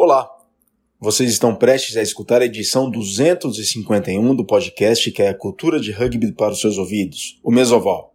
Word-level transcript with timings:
Olá! 0.00 0.30
Vocês 1.00 1.28
estão 1.28 1.56
prestes 1.56 1.96
a 1.96 2.02
escutar 2.02 2.40
a 2.40 2.44
edição 2.44 2.88
251 2.88 4.32
do 4.32 4.46
podcast 4.46 5.10
que 5.10 5.20
é 5.20 5.28
a 5.28 5.34
cultura 5.34 5.80
de 5.80 5.90
rugby 5.90 6.30
para 6.30 6.52
os 6.52 6.60
seus 6.60 6.78
ouvidos, 6.78 7.40
o 7.42 7.50
Mesoval. 7.50 8.14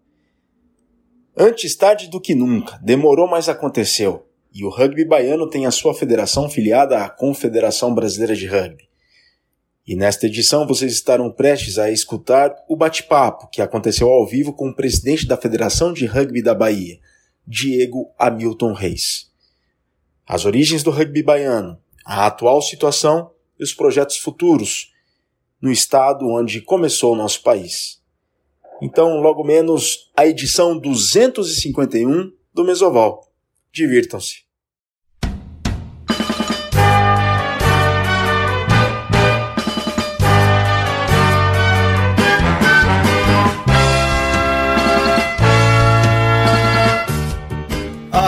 Antes 1.35 1.75
tarde 1.75 2.07
do 2.07 2.21
que 2.21 2.33
nunca, 2.33 2.79
demorou, 2.81 3.27
mas 3.27 3.49
aconteceu, 3.49 4.25
e 4.54 4.63
o 4.63 4.69
rugby 4.69 5.04
baiano 5.04 5.49
tem 5.49 5.65
a 5.65 5.71
sua 5.71 5.93
federação 5.93 6.49
filiada 6.49 7.04
à 7.04 7.09
Confederação 7.09 7.93
Brasileira 7.93 8.34
de 8.34 8.47
Rugby. 8.47 8.88
E 9.86 9.93
nesta 9.97 10.27
edição 10.27 10.65
vocês 10.65 10.93
estarão 10.93 11.29
prestes 11.29 11.77
a 11.77 11.91
escutar 11.91 12.55
o 12.70 12.77
bate-papo 12.77 13.50
que 13.50 13.61
aconteceu 13.61 14.07
ao 14.07 14.25
vivo 14.25 14.54
com 14.54 14.70
o 14.70 14.75
presidente 14.75 15.27
da 15.27 15.36
Federação 15.36 15.91
de 15.91 16.05
Rugby 16.05 16.41
da 16.41 16.55
Bahia, 16.55 16.97
Diego 17.45 18.09
Hamilton 18.18 18.71
Reis. 18.71 19.32
As 20.26 20.46
origens 20.46 20.84
do 20.84 20.92
rugby 20.92 21.21
baiano, 21.21 21.78
a 22.05 22.26
atual 22.26 22.62
situação 22.62 23.32
e 23.60 23.64
os 23.64 23.73
projetos 23.73 24.18
futuros 24.18 24.91
no 25.62 25.72
estado 25.72 26.27
onde 26.27 26.62
começou 26.62 27.14
o 27.14 27.16
nosso 27.16 27.41
país. 27.41 28.02
Então, 28.81 29.22
logo 29.22 29.44
menos, 29.44 30.12
a 30.16 30.28
edição 30.28 30.78
251 30.78 32.31
do 32.54 32.66
Mesoval. 32.66 33.31
Divirtam-se. 33.72 34.42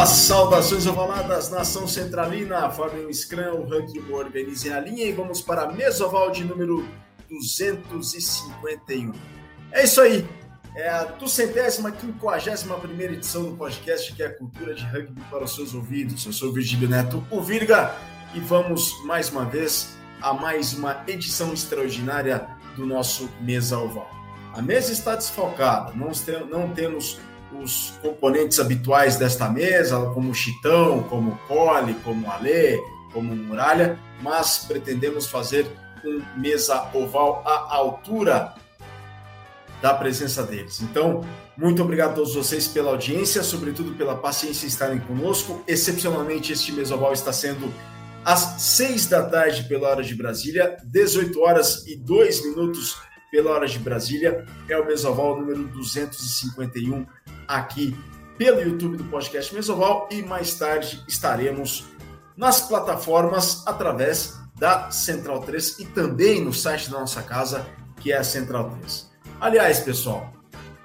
Saudações 0.05 0.85
ovaladas, 0.85 1.49
nação 1.49 1.87
centralina, 1.87 2.69
formem 2.69 3.07
o 3.07 3.13
Scrum, 3.13 3.61
o 3.61 3.67
Ranking 3.67 4.03
organizem 4.11 4.71
a 4.71 4.79
linha 4.79 5.05
e 5.05 5.11
vamos 5.11 5.41
para 5.41 5.63
a 5.63 5.71
Mesoval 5.71 6.29
de 6.29 6.43
número 6.43 6.87
251. 7.27 9.11
É 9.71 9.83
isso 9.83 9.99
aí, 10.01 10.27
é 10.75 10.87
a 10.89 11.05
duzentésima, 11.05 11.91
quinquagésima 11.91 12.79
primeira 12.79 13.13
edição 13.13 13.45
do 13.45 13.57
podcast 13.57 14.13
que 14.13 14.21
é 14.21 14.27
a 14.27 14.33
cultura 14.37 14.75
de 14.75 14.85
rugby 14.85 15.19
para 15.31 15.43
os 15.43 15.55
seus 15.55 15.73
ouvidos. 15.73 16.23
Eu 16.23 16.33
sou 16.33 16.49
o 16.49 16.53
Virgílio 16.53 16.87
Neto, 16.87 17.25
o 17.31 17.41
Virga, 17.41 17.95
e 18.35 18.39
vamos 18.39 19.03
mais 19.05 19.29
uma 19.31 19.45
vez 19.45 19.97
a 20.21 20.33
mais 20.33 20.73
uma 20.73 21.03
edição 21.07 21.51
extraordinária 21.51 22.47
do 22.75 22.85
nosso 22.85 23.27
Mesa 23.41 23.79
Oval. 23.79 24.09
A 24.53 24.61
mesa 24.61 24.91
está 24.91 25.15
desfalcada, 25.15 25.93
não, 25.93 26.11
não 26.47 26.69
temos 26.73 27.19
os 27.61 27.93
componentes 28.01 28.59
habituais 28.59 29.17
desta 29.17 29.49
mesa, 29.49 29.99
como 30.13 30.31
o 30.31 30.33
Chitão, 30.33 31.03
como 31.03 31.31
o 31.31 31.37
Cole, 31.47 31.95
como 32.03 32.27
o 32.27 32.31
Alê, 32.31 32.81
como 33.13 33.33
o 33.33 33.35
Muralha, 33.35 33.99
mas 34.21 34.65
pretendemos 34.67 35.27
fazer 35.27 35.65
um 36.03 36.21
mesa 36.39 36.89
oval 36.93 37.43
à 37.45 37.75
altura 37.75 38.53
da 39.81 39.93
presença 39.93 40.43
deles. 40.43 40.81
Então, 40.81 41.21
muito 41.57 41.81
obrigado 41.81 42.11
a 42.11 42.13
todos 42.13 42.35
vocês 42.35 42.67
pela 42.67 42.91
audiência, 42.91 43.43
sobretudo 43.43 43.93
pela 43.95 44.15
paciência 44.15 44.65
em 44.65 44.69
estarem 44.69 44.99
conosco. 44.99 45.63
Excepcionalmente, 45.67 46.51
este 46.53 46.71
mesa 46.71 46.95
oval 46.95 47.13
está 47.13 47.31
sendo 47.31 47.71
às 48.23 48.61
6 48.61 49.07
da 49.07 49.23
tarde 49.23 49.63
pela 49.63 49.89
hora 49.89 50.03
de 50.03 50.15
Brasília, 50.15 50.77
18 50.83 51.39
horas 51.39 51.85
e 51.85 51.95
2 51.95 52.45
minutos 52.45 52.97
pela 53.31 53.51
hora 53.51 53.67
de 53.67 53.77
Brasília. 53.77 54.45
É 54.67 54.77
o 54.77 54.85
Mesoval 54.85 55.39
número 55.39 55.67
251 55.67 57.05
aqui 57.47 57.95
pelo 58.37 58.61
YouTube 58.61 58.97
do 58.97 59.03
podcast 59.05 59.53
Mesoval 59.53 60.09
e 60.11 60.21
mais 60.21 60.55
tarde 60.55 61.03
estaremos 61.07 61.85
nas 62.35 62.61
plataformas 62.61 63.63
através 63.65 64.37
da 64.55 64.89
Central 64.91 65.41
3 65.41 65.79
e 65.79 65.85
também 65.85 66.41
no 66.41 66.53
site 66.53 66.89
da 66.89 66.99
nossa 66.99 67.21
casa, 67.21 67.65
que 68.01 68.11
é 68.11 68.17
a 68.17 68.23
Central 68.23 68.71
3. 68.81 69.09
Aliás, 69.39 69.79
pessoal, 69.79 70.33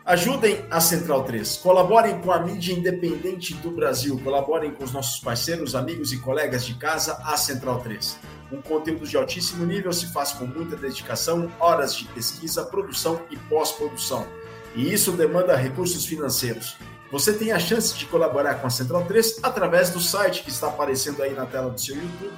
ajudem 0.05 0.65
a 0.71 0.81
Central 0.81 1.25
3, 1.25 1.57
colaborem 1.59 2.21
com 2.21 2.33
a 2.33 2.41
mídia 2.41 2.73
independente 2.73 3.55
do 3.55 3.71
Brasil, 3.71 4.21
colaborem 4.23 4.73
com 4.73 4.85
os 4.85 4.93
nossos 4.93 5.21
parceiros, 5.21 5.75
amigos 5.75 6.13
e 6.13 6.19
colegas 6.19 6.65
de 6.65 6.75
casa, 6.75 7.21
a 7.25 7.37
Central 7.37 7.81
3. 7.81 8.19
Um 8.53 8.61
conteúdo 8.61 9.07
de 9.07 9.17
altíssimo 9.17 9.65
nível 9.65 9.93
se 9.93 10.07
faz 10.13 10.33
com 10.33 10.45
muita 10.45 10.77
dedicação, 10.77 11.51
horas 11.61 11.95
de 11.95 12.05
pesquisa, 12.07 12.65
produção 12.65 13.21
e 13.31 13.37
pós-produção 13.37 14.27
e 14.75 14.93
isso 14.93 15.13
demanda 15.13 15.57
recursos 15.57 16.05
financeiros. 16.07 16.77
Você 17.11 17.33
tem 17.33 17.51
a 17.51 17.59
chance 17.59 17.97
de 17.97 18.07
colaborar 18.07 18.55
com 18.55 18.67
a 18.67 18.71
Central 18.71 19.05
3 19.05 19.41
através 19.43 19.91
do 19.91 20.01
site 20.01 20.43
que 20.43 20.51
está 20.51 20.69
aparecendo 20.69 21.23
aí 21.23 21.35
na 21.35 21.45
tela 21.45 21.71
do 21.71 21.81
seu 21.81 21.97
YouTube, 21.97 22.33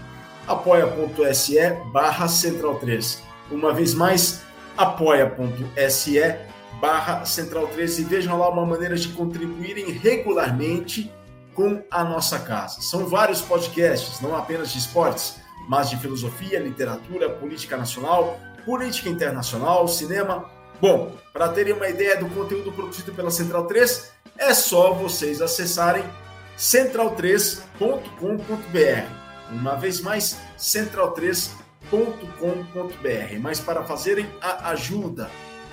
apoia.se 0.46 1.58
barra 1.92 2.26
Central 2.26 2.76
3. 2.76 3.22
Uma 3.50 3.72
vez 3.72 3.92
mais, 3.92 4.42
apoia.se 4.76 6.20
barra 6.80 7.24
Central 7.26 7.66
3 7.68 7.98
e 7.98 8.04
vejam 8.04 8.38
lá 8.38 8.48
uma 8.48 8.64
maneira 8.64 8.96
de 8.96 9.08
contribuírem 9.08 9.90
regularmente 9.90 11.12
com 11.54 11.82
a 11.90 12.02
nossa 12.02 12.38
casa. 12.38 12.80
São 12.80 13.06
vários 13.06 13.42
podcasts, 13.42 14.20
não 14.20 14.34
apenas 14.34 14.72
de 14.72 14.78
esportes, 14.78 15.36
mas 15.68 15.90
de 15.90 15.98
filosofia, 15.98 16.58
literatura, 16.58 17.28
política 17.28 17.76
nacional, 17.76 18.38
política 18.64 19.10
internacional, 19.10 19.86
cinema, 19.86 20.50
Bom, 20.82 21.16
para 21.32 21.48
terem 21.50 21.74
uma 21.74 21.88
ideia 21.88 22.16
do 22.16 22.28
conteúdo 22.30 22.72
produzido 22.72 23.14
pela 23.14 23.30
Central 23.30 23.68
3, 23.68 24.10
é 24.36 24.52
só 24.52 24.92
vocês 24.92 25.40
acessarem 25.40 26.02
central3.com.br. 26.58 29.52
Uma 29.52 29.76
vez 29.76 30.00
mais, 30.00 30.36
central3.com.br. 30.58 33.40
Mas 33.40 33.60
para 33.60 33.84
fazerem 33.84 34.28
a 34.40 34.70
ajuda 34.70 35.30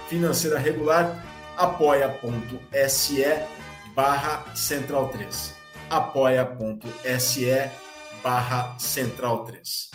financeira 0.08 0.60
regular, 0.60 1.26
apoia.se 1.58 3.26
barra 3.96 4.46
central3. 4.54 5.54
apoia.se 5.90 7.72
barra 8.22 8.78
central3. 8.78 9.90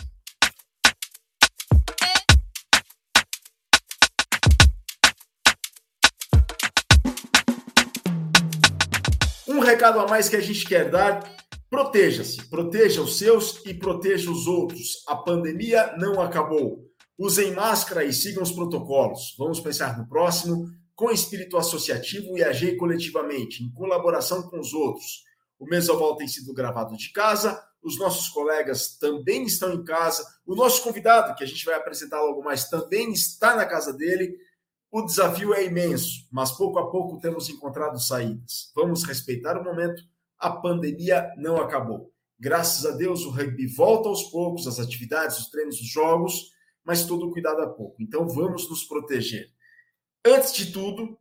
Um 9.55 9.59
recado 9.59 10.01
a 10.01 10.05
mais 10.05 10.27
que 10.27 10.35
a 10.35 10.41
gente 10.41 10.65
quer 10.65 10.91
dar: 10.91 11.33
proteja-se, 11.69 12.49
proteja 12.49 13.01
os 13.01 13.17
seus 13.17 13.65
e 13.65 13.73
proteja 13.73 14.29
os 14.29 14.47
outros. 14.47 15.01
A 15.07 15.15
pandemia 15.15 15.95
não 15.95 16.21
acabou. 16.21 16.83
Usem 17.17 17.53
máscara 17.53 18.03
e 18.03 18.11
sigam 18.11 18.43
os 18.43 18.51
protocolos. 18.51 19.33
Vamos 19.37 19.61
pensar 19.61 19.97
no 19.97 20.09
próximo 20.09 20.67
com 20.93 21.09
espírito 21.09 21.55
associativo 21.55 22.37
e 22.37 22.43
agir 22.43 22.75
coletivamente, 22.75 23.63
em 23.63 23.71
colaboração 23.71 24.43
com 24.43 24.59
os 24.59 24.73
outros. 24.73 25.23
O 25.57 25.65
Mesoval 25.65 26.17
tem 26.17 26.27
sido 26.27 26.53
gravado 26.53 26.97
de 26.97 27.13
casa, 27.13 27.57
os 27.81 27.97
nossos 27.97 28.27
colegas 28.27 28.97
também 28.97 29.43
estão 29.43 29.73
em 29.73 29.85
casa, 29.85 30.25
o 30.45 30.53
nosso 30.53 30.83
convidado, 30.83 31.33
que 31.33 31.45
a 31.45 31.47
gente 31.47 31.63
vai 31.63 31.75
apresentar 31.75 32.21
logo 32.21 32.43
mais, 32.43 32.67
também 32.67 33.13
está 33.13 33.55
na 33.55 33.65
casa 33.65 33.93
dele. 33.93 34.35
O 34.95 35.01
desafio 35.01 35.53
é 35.53 35.65
imenso, 35.65 36.25
mas 36.31 36.53
pouco 36.53 36.79
a 36.79 36.89
pouco 36.89 37.19
temos 37.19 37.49
encontrado 37.49 37.99
saídas. 37.99 38.71
Vamos 38.73 39.03
respeitar 39.03 39.59
o 39.59 39.61
momento. 39.61 40.01
A 40.39 40.49
pandemia 40.49 41.33
não 41.35 41.57
acabou. 41.57 42.13
Graças 42.39 42.85
a 42.85 42.91
Deus, 42.91 43.25
o 43.25 43.29
rugby 43.29 43.67
volta 43.67 44.07
aos 44.07 44.23
poucos, 44.23 44.65
as 44.67 44.79
atividades, 44.79 45.37
os 45.37 45.49
treinos, 45.49 45.81
os 45.81 45.85
jogos, 45.85 46.49
mas 46.81 47.05
todo 47.05 47.29
cuidado 47.29 47.61
a 47.61 47.67
pouco. 47.67 48.01
Então 48.01 48.25
vamos 48.29 48.69
nos 48.69 48.85
proteger. 48.85 49.51
Antes 50.25 50.53
de 50.53 50.71
tudo, 50.71 51.19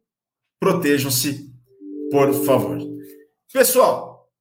protejam-se, 0.61 1.53
por 2.13 2.33
favor. 2.45 2.79
Pessoal, 3.53 4.33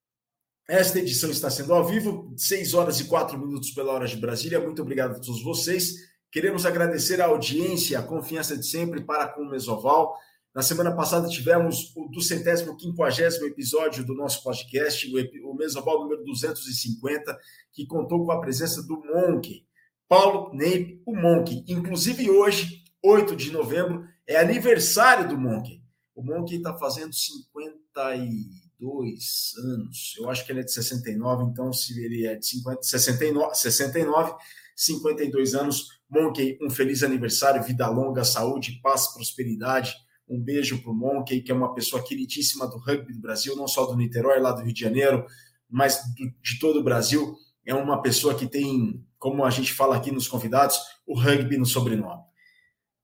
esta 0.69 0.99
edição 0.99 1.31
está 1.31 1.49
sendo 1.49 1.73
ao 1.73 1.83
vivo, 1.83 2.31
6 2.37 2.75
horas 2.75 2.99
e 2.99 3.05
4 3.05 3.35
minutos 3.39 3.71
pela 3.71 3.93
hora 3.93 4.05
de 4.05 4.15
Brasília. 4.15 4.59
Muito 4.59 4.83
obrigado 4.83 5.15
a 5.15 5.19
todos 5.19 5.41
vocês. 5.41 6.12
Queremos 6.33 6.65
agradecer 6.65 7.21
a 7.21 7.27
audiência, 7.27 7.97
a 7.99 8.01
confiança 8.01 8.57
de 8.57 8.65
sempre 8.65 9.05
para 9.05 9.27
com 9.27 9.43
o 9.43 9.49
Mesoval. 9.51 10.17
Na 10.51 10.63
semana 10.63 10.95
passada 10.95 11.29
tivemos 11.29 11.95
o 11.95 12.07
do 12.07 12.21
centésimo 12.21 12.75
quinquagésimo 12.75 13.45
episódio 13.45 14.03
do 14.03 14.15
nosso 14.15 14.41
podcast, 14.41 15.07
o 15.43 15.53
Mesoval 15.53 15.99
número 15.99 16.23
250, 16.23 17.37
que 17.71 17.85
contou 17.85 18.25
com 18.25 18.31
a 18.31 18.41
presença 18.41 18.81
do 18.81 18.99
Monk, 19.05 19.63
Paulo 20.09 20.51
Neip, 20.55 21.03
o 21.05 21.15
Monk. 21.15 21.63
Inclusive 21.67 22.27
hoje, 22.31 22.81
8 23.03 23.35
de 23.35 23.51
novembro, 23.51 24.03
é 24.25 24.37
aniversário 24.37 25.29
do 25.29 25.37
Monk. 25.37 25.83
O 26.15 26.23
Monk 26.23 26.55
está 26.55 26.75
fazendo 26.79 27.13
52 27.13 29.53
anos. 29.59 30.15
Eu 30.17 30.31
acho 30.31 30.43
que 30.43 30.51
ele 30.51 30.61
é 30.61 30.63
de 30.63 30.73
69, 30.73 31.43
então 31.43 31.71
se 31.71 32.03
ele 32.03 32.25
é 32.25 32.35
de 32.35 32.47
50, 32.47 32.81
69, 32.81 33.53
69 33.53 34.33
52 34.75 35.55
anos. 35.55 35.87
Monkey, 36.13 36.57
um 36.61 36.69
feliz 36.69 37.01
aniversário, 37.01 37.63
vida 37.63 37.87
longa, 37.89 38.23
saúde, 38.23 38.79
paz, 38.83 39.11
prosperidade. 39.13 39.95
Um 40.29 40.39
beijo 40.39 40.81
para 40.81 40.91
o 40.91 40.95
Monkey, 40.95 41.41
que 41.41 41.51
é 41.51 41.55
uma 41.55 41.73
pessoa 41.73 42.03
queridíssima 42.03 42.67
do 42.67 42.77
rugby 42.77 43.13
do 43.13 43.19
Brasil, 43.19 43.55
não 43.55 43.67
só 43.67 43.85
do 43.85 43.97
Niterói, 43.97 44.39
lá 44.39 44.51
do 44.51 44.61
Rio 44.61 44.73
de 44.73 44.79
Janeiro, 44.79 45.25
mas 45.69 45.97
do, 46.15 46.31
de 46.41 46.59
todo 46.59 46.79
o 46.79 46.83
Brasil. 46.83 47.35
é 47.65 47.73
uma 47.73 48.01
pessoa 48.01 48.35
que 48.35 48.45
tem, 48.45 49.03
como 49.17 49.43
a 49.43 49.49
gente 49.49 49.73
fala 49.73 49.95
aqui 49.95 50.11
nos 50.11 50.27
convidados, 50.27 50.77
o 51.07 51.17
rugby 51.17 51.57
no 51.57 51.65
sobrenome. 51.65 52.21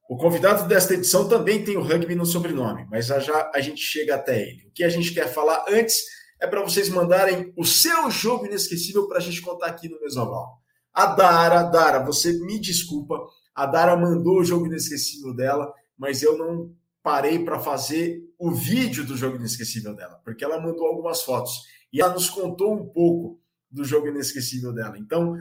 O 0.10 0.18
convidado 0.18 0.68
desta 0.68 0.94
edição 0.94 1.28
também 1.28 1.64
tem 1.64 1.78
o 1.78 1.82
rugby 1.82 2.16
no 2.16 2.26
sobrenome, 2.26 2.86
mas 2.90 3.08
já, 3.08 3.20
já 3.20 3.52
a 3.54 3.62
gente 3.62 3.82
chega 3.82 4.16
até 4.16 4.42
ele. 4.42 4.68
O 4.68 4.72
que 4.72 4.84
a 4.84 4.90
gente 4.90 5.14
quer 5.14 5.28
falar 5.28 5.66
antes 5.70 5.96
é 6.42 6.48
para 6.48 6.62
vocês 6.62 6.90
mandarem 6.90 7.54
o 7.56 7.66
seu 7.66 8.10
jogo 8.10 8.46
inesquecível 8.46 9.08
para 9.08 9.18
a 9.18 9.22
gente 9.22 9.42
contar 9.42 9.68
aqui 9.68 9.90
no 9.90 10.00
Mesoval. 10.00 10.59
A 10.94 11.08
Dara, 11.08 11.64
Dara, 11.64 12.04
você 12.04 12.34
me 12.40 12.60
desculpa, 12.60 13.20
a 13.54 13.66
Dara 13.66 13.96
mandou 13.96 14.40
o 14.40 14.44
jogo 14.44 14.66
inesquecível 14.66 15.34
dela, 15.34 15.72
mas 15.98 16.22
eu 16.22 16.38
não 16.38 16.76
parei 17.02 17.44
para 17.44 17.60
fazer 17.60 18.22
o 18.38 18.52
vídeo 18.52 19.06
do 19.06 19.18
jogo 19.18 19.38
inesquecível 19.38 19.96
dela, 19.96 20.22
porque 20.24 20.44
ela 20.44 20.60
mandou 20.60 20.86
algumas 20.86 21.22
fotos 21.24 21.62
e 21.92 22.02
ela 22.02 22.14
nos 22.14 22.30
contou 22.30 22.74
um 22.74 22.88
pouco 22.90 23.42
do 23.70 23.84
jogo 23.84 24.08
inesquecível 24.08 24.74
dela. 24.74 24.98
Então, 24.98 25.38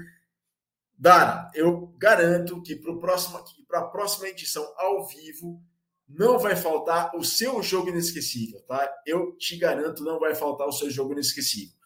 Dara, 0.96 1.50
eu 1.54 1.94
garanto 1.98 2.60
que 2.62 2.76
para 2.76 3.80
a 3.80 3.86
próxima 3.86 4.28
edição 4.28 4.66
ao 4.76 5.06
vivo 5.06 5.62
não 6.08 6.38
vai 6.38 6.56
faltar 6.56 7.14
o 7.14 7.22
seu 7.22 7.62
jogo 7.62 7.90
inesquecível, 7.90 8.60
tá? 8.62 8.90
Eu 9.06 9.36
te 9.36 9.56
garanto, 9.56 10.02
não 10.02 10.18
vai 10.18 10.34
faltar 10.34 10.66
o 10.66 10.72
seu 10.72 10.90
jogo 10.90 11.12
inesquecível. 11.12 11.76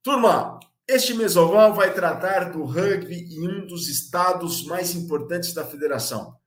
Turma, 0.03 0.59
este 0.89 1.13
mesoval 1.13 1.75
vai 1.75 1.93
tratar 1.93 2.53
do 2.53 2.65
rugby 2.65 3.35
em 3.35 3.47
um 3.47 3.67
dos 3.67 3.89
estados 3.89 4.65
mais 4.65 4.95
importantes 4.95 5.53
da 5.53 5.65
federação, 5.65 6.41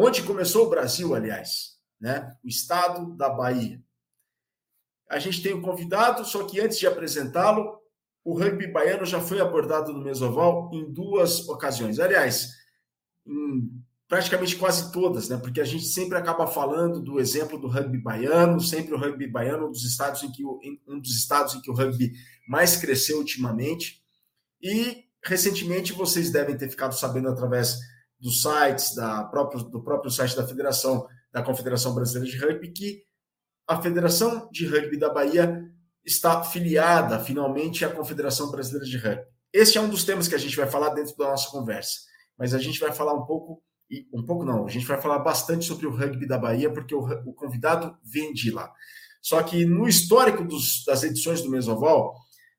Onde 0.00 0.22
começou 0.22 0.66
o 0.66 0.70
Brasil, 0.70 1.12
aliás, 1.12 1.76
né? 2.00 2.32
O 2.44 2.48
estado 2.48 3.16
da 3.16 3.28
Bahia. 3.28 3.82
A 5.10 5.18
gente 5.18 5.42
tem 5.42 5.52
um 5.52 5.60
convidado, 5.60 6.24
só 6.24 6.44
que 6.44 6.60
antes 6.60 6.78
de 6.78 6.86
apresentá-lo, 6.86 7.80
o 8.22 8.38
rugby 8.38 8.68
baiano 8.68 9.04
já 9.04 9.20
foi 9.20 9.40
abordado 9.40 9.92
no 9.92 10.04
Mesoval 10.04 10.70
em 10.72 10.92
duas 10.92 11.48
ocasiões. 11.48 11.98
Aliás, 11.98 12.52
em 13.26 13.82
praticamente 14.08 14.56
quase 14.56 14.90
todas, 14.90 15.28
né? 15.28 15.36
Porque 15.36 15.60
a 15.60 15.64
gente 15.64 15.84
sempre 15.84 16.16
acaba 16.16 16.46
falando 16.46 17.00
do 17.00 17.20
exemplo 17.20 17.58
do 17.58 17.68
rugby 17.68 17.98
baiano, 17.98 18.60
sempre 18.60 18.94
o 18.94 18.98
rugby 18.98 19.26
baiano 19.26 19.68
um 19.68 19.70
dos 19.70 19.84
estados 19.84 20.22
em 20.22 20.32
que 20.32 20.44
o, 20.44 20.58
um 20.88 20.98
dos 20.98 21.14
estados 21.14 21.54
em 21.54 21.60
que 21.60 21.70
o 21.70 21.74
rugby 21.74 22.12
mais 22.48 22.76
cresceu 22.76 23.18
ultimamente. 23.18 24.02
E 24.62 25.04
recentemente 25.22 25.92
vocês 25.92 26.30
devem 26.30 26.56
ter 26.56 26.70
ficado 26.70 26.94
sabendo 26.94 27.28
através 27.28 27.78
dos 28.18 28.42
sites, 28.42 28.94
da 28.94 29.24
próprio, 29.24 29.62
do 29.62 29.82
próprio 29.82 30.10
site 30.10 30.34
da 30.34 30.46
Federação, 30.46 31.06
da 31.30 31.42
Confederação 31.42 31.94
Brasileira 31.94 32.28
de 32.28 32.38
Rugby, 32.38 32.72
que 32.72 33.04
a 33.66 33.80
Federação 33.80 34.48
de 34.50 34.66
Rugby 34.66 34.96
da 34.96 35.10
Bahia 35.10 35.62
está 36.04 36.42
filiada 36.42 37.20
finalmente 37.20 37.84
à 37.84 37.90
Confederação 37.90 38.50
Brasileira 38.50 38.86
de 38.86 38.96
Rugby. 38.96 39.26
Este 39.52 39.78
é 39.78 39.80
um 39.80 39.88
dos 39.88 40.04
temas 40.04 40.26
que 40.26 40.34
a 40.34 40.38
gente 40.38 40.56
vai 40.56 40.66
falar 40.66 40.90
dentro 40.90 41.16
da 41.16 41.28
nossa 41.28 41.50
conversa, 41.50 42.00
mas 42.36 42.54
a 42.54 42.58
gente 42.58 42.80
vai 42.80 42.92
falar 42.92 43.14
um 43.14 43.24
pouco, 43.24 43.62
e 43.90 44.06
um 44.12 44.24
pouco 44.24 44.44
não, 44.44 44.66
a 44.66 44.70
gente 44.70 44.86
vai 44.86 45.00
falar 45.00 45.18
bastante 45.20 45.64
sobre 45.64 45.86
o 45.86 45.90
rugby 45.90 46.26
da 46.26 46.38
Bahia, 46.38 46.70
porque 46.70 46.94
o, 46.94 47.00
o 47.26 47.32
convidado 47.32 47.96
vem 48.04 48.32
de 48.32 48.50
lá. 48.50 48.72
Só 49.20 49.42
que 49.42 49.64
no 49.64 49.88
histórico 49.88 50.44
dos, 50.44 50.84
das 50.84 51.02
edições 51.02 51.42
do 51.42 51.50
Mesoval, 51.50 52.14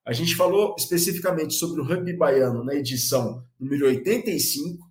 a 0.06 0.12
gente 0.12 0.36
falou 0.36 0.76
especificamente 0.78 1.54
sobre 1.54 1.81
o 1.81 1.84
rugby 1.84 2.14
baiano 2.14 2.64
na 2.64 2.74
edição 2.74 3.46
número 3.60 3.86
85, 3.86 4.90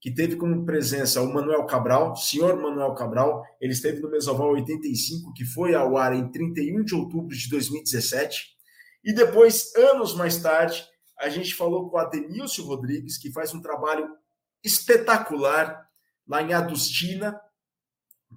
que 0.00 0.12
teve 0.12 0.36
como 0.36 0.64
presença 0.64 1.22
o 1.22 1.32
Manuel 1.32 1.64
Cabral, 1.66 2.16
senhor 2.16 2.60
Manuel 2.60 2.94
Cabral, 2.94 3.42
ele 3.60 3.72
esteve 3.72 4.00
no 4.00 4.10
Mesoval 4.10 4.52
85, 4.52 5.32
que 5.32 5.44
foi 5.44 5.74
ao 5.74 5.96
ar 5.96 6.14
em 6.14 6.30
31 6.30 6.84
de 6.84 6.94
outubro 6.94 7.36
de 7.36 7.48
2017. 7.48 8.56
E 9.04 9.12
depois, 9.12 9.74
anos 9.76 10.14
mais 10.14 10.36
tarde, 10.38 10.84
a 11.18 11.28
gente 11.28 11.54
falou 11.54 11.88
com 11.88 11.96
o 11.96 12.00
Adenilson 12.00 12.62
Rodrigues, 12.62 13.16
que 13.16 13.32
faz 13.32 13.54
um 13.54 13.60
trabalho 13.60 14.06
espetacular 14.64 15.86
lá 16.26 16.42
em 16.42 16.52
Adustina, 16.52 17.40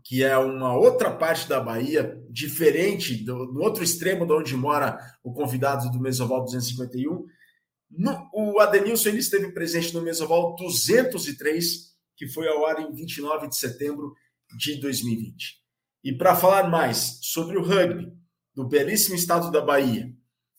que 0.04 0.24
é 0.24 0.38
uma 0.38 0.78
outra 0.78 1.12
parte 1.12 1.48
da 1.48 1.60
Bahia, 1.60 2.22
diferente 2.30 3.24
do, 3.24 3.48
do 3.48 3.60
outro 3.60 3.84
extremo 3.84 4.26
de 4.26 4.34
onde 4.34 4.56
mora 4.56 4.98
o 5.24 5.34
convidado 5.34 5.90
do 5.92 6.00
Mesoval 6.00 6.44
251 6.44 7.26
no, 7.90 8.30
o 8.34 8.60
Adenilson 8.60 9.10
ele 9.10 9.20
esteve 9.20 9.52
presente 9.52 9.94
no 9.94 10.02
Mesoval 10.02 10.56
203, 10.56 11.96
que 12.16 12.28
foi 12.28 12.48
ao 12.48 12.66
ar 12.66 12.80
em 12.82 12.94
29 12.94 13.48
de 13.48 13.58
setembro 13.58 14.14
de 14.58 14.80
2020. 14.80 15.60
E 16.04 16.14
para 16.14 16.36
falar 16.36 16.70
mais 16.70 17.20
sobre 17.22 17.58
o 17.58 17.64
rugby 17.64 18.14
do 18.54 18.68
belíssimo 18.68 19.16
estado 19.16 19.52
da 19.52 19.62
Bahia, 19.62 20.14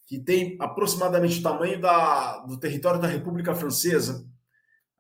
que 0.07 0.19
tem 0.19 0.57
aproximadamente 0.61 1.39
o 1.39 1.43
tamanho 1.43 1.81
da, 1.81 2.39
do 2.39 2.59
território 2.59 3.01
da 3.01 3.07
República 3.07 3.55
Francesa, 3.55 4.29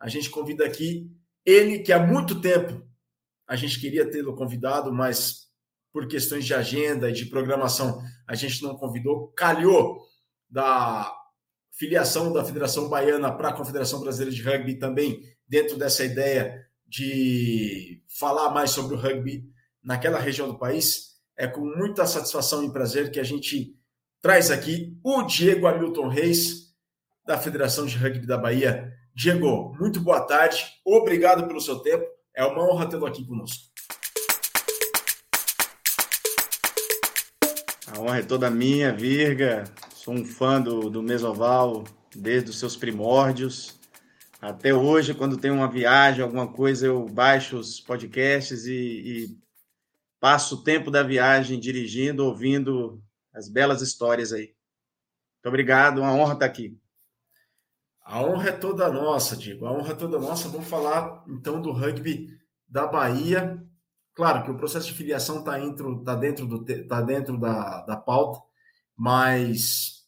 a 0.00 0.08
gente 0.08 0.30
convida 0.30 0.64
aqui 0.64 1.08
ele, 1.44 1.80
que 1.80 1.92
há 1.92 1.98
muito 1.98 2.40
tempo 2.40 2.82
a 3.46 3.54
gente 3.54 3.78
queria 3.80 4.10
tê-lo 4.10 4.34
convidado, 4.34 4.92
mas 4.92 5.48
por 5.92 6.08
questões 6.08 6.44
de 6.44 6.54
agenda 6.54 7.10
e 7.10 7.12
de 7.12 7.26
programação 7.26 8.00
a 8.26 8.34
gente 8.34 8.62
não 8.62 8.76
convidou, 8.76 9.28
calhou 9.32 10.00
da 10.48 11.12
filiação 11.72 12.32
da 12.32 12.44
Federação 12.44 12.88
Baiana 12.88 13.32
para 13.32 13.48
a 13.48 13.52
Confederação 13.52 14.00
Brasileira 14.00 14.34
de 14.34 14.42
Rugby 14.42 14.78
também 14.78 15.22
dentro 15.48 15.76
dessa 15.76 16.04
ideia 16.04 16.64
de 16.86 18.02
falar 18.18 18.50
mais 18.50 18.70
sobre 18.70 18.94
o 18.94 18.98
rugby 18.98 19.48
naquela 19.82 20.18
região 20.18 20.48
do 20.48 20.58
país. 20.58 21.16
É 21.36 21.46
com 21.46 21.64
muita 21.64 22.06
satisfação 22.06 22.64
e 22.64 22.72
prazer 22.72 23.10
que 23.10 23.20
a 23.20 23.24
gente 23.24 23.74
traz 24.20 24.50
aqui 24.50 24.98
o 25.02 25.22
Diego 25.22 25.66
Hamilton 25.66 26.08
Reis, 26.08 26.74
da 27.24 27.38
Federação 27.38 27.86
de 27.86 27.96
Rugby 27.96 28.26
da 28.26 28.36
Bahia. 28.36 28.92
Diego, 29.14 29.76
muito 29.78 30.00
boa 30.00 30.20
tarde, 30.20 30.64
obrigado 30.84 31.46
pelo 31.46 31.60
seu 31.60 31.80
tempo, 31.80 32.04
é 32.34 32.44
uma 32.44 32.62
honra 32.62 32.88
tê-lo 32.88 33.06
aqui 33.06 33.24
conosco. 33.26 33.70
A 37.88 37.98
honra 37.98 38.18
é 38.20 38.22
toda 38.22 38.48
minha, 38.48 38.92
Virga. 38.92 39.64
Sou 39.94 40.14
um 40.14 40.24
fã 40.24 40.60
do, 40.60 40.88
do 40.88 41.02
Mesoval 41.02 41.84
desde 42.14 42.50
os 42.50 42.58
seus 42.58 42.76
primórdios. 42.76 43.78
Até 44.40 44.72
hoje, 44.72 45.12
quando 45.12 45.36
tem 45.36 45.50
uma 45.50 45.68
viagem, 45.68 46.22
alguma 46.22 46.50
coisa, 46.50 46.86
eu 46.86 47.04
baixo 47.06 47.58
os 47.58 47.80
podcasts 47.80 48.64
e, 48.64 48.72
e 48.72 49.38
passo 50.20 50.54
o 50.54 50.62
tempo 50.64 50.90
da 50.90 51.02
viagem 51.02 51.58
dirigindo, 51.58 52.24
ouvindo 52.24 53.02
as 53.34 53.48
belas 53.48 53.82
histórias 53.82 54.32
aí. 54.32 54.54
Muito 55.34 55.48
obrigado, 55.48 55.98
uma 55.98 56.14
honra 56.14 56.34
estar 56.34 56.46
aqui. 56.46 56.79
A 58.10 58.24
honra 58.24 58.48
é 58.48 58.52
toda 58.52 58.90
nossa, 58.90 59.36
Diego. 59.36 59.66
A 59.66 59.72
honra 59.72 59.92
é 59.92 59.94
toda 59.94 60.18
nossa. 60.18 60.48
Vamos 60.48 60.66
falar 60.66 61.24
então 61.28 61.62
do 61.62 61.70
rugby 61.70 62.36
da 62.68 62.84
Bahia. 62.84 63.64
Claro 64.14 64.42
que 64.42 64.50
o 64.50 64.56
processo 64.56 64.88
de 64.88 64.94
filiação 64.94 65.38
está 65.38 65.56
dentro, 65.56 66.02
tá 66.02 66.16
dentro, 66.16 66.44
do, 66.44 66.64
tá 66.88 67.00
dentro 67.00 67.38
da, 67.38 67.82
da 67.82 67.96
pauta, 67.96 68.40
mas, 68.96 70.04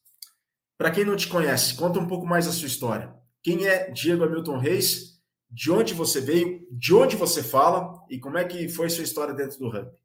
para 0.76 0.90
quem 0.90 1.04
não 1.04 1.14
te 1.14 1.28
conhece, 1.28 1.76
conta 1.76 2.00
um 2.00 2.08
pouco 2.08 2.26
mais 2.26 2.48
a 2.48 2.52
sua 2.52 2.66
história. 2.66 3.14
Quem 3.40 3.68
é 3.68 3.88
Diego 3.92 4.24
Hamilton 4.24 4.58
Reis? 4.58 5.22
De 5.48 5.70
onde 5.70 5.94
você 5.94 6.20
veio? 6.20 6.66
De 6.72 6.92
onde 6.92 7.14
você 7.14 7.40
fala? 7.40 8.04
E 8.10 8.18
como 8.18 8.36
é 8.36 8.44
que 8.44 8.68
foi 8.68 8.90
sua 8.90 9.04
história 9.04 9.32
dentro 9.32 9.60
do 9.60 9.70
rugby? 9.70 9.96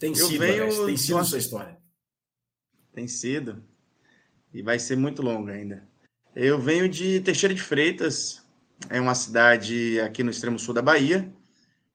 Tem 0.00 0.14
sido, 0.16 0.40
venho... 0.40 0.86
tem 0.86 0.96
sido 0.96 1.24
sua 1.24 1.38
história. 1.38 1.78
Tem 2.92 3.06
sido. 3.06 3.62
E 4.52 4.62
vai 4.62 4.80
ser 4.80 4.96
muito 4.96 5.22
longo 5.22 5.48
ainda. 5.48 5.88
Eu 6.38 6.60
venho 6.60 6.86
de 6.86 7.18
Teixeira 7.20 7.54
de 7.54 7.62
Freitas, 7.62 8.42
é 8.90 9.00
uma 9.00 9.14
cidade 9.14 9.98
aqui 10.00 10.22
no 10.22 10.30
extremo 10.30 10.58
sul 10.58 10.74
da 10.74 10.82
Bahia. 10.82 11.32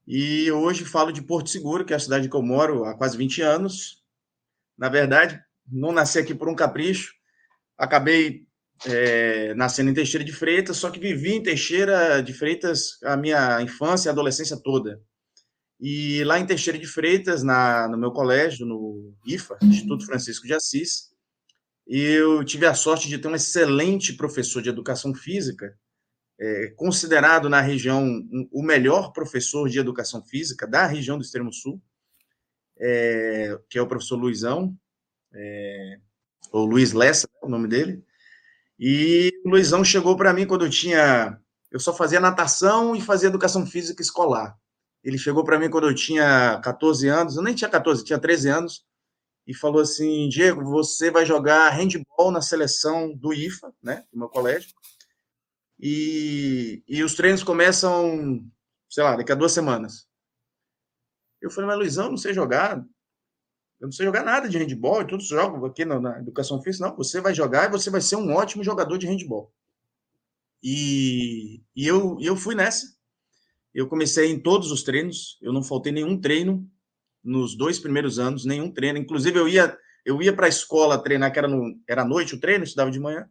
E 0.08 0.52
hoje 0.52 0.84
falo 0.84 1.12
de 1.12 1.22
Porto 1.22 1.52
Seguro, 1.52 1.86
que 1.86 1.94
é 1.94 1.96
a 1.96 2.00
cidade 2.00 2.28
que 2.28 2.36
eu 2.36 2.42
moro 2.42 2.84
há 2.86 2.98
quase 2.98 3.16
20 3.16 3.40
anos. 3.44 4.04
Na 4.76 4.90
verdade, 4.90 5.40
não 5.72 5.92
nasci 5.92 6.18
aqui 6.18 6.34
por 6.34 6.50
um 6.50 6.56
capricho. 6.56 7.14
Acabei 7.78 8.48
é, 8.88 9.54
nascendo 9.54 9.92
em 9.92 9.94
Teixeira 9.94 10.26
de 10.26 10.34
Freitas, 10.34 10.78
só 10.78 10.90
que 10.90 11.00
vivi 11.00 11.34
em 11.34 11.44
Teixeira 11.44 12.20
de 12.24 12.34
Freitas 12.34 12.98
a 13.04 13.16
minha 13.16 13.62
infância 13.62 14.10
e 14.10 14.12
adolescência 14.12 14.58
toda. 14.58 15.00
E 15.80 16.24
lá 16.24 16.40
em 16.40 16.48
Teixeira 16.48 16.80
de 16.80 16.88
Freitas, 16.88 17.44
na, 17.44 17.88
no 17.88 17.96
meu 17.96 18.10
colégio, 18.10 18.66
no 18.66 19.14
IFA, 19.24 19.60
Instituto 19.62 20.04
Francisco 20.04 20.48
de 20.48 20.56
Assis, 20.56 21.11
eu 22.00 22.44
tive 22.46 22.66
a 22.66 22.74
sorte 22.74 23.10
de 23.10 23.18
ter 23.18 23.28
um 23.28 23.36
excelente 23.36 24.14
professor 24.14 24.62
de 24.62 24.70
educação 24.70 25.14
física, 25.14 25.78
é, 26.40 26.68
considerado 26.78 27.50
na 27.50 27.60
região 27.60 28.04
um, 28.04 28.48
o 28.52 28.64
melhor 28.64 29.12
professor 29.12 29.68
de 29.68 29.78
educação 29.78 30.24
física 30.24 30.66
da 30.66 30.86
região 30.86 31.18
do 31.18 31.24
Extremo 31.24 31.52
Sul, 31.52 31.82
é, 32.80 33.60
que 33.70 33.78
é 33.78 33.82
o 33.82 33.88
professor 33.88 34.16
Luizão, 34.16 34.74
é, 35.34 36.00
ou 36.52 36.66
Luiz 36.66 36.94
Lessa, 36.94 37.30
o 37.42 37.50
nome 37.50 37.68
dele. 37.68 38.04
E 38.80 39.32
o 39.46 39.50
Luizão 39.50 39.84
chegou 39.84 40.16
para 40.16 40.34
mim 40.34 40.48
quando 40.48 40.66
eu 40.66 40.70
tinha. 40.70 41.38
Eu 41.70 41.80
só 41.80 41.94
fazia 41.94 42.20
natação 42.20 42.96
e 42.96 43.02
fazia 43.02 43.30
educação 43.30 43.66
física 43.66 44.02
escolar. 44.02 44.58
Ele 45.04 45.18
chegou 45.18 45.44
para 45.44 45.60
mim 45.60 45.70
quando 45.70 45.88
eu 45.88 45.96
tinha 45.96 46.60
14 46.64 47.08
anos, 47.08 47.36
eu 47.36 47.44
nem 47.44 47.54
tinha 47.54 47.70
14, 47.70 48.04
tinha 48.04 48.20
13 48.20 48.50
anos, 48.50 48.86
e 49.46 49.54
falou 49.54 49.82
assim: 49.82 50.30
Diego, 50.30 50.64
você 50.64 51.12
vai 51.12 51.26
jogar 51.26 51.70
handball 51.70 52.32
na 52.32 52.42
seleção 52.42 53.14
do 53.16 53.34
IFA, 53.34 53.74
né, 53.82 54.06
do 54.12 54.20
meu 54.20 54.30
colégio, 54.30 54.72
e, 55.80 56.84
e 56.88 57.04
os 57.04 57.16
treinos 57.16 57.44
começam, 57.44 58.46
sei 58.90 59.04
lá, 59.04 59.16
daqui 59.16 59.32
a 59.32 59.36
duas 59.36 59.52
semanas. 59.52 60.08
Eu 61.42 61.50
falei, 61.50 61.68
mas 61.68 61.80
Luizão, 61.80 62.10
não 62.10 62.18
sei 62.18 62.34
jogar, 62.34 62.78
eu 63.80 63.88
não 63.88 63.92
sei 63.92 64.06
jogar 64.06 64.24
nada 64.24 64.48
de 64.48 64.60
handball, 64.60 65.06
todos 65.08 65.28
jogam 65.28 65.66
aqui 65.66 65.84
na, 65.84 66.00
na, 66.00 66.20
educação 66.20 66.62
física. 66.62 66.88
Não, 66.88 66.96
você 66.96 67.20
vai 67.20 67.34
jogar 67.34 67.68
e 67.68 67.72
você 67.72 67.90
vai 67.90 68.00
ser 68.00 68.16
um 68.16 68.32
ótimo 68.32 68.64
jogador 68.64 68.96
de 69.00 69.08
handball. 69.08 69.52
E, 70.62 71.64
e 71.76 71.88
eu, 71.88 72.16
eu 72.22 72.38
fui 72.38 72.54
nessa. 72.54 72.96
Eu 73.74 73.88
comecei 73.88 74.30
em 74.30 74.40
todos 74.40 74.72
os 74.72 74.84
treinos, 74.84 75.40
eu 75.42 75.52
não 75.52 75.64
faltei 75.64 75.92
nenhum 75.92 76.20
treino 76.20 76.70
nos 77.24 77.56
dois 77.56 77.80
primeiros 77.80 78.20
anos, 78.20 78.46
nenhum 78.46 78.72
treino. 78.72 78.98
Inclusive, 78.98 79.40
eu 79.40 79.48
ia 79.48 79.78
eu 80.06 80.22
ia 80.22 80.34
para 80.34 80.48
a 80.48 80.50
escola 80.50 81.02
treinar, 81.02 81.32
que 81.32 81.40
era, 81.40 81.48
no, 81.48 81.80
era 81.88 82.02
à 82.02 82.06
noite 82.06 82.36
o 82.36 82.40
treino, 82.40 82.64
estudava 82.64 82.92
de 82.92 83.00
manhã. 83.00 83.30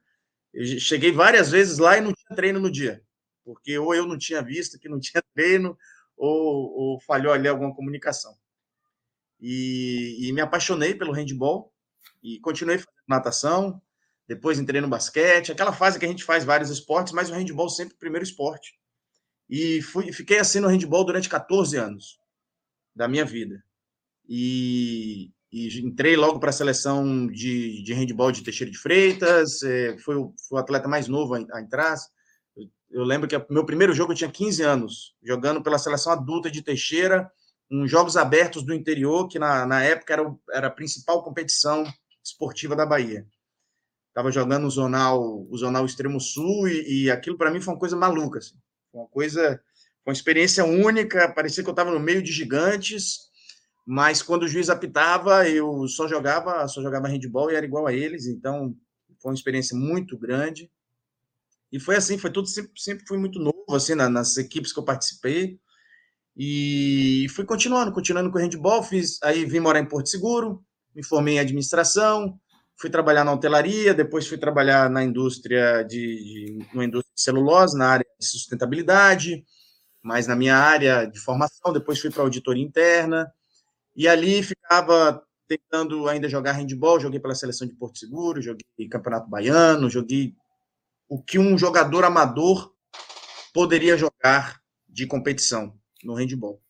Eu 0.52 0.64
cheguei 0.78 1.12
várias 1.12 1.50
vezes 1.50 1.78
lá 1.78 1.96
e 1.98 2.00
não 2.00 2.12
tinha 2.12 2.36
treino 2.36 2.60
no 2.60 2.70
dia, 2.70 3.02
porque 3.44 3.78
ou 3.78 3.94
eu 3.94 4.06
não 4.06 4.18
tinha 4.18 4.42
visto 4.42 4.78
que 4.78 4.88
não 4.88 4.98
tinha 5.00 5.22
treino, 5.34 5.76
ou, 6.16 6.72
ou 6.72 7.00
falhou 7.00 7.32
ali 7.32 7.48
alguma 7.48 7.74
comunicação. 7.74 8.36
E, 9.40 10.18
e, 10.20 10.32
me 10.32 10.40
apaixonei 10.40 10.94
pelo 10.94 11.12
handball 11.12 11.72
e 12.22 12.38
continuei 12.40 12.76
fazendo 12.76 12.92
natação. 13.08 13.80
Depois 14.28 14.58
entrei 14.58 14.80
no 14.80 14.88
basquete, 14.88 15.50
aquela 15.50 15.72
fase 15.72 15.98
que 15.98 16.04
a 16.04 16.08
gente 16.08 16.22
faz 16.22 16.44
vários 16.44 16.70
esportes, 16.70 17.12
mas 17.12 17.30
o 17.30 17.32
handball 17.32 17.70
sempre 17.70 17.94
o 17.94 17.98
primeiro 17.98 18.22
esporte. 18.22 18.78
E 19.48 19.80
fui, 19.82 20.12
fiquei 20.12 20.38
assim 20.38 20.60
no 20.60 20.68
handball 20.68 21.04
durante 21.04 21.28
14 21.28 21.76
anos 21.76 22.20
da 22.94 23.08
minha 23.08 23.24
vida. 23.24 23.64
E, 24.32 25.32
e 25.52 25.80
entrei 25.80 26.16
logo 26.16 26.38
para 26.38 26.50
a 26.50 26.52
seleção 26.52 27.26
de, 27.26 27.82
de 27.82 27.92
handball 27.92 28.30
de 28.30 28.44
Teixeira 28.44 28.70
de 28.70 28.78
Freitas, 28.78 29.60
é, 29.64 29.98
foi, 29.98 30.14
o, 30.14 30.32
foi 30.48 30.56
o 30.56 30.62
atleta 30.62 30.86
mais 30.86 31.08
novo 31.08 31.34
a, 31.34 31.38
a 31.52 31.60
entrar. 31.60 31.96
Eu, 32.56 32.70
eu 32.90 33.02
lembro 33.02 33.26
que 33.26 33.36
meu 33.50 33.66
primeiro 33.66 33.92
jogo 33.92 34.12
eu 34.12 34.16
tinha 34.16 34.30
15 34.30 34.62
anos, 34.62 35.16
jogando 35.20 35.60
pela 35.60 35.78
seleção 35.78 36.12
adulta 36.12 36.48
de 36.48 36.62
Teixeira, 36.62 37.28
um 37.68 37.88
Jogos 37.88 38.16
Abertos 38.16 38.62
do 38.62 38.72
Interior, 38.72 39.26
que 39.26 39.38
na, 39.38 39.66
na 39.66 39.82
época 39.82 40.12
era, 40.12 40.34
era 40.52 40.66
a 40.68 40.72
principal 40.72 41.24
competição 41.24 41.84
esportiva 42.22 42.76
da 42.76 42.86
Bahia. 42.86 43.26
Estava 44.08 44.30
jogando 44.30 44.66
o 44.66 44.70
Zonal, 44.70 45.46
o 45.48 45.56
Zonal 45.56 45.86
Extremo 45.86 46.20
Sul, 46.20 46.68
e, 46.68 47.04
e 47.04 47.10
aquilo 47.10 47.36
para 47.36 47.50
mim 47.50 47.60
foi 47.60 47.74
uma 47.74 47.80
coisa 47.80 47.96
maluca. 47.96 48.38
Assim. 48.38 48.56
Uma 48.92 49.06
coisa, 49.06 49.60
uma 50.06 50.12
experiência 50.12 50.64
única, 50.64 51.32
parecia 51.32 51.64
que 51.64 51.68
eu 51.68 51.72
estava 51.72 51.90
no 51.90 52.00
meio 52.00 52.22
de 52.22 52.32
gigantes, 52.32 53.29
mas 53.86 54.22
quando 54.22 54.44
o 54.44 54.48
juiz 54.48 54.68
apitava, 54.68 55.48
eu 55.48 55.86
só 55.88 56.06
jogava, 56.06 56.66
só 56.68 56.82
jogava 56.82 57.08
handball 57.08 57.50
e 57.50 57.54
era 57.54 57.66
igual 57.66 57.86
a 57.86 57.92
eles, 57.92 58.26
então 58.26 58.76
foi 59.20 59.30
uma 59.30 59.36
experiência 59.36 59.76
muito 59.76 60.18
grande. 60.18 60.70
E 61.72 61.78
foi 61.78 61.96
assim, 61.96 62.18
foi 62.18 62.30
tudo 62.30 62.48
sempre, 62.48 62.72
sempre 62.76 63.06
fui 63.06 63.18
muito 63.18 63.38
novo 63.38 63.64
assim 63.70 63.94
nas 63.94 64.36
equipes 64.36 64.72
que 64.72 64.78
eu 64.78 64.84
participei. 64.84 65.58
E 66.36 67.26
fui 67.34 67.44
continuando, 67.44 67.92
continuando 67.92 68.30
com 68.30 68.38
o 68.38 68.40
handball, 68.40 68.82
fiz, 68.82 69.18
aí 69.22 69.44
vim 69.44 69.60
morar 69.60 69.80
em 69.80 69.88
Porto 69.88 70.08
Seguro, 70.08 70.64
me 70.94 71.04
formei 71.04 71.34
em 71.34 71.40
administração, 71.40 72.38
fui 72.80 72.88
trabalhar 72.88 73.24
na 73.24 73.32
hotelaria, 73.32 73.92
depois 73.92 74.26
fui 74.26 74.38
trabalhar 74.38 74.88
na 74.88 75.04
indústria 75.04 75.82
de, 75.82 76.56
de 76.58 76.66
uma 76.72 76.84
indústria 76.84 77.12
de 77.14 77.22
celulose, 77.22 77.76
na 77.76 77.88
área 77.88 78.06
de 78.18 78.26
sustentabilidade, 78.26 79.44
mas 80.02 80.26
na 80.26 80.34
minha 80.34 80.56
área 80.56 81.04
de 81.04 81.20
formação, 81.20 81.72
depois 81.72 82.00
fui 82.00 82.10
para 82.10 82.22
auditoria 82.22 82.64
interna, 82.64 83.30
e 84.00 84.08
ali 84.08 84.42
ficava 84.42 85.22
tentando 85.46 86.08
ainda 86.08 86.26
jogar 86.26 86.52
handball, 86.52 86.98
joguei 86.98 87.20
pela 87.20 87.34
seleção 87.34 87.68
de 87.68 87.74
Porto 87.74 87.98
Seguro, 87.98 88.40
joguei 88.40 88.88
Campeonato 88.90 89.28
Baiano, 89.28 89.90
joguei 89.90 90.34
o 91.06 91.22
que 91.22 91.38
um 91.38 91.58
jogador 91.58 92.02
amador 92.04 92.72
poderia 93.52 93.98
jogar 93.98 94.58
de 94.88 95.06
competição 95.06 95.78
no 96.02 96.14
handball. 96.14 96.62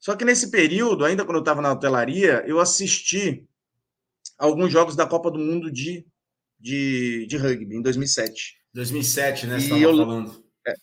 Só 0.00 0.16
que 0.16 0.24
nesse 0.24 0.50
período, 0.50 1.04
ainda 1.04 1.26
quando 1.26 1.36
eu 1.36 1.40
estava 1.42 1.60
na 1.60 1.72
hotelaria, 1.72 2.42
eu 2.46 2.58
assisti 2.58 3.46
alguns 4.38 4.72
jogos 4.72 4.96
da 4.96 5.06
Copa 5.06 5.30
do 5.30 5.38
Mundo 5.38 5.70
de, 5.70 6.06
de, 6.58 7.26
de 7.26 7.36
rugby, 7.36 7.76
em 7.76 7.82
2007. 7.82 8.56
2007, 8.72 9.46
né? 9.46 9.60
Você 9.60 9.74
e 9.74 9.82
eu, 9.82 9.94
falando. 9.94 10.42
É, 10.66 10.74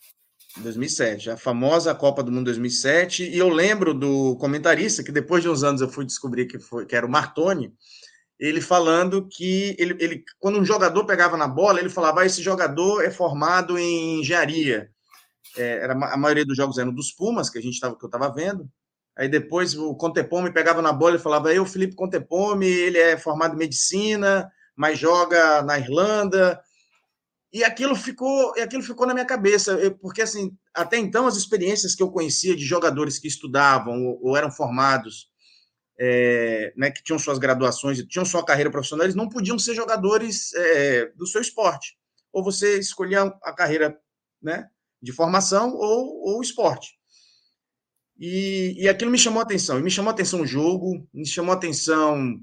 2007, 0.58 1.30
a 1.30 1.36
famosa 1.36 1.94
Copa 1.94 2.22
do 2.22 2.30
Mundo 2.30 2.46
2007. 2.46 3.24
E 3.24 3.38
eu 3.38 3.48
lembro 3.48 3.92
do 3.92 4.36
comentarista, 4.36 5.02
que 5.02 5.12
depois 5.12 5.42
de 5.42 5.48
uns 5.48 5.62
anos 5.64 5.80
eu 5.80 5.88
fui 5.88 6.04
descobrir 6.04 6.46
que, 6.46 6.58
foi, 6.58 6.86
que 6.86 6.94
era 6.94 7.06
o 7.06 7.10
Martoni, 7.10 7.72
ele 8.38 8.60
falando 8.60 9.28
que 9.28 9.76
ele, 9.78 9.96
ele, 9.98 10.24
quando 10.38 10.58
um 10.58 10.64
jogador 10.64 11.04
pegava 11.04 11.36
na 11.36 11.48
bola, 11.48 11.80
ele 11.80 11.88
falava: 11.88 12.22
ah, 12.22 12.26
esse 12.26 12.42
jogador 12.42 13.02
é 13.04 13.10
formado 13.10 13.78
em 13.78 14.20
engenharia 14.20 14.90
é, 15.56 15.78
era, 15.78 15.92
a 15.92 16.16
maioria 16.16 16.44
dos 16.44 16.56
jogos 16.56 16.78
eram 16.78 16.92
dos 16.92 17.12
Pumas, 17.12 17.48
que 17.48 17.58
a 17.58 17.62
gente 17.62 17.78
tava, 17.80 17.96
que 17.96 18.04
eu 18.04 18.08
estava 18.08 18.32
vendo. 18.32 18.68
Aí 19.16 19.28
depois 19.28 19.76
o 19.76 19.94
Contepome 19.94 20.52
pegava 20.52 20.82
na 20.82 20.92
bola 20.92 21.16
e 21.16 21.20
falava: 21.20 21.52
Eu, 21.52 21.64
Felipe 21.64 21.94
Contepome, 21.94 22.66
ele 22.66 22.98
é 22.98 23.16
formado 23.16 23.54
em 23.54 23.58
medicina, 23.58 24.50
mas 24.76 24.98
joga 24.98 25.62
na 25.62 25.78
Irlanda. 25.78 26.60
E 27.54 27.62
aquilo 27.62 27.94
ficou, 27.94 28.52
aquilo 28.60 28.82
ficou 28.82 29.06
na 29.06 29.14
minha 29.14 29.24
cabeça, 29.24 29.78
porque 30.00 30.20
assim, 30.22 30.58
até 30.74 30.98
então 30.98 31.28
as 31.28 31.36
experiências 31.36 31.94
que 31.94 32.02
eu 32.02 32.10
conhecia 32.10 32.56
de 32.56 32.64
jogadores 32.64 33.16
que 33.16 33.28
estudavam 33.28 34.04
ou, 34.04 34.18
ou 34.30 34.36
eram 34.36 34.50
formados, 34.50 35.30
é, 35.96 36.74
né, 36.76 36.90
que 36.90 37.00
tinham 37.04 37.16
suas 37.16 37.38
graduações, 37.38 38.04
tinham 38.08 38.24
sua 38.24 38.44
carreira 38.44 38.72
profissional, 38.72 39.06
eles 39.06 39.14
não 39.14 39.28
podiam 39.28 39.56
ser 39.56 39.72
jogadores 39.72 40.52
é, 40.52 41.12
do 41.14 41.28
seu 41.28 41.40
esporte. 41.40 41.96
Ou 42.32 42.42
você 42.42 42.76
escolhia 42.80 43.22
a 43.22 43.52
carreira, 43.52 43.96
né, 44.42 44.68
de 45.00 45.12
formação 45.12 45.76
ou, 45.76 46.34
ou 46.34 46.42
esporte. 46.42 46.98
E, 48.18 48.74
e 48.82 48.88
aquilo 48.88 49.12
me 49.12 49.18
chamou 49.18 49.38
a 49.38 49.44
atenção. 49.44 49.78
E 49.78 49.82
me 49.82 49.92
chamou 49.92 50.10
a 50.10 50.12
atenção 50.12 50.40
o 50.40 50.46
jogo, 50.46 51.06
me 51.14 51.24
chamou 51.24 51.52
a 51.52 51.56
atenção 51.56 52.34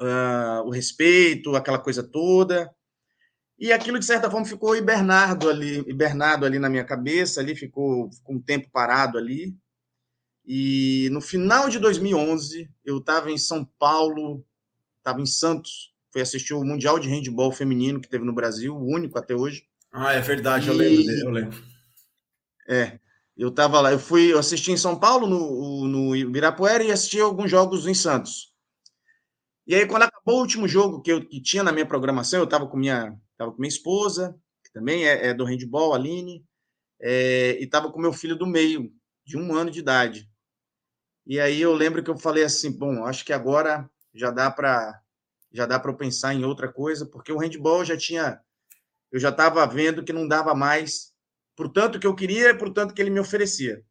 uh, 0.00 0.66
o 0.66 0.70
respeito, 0.70 1.54
aquela 1.54 1.78
coisa 1.78 2.02
toda. 2.02 2.74
E 3.58 3.72
aquilo, 3.72 3.98
de 3.98 4.04
certa 4.04 4.30
forma, 4.30 4.46
ficou 4.46 4.76
hibernado 4.76 5.48
ali, 5.48 5.78
hibernado 5.88 6.44
ali 6.44 6.58
na 6.58 6.68
minha 6.68 6.84
cabeça, 6.84 7.40
ali 7.40 7.56
ficou 7.56 8.10
com 8.22 8.34
um 8.34 8.40
tempo 8.40 8.68
parado 8.70 9.16
ali. 9.16 9.56
E 10.44 11.08
no 11.10 11.20
final 11.20 11.68
de 11.68 11.78
2011, 11.78 12.70
eu 12.84 12.98
estava 12.98 13.30
em 13.30 13.38
São 13.38 13.64
Paulo, 13.64 14.44
estava 14.98 15.20
em 15.20 15.26
Santos, 15.26 15.94
fui 16.12 16.20
assistir 16.20 16.54
o 16.54 16.64
Mundial 16.64 16.98
de 16.98 17.08
Handball 17.08 17.50
Feminino 17.50 18.00
que 18.00 18.08
teve 18.08 18.24
no 18.24 18.34
Brasil, 18.34 18.76
o 18.76 18.94
único 18.94 19.18
até 19.18 19.34
hoje. 19.34 19.64
Ah, 19.92 20.12
é 20.12 20.20
verdade, 20.20 20.66
e... 20.66 20.68
eu 20.68 20.74
lembro, 20.74 21.12
eu 21.12 21.30
lembro. 21.30 21.64
É, 22.68 22.98
eu 23.36 23.50
tava 23.50 23.80
lá, 23.80 23.92
eu 23.92 23.98
fui, 23.98 24.32
eu 24.32 24.38
assisti 24.38 24.70
em 24.70 24.76
São 24.76 24.98
Paulo, 24.98 25.26
no, 25.26 25.88
no 25.88 26.16
Ibirapuera, 26.16 26.84
e 26.84 26.92
assisti 26.92 27.20
alguns 27.20 27.50
jogos 27.50 27.86
em 27.86 27.94
Santos. 27.94 28.54
E 29.66 29.74
aí, 29.74 29.86
quando 29.86 30.04
acabou 30.04 30.36
o 30.36 30.40
último 30.40 30.68
jogo 30.68 31.02
que 31.02 31.10
eu 31.10 31.26
que 31.26 31.40
tinha 31.40 31.62
na 31.62 31.72
minha 31.72 31.86
programação, 31.86 32.38
eu 32.38 32.44
estava 32.44 32.66
com 32.66 32.76
minha, 32.76 33.18
tava 33.36 33.52
com 33.52 33.58
minha 33.58 33.68
esposa, 33.68 34.38
que 34.64 34.72
também 34.72 35.06
é, 35.06 35.28
é 35.28 35.34
do 35.34 35.44
handball, 35.44 35.94
Aline, 35.94 36.44
é, 37.00 37.58
e 37.60 37.64
estava 37.64 37.90
com 37.90 38.00
meu 38.00 38.12
filho 38.12 38.36
do 38.36 38.46
meio, 38.46 38.92
de 39.24 39.36
um 39.36 39.54
ano 39.54 39.70
de 39.70 39.80
idade. 39.80 40.28
E 41.26 41.40
aí 41.40 41.60
eu 41.60 41.72
lembro 41.72 42.02
que 42.02 42.10
eu 42.10 42.16
falei 42.16 42.44
assim, 42.44 42.70
bom, 42.70 43.04
acho 43.04 43.24
que 43.24 43.32
agora 43.32 43.90
já 44.14 44.30
dá 44.30 44.50
para 44.50 45.00
já 45.52 45.64
dá 45.64 45.80
para 45.80 45.94
pensar 45.94 46.34
em 46.34 46.44
outra 46.44 46.70
coisa, 46.70 47.06
porque 47.06 47.32
o 47.32 47.38
handball 47.38 47.84
já 47.84 47.96
tinha 47.96 48.40
eu 49.10 49.18
já 49.18 49.30
estava 49.30 49.64
vendo 49.66 50.04
que 50.04 50.12
não 50.12 50.28
dava 50.28 50.54
mais 50.54 51.12
por 51.56 51.70
tanto 51.70 51.98
que 51.98 52.06
eu 52.06 52.14
queria 52.14 52.50
e 52.50 52.58
por 52.58 52.72
que 52.92 53.00
ele 53.00 53.10
me 53.10 53.20
oferecia. 53.20 53.82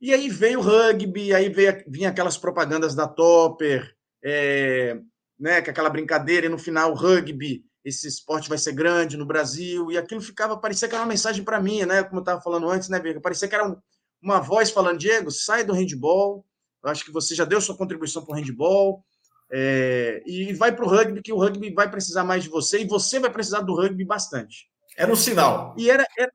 E 0.00 0.12
aí 0.12 0.28
veio 0.28 0.60
o 0.60 0.62
rugby, 0.62 1.34
aí 1.34 1.48
veio, 1.48 1.84
vinha 1.88 2.08
aquelas 2.08 2.36
propagandas 2.36 2.94
da 2.94 3.06
Topper, 3.06 3.94
é, 4.22 5.00
né, 5.38 5.60
com 5.60 5.70
aquela 5.70 5.90
brincadeira, 5.90 6.46
e 6.46 6.48
no 6.48 6.58
final 6.58 6.92
o 6.92 6.94
rugby, 6.94 7.64
esse 7.84 8.06
esporte 8.06 8.48
vai 8.48 8.58
ser 8.58 8.72
grande 8.72 9.16
no 9.16 9.26
Brasil, 9.26 9.90
e 9.90 9.98
aquilo 9.98 10.20
ficava, 10.20 10.56
parecia 10.56 10.88
que 10.88 10.94
era 10.94 11.02
uma 11.02 11.08
mensagem 11.08 11.44
para 11.44 11.60
mim, 11.60 11.84
né, 11.84 12.02
como 12.02 12.18
eu 12.18 12.22
estava 12.22 12.40
falando 12.40 12.68
antes, 12.68 12.88
né, 12.88 12.98
Vega? 13.00 13.20
Parecia 13.20 13.48
que 13.48 13.54
era 13.54 13.68
um, 13.68 13.76
uma 14.22 14.40
voz 14.40 14.70
falando, 14.70 14.98
Diego, 14.98 15.30
sai 15.30 15.64
do 15.64 15.72
handball, 15.72 16.44
eu 16.84 16.90
acho 16.90 17.04
que 17.04 17.12
você 17.12 17.34
já 17.34 17.44
deu 17.44 17.60
sua 17.60 17.76
contribuição 17.76 18.24
para 18.24 18.32
o 18.32 18.36
handball, 18.36 19.04
é, 19.50 20.22
e 20.24 20.52
vai 20.54 20.74
para 20.74 20.84
o 20.84 20.88
rugby, 20.88 21.20
que 21.20 21.32
o 21.32 21.38
rugby 21.38 21.74
vai 21.74 21.90
precisar 21.90 22.24
mais 22.24 22.44
de 22.44 22.48
você, 22.48 22.80
e 22.80 22.86
você 22.86 23.18
vai 23.18 23.30
precisar 23.30 23.60
do 23.60 23.74
rugby 23.74 24.04
bastante. 24.04 24.70
Era 24.96 25.12
um 25.12 25.16
sinal. 25.16 25.74
E 25.76 25.90
era, 25.90 26.06
era, 26.18 26.32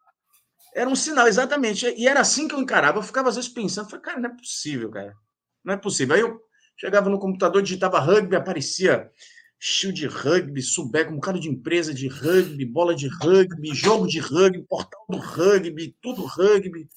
era 0.75 0.89
um 0.89 0.95
sinal, 0.95 1.27
exatamente. 1.27 1.87
E 1.97 2.07
era 2.07 2.19
assim 2.19 2.47
que 2.47 2.53
eu 2.53 2.59
encarava. 2.59 2.99
Eu 2.99 3.03
ficava 3.03 3.29
às 3.29 3.35
vezes 3.35 3.49
pensando, 3.49 3.89
falei, 3.89 4.03
cara, 4.03 4.19
não 4.19 4.29
é 4.29 4.35
possível, 4.35 4.89
cara. 4.91 5.15
Não 5.63 5.73
é 5.73 5.77
possível. 5.77 6.15
Aí 6.15 6.21
eu 6.21 6.39
chegava 6.75 7.09
no 7.09 7.19
computador, 7.19 7.61
digitava 7.61 7.99
rugby, 7.99 8.35
aparecia 8.35 9.11
shield 9.59 9.99
de 9.99 10.07
rugby, 10.07 10.61
subeco, 10.61 11.11
um 11.11 11.15
bocado 11.15 11.39
de 11.39 11.49
empresa 11.49 11.93
de 11.93 12.07
rugby, 12.07 12.65
bola 12.65 12.95
de 12.95 13.07
rugby, 13.07 13.73
jogo 13.73 14.07
de 14.07 14.19
rugby, 14.19 14.63
portal 14.63 15.05
do 15.09 15.17
rugby, 15.17 15.95
tudo 16.01 16.23
rugby. 16.25 16.87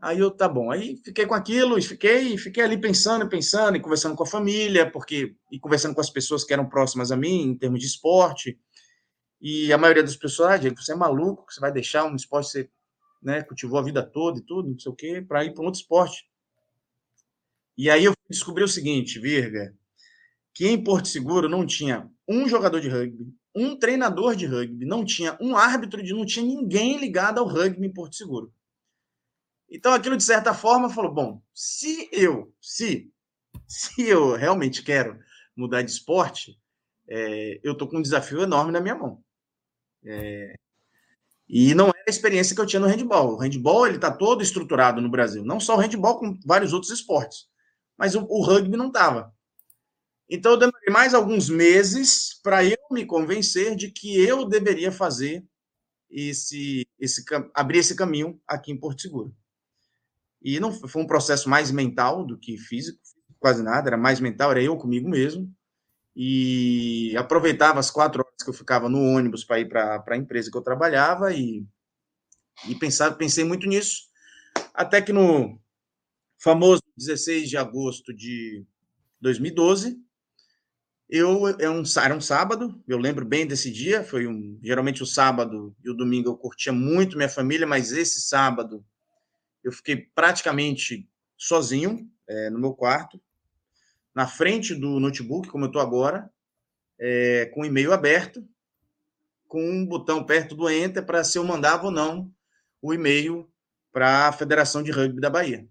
Aí 0.00 0.18
eu, 0.18 0.30
tá 0.30 0.48
bom. 0.48 0.70
Aí 0.70 1.00
fiquei 1.04 1.26
com 1.26 1.34
aquilo, 1.34 1.78
e 1.78 1.82
fiquei, 1.82 2.36
fiquei 2.36 2.64
ali 2.64 2.76
pensando, 2.76 3.28
pensando, 3.28 3.76
e 3.76 3.80
conversando 3.80 4.16
com 4.16 4.24
a 4.24 4.26
família, 4.26 4.90
porque 4.90 5.36
e 5.50 5.58
conversando 5.58 5.94
com 5.94 6.00
as 6.00 6.10
pessoas 6.10 6.44
que 6.44 6.52
eram 6.52 6.68
próximas 6.68 7.12
a 7.12 7.16
mim, 7.16 7.42
em 7.42 7.54
termos 7.56 7.80
de 7.80 7.86
esporte. 7.86 8.58
E 9.40 9.72
a 9.72 9.78
maioria 9.78 10.02
das 10.02 10.16
pessoas, 10.16 10.50
ah, 10.50 10.56
Diego, 10.56 10.80
você 10.80 10.92
é 10.92 10.96
maluco, 10.96 11.46
você 11.48 11.60
vai 11.60 11.72
deixar 11.72 12.04
um 12.04 12.16
esporte 12.16 12.46
que 12.46 12.52
você 12.52 12.70
né, 13.22 13.42
cultivou 13.42 13.78
a 13.78 13.82
vida 13.82 14.02
toda 14.02 14.38
e 14.38 14.42
tudo, 14.42 14.70
não 14.70 14.78
sei 14.78 14.90
o 14.90 14.94
quê, 14.94 15.24
para 15.26 15.44
ir 15.44 15.52
para 15.52 15.62
um 15.62 15.66
outro 15.66 15.80
esporte. 15.80 16.28
E 17.76 17.88
aí 17.88 18.04
eu 18.04 18.12
descobri 18.28 18.62
o 18.62 18.68
seguinte, 18.68 19.18
Virga, 19.18 19.74
que 20.54 20.68
em 20.68 20.82
Porto 20.82 21.08
Seguro 21.08 21.48
não 21.48 21.66
tinha 21.66 22.10
um 22.28 22.48
jogador 22.48 22.80
de 22.80 22.88
rugby, 22.88 23.34
um 23.54 23.78
treinador 23.78 24.34
de 24.34 24.46
rugby, 24.46 24.84
não 24.84 25.04
tinha 25.04 25.36
um 25.40 25.56
árbitro 25.56 26.02
de, 26.02 26.12
não 26.12 26.24
tinha 26.24 26.44
ninguém 26.44 26.98
ligado 26.98 27.38
ao 27.38 27.46
rugby 27.46 27.86
em 27.86 27.92
Porto 27.92 28.16
Seguro. 28.16 28.52
Então 29.70 29.92
aquilo 29.92 30.16
de 30.16 30.22
certa 30.22 30.52
forma 30.52 30.90
falou, 30.90 31.12
bom, 31.12 31.42
se 31.54 32.08
eu, 32.12 32.54
se, 32.60 33.10
se 33.66 34.02
eu 34.02 34.36
realmente 34.36 34.82
quero 34.82 35.18
mudar 35.56 35.82
de 35.82 35.90
esporte, 35.90 36.58
é, 37.08 37.60
eu 37.62 37.76
tô 37.76 37.88
com 37.88 37.98
um 37.98 38.02
desafio 38.02 38.42
enorme 38.42 38.72
na 38.72 38.80
minha 38.80 38.94
mão. 38.94 39.22
É, 40.04 40.54
e 41.48 41.74
não 41.74 41.88
era 41.88 42.04
a 42.06 42.10
experiência 42.10 42.54
que 42.54 42.60
eu 42.60 42.66
tinha 42.66 42.80
no 42.80 42.86
handball. 42.86 43.34
O 43.34 43.36
handball 43.36 43.86
ele 43.86 43.96
está 43.96 44.10
todo 44.10 44.42
estruturado 44.42 45.00
no 45.00 45.10
Brasil, 45.10 45.44
não 45.44 45.60
só 45.60 45.76
o 45.76 45.78
handball, 45.78 46.18
com 46.18 46.38
vários 46.46 46.72
outros 46.72 46.90
esportes. 46.90 47.46
Mas 47.96 48.14
o, 48.14 48.24
o 48.24 48.42
rugby 48.42 48.76
não 48.76 48.88
estava. 48.88 49.32
Então 50.34 50.52
eu 50.52 50.58
demorei 50.58 50.88
mais 50.90 51.12
alguns 51.12 51.50
meses 51.50 52.40
para 52.42 52.64
eu 52.64 52.78
me 52.90 53.04
convencer 53.04 53.76
de 53.76 53.90
que 53.90 54.18
eu 54.18 54.46
deveria 54.46 54.90
fazer 54.90 55.44
esse, 56.08 56.88
esse 56.98 57.22
abrir 57.52 57.80
esse 57.80 57.94
caminho 57.94 58.40
aqui 58.48 58.72
em 58.72 58.80
Porto 58.80 59.02
Seguro. 59.02 59.36
E 60.40 60.58
não 60.58 60.72
foi 60.72 61.02
um 61.02 61.06
processo 61.06 61.50
mais 61.50 61.70
mental 61.70 62.24
do 62.24 62.38
que 62.38 62.56
físico, 62.56 62.98
quase 63.38 63.62
nada, 63.62 63.90
era 63.90 63.98
mais 63.98 64.20
mental, 64.20 64.50
era 64.52 64.62
eu 64.62 64.74
comigo 64.78 65.06
mesmo 65.06 65.54
e 66.16 67.14
aproveitava 67.14 67.78
as 67.78 67.90
quatro 67.90 68.22
horas 68.22 68.42
que 68.42 68.48
eu 68.48 68.54
ficava 68.54 68.88
no 68.88 69.02
ônibus 69.02 69.44
para 69.44 69.60
ir 69.60 69.68
para 69.68 70.02
a 70.06 70.16
empresa 70.16 70.50
que 70.50 70.56
eu 70.56 70.62
trabalhava 70.62 71.34
e, 71.34 71.62
e 72.66 72.74
pensava, 72.76 73.14
pensei 73.16 73.44
muito 73.44 73.66
nisso, 73.66 74.04
até 74.72 75.02
que 75.02 75.12
no 75.12 75.60
famoso 76.38 76.82
16 76.96 77.50
de 77.50 77.58
agosto 77.58 78.14
de 78.14 78.64
2012, 79.20 80.00
eu 81.14 81.46
é 81.46 81.68
um, 81.68 81.82
era 82.02 82.14
um 82.16 82.22
sábado, 82.22 82.82
eu 82.88 82.96
lembro 82.96 83.22
bem 83.22 83.46
desse 83.46 83.70
dia, 83.70 84.02
foi 84.02 84.26
um 84.26 84.58
geralmente 84.62 85.02
o 85.02 85.06
sábado 85.06 85.76
e 85.84 85.90
o 85.90 85.94
domingo 85.94 86.30
eu 86.30 86.36
curtia 86.38 86.72
muito 86.72 87.18
minha 87.18 87.28
família, 87.28 87.66
mas 87.66 87.92
esse 87.92 88.22
sábado 88.22 88.82
eu 89.62 89.70
fiquei 89.70 90.08
praticamente 90.14 91.06
sozinho 91.36 92.10
é, 92.26 92.48
no 92.48 92.58
meu 92.58 92.72
quarto, 92.72 93.20
na 94.14 94.26
frente 94.26 94.74
do 94.74 94.98
notebook, 94.98 95.48
como 95.50 95.64
eu 95.64 95.66
estou 95.66 95.82
agora, 95.82 96.30
é, 96.98 97.44
com 97.52 97.60
o 97.60 97.66
e-mail 97.66 97.92
aberto, 97.92 98.42
com 99.46 99.62
um 99.62 99.84
botão 99.84 100.24
perto 100.24 100.56
do 100.56 100.70
Enter 100.70 101.04
para 101.04 101.22
se 101.22 101.36
eu 101.36 101.44
mandava 101.44 101.84
ou 101.84 101.90
não 101.90 102.32
o 102.80 102.94
e-mail 102.94 103.46
para 103.92 104.28
a 104.28 104.32
Federação 104.32 104.82
de 104.82 104.90
Rugby 104.90 105.20
da 105.20 105.28
Bahia. 105.28 105.68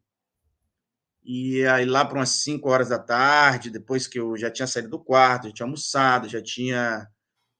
E 1.23 1.63
aí 1.65 1.85
lá 1.85 2.03
para 2.03 2.17
umas 2.17 2.29
5 2.43 2.69
horas 2.69 2.89
da 2.89 2.97
tarde, 2.97 3.69
depois 3.69 4.07
que 4.07 4.19
eu 4.19 4.35
já 4.35 4.49
tinha 4.49 4.67
saído 4.67 4.89
do 4.89 4.99
quarto, 4.99 5.47
já 5.47 5.53
tinha 5.53 5.65
almoçado, 5.65 6.27
já 6.27 6.41
tinha 6.41 7.07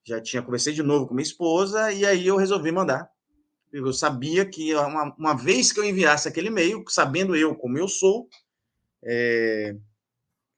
já 0.04 0.20
tinha 0.20 0.42
conversei 0.42 0.74
de 0.74 0.82
novo 0.82 1.08
com 1.08 1.14
minha 1.14 1.24
esposa 1.24 1.92
e 1.92 2.04
aí 2.06 2.26
eu 2.26 2.36
resolvi 2.36 2.72
mandar. 2.72 3.08
Eu 3.72 3.94
sabia 3.94 4.46
que 4.46 4.74
uma, 4.74 5.16
uma 5.16 5.34
vez 5.36 5.72
que 5.72 5.80
eu 5.80 5.86
enviasse 5.86 6.28
aquele 6.28 6.48
e-mail, 6.48 6.84
sabendo 6.90 7.36
eu 7.36 7.56
como 7.56 7.78
eu 7.78 7.88
sou, 7.88 8.28
é, 9.04 9.76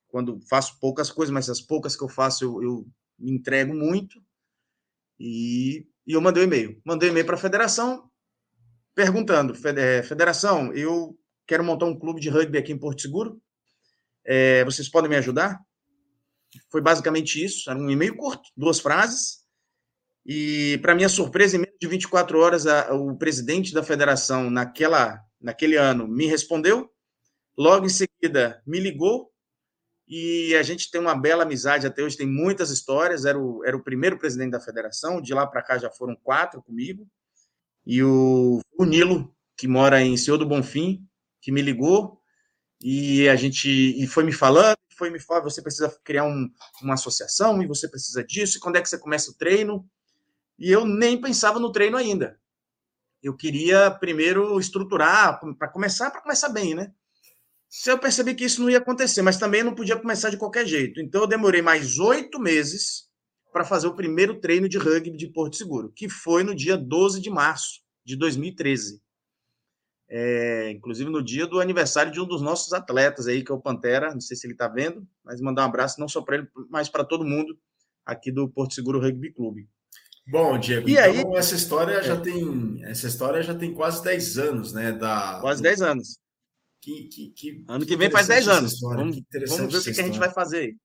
quando 0.08 0.40
faço 0.50 0.80
poucas 0.80 1.12
coisas, 1.12 1.34
mas 1.34 1.50
as 1.50 1.60
poucas 1.60 1.96
que 1.96 2.04
eu 2.04 2.08
faço 2.08 2.46
eu, 2.46 2.64
eu 2.64 2.88
me 3.20 3.32
entrego 3.32 3.74
muito. 3.74 4.24
E, 5.20 5.86
e 6.08 6.14
eu 6.14 6.22
mandei 6.22 6.44
um 6.44 6.48
e-mail. 6.48 6.82
Mandei 6.86 7.10
um 7.10 7.12
e-mail 7.12 7.26
para 7.26 7.36
a 7.36 7.40
federação 7.40 8.10
perguntando: 8.96 9.54
é, 9.78 10.04
Federação, 10.04 10.74
eu 10.74 11.18
quero 11.48 11.64
montar 11.64 11.86
um 11.86 11.98
clube 11.98 12.20
de 12.20 12.30
rugby 12.30 12.58
aqui 12.58 12.72
em 12.72 12.78
Porto 12.78 13.02
Seguro. 13.02 13.42
É, 14.26 14.64
vocês 14.66 14.90
podem 14.90 15.10
me 15.10 15.16
ajudar? 15.18 15.60
Foi 16.72 16.82
basicamente 16.82 17.44
isso. 17.44 17.70
Era 17.70 17.80
um 17.80 17.90
e-mail 17.90 18.16
curto, 18.16 18.50
duas 18.56 18.80
frases. 18.80 19.44
E, 20.26 20.80
para 20.82 20.96
minha 20.96 21.10
surpresa, 21.10 21.56
em 21.56 21.60
menos 21.60 21.78
de 21.80 21.88
24 21.88 22.40
horas, 22.40 22.66
a, 22.66 22.94
o 22.94 23.18
presidente 23.18 23.74
da 23.74 23.84
federação, 23.84 24.50
naquela, 24.50 25.22
naquele 25.40 25.76
ano, 25.76 26.08
me 26.08 26.28
respondeu. 26.28 26.90
Logo 27.58 27.86
em 27.86 27.90
seguida, 27.90 28.62
me 28.66 28.80
ligou 28.80 29.32
e 30.08 30.56
a 30.56 30.64
gente 30.64 30.90
tem 30.90 31.00
uma 31.00 31.16
bela 31.16 31.44
amizade 31.44 31.88
até 31.88 32.04
hoje, 32.04 32.18
tem 32.18 32.28
muitas 32.28 32.70
histórias. 32.70 33.26
Era 33.26 33.38
o, 33.38 33.64
era 33.66 33.76
o 33.76 33.84
primeiro 33.84 34.18
presidente 34.18 34.52
da 34.52 34.60
federação, 34.60 35.22
de 35.22 35.34
lá 35.34 35.46
para 35.46 35.62
cá 35.62 35.78
já 35.78 35.90
foram 35.90 36.16
quatro 36.16 36.62
comigo. 36.62 37.08
E 37.86 38.02
o, 38.02 38.60
o 38.78 38.86
Nilo, 38.86 39.36
que 39.58 39.68
mora 39.68 40.02
em 40.02 40.16
Senhor 40.16 40.38
do 40.38 40.46
Bonfim, 40.46 41.06
que 41.44 41.52
me 41.52 41.62
ligou 41.62 42.20
e 42.82 43.30
a 43.30 43.36
gente 43.36 43.70
e 43.70 44.08
foi 44.08 44.24
me 44.24 44.32
falando, 44.32 44.78
foi 44.98 45.12
me 45.12 45.20
falando, 45.20 45.44
você 45.44 45.62
precisa 45.62 45.96
criar 46.04 46.24
um, 46.24 46.50
uma 46.82 46.96
associação 46.96 47.62
e 47.62 47.68
você 47.68 47.88
precisa 47.88 48.24
disso, 48.24 48.58
e 48.58 48.60
quando 48.60 48.78
é 48.78 48.82
que 48.82 48.90
você 48.90 48.98
começa 48.98 49.30
o 49.30 49.36
treino? 49.36 49.88
E 50.58 50.72
eu 50.72 50.86
nem 50.86 51.20
pensava 51.20 51.60
no 51.60 51.72
treino 51.72 51.98
ainda. 51.98 52.40
Eu 53.22 53.36
queria 53.36 53.92
primeiro 53.92 54.60
estruturar 54.60 55.40
para 55.58 55.68
começar, 55.68 56.10
para 56.10 56.22
começar 56.22 56.50
bem, 56.50 56.74
né? 56.74 56.92
se 57.76 57.90
eu 57.90 57.98
percebi 57.98 58.36
que 58.36 58.46
isso 58.46 58.62
não 58.62 58.70
ia 58.70 58.78
acontecer, 58.78 59.24
mas 59.24 59.40
também 59.40 59.64
não 59.64 59.74
podia 59.74 59.98
começar 59.98 60.30
de 60.30 60.38
qualquer 60.38 60.64
jeito. 60.64 61.02
Então 61.02 61.22
eu 61.22 61.28
demorei 61.28 61.60
mais 61.60 61.98
oito 61.98 62.40
meses 62.40 63.10
para 63.52 63.66
fazer 63.66 63.88
o 63.88 63.96
primeiro 63.96 64.40
treino 64.40 64.70
de 64.70 64.78
rugby 64.78 65.18
de 65.18 65.26
Porto 65.26 65.56
Seguro, 65.56 65.92
que 65.92 66.08
foi 66.08 66.44
no 66.44 66.54
dia 66.54 66.78
12 66.78 67.20
de 67.20 67.32
março 67.32 67.82
de 68.06 68.16
2013. 68.16 69.02
É, 70.16 70.70
inclusive 70.70 71.10
no 71.10 71.24
dia 71.24 71.48
do 71.48 71.60
aniversário 71.60 72.12
de 72.12 72.22
um 72.22 72.28
dos 72.28 72.40
nossos 72.40 72.72
atletas 72.72 73.28
aí, 73.28 73.44
que 73.44 73.52
é 73.52 73.56
o 73.56 73.60
Pantera, 73.60 74.14
não 74.14 74.22
sei 74.22 74.38
se 74.38 74.46
ele 74.46 74.54
está 74.54 74.68
vendo, 74.68 75.08
mas 75.24 75.42
mandar 75.42 75.64
um 75.64 75.66
abraço 75.66 76.00
não 76.00 76.08
só 76.08 76.22
para 76.22 76.36
ele, 76.36 76.48
mas 76.70 76.88
para 76.88 77.04
todo 77.04 77.26
mundo 77.26 77.58
aqui 78.06 78.32
do 78.32 78.48
Porto 78.48 78.76
Seguro 78.76 79.00
Rugby 79.00 79.34
Clube. 79.34 79.68
Bom, 80.28 80.60
Diego, 80.60 80.88
e 80.88 80.92
então 80.92 81.04
aí, 81.04 81.24
essa 81.36 81.56
história 81.56 81.96
é. 81.96 82.04
já 82.04 82.16
tem 82.16 82.80
essa 82.84 83.08
história 83.08 83.42
já 83.42 83.56
tem 83.56 83.74
quase 83.74 84.04
10 84.04 84.38
anos, 84.38 84.72
né, 84.72 84.92
da 84.92 85.40
Quase 85.42 85.64
10 85.64 85.82
anos. 85.82 86.20
Que, 86.80 87.06
que, 87.06 87.30
que, 87.32 87.66
ano 87.68 87.84
que 87.84 87.98
vem 87.98 88.12
faz 88.12 88.28
10 88.28 88.48
anos. 88.50 88.80
Vamos, 88.82 89.20
vamos 89.48 89.74
ver 89.74 89.80
o 89.80 89.84
que, 89.84 89.94
que, 89.94 90.00
a 90.02 90.06
gente 90.06 90.20
vai 90.20 90.30
fazer 90.30 90.60
aí. 90.60 90.76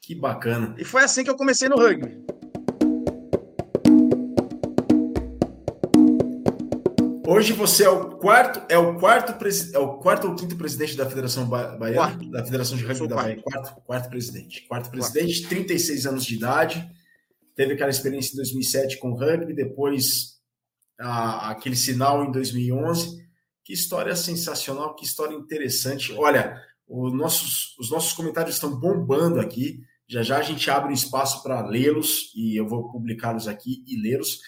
Que 0.00 0.12
bacana. 0.12 0.74
E 0.76 0.84
foi 0.84 1.04
assim 1.04 1.22
que 1.22 1.30
eu 1.30 1.36
comecei 1.36 1.68
no 1.68 1.76
rugby. 1.76 2.26
Hoje 7.34 7.52
você 7.52 7.82
é 7.82 7.88
o 7.88 8.16
quarto, 8.16 8.62
é 8.68 8.78
o 8.78 8.96
quarto, 8.96 9.34
é 9.72 9.78
o 9.80 9.98
quarto 9.98 10.28
ou 10.28 10.36
quinto 10.36 10.56
presidente 10.56 10.96
da 10.96 11.04
Federação 11.04 11.48
Baiana, 11.48 11.92
quarto. 11.92 12.30
da 12.30 12.44
Federação 12.44 12.76
de 12.76 12.84
Rugby 12.84 13.08
da 13.08 13.16
Bahia. 13.16 13.42
Quarto, 13.42 13.80
quarto 13.80 14.08
presidente. 14.08 14.64
Quarto 14.68 14.88
presidente, 14.88 15.40
quarto. 15.40 15.48
36 15.48 16.06
anos 16.06 16.24
de 16.24 16.36
idade. 16.36 16.88
Teve 17.56 17.72
aquela 17.72 17.90
experiência 17.90 18.34
em 18.34 18.36
2007 18.36 18.98
com 18.98 19.10
o 19.10 19.16
rugby, 19.16 19.52
depois 19.52 20.38
a, 20.96 21.50
aquele 21.50 21.74
sinal 21.74 22.24
em 22.24 22.30
2011 22.30 23.18
Que 23.64 23.72
história 23.72 24.14
sensacional, 24.14 24.94
que 24.94 25.04
história 25.04 25.34
interessante. 25.34 26.12
Olha, 26.12 26.62
os 26.86 27.12
nossos, 27.12 27.76
os 27.80 27.90
nossos 27.90 28.12
comentários 28.12 28.54
estão 28.54 28.78
bombando 28.78 29.40
aqui. 29.40 29.80
Já 30.06 30.22
já 30.22 30.38
a 30.38 30.42
gente 30.42 30.70
abre 30.70 30.92
um 30.92 30.94
espaço 30.94 31.42
para 31.42 31.66
lê-los 31.66 32.32
e 32.36 32.56
eu 32.56 32.68
vou 32.68 32.92
publicá-los 32.92 33.48
aqui 33.48 33.82
e 33.88 34.00
lê-los. 34.00 34.38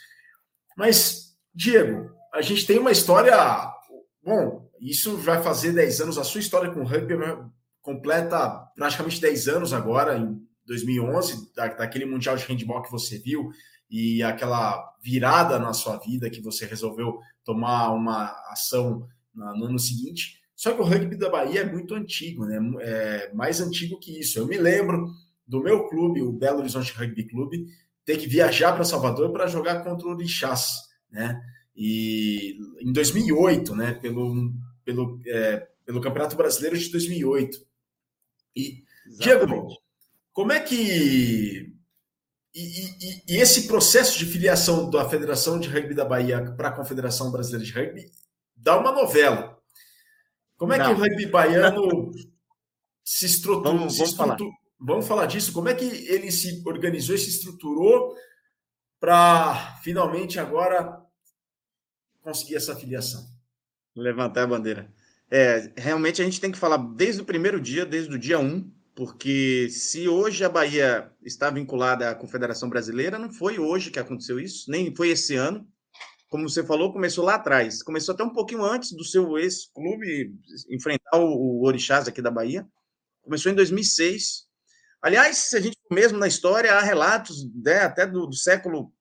Mas, 0.76 1.36
Diego, 1.52 2.14
a 2.36 2.42
gente 2.42 2.66
tem 2.66 2.78
uma 2.78 2.92
história. 2.92 3.34
Bom, 4.22 4.68
isso 4.80 5.16
vai 5.16 5.42
fazer 5.42 5.72
10 5.72 6.02
anos. 6.02 6.18
A 6.18 6.24
sua 6.24 6.40
história 6.40 6.70
com 6.70 6.80
o 6.80 6.86
rugby 6.86 7.14
completa 7.80 8.68
praticamente 8.74 9.20
10 9.20 9.48
anos 9.48 9.72
agora, 9.72 10.18
em 10.18 10.40
2011, 10.66 11.52
daquele 11.54 12.04
Mundial 12.04 12.36
de 12.36 12.44
Handball 12.44 12.82
que 12.82 12.90
você 12.90 13.18
viu 13.18 13.50
e 13.88 14.22
aquela 14.22 14.92
virada 15.02 15.58
na 15.58 15.72
sua 15.72 15.96
vida 15.98 16.28
que 16.28 16.42
você 16.42 16.66
resolveu 16.66 17.18
tomar 17.44 17.90
uma 17.92 18.26
ação 18.50 19.06
no 19.32 19.66
ano 19.66 19.78
seguinte. 19.78 20.40
Só 20.54 20.72
que 20.72 20.80
o 20.80 20.84
rugby 20.84 21.16
da 21.16 21.30
Bahia 21.30 21.60
é 21.60 21.70
muito 21.70 21.94
antigo, 21.94 22.44
né? 22.44 22.58
É 22.80 23.32
mais 23.32 23.60
antigo 23.60 23.98
que 23.98 24.18
isso. 24.18 24.38
Eu 24.38 24.46
me 24.46 24.56
lembro 24.56 25.06
do 25.46 25.62
meu 25.62 25.86
clube, 25.86 26.22
o 26.22 26.32
Belo 26.32 26.58
Horizonte 26.58 26.92
Rugby 26.92 27.28
Clube, 27.28 27.66
ter 28.04 28.16
que 28.16 28.26
viajar 28.26 28.72
para 28.72 28.84
Salvador 28.84 29.32
para 29.32 29.46
jogar 29.46 29.84
contra 29.84 30.06
o 30.06 30.10
Orixás, 30.10 30.72
né? 31.10 31.40
E 31.76 32.58
em 32.80 32.92
2008, 32.92 33.74
né? 33.74 33.94
Pelo, 33.94 34.52
pelo, 34.84 35.20
é, 35.26 35.68
pelo 35.84 36.00
Campeonato 36.00 36.36
Brasileiro 36.36 36.78
de 36.78 36.90
2008. 36.90 37.58
E, 38.56 38.84
Exatamente. 39.06 39.24
Diego, 39.24 39.68
como 40.32 40.52
é 40.52 40.60
que. 40.60 41.74
E, 42.54 42.60
e, 42.60 43.22
e, 43.28 43.36
esse 43.36 43.66
processo 43.66 44.18
de 44.18 44.24
filiação 44.24 44.88
da 44.88 45.06
Federação 45.08 45.60
de 45.60 45.68
Rugby 45.68 45.94
da 45.94 46.06
Bahia 46.06 46.54
para 46.56 46.68
a 46.68 46.72
Confederação 46.72 47.30
Brasileira 47.30 47.64
de 47.64 47.72
Rugby 47.72 48.10
dá 48.56 48.78
uma 48.78 48.92
novela. 48.92 49.56
Como 50.56 50.72
é 50.72 50.78
Não. 50.78 50.86
que 50.86 50.92
o 50.92 51.04
rugby 51.04 51.26
baiano 51.26 52.10
se 53.04 53.26
estruturou? 53.26 53.78
Vamos, 53.78 53.92
se 53.92 53.98
vamos, 53.98 54.14
falar. 54.14 54.38
vamos 54.80 55.06
falar 55.06 55.26
disso. 55.26 55.52
Como 55.52 55.68
é 55.68 55.74
que 55.74 55.84
ele 55.84 56.32
se 56.32 56.62
organizou 56.66 57.14
e 57.14 57.18
se 57.18 57.28
estruturou 57.28 58.16
para 58.98 59.78
finalmente 59.82 60.40
agora 60.40 61.05
conseguir 62.26 62.56
essa 62.56 62.74
filiação? 62.74 63.24
Levantar 63.94 64.42
a 64.42 64.46
bandeira. 64.48 64.92
É, 65.30 65.72
realmente 65.76 66.20
a 66.20 66.24
gente 66.24 66.40
tem 66.40 66.50
que 66.50 66.58
falar 66.58 66.76
desde 66.76 67.22
o 67.22 67.24
primeiro 67.24 67.60
dia, 67.60 67.86
desde 67.86 68.12
o 68.12 68.18
dia 68.18 68.38
1, 68.38 68.68
porque 68.96 69.68
se 69.70 70.08
hoje 70.08 70.44
a 70.44 70.48
Bahia 70.48 71.12
está 71.22 71.50
vinculada 71.50 72.10
à 72.10 72.14
Confederação 72.16 72.68
Brasileira, 72.68 73.18
não 73.18 73.30
foi 73.30 73.60
hoje 73.60 73.92
que 73.92 73.98
aconteceu 74.00 74.40
isso, 74.40 74.68
nem 74.68 74.94
foi 74.94 75.10
esse 75.10 75.36
ano. 75.36 75.66
Como 76.28 76.48
você 76.48 76.64
falou, 76.64 76.92
começou 76.92 77.24
lá 77.24 77.36
atrás. 77.36 77.80
Começou 77.82 78.12
até 78.12 78.24
um 78.24 78.32
pouquinho 78.32 78.64
antes 78.64 78.90
do 78.90 79.04
seu 79.04 79.38
ex-clube 79.38 80.34
enfrentar 80.68 81.18
o, 81.18 81.62
Orixás 81.64 82.08
aqui 82.08 82.20
da 82.20 82.30
Bahia. 82.30 82.66
Começou 83.22 83.52
em 83.52 83.54
2006. 83.54 84.46
Aliás, 85.00 85.36
se 85.36 85.56
a 85.56 85.60
gente 85.60 85.76
mesmo 85.92 86.18
na 86.18 86.26
história, 86.26 86.74
há 86.74 86.80
relatos 86.80 87.48
né, 87.54 87.80
até 87.80 88.04
do, 88.04 88.26
do 88.26 88.34
século 88.34 88.92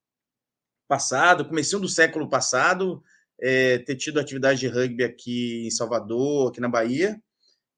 passado, 0.87 1.45
comecinho 1.45 1.81
do 1.81 1.89
século 1.89 2.29
passado, 2.29 3.03
é, 3.39 3.79
ter 3.79 3.95
tido 3.95 4.19
atividade 4.19 4.59
de 4.59 4.67
rugby 4.67 5.03
aqui 5.03 5.67
em 5.67 5.71
Salvador, 5.71 6.49
aqui 6.49 6.61
na 6.61 6.69
Bahia, 6.69 7.21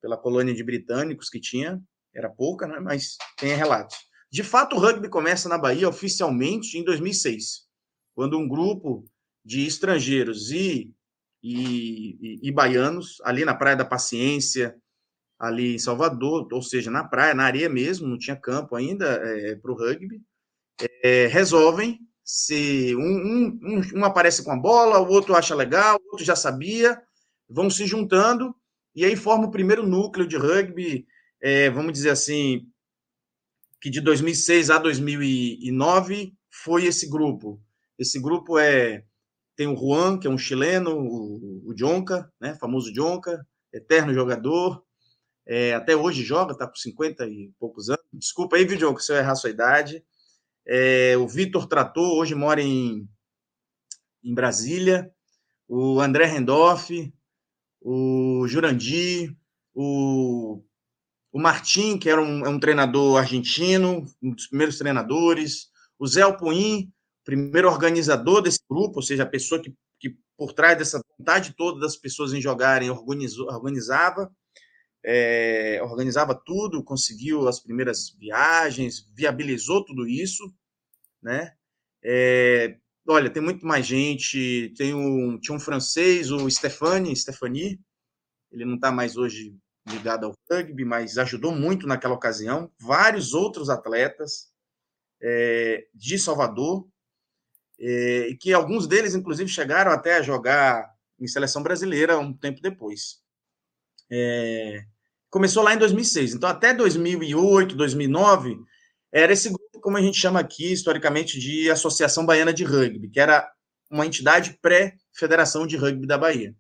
pela 0.02 0.18
colônia 0.18 0.54
de 0.54 0.64
britânicos 0.64 1.30
que 1.30 1.40
tinha, 1.40 1.82
era 2.14 2.30
pouca, 2.30 2.68
né? 2.68 2.80
mas 2.80 3.18
tem 3.38 3.56
relatos. 3.56 3.98
De 4.32 4.44
fato, 4.44 4.76
o 4.76 4.80
rugby 4.80 5.10
começa 5.10 5.48
na 5.48 5.58
Bahia 5.58 5.88
oficialmente 5.88 6.78
em 6.78 6.84
2006, 6.84 7.66
quando 8.14 8.38
um 8.38 8.48
grupo 8.48 9.06
de 9.44 9.66
estrangeiros 9.66 10.52
e, 10.52 10.94
e, 11.42 12.18
e, 12.22 12.40
e 12.48 12.52
baianos, 12.52 13.18
ali 13.24 13.46
na 13.46 13.56
Praia 13.56 13.78
da 13.78 13.86
Paciência, 13.86 14.76
ali 15.40 15.76
em 15.76 15.80
Salvador, 15.80 16.48
ou 16.52 16.62
seja, 16.62 16.92
na 16.92 17.04
praia, 17.04 17.34
na 17.34 17.46
areia 17.46 17.70
mesmo, 17.70 18.08
não 18.08 18.18
tinha 18.18 18.36
campo 18.36 18.76
ainda 18.76 19.06
é, 19.06 19.56
para 19.56 19.72
o 19.72 19.76
rugby, 19.76 20.22
é, 21.04 21.28
resolvem 21.28 22.07
se 22.28 22.94
um, 22.94 23.00
um, 23.00 23.82
um, 23.96 24.04
aparece 24.04 24.44
com 24.44 24.52
a 24.52 24.58
bola, 24.58 25.00
o 25.00 25.08
outro 25.08 25.34
acha 25.34 25.56
legal, 25.56 25.98
o 25.98 26.12
outro 26.12 26.26
já 26.26 26.36
sabia, 26.36 27.02
vão 27.50 27.70
se 27.70 27.88
juntando 27.88 28.54
e 28.94 29.06
aí 29.06 29.16
forma 29.16 29.48
o 29.48 29.52
primeiro 29.52 29.88
núcleo 29.88 30.28
de 30.28 30.36
rugby, 30.36 31.08
é, 31.42 31.70
vamos 31.70 31.94
dizer 31.94 32.10
assim, 32.10 32.68
que 33.80 33.90
de 33.90 34.02
2006 34.02 34.70
a 34.70 34.78
2009 34.78 36.34
foi 36.52 36.86
esse 36.86 37.08
grupo. 37.10 37.62
Esse 37.98 38.20
grupo 38.20 38.60
é 38.60 39.06
tem 39.56 39.68
o 39.68 39.76
Juan, 39.78 40.20
que 40.20 40.28
é 40.28 40.30
um 40.30 40.38
chileno, 40.38 41.00
o, 41.00 41.70
o 41.70 41.74
Jonca, 41.74 42.32
né, 42.40 42.56
famoso 42.56 42.94
Jonca, 42.94 43.48
eterno 43.74 44.14
jogador, 44.14 44.84
é, 45.48 45.74
até 45.74 45.96
hoje 45.96 46.24
joga, 46.24 46.52
está 46.52 46.68
com 46.68 46.76
50 46.76 47.26
e 47.26 47.52
poucos 47.58 47.90
anos. 47.90 48.04
Desculpa 48.12 48.58
aí, 48.58 48.66
viu, 48.66 48.78
Jonca, 48.78 49.00
se 49.00 49.14
eu 49.14 49.16
errar 49.16 49.32
a 49.32 49.36
sua 49.36 49.50
idade. 49.50 50.04
É, 50.68 51.16
o 51.18 51.28
Vitor 51.28 51.66
Trator, 51.66 52.18
hoje 52.18 52.36
mora 52.36 52.62
em, 52.62 53.08
em 54.24 54.34
Brasília. 54.34 55.10
O 55.68 56.02
André 56.02 56.26
Rendorf, 56.26 57.14
o 57.82 58.46
Jurandir, 58.48 59.36
o, 59.74 60.62
o 61.32 61.40
Martim, 61.40 61.98
que 61.98 62.10
era 62.10 62.22
um, 62.22 62.46
é 62.46 62.50
um 62.50 62.60
treinador 62.60 63.18
argentino, 63.18 64.06
um 64.22 64.32
dos 64.34 64.48
primeiros 64.48 64.78
treinadores. 64.78 65.70
O 65.98 66.06
Zé 66.06 66.22
Alpuim, 66.22 66.92
primeiro 67.24 67.70
organizador 67.70 68.42
desse 68.42 68.60
grupo, 68.70 68.98
ou 68.98 69.02
seja, 69.02 69.24
a 69.24 69.28
pessoa 69.28 69.62
que, 69.62 69.74
que 70.00 70.18
por 70.38 70.54
trás 70.54 70.78
dessa 70.78 71.02
vontade 71.18 71.54
toda 71.56 71.80
das 71.80 71.96
pessoas 71.96 72.34
em 72.34 72.42
jogarem 72.42 72.90
organizava 72.90 74.32
é, 75.10 75.80
organizava 75.82 76.36
tudo, 76.36 76.84
conseguiu 76.84 77.48
as 77.48 77.62
primeiras 77.62 78.10
viagens, 78.20 79.10
viabilizou 79.16 79.86
tudo 79.86 80.06
isso, 80.06 80.54
né? 81.24 81.56
É, 82.04 82.78
olha, 83.08 83.30
tem 83.30 83.42
muito 83.42 83.66
mais 83.66 83.86
gente, 83.86 84.74
tem 84.76 84.94
um, 84.94 85.40
tinha 85.40 85.56
um 85.56 85.60
francês, 85.62 86.30
o 86.30 86.50
Stefani, 86.52 87.16
Stefani, 87.16 87.80
ele 88.52 88.66
não 88.66 88.76
está 88.76 88.92
mais 88.92 89.16
hoje 89.16 89.58
ligado 89.88 90.26
ao 90.26 90.34
rugby, 90.52 90.84
mas 90.84 91.18
ajudou 91.18 91.54
muito 91.54 91.88
naquela 91.88 92.14
ocasião, 92.14 92.70
vários 92.78 93.34
outros 93.34 93.70
atletas 93.70 94.52
é, 95.22 95.88
de 95.94 96.20
Salvador, 96.20 96.86
é, 97.80 98.36
que 98.42 98.52
alguns 98.52 98.86
deles, 98.88 99.16
inclusive, 99.16 99.50
chegaram 99.50 99.90
até 99.90 100.18
a 100.18 100.22
jogar 100.22 100.94
em 101.18 101.28
seleção 101.28 101.64
brasileira 101.64 102.20
um 102.20 102.34
tempo 102.34 102.62
depois. 102.62 103.22
É, 104.12 104.86
começou 105.30 105.64
lá 105.64 105.74
em 105.74 105.78
2006. 105.78 106.34
Então, 106.34 106.50
até 106.50 106.74
2008, 106.74 107.76
2009, 107.76 108.58
era 109.12 109.34
esse 109.34 109.50
grupo, 109.50 109.80
como 109.82 109.98
a 109.98 110.02
gente 110.02 110.18
chama 110.18 110.40
aqui, 110.40 110.72
historicamente, 110.72 111.40
de 111.40 111.70
Associação 111.70 112.26
Baiana 112.26 112.54
de 112.54 112.64
Rugby, 112.64 113.10
que 113.10 113.20
era 113.20 113.50
uma 113.90 114.06
entidade 114.06 114.58
pré-Federação 114.62 115.66
de 115.66 115.78
Rugby 115.78 116.06
da 116.06 116.18
Bahia. 116.18 116.56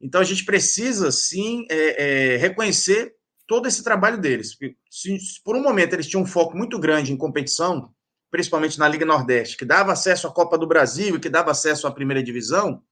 Então, 0.00 0.20
a 0.20 0.24
gente 0.24 0.44
precisa, 0.44 1.10
sim, 1.12 1.66
é, 1.70 2.34
é, 2.34 2.36
reconhecer 2.36 3.14
todo 3.46 3.66
esse 3.66 3.82
trabalho 3.82 4.18
deles. 4.18 4.56
Se, 4.88 5.18
se, 5.18 5.42
por 5.42 5.56
um 5.56 5.62
momento 5.62 5.92
eles 5.92 6.06
tinham 6.06 6.22
um 6.22 6.26
foco 6.26 6.56
muito 6.56 6.78
grande 6.78 7.12
em 7.12 7.16
competição, 7.16 7.92
principalmente 8.30 8.78
na 8.78 8.88
Liga 8.88 9.04
Nordeste, 9.04 9.56
que 9.56 9.64
dava 9.64 9.92
acesso 9.92 10.26
à 10.26 10.32
Copa 10.32 10.56
do 10.56 10.66
Brasil 10.66 11.16
e 11.16 11.20
que 11.20 11.28
dava 11.28 11.50
acesso 11.50 11.86
à 11.86 11.90
primeira 11.90 12.22
divisão, 12.22 12.82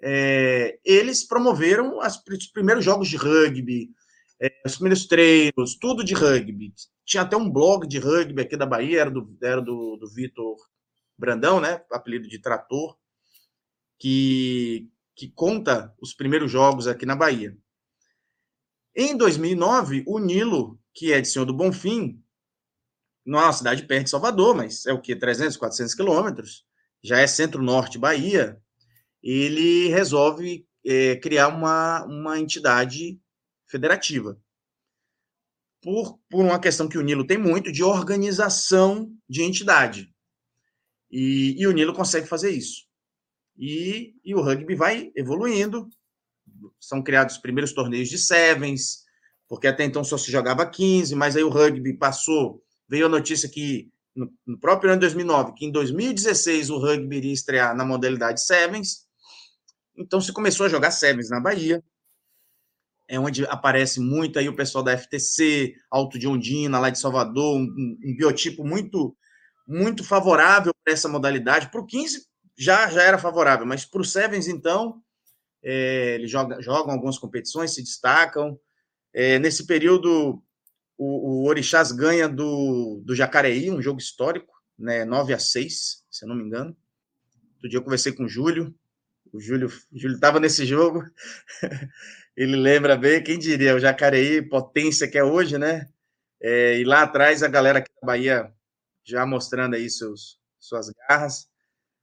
é, 0.00 0.78
eles 0.84 1.24
promoveram 1.24 2.00
as, 2.00 2.22
os 2.26 2.46
primeiros 2.46 2.84
jogos 2.84 3.08
de 3.08 3.16
rugby, 3.16 3.90
é, 4.40 4.52
os 4.66 4.74
primeiros 4.74 5.06
treinos, 5.06 5.76
tudo 5.80 6.04
de 6.04 6.14
rugby. 6.14 6.72
Tinha 7.04 7.22
até 7.22 7.36
um 7.36 7.50
blog 7.50 7.86
de 7.86 7.98
rugby 7.98 8.42
aqui 8.42 8.56
da 8.56 8.66
Bahia, 8.66 9.00
era 9.00 9.10
do, 9.10 9.36
era 9.42 9.60
do, 9.60 9.96
do 9.96 10.08
Vitor 10.08 10.56
Brandão, 11.16 11.60
né? 11.60 11.82
Apelido 11.90 12.28
de 12.28 12.38
Trator, 12.38 12.96
que, 13.98 14.88
que 15.14 15.28
conta 15.28 15.94
os 16.00 16.12
primeiros 16.12 16.50
jogos 16.50 16.86
aqui 16.86 17.06
na 17.06 17.16
Bahia. 17.16 17.56
Em 18.94 19.16
2009, 19.16 20.04
o 20.06 20.18
Nilo, 20.18 20.78
que 20.94 21.12
é 21.12 21.20
de 21.20 21.28
Senhor 21.28 21.44
do 21.44 21.54
Bonfim, 21.54 22.22
não 23.24 23.40
é 23.40 23.44
uma 23.44 23.52
cidade 23.52 23.82
perto 23.84 24.04
de 24.04 24.10
Salvador, 24.10 24.54
mas 24.54 24.86
é 24.86 24.92
o 24.92 25.00
que? 25.00 25.16
300, 25.16 25.56
400 25.56 25.94
quilômetros, 25.94 26.64
já 27.02 27.18
é 27.18 27.26
centro-norte 27.26 27.98
Bahia, 27.98 28.60
ele 29.28 29.88
resolve 29.88 30.64
é, 30.84 31.16
criar 31.16 31.48
uma, 31.48 32.04
uma 32.04 32.38
entidade 32.38 33.20
federativa. 33.66 34.40
Por, 35.82 36.20
por 36.30 36.44
uma 36.44 36.60
questão 36.60 36.88
que 36.88 36.96
o 36.96 37.02
Nilo 37.02 37.26
tem 37.26 37.36
muito 37.36 37.72
de 37.72 37.82
organização 37.82 39.12
de 39.28 39.42
entidade. 39.42 40.14
E, 41.10 41.56
e 41.58 41.66
o 41.66 41.72
Nilo 41.72 41.92
consegue 41.92 42.28
fazer 42.28 42.50
isso. 42.50 42.86
E, 43.58 44.14
e 44.24 44.32
o 44.32 44.40
rugby 44.40 44.76
vai 44.76 45.10
evoluindo. 45.16 45.88
São 46.78 47.02
criados 47.02 47.34
os 47.34 47.40
primeiros 47.40 47.72
torneios 47.72 48.08
de 48.08 48.18
sevens, 48.18 49.04
porque 49.48 49.66
até 49.66 49.84
então 49.84 50.04
só 50.04 50.16
se 50.16 50.30
jogava 50.30 50.64
15, 50.64 51.16
mas 51.16 51.36
aí 51.36 51.42
o 51.42 51.48
rugby 51.48 51.94
passou. 51.94 52.62
Veio 52.88 53.06
a 53.06 53.08
notícia 53.08 53.48
que 53.48 53.90
no, 54.14 54.32
no 54.46 54.58
próprio 54.58 54.90
ano 54.90 55.00
de 55.00 55.06
2009, 55.06 55.54
que 55.54 55.66
em 55.66 55.72
2016 55.72 56.70
o 56.70 56.78
rugby 56.78 57.16
iria 57.16 57.32
estrear 57.32 57.76
na 57.76 57.84
modalidade 57.84 58.40
sevens, 58.44 59.05
Então 59.96 60.20
se 60.20 60.32
começou 60.32 60.66
a 60.66 60.68
jogar 60.68 60.90
Sevens 60.90 61.30
na 61.30 61.40
Bahia, 61.40 61.82
é 63.08 63.18
onde 63.20 63.44
aparece 63.46 64.00
muito 64.00 64.38
aí 64.38 64.48
o 64.48 64.56
pessoal 64.56 64.82
da 64.82 64.96
FTC, 64.96 65.74
Alto 65.90 66.18
de 66.18 66.26
Ondina, 66.26 66.78
lá 66.78 66.90
de 66.90 66.98
Salvador, 66.98 67.56
um, 67.56 67.98
um 68.04 68.16
biotipo 68.16 68.64
muito 68.64 69.16
muito 69.66 70.04
favorável 70.04 70.72
para 70.84 70.92
essa 70.92 71.08
modalidade. 71.08 71.70
Para 71.70 71.80
o 71.80 71.86
15 71.86 72.24
já, 72.56 72.88
já 72.88 73.02
era 73.02 73.18
favorável, 73.18 73.66
mas 73.66 73.84
para 73.84 74.00
o 74.00 74.04
Sevens, 74.04 74.46
então, 74.46 75.02
é, 75.62 76.14
eles 76.14 76.30
jogam, 76.30 76.62
jogam 76.62 76.92
algumas 76.92 77.18
competições, 77.18 77.74
se 77.74 77.82
destacam. 77.82 78.58
É, 79.12 79.38
nesse 79.38 79.66
período, 79.66 80.42
o, 80.96 81.42
o 81.42 81.48
Orixás 81.48 81.92
ganha 81.92 82.28
do, 82.28 83.02
do 83.04 83.14
Jacareí, 83.14 83.70
um 83.70 83.82
jogo 83.82 83.98
histórico, 83.98 84.54
né, 84.78 85.04
9 85.04 85.34
a 85.34 85.38
6, 85.38 86.04
se 86.10 86.24
eu 86.24 86.28
não 86.28 86.36
me 86.36 86.44
engano. 86.44 86.76
Outro 87.54 87.68
dia 87.68 87.78
eu 87.78 87.82
conversei 87.82 88.12
com 88.12 88.24
o 88.24 88.28
Júlio, 88.28 88.74
o 89.36 89.40
Júlio 89.40 89.70
estava 89.92 90.40
nesse 90.40 90.64
jogo, 90.64 91.02
ele 92.36 92.56
lembra 92.56 92.96
bem, 92.96 93.22
quem 93.22 93.38
diria, 93.38 93.74
o 93.74 93.80
Jacareí, 93.80 94.42
potência 94.42 95.08
que 95.08 95.18
é 95.18 95.24
hoje, 95.24 95.58
né? 95.58 95.88
É, 96.40 96.78
e 96.78 96.84
lá 96.84 97.02
atrás 97.02 97.42
a 97.42 97.48
galera 97.48 97.78
aqui 97.78 97.90
da 98.00 98.06
Bahia 98.06 98.52
já 99.04 99.24
mostrando 99.26 99.74
aí 99.74 99.88
seus, 99.88 100.38
suas 100.58 100.90
garras. 100.90 101.48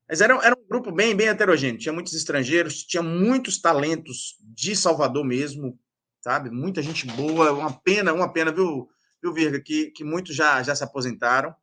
Mas 0.08 0.22
era, 0.22 0.34
era 0.46 0.56
um 0.58 0.68
grupo 0.68 0.92
bem, 0.92 1.16
bem 1.16 1.28
heterogêneo, 1.28 1.80
tinha 1.80 1.94
muitos 1.94 2.14
estrangeiros, 2.14 2.84
tinha 2.84 3.02
muitos 3.02 3.60
talentos 3.60 4.38
de 4.42 4.76
Salvador 4.76 5.26
mesmo, 5.26 5.80
sabe? 6.22 6.50
Muita 6.50 6.82
gente 6.82 7.08
boa, 7.08 7.52
uma 7.52 7.74
pena, 7.82 8.14
uma 8.14 8.32
pena, 8.32 8.52
viu, 8.52 8.88
viu 9.22 9.34
Virga, 9.34 9.60
que, 9.60 9.92
que 9.92 10.04
muitos 10.04 10.36
já, 10.36 10.62
já 10.62 10.76
se 10.76 10.84
aposentaram. 10.84 11.54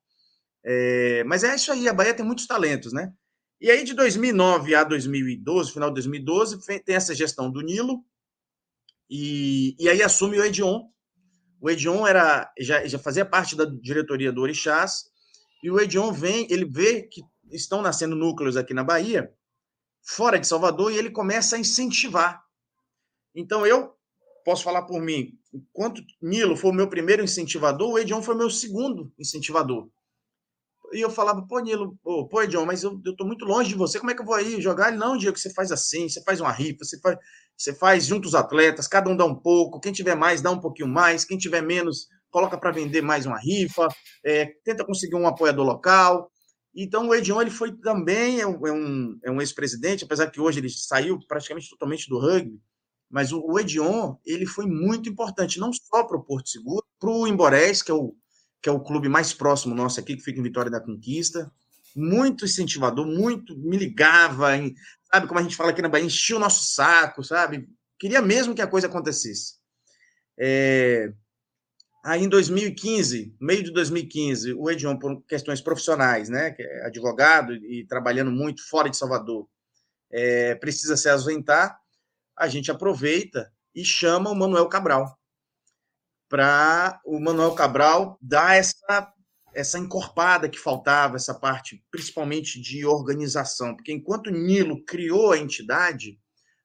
É, 0.64 1.24
mas 1.24 1.44
é 1.44 1.54
isso 1.54 1.70
aí, 1.72 1.88
a 1.88 1.94
Bahia 1.94 2.14
tem 2.14 2.24
muitos 2.24 2.46
talentos, 2.46 2.92
né? 2.92 3.12
E 3.60 3.70
aí, 3.70 3.84
de 3.84 3.92
2009 3.92 4.74
a 4.74 4.82
2012, 4.82 5.72
final 5.72 5.90
de 5.90 5.94
2012, 5.96 6.64
tem 6.82 6.94
essa 6.94 7.14
gestão 7.14 7.50
do 7.50 7.60
Nilo, 7.60 8.02
e, 9.08 9.76
e 9.78 9.86
aí 9.86 10.02
assume 10.02 10.38
o 10.38 10.44
Edion. 10.44 10.88
O 11.60 11.68
Edion 11.68 12.06
era, 12.06 12.50
já, 12.58 12.86
já 12.86 12.98
fazia 12.98 13.26
parte 13.26 13.54
da 13.54 13.66
diretoria 13.66 14.32
do 14.32 14.40
Orixás, 14.40 15.10
e 15.62 15.70
o 15.70 15.78
Edion 15.78 16.10
vem, 16.10 16.46
ele 16.50 16.64
vê 16.64 17.02
que 17.02 17.22
estão 17.52 17.82
nascendo 17.82 18.16
núcleos 18.16 18.56
aqui 18.56 18.72
na 18.72 18.82
Bahia, 18.82 19.30
fora 20.00 20.38
de 20.38 20.46
Salvador, 20.46 20.90
e 20.90 20.96
ele 20.96 21.10
começa 21.10 21.56
a 21.56 21.58
incentivar. 21.58 22.42
Então, 23.34 23.66
eu 23.66 23.94
posso 24.42 24.64
falar 24.64 24.82
por 24.82 25.02
mim, 25.02 25.38
enquanto 25.52 26.02
Nilo 26.22 26.56
foi 26.56 26.70
o 26.70 26.74
meu 26.74 26.88
primeiro 26.88 27.22
incentivador, 27.22 27.90
o 27.90 27.98
Edion 27.98 28.22
foi 28.22 28.34
meu 28.34 28.48
segundo 28.48 29.12
incentivador. 29.18 29.90
E 30.92 31.00
eu 31.00 31.10
falava, 31.10 31.46
pô, 31.46 31.60
Nilo, 31.60 31.96
pô, 32.02 32.26
pô 32.26 32.42
Edion, 32.42 32.64
mas 32.64 32.82
eu, 32.82 33.00
eu 33.04 33.14
tô 33.14 33.24
muito 33.24 33.44
longe 33.44 33.70
de 33.70 33.76
você, 33.76 33.98
como 33.98 34.10
é 34.10 34.14
que 34.14 34.22
eu 34.22 34.26
vou 34.26 34.34
aí 34.34 34.60
jogar? 34.60 34.88
Ele, 34.88 34.96
não, 34.96 35.16
Diego, 35.16 35.38
você 35.38 35.52
faz 35.52 35.70
assim, 35.70 36.08
você 36.08 36.22
faz 36.22 36.40
uma 36.40 36.50
rifa, 36.50 36.84
você 36.84 36.98
faz, 37.00 37.16
você 37.56 37.74
faz 37.74 38.06
junto 38.06 38.26
os 38.26 38.34
atletas, 38.34 38.88
cada 38.88 39.08
um 39.08 39.16
dá 39.16 39.24
um 39.24 39.34
pouco, 39.34 39.80
quem 39.80 39.92
tiver 39.92 40.16
mais, 40.16 40.42
dá 40.42 40.50
um 40.50 40.60
pouquinho 40.60 40.88
mais, 40.88 41.24
quem 41.24 41.38
tiver 41.38 41.62
menos, 41.62 42.08
coloca 42.30 42.58
para 42.58 42.72
vender 42.72 43.02
mais 43.02 43.26
uma 43.26 43.38
rifa, 43.38 43.88
é, 44.24 44.46
tenta 44.64 44.84
conseguir 44.84 45.16
um 45.16 45.26
apoiador 45.26 45.64
local. 45.64 46.30
Então, 46.74 47.08
o 47.08 47.14
Edion 47.14 47.40
ele 47.40 47.50
foi 47.50 47.72
também 47.72 48.40
é 48.40 48.46
um, 48.46 48.66
é 48.66 48.72
um, 48.72 49.18
é 49.24 49.30
um 49.30 49.40
ex-presidente, 49.40 50.04
apesar 50.04 50.30
que 50.30 50.40
hoje 50.40 50.60
ele 50.60 50.68
saiu 50.70 51.18
praticamente 51.26 51.68
totalmente 51.68 52.08
do 52.08 52.18
rugby, 52.18 52.60
mas 53.10 53.32
o, 53.32 53.40
o 53.44 53.58
Edion 53.58 54.16
ele 54.24 54.46
foi 54.46 54.66
muito 54.66 55.08
importante, 55.08 55.58
não 55.58 55.72
só 55.72 56.04
para 56.04 56.16
o 56.16 56.24
Porto 56.24 56.48
Seguro, 56.48 56.84
para 56.98 57.10
o 57.10 57.26
Imborés, 57.26 57.82
que 57.82 57.90
é 57.90 57.94
o, 57.94 58.14
que 58.62 58.68
é 58.68 58.72
o 58.72 58.80
clube 58.80 59.08
mais 59.08 59.32
próximo 59.32 59.74
nosso 59.74 60.00
aqui, 60.00 60.16
que 60.16 60.22
fica 60.22 60.38
em 60.38 60.42
Vitória 60.42 60.70
da 60.70 60.80
Conquista, 60.80 61.50
muito 61.94 62.44
incentivador, 62.44 63.06
muito, 63.06 63.56
me 63.58 63.76
ligava, 63.76 64.56
em, 64.56 64.74
sabe, 65.12 65.26
como 65.26 65.40
a 65.40 65.42
gente 65.42 65.56
fala 65.56 65.70
aqui 65.70 65.82
na 65.82 65.88
Bahia, 65.88 66.06
enchia 66.06 66.36
o 66.36 66.40
nosso 66.40 66.72
saco, 66.74 67.24
sabe? 67.24 67.68
Queria 67.98 68.22
mesmo 68.22 68.54
que 68.54 68.62
a 68.62 68.66
coisa 68.66 68.86
acontecesse. 68.86 69.54
É, 70.38 71.12
Aí, 72.02 72.24
em 72.24 72.28
2015, 72.28 73.36
meio 73.38 73.62
de 73.62 73.70
2015, 73.72 74.54
o 74.54 74.70
Edion, 74.70 74.96
por 74.96 75.22
questões 75.26 75.60
profissionais, 75.60 76.30
né, 76.30 76.50
que 76.50 76.62
é 76.62 76.86
advogado 76.86 77.54
e 77.54 77.84
trabalhando 77.86 78.30
muito 78.30 78.66
fora 78.66 78.88
de 78.88 78.96
Salvador, 78.96 79.46
é, 80.10 80.54
precisa 80.54 80.96
se 80.96 81.10
ausentar, 81.10 81.78
a 82.36 82.48
gente 82.48 82.70
aproveita 82.70 83.52
e 83.74 83.84
chama 83.84 84.30
o 84.30 84.34
Manuel 84.34 84.66
Cabral 84.66 85.19
para 86.30 87.00
o 87.04 87.20
Manuel 87.20 87.54
Cabral 87.54 88.16
dar 88.22 88.56
essa 88.56 89.12
essa 89.52 89.80
encorpada 89.80 90.48
que 90.48 90.56
faltava, 90.56 91.16
essa 91.16 91.34
parte 91.34 91.84
principalmente 91.90 92.60
de 92.60 92.86
organização, 92.86 93.74
porque 93.74 93.92
enquanto 93.92 94.30
Nilo 94.30 94.84
criou 94.84 95.32
a 95.32 95.38
entidade, 95.38 96.20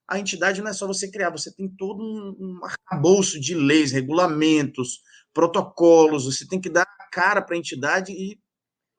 a 0.08 0.20
entidade 0.20 0.62
não 0.62 0.70
é 0.70 0.74
só 0.74 0.86
você 0.86 1.10
criar, 1.10 1.32
você 1.32 1.52
tem 1.52 1.68
todo 1.68 2.04
um, 2.04 2.36
um 2.40 2.64
arcabouço 2.64 3.40
de 3.40 3.56
leis, 3.56 3.92
regulamentos, 3.92 5.00
protocolos, 5.34 6.26
você 6.26 6.48
tem 6.48 6.62
que 6.62 6.70
dar 6.70 6.86
cara 7.12 7.42
para 7.42 7.56
a 7.56 7.58
entidade 7.58 8.12
e, 8.12 8.40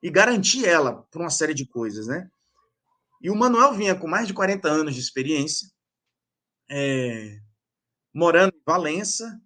e 0.03 0.09
garantir 0.09 0.65
ela 0.65 1.03
para 1.09 1.21
uma 1.21 1.29
série 1.29 1.53
de 1.53 1.65
coisas, 1.65 2.07
né? 2.07 2.27
E 3.21 3.29
o 3.29 3.35
Manuel 3.35 3.73
vinha 3.73 3.95
com 3.95 4.07
mais 4.07 4.27
de 4.27 4.33
40 4.33 4.67
anos 4.67 4.95
de 4.95 4.99
experiência, 4.99 5.67
é, 6.69 7.39
morando 8.13 8.53
em 8.53 8.61
Valença, 8.65 9.39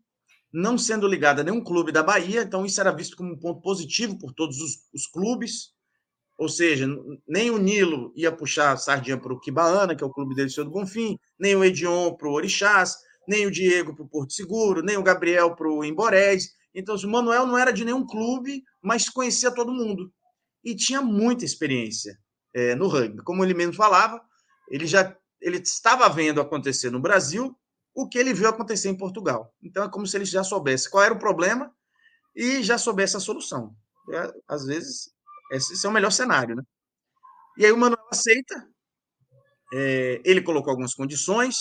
não 0.53 0.77
sendo 0.77 1.07
ligado 1.07 1.39
a 1.39 1.43
nenhum 1.43 1.63
clube 1.63 1.91
da 1.91 2.03
Bahia, 2.03 2.41
então 2.41 2.65
isso 2.65 2.79
era 2.79 2.91
visto 2.91 3.15
como 3.15 3.33
um 3.33 3.39
ponto 3.39 3.61
positivo 3.61 4.17
por 4.17 4.33
todos 4.33 4.59
os, 4.59 4.89
os 4.93 5.07
clubes, 5.07 5.71
ou 6.37 6.49
seja, 6.49 6.87
nem 7.27 7.51
o 7.51 7.57
Nilo 7.57 8.11
ia 8.15 8.31
puxar 8.31 8.71
a 8.71 8.77
sardinha 8.77 9.17
para 9.17 9.31
o 9.31 9.39
Quibaana, 9.39 9.95
que 9.95 10.03
é 10.03 10.07
o 10.07 10.11
clube 10.11 10.33
dele, 10.33 10.49
do 10.49 10.71
Bonfim, 10.71 11.17
nem 11.39 11.55
o 11.55 11.63
Edion 11.63 12.15
para 12.15 12.27
o 12.27 12.33
Orixás, 12.33 12.95
nem 13.27 13.45
o 13.45 13.51
Diego 13.51 13.95
para 13.95 14.03
o 14.03 14.09
Porto 14.09 14.33
Seguro, 14.33 14.81
nem 14.81 14.97
o 14.97 15.03
Gabriel 15.03 15.55
para 15.55 15.69
o 15.69 15.85
Emborés. 15.85 16.49
Então, 16.73 16.95
o 16.95 17.07
Manuel 17.07 17.45
não 17.45 17.57
era 17.57 17.71
de 17.71 17.85
nenhum 17.85 18.05
clube, 18.05 18.63
mas 18.81 19.07
conhecia 19.07 19.51
todo 19.51 19.71
mundo. 19.71 20.11
E 20.63 20.75
tinha 20.75 21.01
muita 21.01 21.45
experiência 21.45 22.17
é, 22.55 22.73
no 22.73 22.87
rugby. 22.87 23.23
Como 23.23 23.43
ele 23.43 23.53
mesmo 23.53 23.73
falava, 23.73 24.19
ele 24.69 24.87
já 24.87 25.15
ele 25.39 25.57
estava 25.57 26.07
vendo 26.09 26.39
acontecer 26.39 26.91
no 26.91 26.99
Brasil 26.99 27.55
o 27.93 28.07
que 28.07 28.17
ele 28.17 28.33
viu 28.33 28.47
acontecer 28.47 28.89
em 28.89 28.97
Portugal. 28.97 29.53
Então, 29.61 29.83
é 29.83 29.89
como 29.89 30.07
se 30.07 30.17
ele 30.17 30.25
já 30.25 30.43
soubesse 30.43 30.89
qual 30.89 31.03
era 31.03 31.13
o 31.13 31.19
problema 31.19 31.73
e 32.35 32.63
já 32.63 32.77
soubesse 32.77 33.17
a 33.17 33.19
solução. 33.19 33.75
É, 34.13 34.33
às 34.47 34.65
vezes, 34.65 35.11
esse 35.51 35.85
é 35.85 35.89
o 35.89 35.91
melhor 35.91 36.11
cenário, 36.11 36.55
né? 36.55 36.63
E 37.57 37.65
aí 37.65 37.71
o 37.71 37.77
Manuel 37.77 38.07
aceita, 38.09 38.67
é, 39.73 40.21
ele 40.23 40.41
colocou 40.41 40.71
algumas 40.71 40.93
condições, 40.93 41.57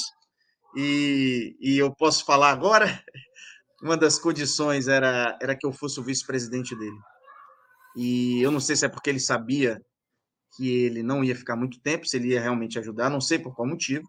e, 0.77 1.57
e 1.61 1.79
eu 1.79 1.93
posso 1.95 2.25
falar 2.25 2.51
agora 2.51 2.87
uma 3.83 3.97
das 3.97 4.19
condições 4.19 4.88
era, 4.88 5.37
era 5.40 5.57
que 5.57 5.66
eu 5.66 5.73
fosse 5.73 5.99
o 5.99 6.05
vice-presidente 6.05 6.77
dele. 6.77 6.99
E 7.97 8.40
eu 8.40 8.51
não 8.51 8.61
sei 8.61 8.77
se 8.77 8.87
é 8.87 8.88
porque 8.88 9.11
ele 9.11 9.19
sabia 9.19 9.83
que 10.57 10.69
ele 10.69 11.03
não 11.03 11.25
ia 11.25 11.35
ficar 11.35 11.57
muito 11.57 11.81
tempo, 11.81 12.07
se 12.07 12.16
ele 12.16 12.29
ia 12.29 12.40
realmente 12.40 12.79
ajudar, 12.79 13.11
não 13.11 13.21
sei 13.21 13.38
por 13.38 13.55
qual 13.55 13.66
motivo. 13.66 14.07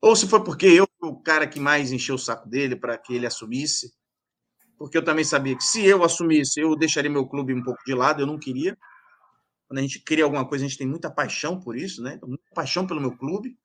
Ou 0.00 0.14
se 0.16 0.28
foi 0.28 0.42
porque 0.42 0.66
eu 0.66 0.87
o 1.00 1.20
cara 1.20 1.46
que 1.46 1.60
mais 1.60 1.92
encheu 1.92 2.16
o 2.16 2.18
saco 2.18 2.48
dele 2.48 2.76
para 2.76 2.98
que 2.98 3.14
ele 3.14 3.26
assumisse. 3.26 3.92
Porque 4.78 4.96
eu 4.96 5.04
também 5.04 5.24
sabia 5.24 5.56
que 5.56 5.64
se 5.64 5.84
eu 5.84 6.04
assumisse, 6.04 6.60
eu 6.60 6.76
deixaria 6.76 7.10
meu 7.10 7.26
clube 7.26 7.52
um 7.52 7.62
pouco 7.62 7.82
de 7.84 7.94
lado, 7.94 8.22
eu 8.22 8.26
não 8.26 8.38
queria. 8.38 8.76
Quando 9.66 9.78
a 9.78 9.82
gente 9.82 10.00
cria 10.02 10.24
alguma 10.24 10.48
coisa, 10.48 10.64
a 10.64 10.68
gente 10.68 10.78
tem 10.78 10.86
muita 10.86 11.10
paixão 11.10 11.60
por 11.60 11.76
isso, 11.76 12.02
né? 12.02 12.18
Muita 12.22 12.44
paixão 12.54 12.86
pelo 12.86 13.00
meu 13.00 13.16
clube. 13.16 13.56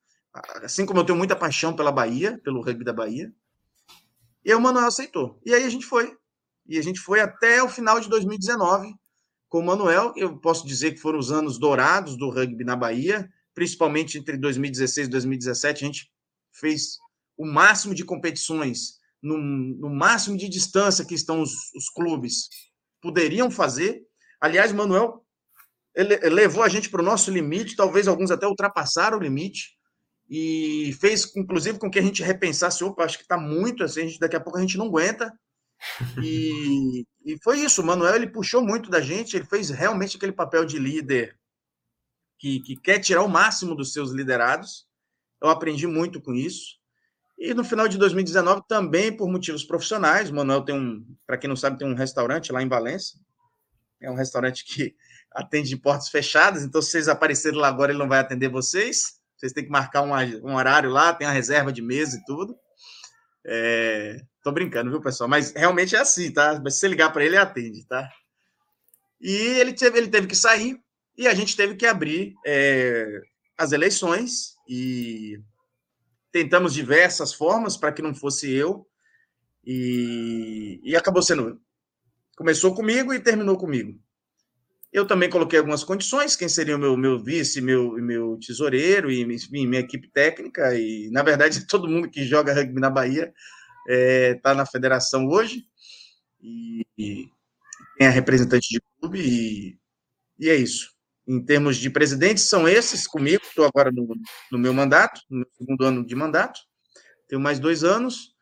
Assim 0.62 0.84
como 0.84 1.00
eu 1.00 1.04
tenho 1.04 1.16
muita 1.16 1.36
paixão 1.36 1.74
pela 1.74 1.92
Bahia, 1.92 2.40
pelo 2.42 2.60
rugby 2.60 2.84
da 2.84 2.92
Bahia. 2.92 3.32
E 4.44 4.50
aí 4.50 4.56
o 4.56 4.60
Manuel 4.60 4.86
aceitou. 4.86 5.40
E 5.46 5.54
aí 5.54 5.64
a 5.64 5.70
gente 5.70 5.86
foi. 5.86 6.14
E 6.66 6.78
a 6.78 6.82
gente 6.82 7.00
foi 7.00 7.20
até 7.20 7.62
o 7.62 7.68
final 7.68 8.00
de 8.00 8.08
2019 8.08 8.94
com 9.48 9.60
o 9.60 9.64
Manuel. 9.64 10.12
Eu 10.16 10.36
posso 10.38 10.66
dizer 10.66 10.92
que 10.92 10.98
foram 10.98 11.18
os 11.18 11.30
anos 11.30 11.58
dourados 11.58 12.18
do 12.18 12.28
rugby 12.28 12.64
na 12.64 12.74
Bahia, 12.74 13.30
principalmente 13.54 14.18
entre 14.18 14.36
2016 14.36 15.06
e 15.06 15.10
2017. 15.10 15.84
A 15.84 15.86
gente 15.86 16.12
fez 16.52 16.98
o 17.36 17.46
máximo 17.46 17.94
de 17.94 18.04
competições, 18.04 18.98
no, 19.22 19.38
no 19.38 19.90
máximo 19.90 20.36
de 20.36 20.48
distância 20.48 21.04
que 21.04 21.14
estão 21.14 21.40
os, 21.40 21.52
os 21.74 21.88
clubes 21.88 22.48
poderiam 23.00 23.50
fazer. 23.50 24.02
Aliás, 24.40 24.72
Manuel 24.72 25.24
ele 25.94 26.16
levou 26.28 26.62
a 26.62 26.68
gente 26.68 26.90
para 26.90 27.00
o 27.00 27.04
nosso 27.04 27.30
limite, 27.30 27.76
talvez 27.76 28.08
alguns 28.08 28.30
até 28.30 28.46
ultrapassaram 28.46 29.18
o 29.18 29.22
limite 29.22 29.76
e 30.28 30.92
fez, 31.00 31.34
inclusive, 31.36 31.78
com 31.78 31.90
que 31.90 31.98
a 31.98 32.02
gente 32.02 32.22
repensasse, 32.22 32.82
opa, 32.82 33.04
acho 33.04 33.18
que 33.18 33.24
está 33.24 33.38
muito 33.38 33.84
assim, 33.84 34.08
gente, 34.08 34.18
daqui 34.18 34.34
a 34.34 34.40
pouco 34.40 34.58
a 34.58 34.60
gente 34.60 34.76
não 34.76 34.86
aguenta. 34.86 35.32
E, 36.20 37.04
e 37.24 37.36
foi 37.42 37.60
isso, 37.60 37.82
o 37.82 37.84
Manuel 37.84 38.16
ele 38.16 38.30
puxou 38.30 38.62
muito 38.62 38.90
da 38.90 39.00
gente, 39.00 39.36
ele 39.36 39.44
fez 39.44 39.70
realmente 39.70 40.16
aquele 40.16 40.32
papel 40.32 40.64
de 40.64 40.78
líder 40.78 41.38
que, 42.38 42.60
que 42.60 42.76
quer 42.76 42.98
tirar 42.98 43.22
o 43.22 43.28
máximo 43.28 43.74
dos 43.74 43.92
seus 43.92 44.10
liderados. 44.10 44.86
Eu 45.42 45.48
aprendi 45.48 45.86
muito 45.86 46.20
com 46.20 46.34
isso. 46.34 46.78
E 47.36 47.52
no 47.52 47.64
final 47.64 47.88
de 47.88 47.98
2019, 47.98 48.62
também 48.68 49.14
por 49.14 49.28
motivos 49.28 49.64
profissionais, 49.64 50.30
Manuel 50.30 50.62
tem 50.62 50.74
um, 50.74 51.04
para 51.26 51.36
quem 51.36 51.48
não 51.48 51.56
sabe, 51.56 51.78
tem 51.78 51.88
um 51.88 51.94
restaurante 51.94 52.52
lá 52.52 52.62
em 52.62 52.68
Valência. 52.68 53.18
É 54.00 54.10
um 54.10 54.14
restaurante 54.14 54.64
que 54.64 54.94
atende 55.32 55.68
de 55.68 55.76
portas 55.76 56.08
fechadas, 56.08 56.62
então 56.62 56.80
se 56.80 56.92
vocês 56.92 57.08
aparecerem 57.08 57.58
lá 57.58 57.68
agora, 57.68 57.90
ele 57.90 57.98
não 57.98 58.08
vai 58.08 58.20
atender 58.20 58.48
vocês 58.48 59.18
Vocês 59.36 59.52
têm 59.52 59.64
que 59.64 59.70
marcar 59.70 60.02
um, 60.02 60.12
um 60.46 60.54
horário 60.54 60.90
lá, 60.90 61.12
tem 61.12 61.26
a 61.26 61.32
reserva 61.32 61.72
de 61.72 61.82
mesa 61.82 62.16
e 62.16 62.24
tudo. 62.24 62.56
É, 63.44 64.20
tô 64.42 64.52
brincando, 64.52 64.90
viu, 64.90 65.00
pessoal? 65.00 65.28
Mas 65.28 65.52
realmente 65.52 65.96
é 65.96 65.98
assim, 65.98 66.30
tá? 66.30 66.60
Mas 66.62 66.74
se 66.74 66.80
você 66.80 66.88
ligar 66.88 67.12
para 67.12 67.24
ele, 67.24 67.34
ele 67.34 67.42
atende, 67.42 67.84
tá? 67.86 68.08
E 69.20 69.32
ele 69.32 69.72
teve, 69.72 69.98
ele 69.98 70.08
teve 70.08 70.26
que 70.26 70.36
sair 70.36 70.78
e 71.16 71.26
a 71.26 71.34
gente 71.34 71.56
teve 71.56 71.74
que 71.74 71.86
abrir 71.86 72.34
é, 72.46 73.20
as 73.56 73.72
eleições 73.72 74.54
e 74.68 75.40
tentamos 76.34 76.74
diversas 76.74 77.32
formas 77.32 77.76
para 77.76 77.92
que 77.92 78.02
não 78.02 78.12
fosse 78.12 78.52
eu 78.52 78.84
e, 79.64 80.80
e 80.82 80.96
acabou 80.96 81.22
sendo 81.22 81.60
começou 82.36 82.74
comigo 82.74 83.14
e 83.14 83.20
terminou 83.20 83.56
comigo. 83.56 83.96
Eu 84.92 85.06
também 85.06 85.30
coloquei 85.30 85.60
algumas 85.60 85.84
condições, 85.84 86.34
quem 86.34 86.48
seria 86.48 86.74
o 86.74 86.78
meu, 86.78 86.96
meu 86.96 87.22
vice, 87.22 87.60
meu, 87.60 87.92
meu 87.92 88.36
tesoureiro 88.44 89.12
e 89.12 89.22
enfim, 89.22 89.64
minha 89.68 89.82
equipe 89.82 90.08
técnica, 90.08 90.76
e 90.76 91.08
na 91.12 91.22
verdade 91.22 91.64
todo 91.68 91.88
mundo 91.88 92.10
que 92.10 92.24
joga 92.24 92.52
rugby 92.52 92.80
na 92.80 92.90
Bahia 92.90 93.32
está 93.86 93.94
é, 93.94 94.34
tá 94.34 94.54
na 94.56 94.66
federação 94.66 95.28
hoje, 95.28 95.64
e, 96.42 96.84
e, 96.98 97.28
a 98.00 98.10
representante 98.10 98.70
de 98.70 98.80
clube, 98.98 99.20
e, 99.20 99.78
e 100.36 100.50
é 100.50 100.56
isso. 100.56 100.93
Em 101.26 101.42
termos 101.42 101.76
de 101.76 101.88
presidentes, 101.88 102.48
são 102.48 102.68
esses 102.68 103.06
comigo, 103.06 103.42
estou 103.44 103.64
agora 103.64 103.90
no, 103.90 104.14
no 104.52 104.58
meu 104.58 104.74
mandato, 104.74 105.20
no 105.30 105.46
segundo 105.56 105.84
ano 105.84 106.04
de 106.04 106.14
mandato, 106.14 106.60
tenho 107.26 107.40
mais 107.40 107.58
dois 107.58 107.82
anos, 107.82 108.34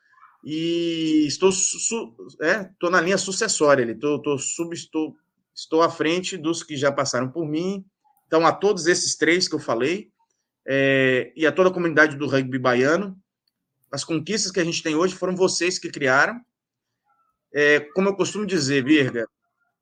e 0.45 1.25
estou, 1.27 1.53
su, 1.53 2.17
é, 2.41 2.69
na 2.91 3.01
linha 3.01 3.17
sucessória, 3.17 3.91
estou, 3.91 4.17
estou, 4.17 4.39
sub, 4.39 4.75
estou, 4.75 5.17
estou 5.55 5.83
à 5.83 5.89
frente 5.89 6.37
dos 6.37 6.63
que 6.65 6.77
já 6.77 6.91
passaram 6.91 7.31
por 7.31 7.47
mim. 7.47 7.85
Então, 8.27 8.45
a 8.45 8.53
todos 8.53 8.87
esses 8.87 9.17
três 9.17 9.47
que 9.47 9.55
eu 9.55 9.61
falei, 9.61 10.11
é, 10.67 11.33
e 11.37 11.47
a 11.47 11.53
toda 11.53 11.69
a 11.69 11.73
comunidade 11.73 12.17
do 12.17 12.27
rugby 12.27 12.59
baiano, 12.59 13.17
as 13.91 14.05
conquistas 14.05 14.51
que 14.51 14.59
a 14.59 14.65
gente 14.65 14.83
tem 14.83 14.97
hoje 14.97 15.15
foram 15.15 15.37
vocês 15.37 15.79
que 15.79 15.91
criaram. 15.91 16.41
É, 17.55 17.81
como 17.95 18.09
eu 18.09 18.17
costumo 18.17 18.47
dizer, 18.47 18.83
Virga, 18.83 19.29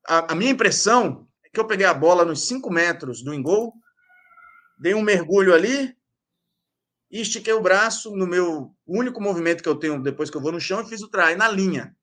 a, 0.05 0.33
a, 0.33 0.35
minha 0.35 0.51
impressão 0.51 1.27
que 1.53 1.59
eu 1.59 1.67
peguei 1.67 1.85
a 1.85 1.93
bola 1.93 2.25
nos 2.25 2.47
5 2.47 2.71
metros 2.71 3.21
do 3.21 3.33
engol, 3.33 3.73
dei 4.79 4.93
um 4.93 5.01
mergulho 5.01 5.53
ali, 5.53 5.95
e 7.11 7.21
estiquei 7.21 7.53
o 7.53 7.61
braço 7.61 8.15
no 8.15 8.25
meu 8.25 8.73
único 8.87 9.21
movimento 9.21 9.61
que 9.61 9.67
eu 9.67 9.75
tenho 9.75 10.01
depois 10.01 10.29
que 10.29 10.37
eu 10.37 10.41
vou 10.41 10.51
no 10.51 10.61
chão 10.61 10.81
e 10.81 10.87
fiz 10.87 11.01
o 11.01 11.09
try 11.09 11.35
na 11.35 11.49
linha. 11.49 11.95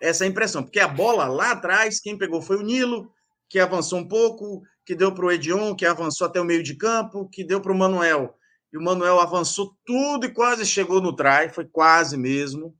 Essa 0.00 0.24
é 0.24 0.26
a 0.26 0.30
impressão, 0.30 0.62
porque 0.62 0.80
a 0.80 0.88
bola 0.88 1.26
lá 1.26 1.52
atrás, 1.52 2.00
quem 2.00 2.16
pegou 2.16 2.40
foi 2.40 2.56
o 2.56 2.62
Nilo, 2.62 3.12
que 3.48 3.58
avançou 3.58 3.98
um 3.98 4.08
pouco, 4.08 4.62
que 4.86 4.94
deu 4.94 5.12
para 5.12 5.26
o 5.26 5.30
Edion, 5.30 5.74
que 5.74 5.84
avançou 5.84 6.26
até 6.26 6.40
o 6.40 6.44
meio 6.44 6.62
de 6.62 6.74
campo, 6.74 7.28
que 7.28 7.44
deu 7.44 7.60
para 7.60 7.72
o 7.72 7.76
Manuel. 7.76 8.34
E 8.72 8.78
o 8.78 8.82
Manuel 8.82 9.20
avançou 9.20 9.76
tudo 9.84 10.24
e 10.24 10.32
quase 10.32 10.64
chegou 10.64 11.02
no 11.02 11.14
try, 11.14 11.50
foi 11.52 11.66
quase 11.66 12.16
mesmo. 12.16 12.74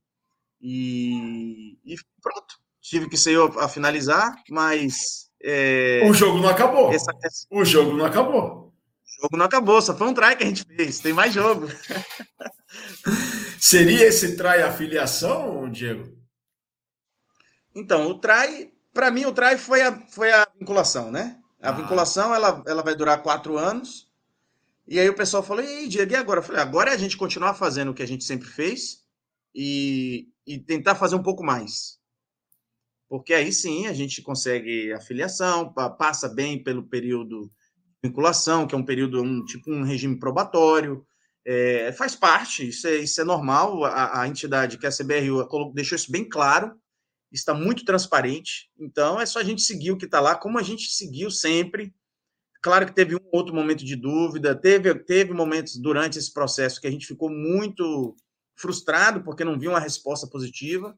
E, 0.60 1.78
e 1.84 1.96
pronto. 2.22 2.58
Tive 2.80 3.08
que 3.08 3.16
ser 3.16 3.32
eu 3.32 3.60
a 3.60 3.68
finalizar, 3.68 4.34
mas. 4.48 5.29
É... 5.42 6.02
O 6.04 6.12
jogo 6.12 6.38
não 6.38 6.48
acabou. 6.48 6.92
Essa. 6.92 7.12
O 7.50 7.64
jogo 7.64 7.96
não 7.96 8.04
acabou. 8.04 8.72
O 9.20 9.22
jogo 9.22 9.36
não 9.36 9.46
acabou, 9.46 9.80
só 9.82 9.96
foi 9.96 10.06
um 10.08 10.14
try 10.14 10.36
que 10.36 10.44
a 10.44 10.46
gente 10.46 10.64
fez. 10.64 11.00
Tem 11.00 11.12
mais 11.12 11.32
jogo. 11.32 11.66
Seria 13.60 14.06
esse 14.06 14.36
try 14.36 14.62
a 14.62 14.72
filiação, 14.72 15.70
Diego? 15.70 16.16
Então, 17.74 18.08
o 18.08 18.18
try, 18.18 18.72
para 18.92 19.10
mim, 19.10 19.26
o 19.26 19.32
try 19.32 19.56
foi 19.58 19.82
a, 19.82 19.98
foi 20.08 20.32
a 20.32 20.46
vinculação, 20.58 21.10
né? 21.10 21.38
A 21.60 21.68
ah. 21.68 21.72
vinculação 21.72 22.34
ela, 22.34 22.62
ela 22.66 22.82
vai 22.82 22.94
durar 22.94 23.22
quatro 23.22 23.58
anos. 23.58 24.08
E 24.88 24.98
aí 24.98 25.08
o 25.08 25.14
pessoal 25.14 25.42
falou: 25.42 25.62
e 25.62 25.86
Diego, 25.86 26.12
e 26.12 26.16
agora? 26.16 26.40
Eu 26.40 26.44
falei: 26.44 26.60
agora 26.60 26.90
é 26.90 26.94
a 26.94 26.98
gente 26.98 27.16
continuar 27.16 27.54
fazendo 27.54 27.90
o 27.90 27.94
que 27.94 28.02
a 28.02 28.08
gente 28.08 28.24
sempre 28.24 28.48
fez 28.48 29.04
e, 29.54 30.28
e 30.46 30.58
tentar 30.58 30.94
fazer 30.94 31.14
um 31.14 31.22
pouco 31.22 31.44
mais. 31.44 31.99
Porque 33.10 33.34
aí 33.34 33.52
sim 33.52 33.88
a 33.88 33.92
gente 33.92 34.22
consegue 34.22 34.92
a 34.92 35.00
filiação, 35.00 35.74
passa 35.98 36.28
bem 36.28 36.62
pelo 36.62 36.84
período 36.84 37.50
vinculação, 38.00 38.68
que 38.68 38.74
é 38.74 38.78
um 38.78 38.84
período, 38.84 39.20
um, 39.20 39.44
tipo 39.44 39.68
um 39.68 39.82
regime 39.82 40.16
probatório, 40.16 41.04
é, 41.44 41.92
faz 41.92 42.14
parte, 42.14 42.68
isso 42.68 42.86
é, 42.86 42.98
isso 42.98 43.20
é 43.20 43.24
normal, 43.24 43.84
a, 43.84 44.22
a 44.22 44.28
entidade 44.28 44.78
que 44.78 44.86
é 44.86 44.88
a 44.88 44.92
CBRU 44.92 45.72
deixou 45.74 45.96
isso 45.96 46.10
bem 46.10 46.26
claro, 46.26 46.72
está 47.32 47.52
muito 47.52 47.84
transparente, 47.84 48.70
então 48.78 49.20
é 49.20 49.26
só 49.26 49.40
a 49.40 49.44
gente 49.44 49.62
seguir 49.62 49.90
o 49.90 49.98
que 49.98 50.04
está 50.04 50.20
lá, 50.20 50.36
como 50.36 50.56
a 50.56 50.62
gente 50.62 50.88
seguiu 50.90 51.32
sempre. 51.32 51.92
Claro 52.62 52.86
que 52.86 52.94
teve 52.94 53.16
um 53.16 53.28
outro 53.32 53.52
momento 53.52 53.84
de 53.84 53.96
dúvida, 53.96 54.54
teve, 54.54 54.94
teve 54.94 55.32
momentos 55.32 55.76
durante 55.76 56.16
esse 56.16 56.32
processo 56.32 56.80
que 56.80 56.86
a 56.86 56.90
gente 56.90 57.06
ficou 57.06 57.28
muito 57.28 58.14
frustrado 58.54 59.24
porque 59.24 59.44
não 59.44 59.58
viu 59.58 59.72
uma 59.72 59.80
resposta 59.80 60.28
positiva, 60.28 60.96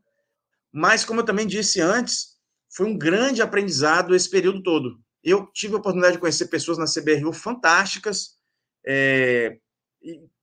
mas 0.73 1.05
como 1.05 1.21
eu 1.21 1.25
também 1.25 1.47
disse 1.47 1.81
antes, 1.81 2.39
foi 2.75 2.87
um 2.87 2.97
grande 2.97 3.43
aprendizado 3.43 4.15
esse 4.15 4.31
período 4.31 4.63
todo. 4.63 4.99
Eu 5.23 5.47
tive 5.53 5.75
a 5.75 5.79
oportunidade 5.79 6.15
de 6.15 6.21
conhecer 6.21 6.47
pessoas 6.47 6.79
na 6.79 6.87
CBRU 6.87 7.33
fantásticas, 7.33 8.39
é, 8.85 9.59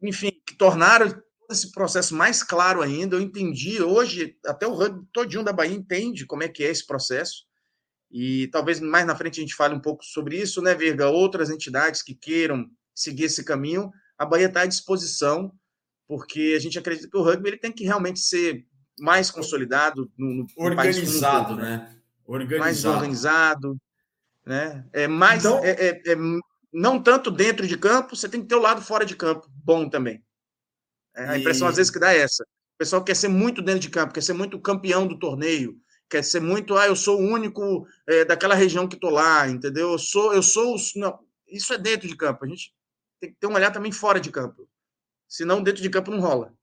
enfim, 0.02 0.32
que 0.46 0.56
tornaram 0.56 1.22
esse 1.50 1.72
processo 1.72 2.15
mais 2.15 2.44
claro 2.44 2.82
ainda. 2.82 3.15
Eu 3.15 3.22
entendi, 3.22 3.82
hoje, 3.82 4.38
até 4.46 4.68
o 4.68 4.74
rugby 4.74 5.06
todinho 5.12 5.44
da 5.44 5.52
Bahia 5.52 5.76
entende 5.76 6.26
como 6.26 6.44
é 6.44 6.48
que 6.48 6.63
é 6.63 6.70
esse 6.70 6.86
processo. 6.86 7.46
E 8.12 8.48
talvez 8.48 8.80
mais 8.80 9.06
na 9.06 9.15
frente 9.15 9.39
a 9.39 9.42
gente 9.42 9.56
fale 9.56 9.76
um 9.76 9.82
pouco 9.82 10.04
sobre 10.04 10.38
isso, 10.39 10.62
né, 10.62 10.74
Virga? 10.74 11.10
Outras 11.10 11.50
entidades 11.50 12.02
que 12.02 12.15
queiram 12.15 12.70
seguir 12.96 13.26
esse 13.26 13.44
caminho, 13.44 13.92
a 14.18 14.26
Bahia 14.26 14.48
está 14.48 14.62
à 14.62 14.65
disposição, 14.65 15.52
porque 16.08 16.54
a 16.56 16.60
gente 16.60 16.78
acredita 16.78 17.10
que 17.10 17.18
o 17.18 17.22
rugby 17.22 17.50
ele 17.50 17.58
tem 17.58 17.72
que 17.72 17.84
realmente 17.84 18.20
ser 18.20 18.65
mais 19.00 19.32
consolidado 19.32 20.12
no, 20.18 20.34
no 20.34 20.48
organizado, 20.58 21.56
país, 21.56 21.70
né? 21.70 21.96
Organizado. 22.26 22.60
Mais 22.60 22.86
organizado, 22.86 23.78
né? 24.46 24.86
É 24.94 25.08
mais 25.08 25.46
então... 25.46 25.64
é, 25.64 25.72
é, 25.72 26.02
é, 26.12 26.16
não 26.72 27.02
tanto 27.02 27.32
dentro 27.32 27.68
de 27.68 27.78
campo, 27.78 28.16
você 28.16 28.30
tem 28.30 28.42
que 28.42 28.48
ter 28.48 28.56
o 28.56 28.62
lado 28.62 28.82
fora 28.82 29.06
de 29.06 29.16
campo 29.16 29.48
bom 29.52 29.90
também. 29.90 30.24
É, 31.16 31.26
a 31.30 31.38
impressão 31.38 31.68
e... 31.68 31.70
às 31.70 31.78
vezes 31.78 31.92
que 31.92 32.00
dá 32.00 32.14
é 32.14 32.20
essa. 32.20 32.44
O 32.44 32.78
pessoal 32.78 33.04
quer 33.04 33.16
ser 33.16 33.28
muito 33.28 33.62
dentro 33.62 33.82
de 33.82 33.90
campo, 33.90 34.14
quer 34.14 34.22
ser 34.22 34.34
muito 34.34 34.60
campeão 34.60 35.06
do 35.08 35.20
torneio, 35.20 35.78
quer 36.10 36.24
ser 36.24 36.40
muito, 36.40 36.78
ah, 36.78 36.88
eu 36.88 36.96
sou 36.96 37.20
o 37.20 37.26
único 37.26 37.86
é, 38.08 38.26
daquela 38.26 38.56
região 38.56 38.88
que 38.88 38.96
estou 38.96 39.10
lá, 39.10 39.48
entendeu? 39.48 39.92
Eu 39.92 40.00
sou, 40.00 40.34
eu 40.34 40.42
sou, 40.42 40.76
não, 40.96 41.20
isso 41.48 41.74
é 41.74 41.78
dentro 41.78 42.08
de 42.08 42.16
campo. 42.16 42.46
A 42.46 42.48
gente 42.48 42.74
tem 43.20 43.32
que 43.32 43.38
ter 43.40 43.48
um 43.48 43.54
olhar 43.54 43.72
também 43.72 43.92
fora 43.92 44.20
de 44.20 44.32
campo. 44.32 44.68
Senão 45.28 45.62
dentro 45.62 45.82
de 45.82 45.90
campo 45.90 46.10
não 46.10 46.20
rola. 46.20 46.54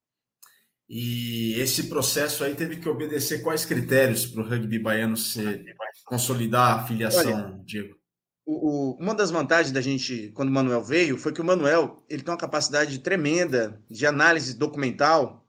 E 0.89 1.55
esse 1.61 1.89
processo 1.89 2.45
aí 2.45 2.55
teve 2.55 2.77
que 2.77 2.89
obedecer 2.89 3.43
quais 3.43 3.65
critérios 3.65 4.25
para 4.25 4.43
o 4.43 4.49
rugby 4.49 4.79
baiano 4.79 5.17
ser 5.17 5.65
consolidar 6.05 6.79
a 6.79 6.87
filiação, 6.87 7.33
Olha, 7.33 7.61
Diego? 7.65 7.97
O, 8.45 8.95
o, 8.95 8.97
uma 9.01 9.13
das 9.13 9.33
vantagens 9.33 9.73
da 9.73 9.81
gente, 9.81 10.31
quando 10.33 10.51
o 10.51 10.53
Manuel 10.53 10.85
veio, 10.85 11.19
foi 11.19 11.33
que 11.33 11.41
o 11.41 11.45
Manuel 11.45 12.05
ele 12.09 12.23
tem 12.23 12.33
uma 12.33 12.39
capacidade 12.39 13.01
tremenda 13.01 13.83
de 13.91 14.07
análise 14.07 14.57
documental 14.57 15.45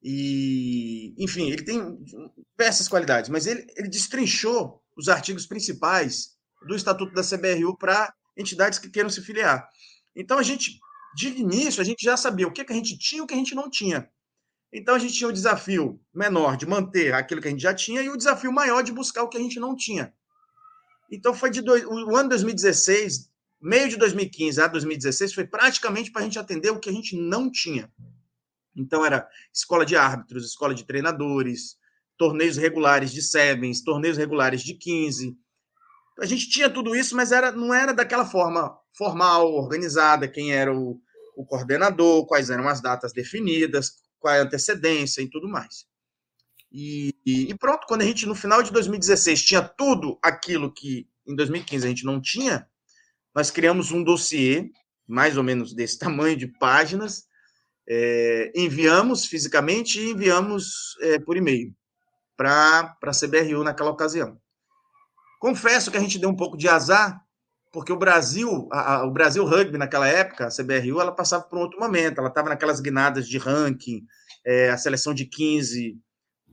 e, 0.00 1.14
enfim, 1.18 1.50
ele 1.50 1.64
tem 1.64 1.98
diversas 2.56 2.86
qualidades, 2.86 3.28
mas 3.28 3.46
ele, 3.46 3.66
ele 3.76 3.88
destrinchou 3.88 4.80
os 4.96 5.08
artigos 5.08 5.46
principais 5.46 6.36
do 6.66 6.76
Estatuto 6.76 7.12
da 7.12 7.22
CBRU 7.22 7.76
para 7.76 8.14
entidades 8.36 8.78
que 8.78 8.88
queiram 8.88 9.10
se 9.10 9.20
filiar. 9.22 9.68
Então, 10.14 10.38
a 10.38 10.42
gente, 10.42 10.78
de 11.16 11.28
início, 11.28 11.80
a 11.80 11.84
gente 11.84 12.04
já 12.04 12.16
sabia 12.16 12.46
o 12.46 12.52
que, 12.52 12.64
que 12.64 12.72
a 12.72 12.76
gente 12.76 12.96
tinha 12.96 13.20
e 13.20 13.22
o 13.22 13.26
que 13.26 13.34
a 13.34 13.36
gente 13.36 13.54
não 13.54 13.68
tinha. 13.68 14.08
Então 14.72 14.94
a 14.94 14.98
gente 14.98 15.14
tinha 15.14 15.28
o 15.28 15.32
desafio 15.32 16.00
menor 16.14 16.56
de 16.56 16.66
manter 16.66 17.12
aquilo 17.12 17.40
que 17.40 17.48
a 17.48 17.50
gente 17.50 17.62
já 17.62 17.74
tinha 17.74 18.02
e 18.02 18.08
o 18.08 18.16
desafio 18.16 18.52
maior 18.52 18.82
de 18.82 18.92
buscar 18.92 19.22
o 19.22 19.28
que 19.28 19.36
a 19.36 19.40
gente 19.40 19.58
não 19.58 19.74
tinha. 19.74 20.14
Então 21.10 21.34
foi 21.34 21.50
de 21.50 21.60
dois, 21.60 21.84
o 21.84 22.14
ano 22.14 22.28
2016, 22.28 23.28
meio 23.60 23.88
de 23.88 23.96
2015 23.96 24.62
a 24.62 24.68
2016 24.68 25.34
foi 25.34 25.44
praticamente 25.44 26.12
para 26.12 26.22
a 26.22 26.24
gente 26.24 26.38
atender 26.38 26.70
o 26.70 26.78
que 26.78 26.88
a 26.88 26.92
gente 26.92 27.16
não 27.16 27.50
tinha. 27.50 27.92
Então 28.76 29.04
era 29.04 29.28
escola 29.52 29.84
de 29.84 29.96
árbitros, 29.96 30.46
escola 30.46 30.72
de 30.72 30.84
treinadores, 30.84 31.76
torneios 32.16 32.56
regulares 32.56 33.10
de 33.10 33.22
sevens, 33.22 33.82
torneios 33.82 34.16
regulares 34.16 34.62
de 34.62 34.74
15. 34.74 35.36
A 36.20 36.26
gente 36.26 36.48
tinha 36.48 36.70
tudo 36.70 36.94
isso, 36.94 37.16
mas 37.16 37.32
era, 37.32 37.50
não 37.50 37.74
era 37.74 37.92
daquela 37.92 38.24
forma 38.24 38.78
formal, 38.96 39.52
organizada, 39.52 40.28
quem 40.28 40.52
era 40.52 40.72
o, 40.72 41.00
o 41.34 41.44
coordenador, 41.44 42.26
quais 42.26 42.50
eram 42.50 42.68
as 42.68 42.80
datas 42.80 43.12
definidas, 43.12 43.94
qual 44.20 44.34
é 44.34 44.40
a 44.40 44.42
antecedência 44.44 45.22
e 45.22 45.28
tudo 45.28 45.48
mais. 45.48 45.86
E, 46.70 47.16
e, 47.26 47.54
pronto, 47.56 47.86
quando 47.88 48.02
a 48.02 48.04
gente, 48.04 48.26
no 48.26 48.34
final 48.34 48.62
de 48.62 48.70
2016, 48.70 49.42
tinha 49.42 49.60
tudo 49.60 50.18
aquilo 50.22 50.72
que 50.72 51.08
em 51.26 51.34
2015 51.34 51.84
a 51.84 51.88
gente 51.88 52.04
não 52.04 52.20
tinha, 52.20 52.68
nós 53.34 53.50
criamos 53.50 53.90
um 53.90 54.04
dossiê, 54.04 54.70
mais 55.06 55.36
ou 55.36 55.42
menos 55.42 55.74
desse 55.74 55.98
tamanho 55.98 56.36
de 56.36 56.46
páginas, 56.46 57.26
é, 57.88 58.52
enviamos 58.54 59.24
fisicamente 59.24 59.98
e 59.98 60.10
enviamos 60.10 60.96
é, 61.00 61.18
por 61.18 61.36
e-mail 61.36 61.74
para 62.36 62.96
a 63.02 63.10
CBRU 63.10 63.64
naquela 63.64 63.90
ocasião. 63.90 64.40
Confesso 65.40 65.90
que 65.90 65.96
a 65.96 66.00
gente 66.00 66.18
deu 66.18 66.30
um 66.30 66.36
pouco 66.36 66.56
de 66.56 66.68
azar, 66.68 67.20
porque 67.72 67.92
o 67.92 67.98
Brasil, 67.98 68.68
a, 68.72 68.96
a, 68.96 69.06
o 69.06 69.10
Brasil 69.10 69.44
Rugby 69.44 69.78
naquela 69.78 70.08
época, 70.08 70.46
a 70.46 70.50
CBRU, 70.50 71.00
ela 71.00 71.12
passava 71.12 71.44
por 71.44 71.58
um 71.58 71.62
outro 71.62 71.78
momento, 71.78 72.18
ela 72.18 72.28
estava 72.28 72.48
naquelas 72.48 72.80
guinadas 72.80 73.28
de 73.28 73.38
ranking, 73.38 74.04
é, 74.44 74.70
a 74.70 74.78
seleção 74.78 75.14
de 75.14 75.26
15 75.26 75.98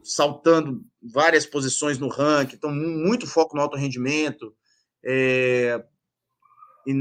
saltando 0.03 0.81
várias 1.01 1.45
posições 1.45 1.97
no 1.97 2.07
ranking, 2.07 2.55
então 2.55 2.71
muito 2.71 3.27
foco 3.27 3.55
no 3.55 3.61
alto 3.61 3.75
rendimento, 3.75 4.55
é, 5.03 5.83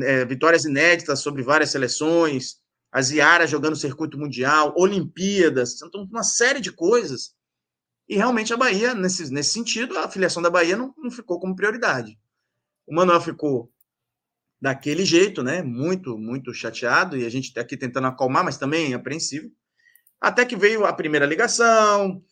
é, 0.03 0.25
vitórias 0.25 0.65
inéditas 0.65 1.21
sobre 1.21 1.43
várias 1.43 1.71
seleções, 1.71 2.57
as 2.91 3.11
Iara 3.11 3.47
jogando 3.47 3.77
circuito 3.77 4.19
mundial, 4.19 4.75
Olimpíadas, 4.77 5.81
então 5.83 6.05
uma 6.11 6.23
série 6.23 6.61
de 6.61 6.73
coisas. 6.73 7.35
E 8.09 8.17
realmente 8.17 8.53
a 8.53 8.57
Bahia, 8.57 8.95
nesse, 8.95 9.31
nesse 9.33 9.51
sentido, 9.51 9.99
a 9.99 10.09
filiação 10.09 10.43
da 10.43 10.51
Bahia 10.51 10.77
não, 10.77 10.95
não 10.97 11.11
ficou 11.11 11.39
como 11.39 11.55
prioridade. 11.55 12.19
O 12.87 12.95
Manuel 12.95 13.21
ficou 13.21 13.71
daquele 14.61 15.05
jeito, 15.05 15.43
né? 15.43 15.63
Muito, 15.63 16.17
muito 16.19 16.53
chateado, 16.55 17.17
e 17.17 17.25
a 17.25 17.29
gente 17.29 17.47
está 17.47 17.61
aqui 17.61 17.77
tentando 17.77 18.07
acalmar, 18.07 18.45
mas 18.45 18.57
também 18.57 18.95
apreensivo. 18.95 19.51
Até 20.21 20.45
que 20.45 20.57
veio 20.57 20.85
a 20.85 20.93
primeira 20.93 21.27
ligação, 21.27 22.23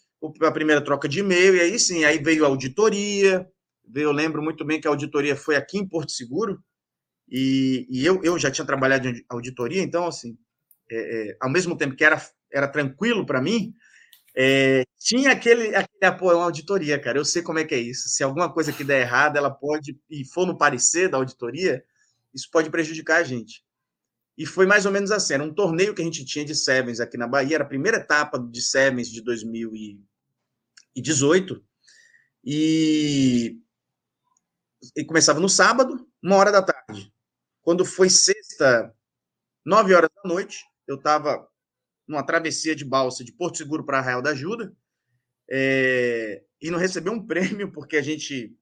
a 0.41 0.51
primeira 0.51 0.81
troca 0.81 1.09
de 1.09 1.21
e-mail, 1.21 1.57
e 1.57 1.61
aí 1.61 1.79
sim, 1.79 2.05
aí 2.05 2.19
veio 2.19 2.45
a 2.45 2.49
auditoria. 2.49 3.47
Eu 3.95 4.13
lembro 4.13 4.43
muito 4.43 4.65
bem 4.65 4.81
que 4.81 4.89
a 4.89 4.91
auditoria 4.91 5.37
foi 5.37 5.57
aqui 5.57 5.79
em 5.79 5.87
Porto 5.87 6.13
Seguro, 6.13 6.59
e, 7.29 7.87
e 7.91 8.05
eu, 8.05 8.23
eu 8.23 8.39
já 8.39 8.51
tinha 8.51 8.67
trabalhado 8.67 9.09
em 9.09 9.25
auditoria, 9.29 9.83
então, 9.83 10.07
assim, 10.07 10.37
é, 10.91 11.31
é, 11.31 11.37
ao 11.41 11.51
mesmo 11.51 11.77
tempo 11.77 11.97
que 11.97 12.05
era, 12.05 12.21
era 12.53 12.69
tranquilo 12.69 13.27
para 13.27 13.41
mim, 13.41 13.75
é, 14.37 14.85
tinha 14.99 15.31
aquele, 15.33 15.75
aquele 15.75 16.05
apoio 16.05 16.41
à 16.41 16.45
auditoria, 16.45 16.99
cara. 16.99 17.19
Eu 17.19 17.25
sei 17.25 17.43
como 17.43 17.59
é 17.59 17.65
que 17.65 17.75
é 17.75 17.79
isso. 17.79 18.09
Se 18.09 18.25
alguma 18.25 18.53
coisa 18.53 18.73
que 18.73 18.83
der 18.83 19.03
errado, 19.03 19.37
ela 19.37 19.51
pode, 19.51 19.97
e 20.11 20.25
for 20.25 20.47
no 20.47 20.59
parecer 20.59 21.09
da 21.09 21.19
auditoria, 21.19 21.85
isso 22.35 22.51
pode 22.51 22.71
prejudicar 22.71 23.21
a 23.21 23.25
gente. 23.25 23.63
E 24.37 24.45
foi 24.45 24.67
mais 24.67 24.85
ou 24.85 24.93
menos 24.93 25.13
assim: 25.13 25.35
era 25.35 25.45
um 25.45 25.55
torneio 25.55 25.95
que 25.95 26.03
a 26.03 26.05
gente 26.05 26.25
tinha 26.25 26.45
de 26.45 26.55
Sevens 26.55 27.01
aqui 27.01 27.17
na 27.17 27.29
Bahia, 27.29 27.57
era 27.57 27.65
a 27.65 27.69
primeira 27.69 27.97
etapa 27.99 28.39
de 28.39 28.61
Sevens 28.61 29.09
de 29.09 29.23
2018. 29.23 31.65
E, 32.45 33.59
e 34.97 35.05
começava 35.05 35.41
no 35.41 35.49
sábado, 35.49 36.07
uma 36.23 36.37
hora 36.37 36.53
da 36.53 36.63
tarde. 36.63 37.13
Quando 37.63 37.85
foi 37.85 38.11
sexta, 38.11 38.95
nove 39.65 39.95
horas 39.95 40.11
da 40.15 40.29
noite, 40.29 40.65
eu 40.87 40.97
estava 40.97 41.49
numa 42.07 42.23
travessia 42.23 42.77
de 42.77 42.85
balsa 42.85 43.25
de 43.25 43.33
Porto 43.33 43.57
Seguro 43.57 43.85
para 43.85 43.99
Arraial 43.99 44.21
da 44.21 44.31
Ajuda, 44.31 44.77
é, 45.51 46.43
e 46.61 46.71
não 46.71 46.79
recebeu 46.79 47.13
um 47.13 47.21
prêmio 47.27 47.73
porque 47.73 47.97
a 47.97 48.03
gente 48.03 48.55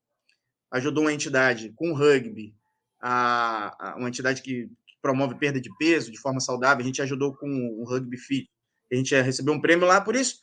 ajudou 0.70 1.04
uma 1.04 1.12
entidade 1.12 1.72
com 1.72 1.92
rugby, 1.92 2.56
a, 3.02 3.90
a 3.90 3.96
uma 3.96 4.08
entidade 4.08 4.40
que 4.40 4.70
promove 5.02 5.34
perda 5.34 5.60
de 5.60 5.68
peso 5.76 6.12
de 6.12 6.20
forma 6.20 6.40
saudável, 6.40 6.82
a 6.82 6.86
gente 6.86 7.02
ajudou 7.02 7.34
com 7.36 7.48
o 7.80 7.84
Rugby 7.84 8.16
Fit, 8.16 8.48
a 8.92 8.94
gente 8.94 9.14
recebeu 9.20 9.52
um 9.52 9.60
prêmio 9.60 9.86
lá 9.86 10.00
por 10.00 10.14
isso, 10.14 10.38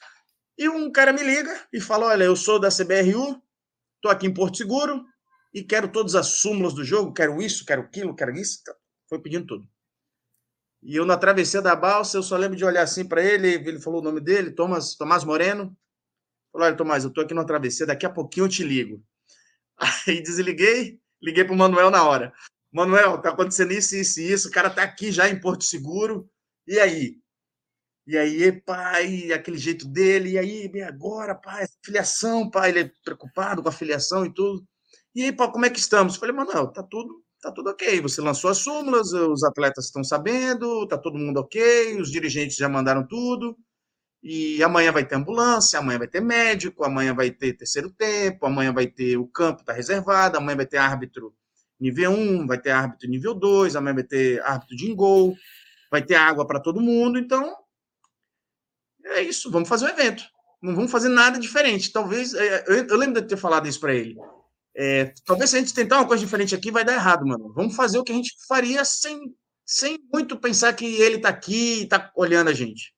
e 0.57 0.67
um 0.67 0.91
cara 0.91 1.13
me 1.13 1.23
liga 1.23 1.67
e 1.71 1.79
fala, 1.79 2.07
olha, 2.07 2.25
eu 2.25 2.35
sou 2.35 2.59
da 2.59 2.67
CBRU, 2.69 3.41
estou 3.95 4.11
aqui 4.11 4.27
em 4.27 4.33
Porto 4.33 4.57
Seguro 4.57 5.05
e 5.53 5.63
quero 5.63 5.87
todas 5.87 6.15
as 6.15 6.27
súmulas 6.27 6.73
do 6.73 6.83
jogo, 6.83 7.13
quero 7.13 7.41
isso, 7.41 7.65
quero 7.65 7.83
aquilo, 7.83 8.13
quero 8.13 8.33
isso, 8.33 8.61
foi 9.07 9.19
pedindo 9.19 9.47
tudo. 9.47 9.67
E 10.81 10.95
eu, 10.95 11.05
na 11.05 11.17
travessia 11.17 11.61
da 11.61 11.75
balsa, 11.75 12.17
eu 12.17 12.23
só 12.23 12.37
lembro 12.37 12.57
de 12.57 12.63
olhar 12.63 12.83
assim 12.83 13.05
para 13.05 13.23
ele, 13.23 13.47
ele 13.47 13.79
falou 13.79 13.99
o 13.99 14.03
nome 14.03 14.21
dele, 14.21 14.51
Thomas, 14.51 14.95
Tomás 14.95 15.23
Moreno. 15.23 15.75
Falou: 16.51 16.67
Olha, 16.67 16.75
Tomás, 16.75 17.03
eu 17.03 17.11
tô 17.11 17.21
aqui 17.21 17.33
na 17.33 17.43
travessia, 17.43 17.85
daqui 17.85 18.05
a 18.05 18.09
pouquinho 18.09 18.45
eu 18.45 18.49
te 18.49 18.63
ligo. 18.63 19.03
Aí 20.07 20.21
desliguei, 20.21 20.99
liguei 21.21 21.43
pro 21.43 21.55
Manuel 21.55 21.89
na 21.89 22.03
hora. 22.03 22.33
Manuel, 22.71 23.19
tá 23.21 23.29
acontecendo 23.29 23.73
isso, 23.73 23.95
isso 23.95 24.19
e 24.19 24.31
isso, 24.31 24.47
o 24.49 24.51
cara 24.51 24.69
tá 24.69 24.83
aqui 24.83 25.11
já 25.11 25.27
em 25.29 25.39
Porto 25.39 25.63
Seguro. 25.63 26.29
E 26.67 26.79
aí? 26.79 27.17
E 28.07 28.17
aí, 28.17 28.51
pai, 28.61 29.31
aquele 29.31 29.57
jeito 29.57 29.87
dele, 29.87 30.31
e 30.31 30.37
aí, 30.37 30.81
agora, 30.83 31.35
pai, 31.35 31.65
filiação, 31.83 32.49
pai, 32.49 32.69
ele 32.69 32.79
é 32.81 32.91
preocupado 33.03 33.61
com 33.61 33.69
a 33.69 33.71
filiação 33.71 34.25
e 34.25 34.33
tudo. 34.33 34.65
E 35.15 35.23
aí, 35.23 35.31
pai, 35.31 35.51
como 35.51 35.65
é 35.65 35.69
que 35.69 35.79
estamos? 35.79 36.15
Falei, 36.15 36.35
Manuel, 36.35 36.67
tá 36.71 36.83
tudo 36.83 37.23
tá 37.41 37.51
tudo 37.51 37.69
ok. 37.69 38.01
Você 38.01 38.21
lançou 38.21 38.49
as 38.49 38.59
súmulas, 38.59 39.11
os 39.13 39.43
atletas 39.43 39.85
estão 39.85 40.03
sabendo, 40.03 40.87
tá 40.87 40.97
todo 40.97 41.17
mundo 41.17 41.39
ok, 41.39 41.99
os 41.99 42.11
dirigentes 42.11 42.57
já 42.57 42.69
mandaram 42.69 43.05
tudo. 43.07 43.57
E 44.21 44.61
amanhã 44.61 44.91
vai 44.91 45.05
ter 45.05 45.15
ambulância, 45.15 45.79
amanhã 45.79 45.97
vai 45.97 46.07
ter 46.07 46.21
médico, 46.21 46.83
amanhã 46.83 47.13
vai 47.13 47.31
ter 47.31 47.53
terceiro 47.53 47.89
tempo, 47.89 48.45
amanhã 48.45 48.73
vai 48.73 48.87
ter 48.87 49.17
o 49.17 49.25
campo 49.25 49.63
tá 49.63 49.71
reservado, 49.71 50.37
amanhã 50.37 50.57
vai 50.57 50.65
ter 50.65 50.77
árbitro 50.77 51.33
nível 51.79 52.11
1, 52.11 52.47
vai 52.47 52.59
ter 52.59 52.71
árbitro 52.71 53.09
nível 53.09 53.33
2, 53.33 53.75
amanhã 53.75 53.95
vai 53.95 54.03
ter 54.03 54.41
árbitro 54.41 54.75
de 54.75 54.93
gol, 54.93 55.37
vai 55.89 56.01
ter 56.01 56.15
água 56.15 56.45
para 56.45 56.59
todo 56.59 56.81
mundo. 56.81 57.17
Então, 57.17 57.55
é 59.05 59.21
isso, 59.21 59.49
vamos 59.49 59.69
fazer 59.69 59.85
o 59.85 59.87
um 59.87 59.91
evento. 59.91 60.23
Não 60.61 60.75
vamos 60.75 60.91
fazer 60.91 61.07
nada 61.07 61.39
diferente. 61.39 61.91
Talvez, 61.91 62.33
é, 62.33 62.65
eu 62.67 62.97
lembro 62.97 63.21
de 63.21 63.27
ter 63.27 63.37
falado 63.37 63.67
isso 63.67 63.79
para 63.79 63.93
ele. 63.93 64.17
É, 64.75 65.13
talvez 65.25 65.49
se 65.49 65.55
a 65.55 65.59
gente 65.59 65.73
tentar 65.73 65.97
uma 65.97 66.07
coisa 66.07 66.23
diferente 66.23 66.53
aqui, 66.53 66.71
vai 66.71 66.83
dar 66.83 66.93
errado, 66.93 67.25
mano. 67.25 67.53
Vamos 67.53 67.75
fazer 67.75 67.97
o 67.97 68.03
que 68.03 68.11
a 68.11 68.15
gente 68.15 68.35
faria 68.47 68.83
sem, 68.83 69.33
sem 69.65 69.97
muito 70.13 70.37
pensar 70.37 70.73
que 70.73 70.85
ele 70.85 71.19
tá 71.19 71.29
aqui 71.29 71.81
e 71.81 71.87
tá 71.87 72.11
olhando 72.15 72.49
a 72.49 72.53
gente. 72.53 72.93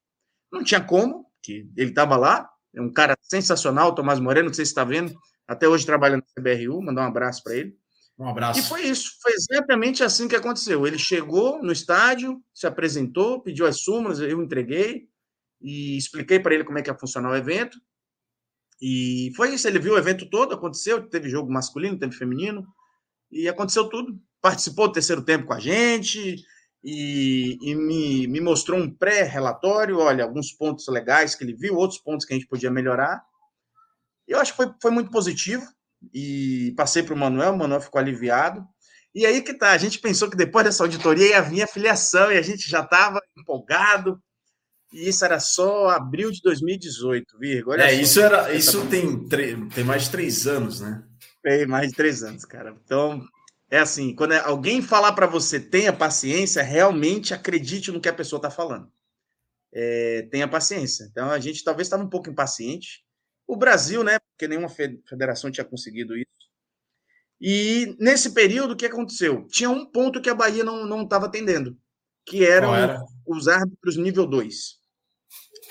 Não 0.51 0.63
tinha 0.63 0.81
como, 0.81 1.25
que 1.41 1.69
ele 1.77 1.93
tava 1.93 2.17
lá. 2.17 2.49
É 2.73 2.81
um 2.81 2.91
cara 2.91 3.17
sensacional, 3.21 3.95
Tomás 3.95 4.19
Moreno, 4.19 4.47
não 4.47 4.53
sei 4.53 4.65
se 4.65 4.71
está 4.71 4.83
vendo. 4.83 5.13
Até 5.47 5.67
hoje 5.67 5.85
trabalhando 5.85 6.23
na 6.23 6.41
CBRU, 6.41 6.81
mandar 6.81 7.03
um 7.03 7.07
abraço 7.07 7.43
para 7.43 7.55
ele. 7.55 7.75
Um 8.17 8.27
abraço. 8.27 8.59
E 8.59 8.63
foi 8.63 8.81
isso, 8.83 9.17
foi 9.21 9.33
exatamente 9.33 10.03
assim 10.03 10.27
que 10.27 10.35
aconteceu. 10.35 10.85
Ele 10.85 10.97
chegou 10.97 11.61
no 11.61 11.71
estádio, 11.71 12.41
se 12.53 12.67
apresentou, 12.67 13.41
pediu 13.41 13.65
as 13.65 13.81
súmulas, 13.81 14.19
eu 14.19 14.41
entreguei 14.41 15.07
e 15.59 15.97
expliquei 15.97 16.39
para 16.39 16.53
ele 16.53 16.63
como 16.63 16.77
é 16.77 16.81
que 16.81 16.89
ia 16.89 16.97
funcionar 16.97 17.31
o 17.31 17.35
evento. 17.35 17.77
E 18.81 19.31
foi 19.35 19.53
isso, 19.53 19.67
ele 19.67 19.79
viu 19.79 19.93
o 19.93 19.97
evento 19.97 20.29
todo, 20.29 20.53
aconteceu, 20.53 21.07
teve 21.07 21.29
jogo 21.29 21.51
masculino, 21.51 21.99
teve 21.99 22.15
feminino, 22.15 22.65
e 23.31 23.47
aconteceu 23.47 23.87
tudo. 23.89 24.19
Participou 24.41 24.87
do 24.87 24.93
terceiro 24.93 25.23
tempo 25.23 25.47
com 25.47 25.53
a 25.53 25.59
gente 25.59 26.43
e, 26.83 27.57
e 27.61 27.75
me, 27.75 28.27
me 28.27 28.41
mostrou 28.41 28.79
um 28.79 28.89
pré-relatório, 28.89 29.99
olha, 29.99 30.23
alguns 30.23 30.51
pontos 30.51 30.87
legais 30.87 31.35
que 31.35 31.43
ele 31.43 31.53
viu, 31.53 31.75
outros 31.75 31.99
pontos 31.99 32.25
que 32.25 32.33
a 32.33 32.37
gente 32.37 32.47
podia 32.47 32.71
melhorar. 32.71 33.23
Eu 34.27 34.39
acho 34.39 34.51
que 34.51 34.57
foi, 34.57 34.73
foi 34.81 34.91
muito 34.91 35.11
positivo 35.11 35.63
e 36.13 36.73
passei 36.75 37.03
para 37.03 37.13
o 37.13 37.17
Manuel, 37.17 37.53
o 37.53 37.57
Manuel 37.57 37.81
ficou 37.81 37.99
aliviado. 37.99 38.65
E 39.13 39.25
aí 39.25 39.41
que 39.41 39.53
tá, 39.53 39.71
a 39.71 39.77
gente 39.77 39.99
pensou 39.99 40.29
que 40.29 40.37
depois 40.37 40.65
dessa 40.65 40.83
auditoria 40.83 41.27
ia 41.27 41.41
vir 41.41 41.61
a 41.61 41.67
filiação 41.67 42.31
e 42.31 42.37
a 42.37 42.41
gente 42.41 42.69
já 42.69 42.81
estava 42.81 43.21
empolgado, 43.37 44.21
e 44.91 45.07
isso 45.07 45.23
era 45.23 45.39
só 45.39 45.89
abril 45.89 46.31
de 46.31 46.41
2018, 46.41 47.37
Virgo. 47.39 47.73
é, 47.73 47.89
só. 47.89 48.01
isso, 48.01 48.19
era, 48.19 48.53
isso 48.53 48.87
tem, 48.87 49.27
tem 49.69 49.83
mais 49.83 50.03
de 50.03 50.11
três 50.11 50.47
anos, 50.47 50.81
né? 50.81 51.03
Tem 51.41 51.65
mais 51.65 51.89
de 51.89 51.95
três 51.95 52.23
anos, 52.23 52.45
cara. 52.45 52.75
Então, 52.83 53.25
é 53.71 53.79
assim, 53.79 54.13
quando 54.13 54.33
alguém 54.33 54.81
falar 54.81 55.13
para 55.13 55.25
você 55.25 55.59
tenha 55.59 55.91
paciência, 55.91 56.61
realmente 56.61 57.33
acredite 57.33 57.91
no 57.91 58.01
que 58.01 58.09
a 58.09 58.13
pessoa 58.13 58.37
está 58.37 58.51
falando. 58.51 58.91
É, 59.73 60.23
tenha 60.29 60.47
paciência. 60.47 61.07
Então, 61.09 61.31
a 61.31 61.39
gente 61.39 61.63
talvez 61.63 61.87
estava 61.87 62.03
um 62.03 62.09
pouco 62.09 62.29
impaciente. 62.29 63.03
O 63.47 63.55
Brasil, 63.55 64.03
né? 64.03 64.19
Porque 64.19 64.47
nenhuma 64.47 64.69
federação 64.69 65.49
tinha 65.49 65.65
conseguido 65.65 66.17
isso. 66.17 66.27
E 67.39 67.95
nesse 67.99 68.33
período, 68.33 68.73
o 68.73 68.75
que 68.75 68.85
aconteceu? 68.85 69.47
Tinha 69.47 69.69
um 69.69 69.85
ponto 69.85 70.21
que 70.21 70.29
a 70.29 70.35
Bahia 70.35 70.63
não 70.63 71.03
estava 71.03 71.25
atendendo, 71.25 71.75
que 72.25 72.45
eram 72.45 72.75
era? 72.75 73.01
os 73.25 73.47
árbitros 73.47 73.97
nível 73.97 74.27
2 74.27 74.81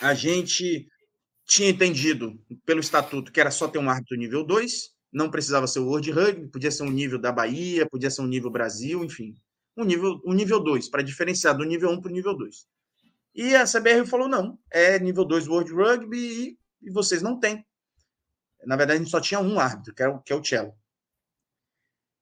a 0.00 0.14
gente 0.14 0.88
tinha 1.46 1.68
entendido 1.68 2.40
pelo 2.64 2.80
estatuto 2.80 3.32
que 3.32 3.40
era 3.40 3.50
só 3.50 3.68
ter 3.68 3.78
um 3.78 3.90
árbitro 3.90 4.16
nível 4.16 4.44
2, 4.44 4.90
não 5.12 5.30
precisava 5.30 5.66
ser 5.66 5.80
o 5.80 5.86
World 5.86 6.10
Rugby, 6.10 6.48
podia 6.48 6.70
ser 6.70 6.84
um 6.84 6.90
nível 6.90 7.18
da 7.18 7.32
Bahia, 7.32 7.86
podia 7.86 8.10
ser 8.10 8.22
um 8.22 8.26
nível 8.26 8.50
Brasil, 8.50 9.04
enfim. 9.04 9.34
Um 9.76 9.84
nível, 9.84 10.20
um 10.24 10.32
nível 10.32 10.60
2, 10.60 10.88
para 10.88 11.02
diferenciar 11.02 11.56
do 11.56 11.64
nível 11.64 11.90
1 11.90 11.92
um 11.92 12.00
para 12.00 12.10
o 12.10 12.14
nível 12.14 12.36
2. 12.36 12.66
E 13.34 13.54
a 13.54 13.64
CBR 13.64 14.06
falou: 14.06 14.28
não, 14.28 14.58
é 14.70 14.98
nível 14.98 15.24
2 15.24 15.48
World 15.48 15.72
Rugby 15.72 16.18
e, 16.18 16.58
e, 16.82 16.90
vocês 16.90 17.22
não 17.22 17.38
têm. 17.38 17.64
Na 18.66 18.76
verdade, 18.76 18.98
a 18.98 19.02
gente 19.02 19.10
só 19.10 19.20
tinha 19.20 19.40
um 19.40 19.58
árbitro, 19.58 19.94
que 19.94 20.02
é 20.02 20.08
o, 20.08 20.18
que 20.18 20.32
é 20.32 20.36
o 20.36 20.44
Cello, 20.44 20.74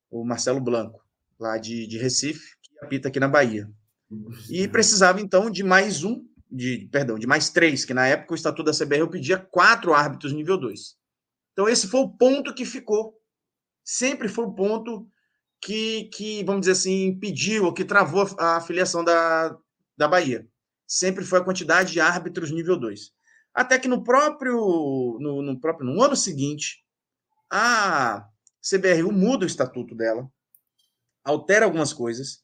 o 0.09 0.23
Marcelo 0.23 0.61
Blanco, 0.61 1.03
lá 1.37 1.57
de, 1.57 1.85
de 1.85 1.97
Recife, 1.97 2.55
que 2.61 2.85
apita 2.85 3.09
aqui 3.09 3.19
na 3.19 3.27
Bahia. 3.27 3.69
E 4.49 4.67
precisava, 4.67 5.19
então, 5.19 5.49
de 5.49 5.63
mais 5.63 6.03
um 6.03 6.25
de, 6.51 6.89
perdão, 6.91 7.19
de 7.19 7.27
mais 7.27 7.49
três, 7.49 7.85
que 7.85 7.93
na 7.93 8.07
época 8.07 8.33
o 8.33 8.35
estatuto 8.35 8.71
da 8.71 8.77
CBR 8.77 9.07
pedia 9.09 9.37
quatro 9.37 9.93
árbitros 9.93 10.33
nível 10.33 10.57
2. 10.57 10.97
Então 11.59 11.67
esse 11.67 11.89
foi 11.89 11.99
o 11.99 12.09
ponto 12.09 12.55
que 12.55 12.63
ficou. 12.63 13.19
Sempre 13.83 14.29
foi 14.29 14.45
o 14.45 14.53
ponto 14.53 15.05
que, 15.61 16.05
que 16.05 16.41
vamos 16.45 16.61
dizer 16.61 16.71
assim, 16.71 17.07
impediu 17.07 17.65
ou 17.65 17.73
que 17.73 17.83
travou 17.83 18.25
a 18.39 18.55
afiliação 18.55 19.03
da, 19.03 19.53
da 19.97 20.07
Bahia. 20.07 20.47
Sempre 20.87 21.25
foi 21.25 21.39
a 21.39 21.43
quantidade 21.43 21.91
de 21.91 21.99
árbitros 21.99 22.49
nível 22.49 22.79
2. 22.79 23.11
Até 23.53 23.77
que 23.77 23.89
no 23.89 24.05
próprio, 24.05 25.17
no, 25.19 25.41
no 25.41 25.59
próprio 25.59 25.85
no 25.85 26.01
ano 26.01 26.15
seguinte, 26.15 26.81
a 27.51 28.25
CBRU 28.61 29.11
muda 29.11 29.43
o 29.43 29.47
estatuto 29.47 29.93
dela 29.93 30.31
altera 31.25 31.65
algumas 31.65 31.91
coisas 31.91 32.41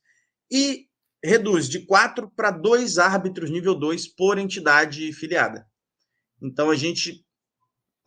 e 0.52 0.90
reduz 1.24 1.70
de 1.70 1.86
quatro 1.86 2.30
para 2.36 2.52
dois 2.52 2.98
árbitros 2.98 3.50
nível 3.50 3.76
2 3.76 4.10
por 4.10 4.38
entidade 4.38 5.14
filiada. 5.14 5.66
Então 6.42 6.70
a 6.70 6.76
gente 6.76 7.25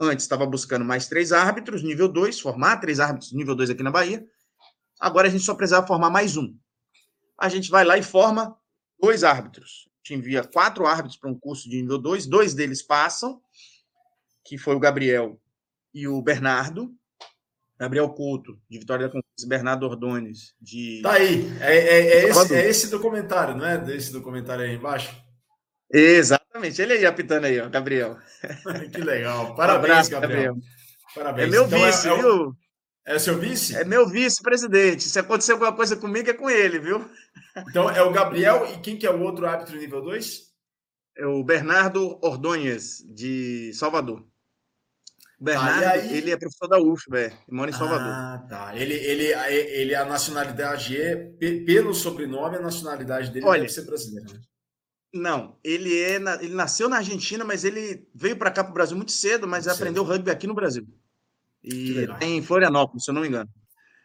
antes 0.00 0.24
estava 0.24 0.46
buscando 0.46 0.84
mais 0.84 1.08
três 1.08 1.32
árbitros 1.32 1.82
nível 1.82 2.08
2, 2.08 2.40
formar 2.40 2.76
três 2.76 3.00
árbitros 3.00 3.32
nível 3.32 3.54
2 3.54 3.70
aqui 3.70 3.82
na 3.82 3.90
Bahia. 3.90 4.26
Agora 5.00 5.28
a 5.28 5.30
gente 5.30 5.44
só 5.44 5.54
precisava 5.54 5.86
formar 5.86 6.10
mais 6.10 6.36
um. 6.36 6.54
A 7.36 7.48
gente 7.48 7.70
vai 7.70 7.84
lá 7.84 7.96
e 7.96 8.02
forma 8.02 8.56
dois 9.00 9.24
árbitros. 9.24 9.88
A 9.88 10.08
gente 10.08 10.20
envia 10.20 10.44
quatro 10.44 10.86
árbitros 10.86 11.16
para 11.16 11.30
um 11.30 11.38
curso 11.38 11.68
de 11.68 11.80
nível 11.80 11.98
2, 11.98 12.26
dois 12.26 12.54
deles 12.54 12.82
passam, 12.82 13.40
que 14.44 14.58
foi 14.58 14.74
o 14.74 14.80
Gabriel 14.80 15.40
e 15.92 16.06
o 16.06 16.20
Bernardo. 16.22 16.94
Gabriel 17.78 18.08
Couto, 18.10 18.58
de 18.68 18.76
Vitória 18.76 19.06
da 19.06 19.12
Conquista, 19.12 19.48
Bernardo 19.48 19.86
Ordones, 19.86 20.52
de. 20.60 21.00
Tá 21.00 21.12
aí. 21.12 21.46
É, 21.60 21.76
é, 21.76 21.98
é, 21.98 22.28
esse, 22.28 22.54
é 22.54 22.68
esse 22.68 22.88
documentário, 22.88 23.56
não 23.56 23.64
é? 23.64 23.78
Desse 23.78 24.12
documentário 24.12 24.64
aí 24.64 24.74
embaixo? 24.74 25.14
Exatamente. 26.58 26.82
Ele 26.82 26.92
aí 26.94 27.06
apitando 27.06 27.44
aí, 27.44 27.60
ó, 27.60 27.68
Gabriel. 27.68 28.18
que 28.92 29.00
legal. 29.00 29.54
Parabéns, 29.54 29.88
um 29.88 29.92
abraço, 29.92 30.10
Gabriel. 30.10 30.54
Gabriel. 30.54 30.56
Parabéns. 31.14 31.48
É 31.48 31.50
meu 31.50 31.66
então, 31.66 31.78
é, 31.78 31.90
vice, 31.90 32.08
é, 32.08 32.16
viu? 32.16 32.56
É 33.06 33.18
seu 33.18 33.38
vice? 33.38 33.76
É 33.76 33.84
meu 33.84 34.08
vice-presidente. 34.08 35.04
Se 35.04 35.18
acontecer 35.18 35.52
alguma 35.52 35.74
coisa 35.74 35.96
comigo, 35.96 36.28
é 36.28 36.34
com 36.34 36.50
ele, 36.50 36.78
viu? 36.78 37.08
Então 37.68 37.90
é 37.90 38.02
o 38.02 38.12
Gabriel 38.12 38.66
e 38.66 38.78
quem 38.80 38.96
que 38.96 39.06
é 39.06 39.10
o 39.10 39.20
outro 39.22 39.46
árbitro 39.46 39.78
nível 39.78 40.02
2? 40.02 40.48
É 41.16 41.26
o 41.26 41.42
Bernardo 41.42 42.18
Ordonhas, 42.22 42.98
de 43.04 43.72
Salvador. 43.74 44.24
Bernardo, 45.40 45.84
ah, 45.84 45.90
aí... 45.92 46.16
ele 46.16 46.32
é 46.32 46.36
professor 46.36 46.66
da 46.66 46.80
UFB, 46.80 47.16
é, 47.16 47.32
mora 47.48 47.70
em 47.70 47.72
Salvador. 47.72 48.08
Ah, 48.08 48.44
tá. 48.48 48.76
Ele, 48.76 48.94
ele, 48.94 49.26
ele, 49.26 49.94
a 49.94 50.04
nacionalidade 50.04 51.00
é, 51.00 51.14
pelo 51.64 51.94
sobrenome, 51.94 52.56
a 52.56 52.60
nacionalidade 52.60 53.30
dele 53.30 53.46
Olha, 53.46 53.60
deve 53.60 53.72
ser 53.72 53.82
brasileira, 53.82 54.32
né? 54.32 54.40
Não, 55.12 55.58
ele 55.64 55.98
é, 55.98 56.16
ele 56.16 56.54
nasceu 56.54 56.88
na 56.88 56.98
Argentina, 56.98 57.44
mas 57.44 57.64
ele 57.64 58.06
veio 58.14 58.36
para 58.36 58.50
cá 58.50 58.62
para 58.62 58.70
o 58.70 58.74
Brasil 58.74 58.96
muito 58.96 59.12
cedo, 59.12 59.46
mas 59.48 59.64
muito 59.64 59.76
aprendeu 59.76 60.02
cedo. 60.04 60.12
rugby 60.12 60.30
aqui 60.30 60.46
no 60.46 60.54
Brasil. 60.54 60.86
E 61.64 62.06
em 62.20 62.42
Florianópolis, 62.42 63.04
se 63.04 63.10
eu 63.10 63.14
não 63.14 63.22
me 63.22 63.28
engano. 63.28 63.48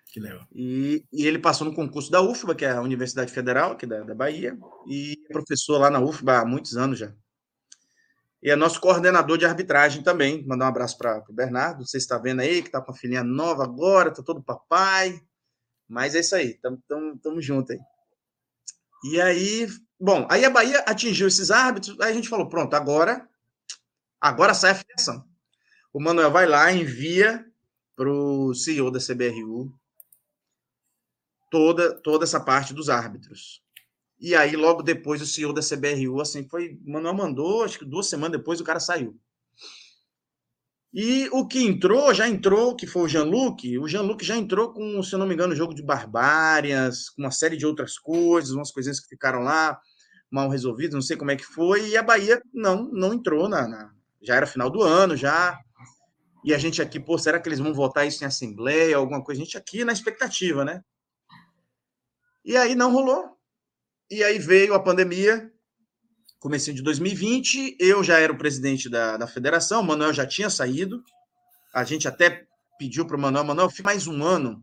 Que 0.08 0.20
legal. 0.20 0.46
E, 0.54 1.04
e, 1.12 1.26
ele 1.26 1.40
passou 1.40 1.68
no 1.68 1.74
concurso 1.74 2.12
da 2.12 2.22
UFBA, 2.22 2.56
que 2.56 2.66
é 2.66 2.72
a 2.72 2.82
Universidade 2.82 3.32
Federal 3.32 3.72
aqui 3.72 3.86
da, 3.86 4.02
da 4.02 4.14
Bahia, 4.14 4.58
e 4.88 5.18
é 5.30 5.34
professor 5.34 5.80
lá 5.80 5.90
na 5.90 6.00
UFBA 6.00 6.40
há 6.40 6.46
muitos 6.46 6.78
anos 6.78 7.00
já. 7.00 7.12
E 8.42 8.50
é 8.50 8.56
nosso 8.56 8.80
coordenador 8.80 9.38
de 9.38 9.46
arbitragem 9.46 10.04
também. 10.04 10.46
Mandar 10.46 10.66
um 10.66 10.68
abraço 10.68 10.98
para 10.98 11.24
o 11.30 11.34
Bernardo. 11.34 11.88
Você 11.88 11.98
está 11.98 12.18
vendo 12.18 12.42
aí 12.42 12.62
que 12.62 12.68
está 12.68 12.82
com 12.82 12.92
a 12.92 12.96
filhinha 12.96 13.24
nova 13.24 13.64
agora, 13.64 14.10
está 14.10 14.22
todo 14.22 14.44
papai. 14.44 15.22
Mas 15.88 16.14
é 16.14 16.20
isso 16.20 16.36
aí, 16.36 16.60
estamos 16.62 17.46
juntos 17.46 17.72
aí. 17.72 17.80
E 19.06 19.20
aí, 19.20 19.68
bom, 20.00 20.28
aí 20.30 20.46
a 20.46 20.50
Bahia 20.50 20.80
atingiu 20.80 21.28
esses 21.28 21.52
árbitros, 21.52 22.00
aí 22.00 22.12
a 22.12 22.16
gente 22.16 22.30
falou: 22.30 22.48
pronto, 22.50 22.74
agora, 22.76 23.28
agora 24.20 24.54
sai 24.54 24.72
a 24.72 24.76
filiação. 24.76 25.26
O 25.94 26.02
Manuel 26.02 26.32
vai 26.32 26.46
lá, 26.46 26.72
envia 26.72 27.46
para 27.96 28.12
o 28.12 28.54
CEO 28.54 28.90
da 28.90 29.00
CBRU 29.00 29.72
toda, 31.52 31.94
toda 32.02 32.24
essa 32.24 32.40
parte 32.40 32.74
dos 32.74 32.90
árbitros. 32.90 33.62
E 34.20 34.36
aí, 34.36 34.56
logo 34.56 34.82
depois, 34.82 35.22
o 35.22 35.26
CEO 35.26 35.54
da 35.54 35.62
CBRU, 35.62 36.20
assim, 36.20 36.48
foi. 36.48 36.80
Manuel 36.86 37.14
mandou, 37.14 37.64
acho 37.64 37.78
que 37.78 37.86
duas 37.86 38.08
semanas 38.08 38.40
depois 38.40 38.60
o 38.60 38.64
cara 38.64 38.80
saiu. 38.80 39.20
E 40.94 41.28
o 41.32 41.48
que 41.48 41.64
entrou, 41.64 42.14
já 42.14 42.28
entrou, 42.28 42.76
que 42.76 42.86
foi 42.86 43.04
o 43.04 43.08
Jean-Luc, 43.08 43.80
o 43.80 43.88
Jean-Luc 43.88 44.24
já 44.24 44.38
entrou 44.38 44.72
com, 44.72 45.02
se 45.02 45.16
eu 45.16 45.20
não 45.20 45.26
me 45.26 45.34
engano, 45.34 45.54
um 45.54 45.56
jogo 45.56 45.74
de 45.74 45.82
barbárias, 45.82 47.10
com 47.10 47.24
uma 47.24 47.32
série 47.32 47.58
de 47.58 47.66
outras 47.66 47.98
coisas, 47.98 48.52
umas 48.52 48.72
coisinhas 48.72 49.00
que 49.00 49.08
ficaram 49.08 49.40
lá 49.40 49.80
mal 50.30 50.50
resolvidas, 50.50 50.94
não 50.94 51.02
sei 51.02 51.18
como 51.18 51.32
é 51.32 51.36
que 51.36 51.44
foi, 51.44 51.90
e 51.90 51.98
a 51.98 52.04
Bahia 52.04 52.42
não, 52.54 52.84
não 52.92 53.14
entrou 53.14 53.50
na, 53.50 53.68
na 53.68 53.92
já 54.24 54.36
era 54.36 54.48
final 54.48 54.70
do 54.70 54.82
ano, 54.82 55.18
já. 55.18 55.60
E 56.44 56.54
a 56.54 56.58
gente 56.58 56.82
aqui, 56.82 57.00
pô, 57.00 57.18
será 57.18 57.40
que 57.40 57.48
eles 57.48 57.60
vão 57.60 57.74
votar 57.74 58.08
isso 58.08 58.24
em 58.24 58.28
assembleia, 58.28 58.98
alguma 58.98 59.24
coisa? 59.24 59.42
A 59.42 59.46
gente 59.46 59.58
aqui 59.58 59.84
na 59.84 59.94
expectativa, 59.94 60.64
né? 60.66 60.82
E 62.44 62.58
aí 62.58 62.74
não 62.76 62.92
rolou. 62.92 63.38
E 64.10 64.24
aí 64.24 64.40
veio 64.40 64.74
a 64.74 64.80
pandemia, 64.80 65.52
comecinho 66.44 66.76
de 66.76 66.84
2020, 66.84 67.78
eu 67.80 68.04
já 68.04 68.20
era 68.20 68.34
o 68.34 68.38
presidente 68.38 68.90
da, 68.90 69.16
da 69.16 69.26
federação, 69.26 69.80
o 69.80 69.84
Manuel 69.86 70.12
já 70.12 70.28
tinha 70.28 70.50
saído, 70.50 71.02
a 71.74 71.86
gente 71.86 72.06
até 72.06 72.46
pediu 72.78 73.08
para 73.08 73.16
o 73.16 73.20
Manuel, 73.20 73.46
Manuel, 73.46 73.70
fica 73.70 73.84
mais 73.84 74.08
um 74.08 74.22
ano 74.22 74.62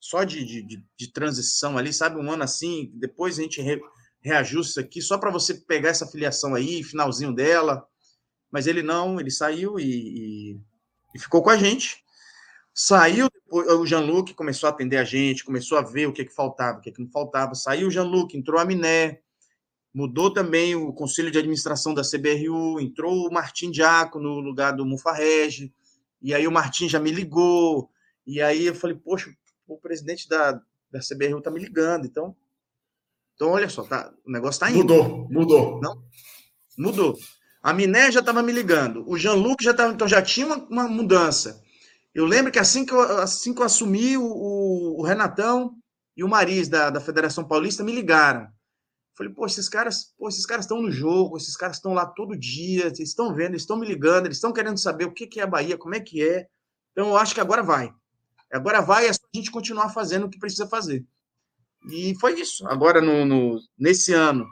só 0.00 0.24
de, 0.24 0.44
de, 0.44 0.84
de, 0.98 1.12
transição 1.12 1.78
ali, 1.78 1.92
sabe? 1.92 2.18
Um 2.18 2.32
ano 2.32 2.42
assim, 2.42 2.90
depois 2.94 3.38
a 3.38 3.42
gente 3.42 3.62
re, 3.62 3.80
reajusta 4.20 4.80
aqui, 4.80 5.00
só 5.00 5.16
para 5.16 5.30
você 5.30 5.54
pegar 5.54 5.90
essa 5.90 6.08
filiação 6.08 6.56
aí, 6.56 6.82
finalzinho 6.82 7.32
dela. 7.32 7.86
Mas 8.50 8.66
ele 8.66 8.82
não, 8.82 9.20
ele 9.20 9.30
saiu 9.30 9.78
e, 9.78 9.84
e, 9.84 10.60
e 11.14 11.18
ficou 11.20 11.40
com 11.40 11.50
a 11.50 11.56
gente. 11.56 12.02
Saiu 12.74 13.28
depois, 13.32 13.68
o 13.68 13.86
Jean-Luc 13.86 14.34
começou 14.34 14.66
a 14.66 14.70
atender 14.70 14.96
a 14.96 15.04
gente, 15.04 15.44
começou 15.44 15.78
a 15.78 15.82
ver 15.82 16.08
o 16.08 16.12
que, 16.12 16.24
que 16.24 16.34
faltava, 16.34 16.78
o 16.78 16.80
que, 16.80 16.90
que 16.90 17.00
não 17.00 17.08
faltava. 17.08 17.54
Saiu 17.54 17.86
o 17.86 17.90
Jean-Luc, 17.92 18.36
entrou 18.36 18.60
a 18.60 18.64
Miné, 18.64 19.20
mudou 19.94 20.32
também 20.32 20.74
o 20.74 20.92
conselho 20.92 21.30
de 21.30 21.38
administração 21.38 21.92
da 21.92 22.02
CBRU, 22.02 22.80
entrou 22.80 23.26
o 23.26 23.32
Martim 23.32 23.70
Diaco 23.70 24.18
no 24.18 24.40
lugar 24.40 24.72
do 24.72 24.86
Mufarrege, 24.86 25.72
e 26.20 26.34
aí 26.34 26.46
o 26.46 26.52
Martim 26.52 26.88
já 26.88 26.98
me 26.98 27.10
ligou, 27.10 27.90
e 28.26 28.40
aí 28.40 28.66
eu 28.66 28.74
falei, 28.74 28.96
poxa, 28.96 29.30
o 29.66 29.76
presidente 29.76 30.28
da, 30.28 30.52
da 30.90 31.00
CBRU 31.00 31.42
tá 31.42 31.50
me 31.50 31.60
ligando, 31.60 32.06
então. 32.06 32.34
Então, 33.34 33.50
olha 33.50 33.68
só, 33.68 33.82
tá, 33.82 34.12
o 34.24 34.30
negócio 34.30 34.60
tá 34.60 34.70
indo. 34.70 34.78
Mudou, 34.78 35.28
mudou. 35.30 35.80
Não? 35.80 36.02
Mudou. 36.78 37.18
A 37.62 37.72
Miné 37.72 38.10
já 38.10 38.20
estava 38.20 38.42
me 38.42 38.52
ligando, 38.52 39.04
o 39.08 39.16
Jean-Luc 39.18 39.62
já 39.62 39.70
estava, 39.72 39.92
então 39.92 40.08
já 40.08 40.22
tinha 40.22 40.46
uma, 40.46 40.56
uma 40.56 40.88
mudança. 40.88 41.62
Eu 42.14 42.26
lembro 42.26 42.52
que 42.52 42.58
assim 42.58 42.84
que 42.84 42.92
eu, 42.92 43.00
assim 43.20 43.54
que 43.54 43.60
eu 43.60 43.66
assumi, 43.66 44.16
o, 44.16 44.24
o, 44.24 45.00
o 45.00 45.02
Renatão 45.02 45.74
e 46.16 46.22
o 46.22 46.28
Maris, 46.28 46.68
da, 46.68 46.90
da 46.90 47.00
Federação 47.00 47.44
Paulista, 47.44 47.82
me 47.82 47.92
ligaram. 47.92 48.48
Falei, 49.16 49.32
pô, 49.32 49.44
esses 49.44 49.68
caras, 49.68 50.14
pô, 50.16 50.28
esses 50.28 50.46
caras 50.46 50.64
estão 50.64 50.80
no 50.80 50.90
jogo, 50.90 51.36
esses 51.36 51.56
caras 51.56 51.76
estão 51.76 51.92
lá 51.92 52.06
todo 52.06 52.36
dia, 52.36 52.86
eles 52.86 52.98
estão 53.00 53.34
vendo, 53.34 53.56
estão 53.56 53.76
me 53.76 53.86
ligando, 53.86 54.26
eles 54.26 54.38
estão 54.38 54.52
querendo 54.52 54.78
saber 54.78 55.04
o 55.04 55.12
que, 55.12 55.26
que 55.26 55.40
é 55.40 55.42
a 55.42 55.46
Bahia, 55.46 55.76
como 55.76 55.94
é 55.94 56.00
que 56.00 56.22
é. 56.22 56.46
Então, 56.92 57.08
eu 57.08 57.16
acho 57.16 57.34
que 57.34 57.40
agora 57.40 57.62
vai. 57.62 57.92
Agora 58.50 58.80
vai, 58.80 59.06
é 59.06 59.12
só 59.12 59.20
a 59.22 59.36
gente 59.36 59.50
continuar 59.50 59.90
fazendo 59.90 60.26
o 60.26 60.30
que 60.30 60.38
precisa 60.38 60.66
fazer. 60.66 61.04
E 61.90 62.14
foi 62.20 62.40
isso. 62.40 62.66
Agora, 62.68 63.00
no, 63.00 63.24
no 63.24 63.58
nesse 63.78 64.12
ano, 64.12 64.46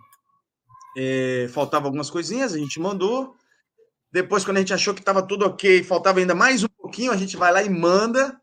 é, 0.96 1.48
faltava 1.52 1.86
algumas 1.86 2.10
coisinhas, 2.10 2.52
a 2.52 2.58
gente 2.58 2.80
mandou. 2.80 3.36
Depois, 4.12 4.44
quando 4.44 4.56
a 4.56 4.60
gente 4.60 4.74
achou 4.74 4.92
que 4.92 5.00
estava 5.00 5.22
tudo 5.22 5.46
ok, 5.46 5.84
faltava 5.84 6.18
ainda 6.18 6.34
mais 6.34 6.64
um 6.64 6.68
pouquinho, 6.68 7.12
a 7.12 7.16
gente 7.16 7.36
vai 7.36 7.52
lá 7.52 7.62
e 7.62 7.70
manda. 7.70 8.40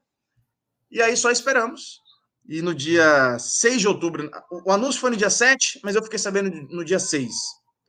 E 0.90 1.02
aí 1.02 1.18
só 1.18 1.30
esperamos. 1.30 2.02
E 2.48 2.62
no 2.62 2.74
dia 2.74 3.38
6 3.38 3.82
de 3.82 3.88
outubro, 3.88 4.30
o 4.66 4.72
anúncio 4.72 5.02
foi 5.02 5.10
no 5.10 5.18
dia 5.18 5.30
7, 5.30 5.82
mas 5.84 5.96
eu 5.96 6.04
fiquei 6.04 6.18
sabendo 6.18 6.50
no 6.70 6.84
dia 6.86 6.98
6. 6.98 7.30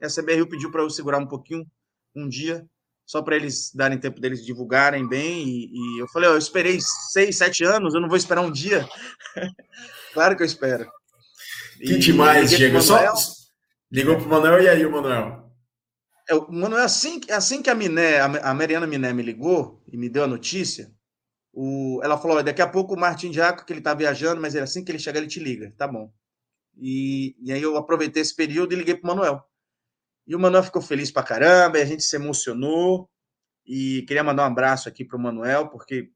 A 0.03 0.09
CBRU 0.09 0.49
pediu 0.49 0.71
para 0.71 0.83
eu 0.83 0.91
segurar 0.91 1.19
um 1.19 1.27
pouquinho, 1.27 1.65
um 2.15 2.29
dia, 2.29 2.67
só 3.07 3.23
para 3.23 3.37
eles 3.37 3.73
darem 3.73 3.99
tempo 3.99 4.21
deles 4.21 4.45
divulgarem 4.45 5.09
bem. 5.09 5.47
E, 5.47 5.71
e 5.73 6.03
eu 6.03 6.09
falei, 6.09 6.29
ó, 6.29 6.33
eu 6.33 6.39
esperei 6.39 6.79
6, 6.81 7.37
7 7.37 7.65
anos, 7.65 7.95
eu 7.95 8.01
não 8.01 8.09
vou 8.09 8.17
esperar 8.17 8.43
um 8.43 8.51
dia. 8.51 8.87
claro 10.13 10.37
que 10.37 10.43
eu 10.43 10.47
espero. 10.47 10.91
Que 11.79 11.93
e 11.93 11.99
demais, 11.99 12.51
Diego. 12.51 12.83
Só 12.83 12.99
ligou 13.91 14.17
para 14.17 14.27
o 14.27 14.29
Manuel 14.29 14.63
e 14.63 14.69
aí 14.69 14.85
o 14.85 14.91
Manuel? 14.91 15.51
É, 16.29 16.35
o 16.35 16.51
Manuel, 16.53 16.85
assim, 16.85 17.21
assim 17.31 17.63
que 17.63 17.71
a 17.71 17.75
Miné, 17.75 18.21
a 18.21 18.53
Mariana 18.53 18.87
Miné 18.87 19.13
me 19.13 19.23
ligou 19.23 19.83
e 19.87 19.97
me 19.97 20.09
deu 20.09 20.25
a 20.25 20.29
notícia, 20.29 20.93
o, 21.53 22.01
ela 22.03 22.19
falou: 22.19 22.43
daqui 22.43 22.63
a 22.63 22.69
pouco 22.69 22.95
o 22.95 22.99
Martin 22.99 23.33
Jaco, 23.33 23.65
que 23.65 23.73
ele 23.73 23.81
está 23.81 23.95
viajando, 23.95 24.41
mas 24.41 24.55
assim 24.57 24.85
que 24.85 24.91
ele 24.91 24.99
chegar, 24.99 25.19
ele 25.21 25.29
te 25.29 25.41
liga. 25.41 25.73
Tá 25.77 25.87
bom. 25.89 26.13
E, 26.77 27.37
e 27.41 27.53
aí 27.53 27.63
eu 27.63 27.77
aproveitei 27.77 28.23
esse 28.23 28.35
período 28.35 28.73
e 28.73 28.77
liguei 28.77 28.95
para 28.95 29.05
o 29.05 29.15
Manuel. 29.15 29.43
E 30.27 30.35
o 30.37 30.39
Manuel 30.39 30.63
ficou 30.63 30.83
feliz 30.83 31.11
pra 31.11 31.23
caramba, 31.23 31.79
a 31.79 31.85
gente 31.85 32.03
se 32.03 32.17
emocionou. 32.17 33.09
E 33.67 34.03
queria 34.07 34.25
mandar 34.25 34.45
um 34.45 34.53
abraço 34.53 34.89
aqui 34.89 35.05
para 35.05 35.17
o 35.17 35.21
Manuel, 35.21 35.69
porque, 35.69 36.11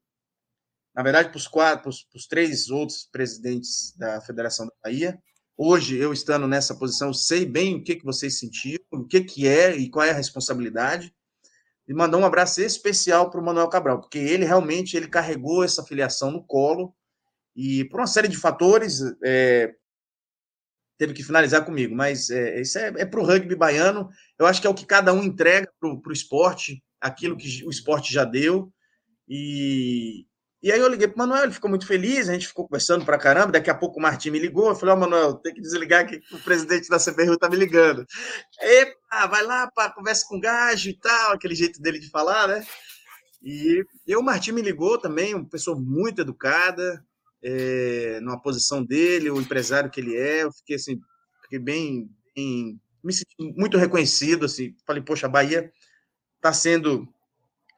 na 0.95 1.03
verdade, 1.03 1.29
para 1.29 1.37
os 1.37 1.47
quatro, 1.47 1.83
para 1.83 2.17
os 2.17 2.27
três 2.27 2.69
outros 2.69 3.07
presidentes 3.11 3.95
da 3.95 4.21
Federação 4.21 4.65
da 4.65 4.73
Bahia, 4.83 5.19
Hoje, 5.55 5.95
eu 5.97 6.11
estando 6.11 6.47
nessa 6.47 6.75
posição, 6.75 7.13
sei 7.13 7.45
bem 7.45 7.75
o 7.75 7.83
que, 7.83 7.95
que 7.95 8.03
vocês 8.03 8.39
sentiram, 8.39 8.83
o 8.91 9.05
que, 9.05 9.21
que 9.21 9.47
é 9.47 9.75
e 9.75 9.87
qual 9.87 10.03
é 10.03 10.09
a 10.09 10.15
responsabilidade. 10.15 11.13
E 11.87 11.93
mandar 11.93 12.17
um 12.17 12.25
abraço 12.25 12.61
especial 12.61 13.29
para 13.29 13.39
o 13.39 13.43
Manuel 13.43 13.67
Cabral, 13.67 13.99
porque 13.99 14.17
ele 14.17 14.45
realmente 14.45 14.95
ele 14.95 15.07
carregou 15.07 15.63
essa 15.63 15.83
filiação 15.83 16.31
no 16.31 16.43
colo 16.43 16.95
e, 17.55 17.85
por 17.85 17.99
uma 17.99 18.07
série 18.07 18.27
de 18.27 18.37
fatores, 18.37 19.01
é, 19.23 19.75
teve 20.97 21.13
que 21.13 21.23
finalizar 21.23 21.65
comigo. 21.65 21.95
Mas 21.95 22.29
é, 22.29 22.61
isso 22.61 22.77
é, 22.77 22.87
é 22.97 23.05
para 23.05 23.19
o 23.19 23.25
rugby 23.25 23.55
baiano. 23.55 24.09
Eu 24.39 24.45
acho 24.45 24.61
que 24.61 24.67
é 24.67 24.69
o 24.69 24.73
que 24.73 24.85
cada 24.85 25.13
um 25.13 25.23
entrega 25.23 25.71
para 25.79 25.89
o 25.89 26.13
esporte, 26.13 26.83
aquilo 26.99 27.37
que 27.37 27.65
o 27.65 27.69
esporte 27.69 28.13
já 28.13 28.23
deu. 28.23 28.71
E, 29.27 30.25
E 30.63 30.71
aí 30.71 30.79
eu 30.79 30.87
liguei 30.87 31.09
para 31.09 31.15
o 31.15 31.17
Manuel, 31.19 31.43
ele 31.43 31.51
ficou 31.51 31.69
muito 31.69 31.85
feliz, 31.85 32.29
a 32.29 32.33
gente 32.33 32.47
ficou 32.47 32.65
conversando 32.65 33.03
para 33.03 33.17
caramba. 33.17 33.51
Daqui 33.51 33.69
a 33.69 33.75
pouco 33.75 33.99
o 33.99 34.01
Martim 34.01 34.29
me 34.29 34.39
ligou, 34.39 34.69
eu 34.69 34.75
falei, 34.75 34.95
ó, 34.95 34.97
oh, 34.97 35.01
Manuel, 35.01 35.33
tem 35.33 35.53
que 35.53 35.59
desligar 35.59 36.07
que 36.07 36.21
o 36.31 36.39
presidente 36.39 36.87
da 36.87 36.97
CBRU 36.97 37.37
tá 37.37 37.49
me 37.49 37.57
ligando. 37.57 38.05
Epa, 38.61 39.27
vai 39.27 39.43
lá, 39.43 39.69
pá, 39.69 39.89
conversa 39.89 40.25
com 40.25 40.37
o 40.37 40.39
gajo 40.39 40.89
e 40.89 40.97
tal, 40.97 41.33
aquele 41.33 41.53
jeito 41.53 41.81
dele 41.81 41.99
de 41.99 42.09
falar, 42.09 42.47
né? 42.47 42.65
E, 43.43 43.83
e 44.07 44.15
o 44.15 44.23
Martim 44.23 44.53
me 44.53 44.61
ligou 44.61 44.97
também, 44.97 45.35
uma 45.35 45.49
pessoa 45.49 45.77
muito 45.77 46.21
educada, 46.21 47.05
é, 47.43 48.21
numa 48.21 48.41
posição 48.41 48.81
dele, 48.81 49.29
o 49.29 49.41
empresário 49.41 49.91
que 49.91 49.99
ele 49.99 50.15
é, 50.15 50.43
eu 50.43 50.51
fiquei 50.53 50.77
assim, 50.77 50.97
fiquei 51.41 51.59
bem, 51.59 52.09
bem 52.33 52.79
me 53.03 53.11
senti 53.11 53.35
muito 53.57 53.77
reconhecido, 53.77 54.45
assim, 54.45 54.73
falei, 54.87 55.03
poxa, 55.03 55.27
a 55.27 55.29
Bahia 55.29 55.69
está 56.37 56.53
sendo, 56.53 57.05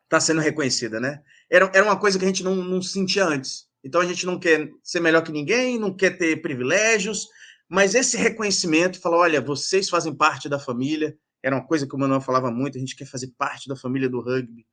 tá 0.10 0.20
sendo 0.20 0.42
reconhecida, 0.42 1.00
né? 1.00 1.22
Era, 1.50 1.70
era 1.74 1.84
uma 1.84 2.00
coisa 2.00 2.18
que 2.18 2.26
a 2.26 2.28
gente 2.28 2.44
não, 2.44 2.56
não 2.56 2.82
sentia 2.82 3.26
antes. 3.26 3.66
Então 3.84 4.02
a 4.02 4.06
gente 4.06 4.26
não 4.26 4.40
quer 4.40 4.70
ser 4.84 5.00
melhor 5.00 5.22
que 5.22 5.32
ninguém, 5.32 5.80
não 5.80 5.96
quer 5.96 6.18
ter 6.18 6.42
privilégios, 6.42 7.28
mas 7.70 7.96
esse 7.96 8.18
reconhecimento, 8.18 9.00
falar, 9.00 9.18
olha, 9.18 9.42
vocês 9.42 9.90
fazem 9.90 10.16
parte 10.16 10.50
da 10.50 10.60
família, 10.60 11.18
era 11.44 11.56
uma 11.56 11.66
coisa 11.66 11.88
que 11.88 11.96
o 11.96 12.00
Manuel 12.00 12.22
falava 12.22 12.50
muito, 12.50 12.78
a 12.78 12.80
gente 12.80 12.96
quer 12.96 13.06
fazer 13.06 13.32
parte 13.38 13.68
da 13.68 13.76
família 13.76 14.10
do 14.10 14.22
rugby. 14.22 14.66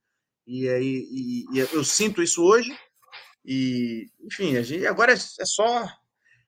E 0.46 0.68
aí 0.68 1.06
e, 1.10 1.44
e 1.52 1.58
eu 1.58 1.84
sinto 1.84 2.22
isso 2.22 2.42
hoje. 2.42 2.76
E, 3.44 4.08
enfim, 4.24 4.56
a 4.56 4.62
gente, 4.62 4.86
agora 4.86 5.12
é, 5.12 5.14
é 5.14 5.44
só 5.44 5.88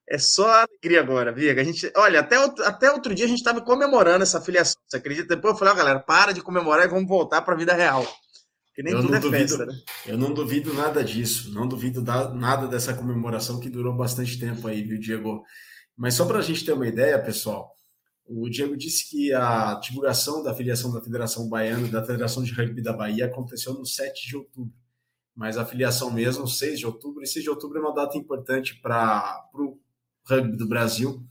é 0.09 0.19
só 0.19 0.47
alegria 0.51 1.01
agora, 1.01 1.33
Viga. 1.33 1.61
A 1.61 1.65
gente, 1.65 1.91
olha, 1.97 2.21
até, 2.21 2.37
até 2.37 2.91
outro 2.91 3.15
dia 3.15 3.25
a 3.25 3.29
gente 3.29 3.39
estava 3.39 3.61
comemorando 3.63 4.23
essa 4.23 4.41
filiação. 4.41 4.81
Você 4.87 4.99
acredita? 4.99 5.35
Depois 5.35 5.55
eu 5.55 5.59
falei, 5.59 5.73
ó, 5.73 5.77
galera, 5.77 6.01
para 6.01 6.33
de 6.33 6.43
comemorar 6.43 6.85
e 6.85 6.91
vamos 6.91 7.09
voltar 7.09 7.41
para 7.43 7.55
a 7.55 7.57
vida 7.57 7.73
real. 7.73 8.07
Nem 8.83 8.93
eu 8.93 9.03
tudo 9.03 9.15
é 9.15 9.21
duvido, 9.21 9.49
festa, 9.49 9.67
né? 9.67 9.75
Eu 10.07 10.19
não 10.19 10.35
duvido 10.35 10.75
nada 10.75 11.05
disso. 11.05 11.53
Não 11.53 11.69
duvido 11.69 12.03
da, 12.03 12.33
nada 12.35 12.67
dessa 12.67 12.95
comemoração 12.95 13.61
que 13.61 13.71
durou 13.71 13.95
bastante 13.95 14.39
tempo 14.39 14.67
aí, 14.67 14.83
viu, 14.83 14.99
Diego? 14.99 15.45
Mas 15.97 16.15
só 16.15 16.27
para 16.27 16.39
a 16.39 16.43
gente 16.43 16.65
ter 16.65 16.73
uma 16.73 16.89
ideia, 16.89 17.23
pessoal, 17.23 17.73
o 18.27 18.49
Diego 18.49 18.77
disse 18.77 19.09
que 19.09 19.33
a 19.33 19.75
divulgação 19.75 20.43
da 20.43 20.55
filiação 20.55 20.93
da 20.93 21.01
Federação 21.01 21.49
Baiana, 21.49 21.87
da 21.89 22.05
Federação 22.05 22.43
de 22.43 22.53
Rugby 22.53 22.83
da 22.83 22.93
Bahia, 22.93 23.27
aconteceu 23.27 23.75
no 23.75 23.87
7 23.87 24.29
de 24.29 24.37
outubro. 24.37 24.73
Mas 25.37 25.59
a 25.59 25.65
filiação 25.65 26.11
mesmo, 26.11 26.47
6 26.47 26.79
de 26.79 26.87
outubro, 26.87 27.23
e 27.23 27.27
6 27.27 27.45
de 27.45 27.51
outubro 27.51 27.79
é 27.79 27.81
uma 27.81 27.95
data 27.95 28.17
importante 28.17 28.81
para 28.81 29.45
o 29.55 29.79
rugby 30.27 30.57
do 30.57 30.67
Brasil, 30.67 31.23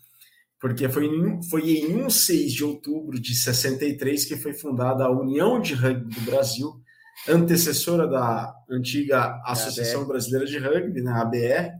porque 0.59 0.87
foi 0.87 1.07
em, 1.07 1.41
foi 1.43 1.69
em 1.69 2.05
1 2.05 2.09
6 2.09 2.53
de 2.53 2.63
outubro 2.63 3.19
de 3.19 3.33
63 3.33 4.25
que 4.25 4.37
foi 4.37 4.53
fundada 4.53 5.05
a 5.05 5.11
União 5.11 5.59
de 5.59 5.73
Rugby 5.73 6.13
do 6.13 6.21
Brasil, 6.21 6.82
antecessora 7.27 8.07
da 8.07 8.53
antiga 8.69 9.41
Associação 9.45 10.05
Brasileira 10.05 10.45
de 10.45 10.57
Rugby, 10.57 11.01
né, 11.01 11.11
ABR, 11.11 11.71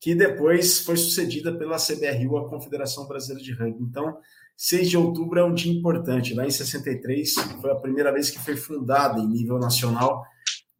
que 0.00 0.14
depois 0.14 0.80
foi 0.80 0.96
sucedida 0.96 1.56
pela 1.56 1.76
CBRU, 1.76 2.38
a 2.38 2.48
Confederação 2.48 3.06
Brasileira 3.06 3.44
de 3.44 3.52
Rugby. 3.52 3.82
Então, 3.82 4.16
6 4.56 4.90
de 4.90 4.96
outubro 4.96 5.38
é 5.38 5.44
um 5.44 5.54
dia 5.54 5.72
importante. 5.72 6.34
Lá 6.34 6.46
em 6.46 6.50
63 6.50 7.34
foi 7.60 7.70
a 7.70 7.76
primeira 7.76 8.12
vez 8.12 8.30
que 8.30 8.38
foi 8.38 8.56
fundada 8.56 9.20
em 9.20 9.26
nível 9.26 9.58
nacional 9.58 10.24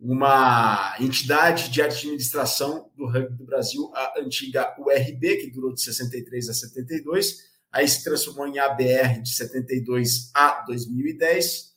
uma 0.01 0.97
entidade 0.99 1.71
de 1.71 1.83
administração 1.83 2.91
do 2.97 3.07
rugby 3.07 3.37
do 3.37 3.45
Brasil, 3.45 3.91
a 3.95 4.15
antiga 4.19 4.75
URB, 4.79 5.37
que 5.37 5.51
durou 5.51 5.75
de 5.75 5.83
63 5.83 6.49
a 6.49 6.55
72, 6.55 7.37
aí 7.71 7.87
se 7.87 8.03
transformou 8.03 8.47
em 8.47 8.59
ABR 8.59 9.21
de 9.23 9.31
72 9.31 10.31
a 10.35 10.65
2010, 10.67 11.70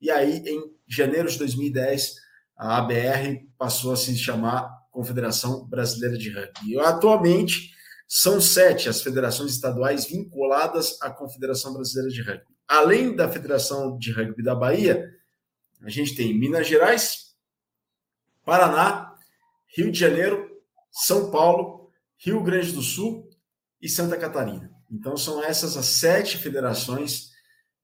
e 0.00 0.10
aí 0.10 0.38
em 0.46 0.62
janeiro 0.88 1.28
de 1.28 1.38
2010 1.38 2.14
a 2.56 2.78
ABR 2.78 3.46
passou 3.56 3.92
a 3.92 3.96
se 3.96 4.16
chamar 4.16 4.70
Confederação 4.90 5.66
Brasileira 5.66 6.18
de 6.18 6.30
Rugby. 6.30 6.72
E 6.72 6.78
atualmente 6.78 7.70
são 8.06 8.40
sete 8.40 8.88
as 8.88 9.02
federações 9.02 9.52
estaduais 9.52 10.04
vinculadas 10.04 11.00
à 11.00 11.10
Confederação 11.10 11.72
Brasileira 11.72 12.10
de 12.10 12.22
Rugby. 12.22 12.54
Além 12.66 13.14
da 13.14 13.28
Federação 13.28 13.96
de 13.98 14.12
Rugby 14.12 14.42
da 14.42 14.54
Bahia, 14.54 15.08
a 15.82 15.88
gente 15.88 16.14
tem 16.14 16.38
Minas 16.38 16.66
Gerais, 16.66 17.34
Paraná, 18.44 19.14
Rio 19.76 19.90
de 19.90 19.98
Janeiro, 19.98 20.60
São 20.90 21.30
Paulo, 21.30 21.90
Rio 22.18 22.42
Grande 22.42 22.72
do 22.72 22.82
Sul 22.82 23.28
e 23.80 23.88
Santa 23.88 24.16
Catarina. 24.16 24.70
Então, 24.90 25.16
são 25.16 25.42
essas 25.42 25.76
as 25.76 25.86
sete 25.86 26.36
federações 26.36 27.30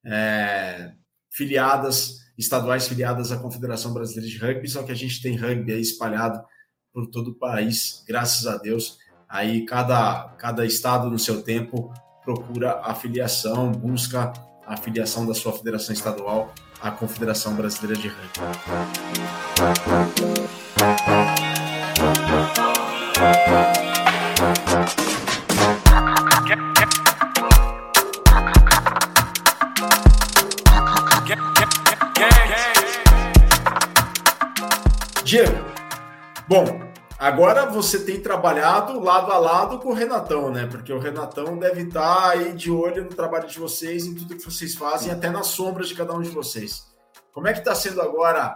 é, 0.05 0.93
filiadas, 1.37 2.20
estaduais 2.39 2.89
filiadas 2.89 3.30
à 3.30 3.37
Confederação 3.37 3.93
Brasileira 3.93 4.26
de 4.26 4.39
Rugby, 4.39 4.68
só 4.68 4.82
que 4.82 4.91
a 4.91 4.95
gente 4.95 5.20
tem 5.20 5.37
rugby 5.37 5.72
aí 5.72 5.82
espalhado 5.82 6.41
por 6.93 7.07
todo 7.09 7.32
o 7.32 7.34
país, 7.34 8.03
graças 8.09 8.47
a 8.47 8.57
Deus. 8.57 8.97
Aí 9.28 9.66
cada, 9.66 10.34
cada 10.39 10.64
estado 10.64 11.11
no 11.11 11.18
seu 11.18 11.43
tempo 11.43 11.93
procura 12.24 12.80
a 12.82 12.95
filiação, 12.95 13.70
busca 13.70 14.32
a 14.66 14.78
filiação 14.78 15.26
da 15.26 15.34
sua 15.34 15.53
federação 15.53 15.93
estadual 15.93 16.55
à 16.80 16.91
Confederação 16.91 17.55
Brasileira 17.55 18.01
de 18.01 18.09
Rugby. 18.09 18.41
Diego, 35.27 35.57
bom, 36.47 36.64
agora 37.18 37.66
você 37.66 38.05
tem 38.05 38.20
trabalhado 38.20 39.01
lado 39.01 39.33
a 39.33 39.39
lado 39.39 39.81
com 39.81 39.89
o 39.89 39.93
Renatão, 39.93 40.53
né? 40.53 40.68
Porque 40.68 40.93
o 40.93 41.01
Renatão 41.01 41.59
deve 41.59 41.83
estar 41.83 42.31
aí 42.31 42.53
de 42.53 42.70
olho 42.70 43.03
no 43.03 43.11
trabalho 43.11 43.49
de 43.49 43.59
vocês, 43.59 44.07
em 44.07 44.14
tudo 44.14 44.37
que 44.37 44.45
vocês 44.45 44.77
fazem, 44.77 45.11
até 45.11 45.29
nas 45.29 45.49
sombras 45.49 45.89
de 45.89 45.97
cada 45.97 46.14
um 46.14 46.22
de 46.22 46.31
vocês. 46.31 46.95
Como 47.33 47.49
é 47.49 47.53
que 47.53 47.59
está 47.59 47.74
sendo 47.74 48.01
agora 48.01 48.55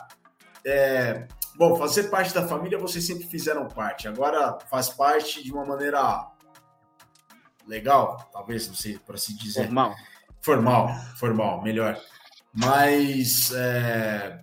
é, 0.64 1.26
Bom, 1.56 1.74
fazer 1.74 2.04
parte 2.04 2.32
da 2.32 2.46
família 2.46 2.78
vocês 2.78 3.04
sempre 3.04 3.26
fizeram 3.26 3.66
parte. 3.66 4.06
Agora 4.06 4.56
faz 4.70 4.90
parte 4.90 5.42
de 5.42 5.52
uma 5.52 5.64
maneira 5.64 6.28
legal, 7.66 8.30
talvez, 8.32 8.68
não 8.68 8.76
sei, 8.76 8.96
por 8.96 9.16
assim 9.16 9.34
dizer. 9.34 9.64
Formal. 9.64 9.94
Formal, 10.40 10.88
formal, 11.16 11.62
melhor. 11.62 12.00
Mas 12.54 13.50
é... 13.56 14.40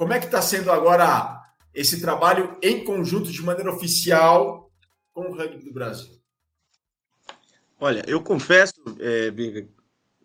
como 0.00 0.14
é 0.14 0.18
que 0.18 0.24
está 0.24 0.40
sendo 0.40 0.72
agora 0.72 1.44
esse 1.74 2.00
trabalho 2.00 2.56
em 2.62 2.82
conjunto 2.82 3.30
de 3.30 3.42
maneira 3.42 3.70
oficial 3.70 4.72
com 5.12 5.28
o 5.28 5.36
rugby 5.36 5.62
do 5.62 5.74
Brasil? 5.74 6.08
Olha, 7.78 8.02
eu 8.08 8.22
confesso, 8.22 8.72
é, 8.98 9.30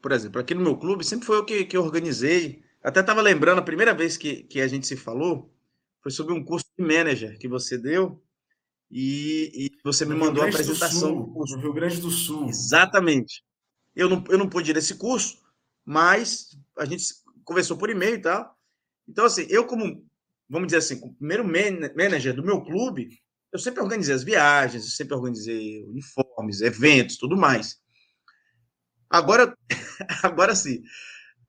por 0.02 0.14
exemplo, 0.14 0.40
aqui 0.40 0.56
no 0.56 0.62
meu 0.62 0.78
clube 0.78 1.04
sempre 1.04 1.26
foi 1.26 1.36
eu 1.36 1.44
que, 1.44 1.66
que 1.66 1.78
organizei. 1.78 2.64
Até 2.82 3.02
estava 3.02 3.22
lembrando 3.22 3.60
a 3.60 3.64
primeira 3.64 3.94
vez 3.94 4.16
que, 4.16 4.44
que 4.44 4.62
a 4.62 4.68
gente 4.70 4.88
se 4.88 4.96
falou, 4.96 5.54
foi 6.02 6.10
sobre 6.10 6.34
um 6.34 6.42
curso 6.42 6.68
de 6.80 6.86
manager 6.86 7.38
que 7.38 7.50
você 7.50 7.78
deu 7.78 8.24
e, 8.90 9.52
e 9.54 9.72
você 9.84 10.06
me 10.06 10.16
mandou 10.16 10.42
a 10.42 10.48
apresentação 10.48 11.12
do, 11.12 11.18
Sul, 11.18 11.26
do 11.26 11.34
curso. 11.34 11.56
No 11.58 11.62
Rio 11.62 11.74
Grande 11.74 12.00
do 12.00 12.12
Sul. 12.12 12.48
Exatamente. 12.48 13.44
Eu 13.94 14.08
não, 14.08 14.24
eu 14.30 14.38
não 14.38 14.48
pude 14.48 14.72
ir 14.72 14.74
nesse 14.74 14.96
curso, 14.96 15.38
mas 15.84 16.58
a 16.78 16.86
gente 16.86 17.04
conversou 17.44 17.76
por 17.76 17.90
e-mail 17.90 18.16
e 18.16 18.22
tal. 18.22 18.55
Então, 19.08 19.26
assim, 19.26 19.46
eu 19.50 19.66
como, 19.66 20.06
vamos 20.50 20.68
dizer 20.68 20.78
assim, 20.78 21.00
o 21.04 21.14
primeiro 21.14 21.46
manager 21.46 22.36
do 22.36 22.44
meu 22.44 22.64
clube, 22.64 23.10
eu 23.52 23.60
sempre 23.60 23.82
organizei 23.82 24.14
as 24.14 24.24
viagens, 24.24 24.84
eu 24.84 24.90
sempre 24.90 25.16
organizei 25.16 25.84
uniformes, 25.86 26.62
eventos, 26.62 27.18
tudo 27.18 27.38
mais. 27.38 27.78
Agora, 29.10 29.56
agora 30.24 30.56
sim, 30.56 30.82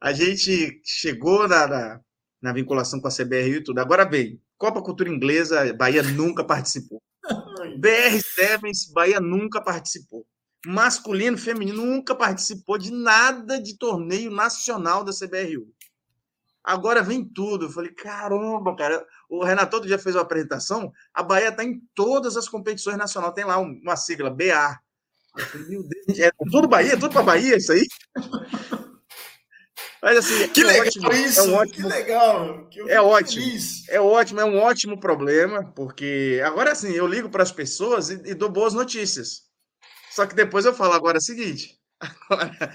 a 0.01 0.13
gente 0.13 0.81
chegou 0.85 1.49
na, 1.49 1.67
na, 1.67 2.01
na 2.41 2.53
vinculação 2.53 3.01
com 3.01 3.09
a 3.09 3.11
CBR 3.11 3.57
e 3.57 3.65
tudo. 3.65 3.81
Agora 3.81 4.09
vem, 4.09 4.41
Copa 4.59 4.83
Cultura 4.83 5.11
Inglesa, 5.11 5.73
Bahia 5.75 6.03
nunca 6.03 6.45
participou. 6.45 7.03
BR 7.79 8.21
Sevens, 8.23 8.91
Bahia 8.93 9.21
nunca 9.21 9.61
participou. 9.61 10.27
Masculino, 10.65 11.39
feminino, 11.39 11.85
nunca 11.85 12.15
participou 12.15 12.79
de 12.79 12.91
nada 12.93 13.61
de 13.61 13.77
torneio 13.77 14.31
nacional 14.31 15.05
da 15.05 15.13
CBRU. 15.13 15.73
Agora 16.67 17.01
vem 17.01 17.25
tudo. 17.25 17.67
Eu 17.67 17.71
falei, 17.71 17.93
caramba, 17.93 18.75
cara. 18.75 19.07
O 19.31 19.45
Renato 19.45 19.77
outro 19.77 19.89
dia 19.89 20.01
fez 20.01 20.17
uma 20.17 20.23
apresentação. 20.23 20.93
A 21.15 21.23
Bahia 21.23 21.51
está 21.51 21.63
em 21.63 21.81
todas 21.95 22.37
as 22.37 22.49
competições 22.49 22.99
nacionais. 22.99 23.35
Tem 23.35 23.45
lá 23.45 23.59
uma 23.59 23.97
sigla, 23.97 24.29
BA. 24.29 24.77
Falei, 25.39 25.69
meu 25.69 25.85
Deus, 25.85 26.19
é 26.19 26.31
tudo 26.51 26.67
Bahia? 26.67 26.99
Tudo 26.99 27.13
para 27.13 27.23
Bahia 27.23 27.57
isso 27.57 27.71
aí? 27.71 27.87
Mas 30.03 30.19
assim, 30.19 30.49
que 30.49 30.61
é 30.61 30.65
legal 30.65 30.87
ótimo, 30.87 31.13
isso, 31.13 31.41
é 31.41 31.43
um 31.43 31.55
ótimo, 31.55 31.89
que 31.89 31.95
legal. 31.95 32.69
Que 32.69 32.81
é 32.91 33.01
ótimo. 33.01 33.45
Feliz. 33.45 33.89
É 33.89 34.01
ótimo, 34.01 34.41
é 34.41 34.45
um 34.45 34.59
ótimo 34.59 35.01
problema, 35.01 35.65
porque 35.75 36.41
agora 36.45 36.73
assim, 36.73 36.93
eu 36.93 37.07
ligo 37.07 37.29
para 37.29 37.43
as 37.43 37.51
pessoas 37.51 38.11
e, 38.11 38.23
e, 38.25 38.35
dou 38.35 38.49
boas 38.49 38.73
notícias. 38.73 39.43
Só 40.11 40.27
que 40.27 40.35
depois 40.35 40.65
eu 40.65 40.75
falo 40.75 40.93
agora 40.93 41.17
é 41.17 41.21
o 41.21 41.23
seguinte, 41.23 41.79
agora, 42.31 42.73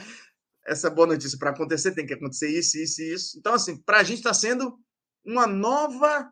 essa 0.66 0.90
boa 0.90 1.08
notícia 1.08 1.38
para 1.38 1.52
acontecer 1.52 1.94
tem 1.94 2.06
que 2.06 2.14
acontecer 2.14 2.50
isso, 2.50 2.78
isso 2.78 3.02
e 3.02 3.14
isso. 3.14 3.40
Então 3.40 3.54
assim, 3.54 3.78
para 3.78 4.00
a 4.00 4.04
gente 4.04 4.18
está 4.18 4.34
sendo 4.34 4.78
uma 5.26 5.48
nova 5.48 6.32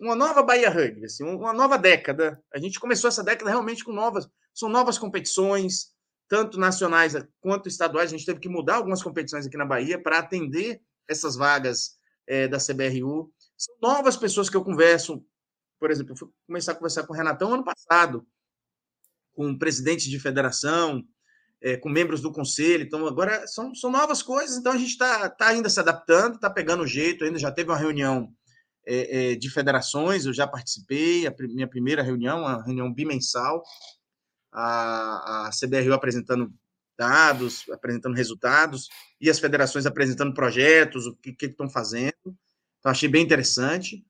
uma 0.00 0.14
nova 0.14 0.42
Bahia 0.42 0.70
Rugby, 0.70 1.04
assim, 1.04 1.24
uma 1.24 1.52
nova 1.52 1.78
década. 1.78 2.42
A 2.52 2.58
gente 2.58 2.80
começou 2.80 3.08
essa 3.08 3.22
década 3.22 3.50
realmente 3.50 3.84
com 3.84 3.92
novas, 3.92 4.28
são 4.52 4.68
novas 4.68 4.98
competições, 4.98 5.92
tanto 6.28 6.58
nacionais 6.58 7.14
quanto 7.40 7.68
estaduais. 7.68 8.12
A 8.12 8.16
gente 8.16 8.26
teve 8.26 8.40
que 8.40 8.48
mudar 8.48 8.76
algumas 8.76 9.02
competições 9.02 9.46
aqui 9.46 9.56
na 9.56 9.64
Bahia 9.64 10.00
para 10.00 10.18
atender 10.18 10.80
essas 11.08 11.36
vagas 11.36 11.96
é, 12.26 12.48
da 12.48 12.58
CBRU. 12.58 13.32
São 13.56 13.76
novas 13.80 14.16
pessoas 14.16 14.50
que 14.50 14.56
eu 14.56 14.64
converso. 14.64 15.24
Por 15.78 15.90
exemplo, 15.90 16.12
eu 16.12 16.16
fui 16.16 16.28
começar 16.46 16.72
a 16.72 16.74
conversar 16.74 17.06
com 17.06 17.12
o 17.12 17.16
Renatão 17.16 17.54
ano 17.54 17.64
passado, 17.64 18.26
com 19.34 19.56
presidentes 19.56 20.06
de 20.06 20.18
federação, 20.18 21.04
é, 21.64 21.78
com 21.78 21.88
membros 21.88 22.20
do 22.20 22.30
conselho. 22.30 22.84
Então, 22.84 23.06
agora 23.06 23.46
são, 23.46 23.74
são 23.74 23.90
novas 23.90 24.22
coisas, 24.22 24.58
então 24.58 24.72
a 24.72 24.76
gente 24.76 24.90
está 24.90 25.30
tá 25.30 25.48
ainda 25.48 25.70
se 25.70 25.80
adaptando, 25.80 26.34
está 26.34 26.50
pegando 26.50 26.82
o 26.82 26.86
jeito, 26.86 27.24
ainda 27.24 27.38
já 27.38 27.50
teve 27.50 27.70
uma 27.70 27.78
reunião 27.78 28.30
é, 28.86 29.32
é, 29.32 29.34
de 29.34 29.48
federações, 29.48 30.26
eu 30.26 30.34
já 30.34 30.46
participei, 30.46 31.26
a 31.26 31.34
minha 31.38 31.66
primeira 31.66 32.02
reunião, 32.02 32.40
uma 32.40 32.62
reunião 32.62 32.92
bimensal, 32.92 33.62
a, 34.52 35.46
a 35.46 35.50
CBRU 35.50 35.94
apresentando 35.94 36.52
dados, 36.98 37.64
apresentando 37.70 38.14
resultados, 38.14 38.88
e 39.18 39.30
as 39.30 39.38
federações 39.38 39.86
apresentando 39.86 40.34
projetos, 40.34 41.06
o 41.06 41.16
que, 41.16 41.32
que 41.32 41.46
estão 41.46 41.68
fazendo. 41.68 42.36
Então, 42.78 42.92
achei 42.92 43.08
bem 43.08 43.24
interessante. 43.24 44.04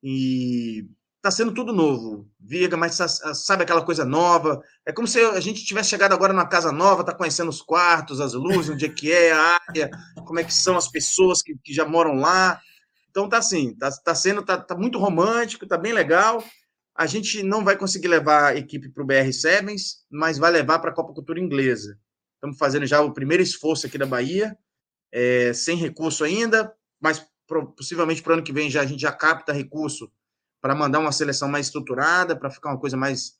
E 0.00 0.86
está 1.20 1.30
sendo 1.30 1.52
tudo 1.52 1.72
novo. 1.72 2.26
Viga, 2.40 2.76
mas 2.76 2.98
sabe 3.34 3.62
aquela 3.62 3.84
coisa 3.84 4.04
nova? 4.04 4.62
É 4.86 4.92
como 4.92 5.06
se 5.06 5.20
a 5.20 5.38
gente 5.38 5.64
tivesse 5.64 5.90
chegado 5.90 6.14
agora 6.14 6.32
numa 6.32 6.48
casa 6.48 6.72
nova, 6.72 7.02
está 7.02 7.14
conhecendo 7.14 7.50
os 7.50 7.60
quartos, 7.60 8.20
as 8.20 8.32
luzes, 8.32 8.70
onde 8.70 8.86
é 8.86 8.88
que 8.88 9.12
é 9.12 9.30
a 9.30 9.58
área, 9.68 9.90
como 10.26 10.40
é 10.40 10.44
que 10.44 10.52
são 10.52 10.76
as 10.76 10.88
pessoas 10.88 11.42
que, 11.42 11.54
que 11.62 11.74
já 11.74 11.84
moram 11.84 12.14
lá. 12.14 12.58
Então 13.10 13.28
tá 13.28 13.36
assim, 13.36 13.76
tá, 13.76 13.90
tá 13.90 14.14
sendo, 14.14 14.42
tá, 14.42 14.56
tá 14.56 14.74
muito 14.74 14.98
romântico, 14.98 15.66
tá 15.66 15.76
bem 15.76 15.92
legal. 15.92 16.42
A 16.96 17.06
gente 17.06 17.42
não 17.42 17.62
vai 17.62 17.76
conseguir 17.76 18.08
levar 18.08 18.52
a 18.52 18.56
equipe 18.56 18.88
para 18.88 19.02
o 19.02 19.06
BR 19.06 19.30
Sevens, 19.32 20.04
mas 20.10 20.38
vai 20.38 20.50
levar 20.50 20.78
para 20.78 20.90
a 20.90 20.94
Copa 20.94 21.12
Cultura 21.12 21.38
Inglesa. 21.38 21.98
Estamos 22.34 22.56
fazendo 22.56 22.86
já 22.86 23.02
o 23.02 23.12
primeiro 23.12 23.42
esforço 23.42 23.86
aqui 23.86 23.98
da 23.98 24.06
Bahia, 24.06 24.56
é, 25.12 25.52
sem 25.52 25.76
recurso 25.76 26.24
ainda, 26.24 26.72
mas 26.98 27.26
possivelmente 27.76 28.22
para 28.22 28.30
o 28.30 28.34
ano 28.34 28.42
que 28.42 28.52
vem 28.52 28.70
já 28.70 28.80
a 28.80 28.86
gente 28.86 29.00
já 29.00 29.12
capta 29.12 29.52
recurso 29.52 30.10
para 30.60 30.74
mandar 30.74 30.98
uma 30.98 31.12
seleção 31.12 31.48
mais 31.48 31.66
estruturada, 31.66 32.36
para 32.36 32.50
ficar 32.50 32.70
uma 32.70 32.78
coisa 32.78 32.96
mais, 32.96 33.34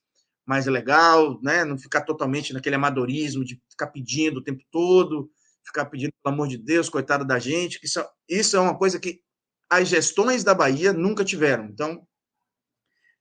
mais 0.47 0.67
legal, 0.67 1.41
né? 1.43 1.65
Não 1.65 1.79
ficar 1.79 2.03
totalmente 2.03 2.53
naquele 2.53 2.77
amadorismo 2.77 3.45
de 3.45 3.61
ficar 3.69 3.89
pedindo 3.89 4.39
o 4.39 4.43
tempo 4.43 4.63
todo, 4.71 5.31
ficar 5.65 5.87
pedindo, 5.87 6.13
pelo 6.23 6.35
amor 6.35 6.49
de 6.49 6.59
Deus, 6.59 6.89
coitado 6.89 7.25
da 7.25 7.39
gente. 7.39 7.79
Que 7.79 7.87
isso, 7.87 8.05
isso 8.29 8.57
é 8.57 8.61
uma 8.61 8.77
coisa 8.77 8.99
que 8.99 9.21
as 9.69 9.89
gestões 9.89 10.43
da 10.43 10.55
Bahia 10.55 10.93
nunca 10.93 11.25
tiveram. 11.25 11.65
Então, 11.67 12.07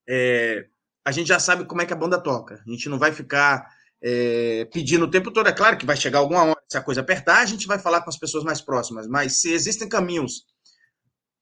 é, 0.08 0.66
a 1.06 1.12
gente 1.12 1.28
já 1.28 1.40
sabe 1.40 1.66
como 1.66 1.82
é 1.82 1.86
que 1.86 1.94
a 1.94 1.98
banda 1.98 2.20
toca. 2.20 2.64
A 2.66 2.72
gente 2.72 2.90
não 2.90 2.98
vai 2.98 3.12
ficar 3.12 3.68
é, 4.02 4.66
pedindo 4.74 5.06
o 5.06 5.12
tempo 5.12 5.32
todo. 5.32 5.48
É 5.48 5.54
claro 5.54 5.78
que 5.78 5.86
vai 5.86 5.96
chegar 5.96 6.20
alguma 6.20 6.44
hora, 6.44 6.62
se 6.68 6.78
a 6.78 6.82
coisa 6.82 7.02
apertar, 7.02 7.40
a 7.40 7.46
gente 7.46 7.68
vai 7.68 7.78
falar 7.78 8.02
com 8.02 8.10
as 8.10 8.18
pessoas 8.18 8.44
mais 8.44 8.62
próximas, 8.62 9.08
mas 9.08 9.42
se 9.42 9.52
existem 9.52 9.88
caminhos 9.88 10.46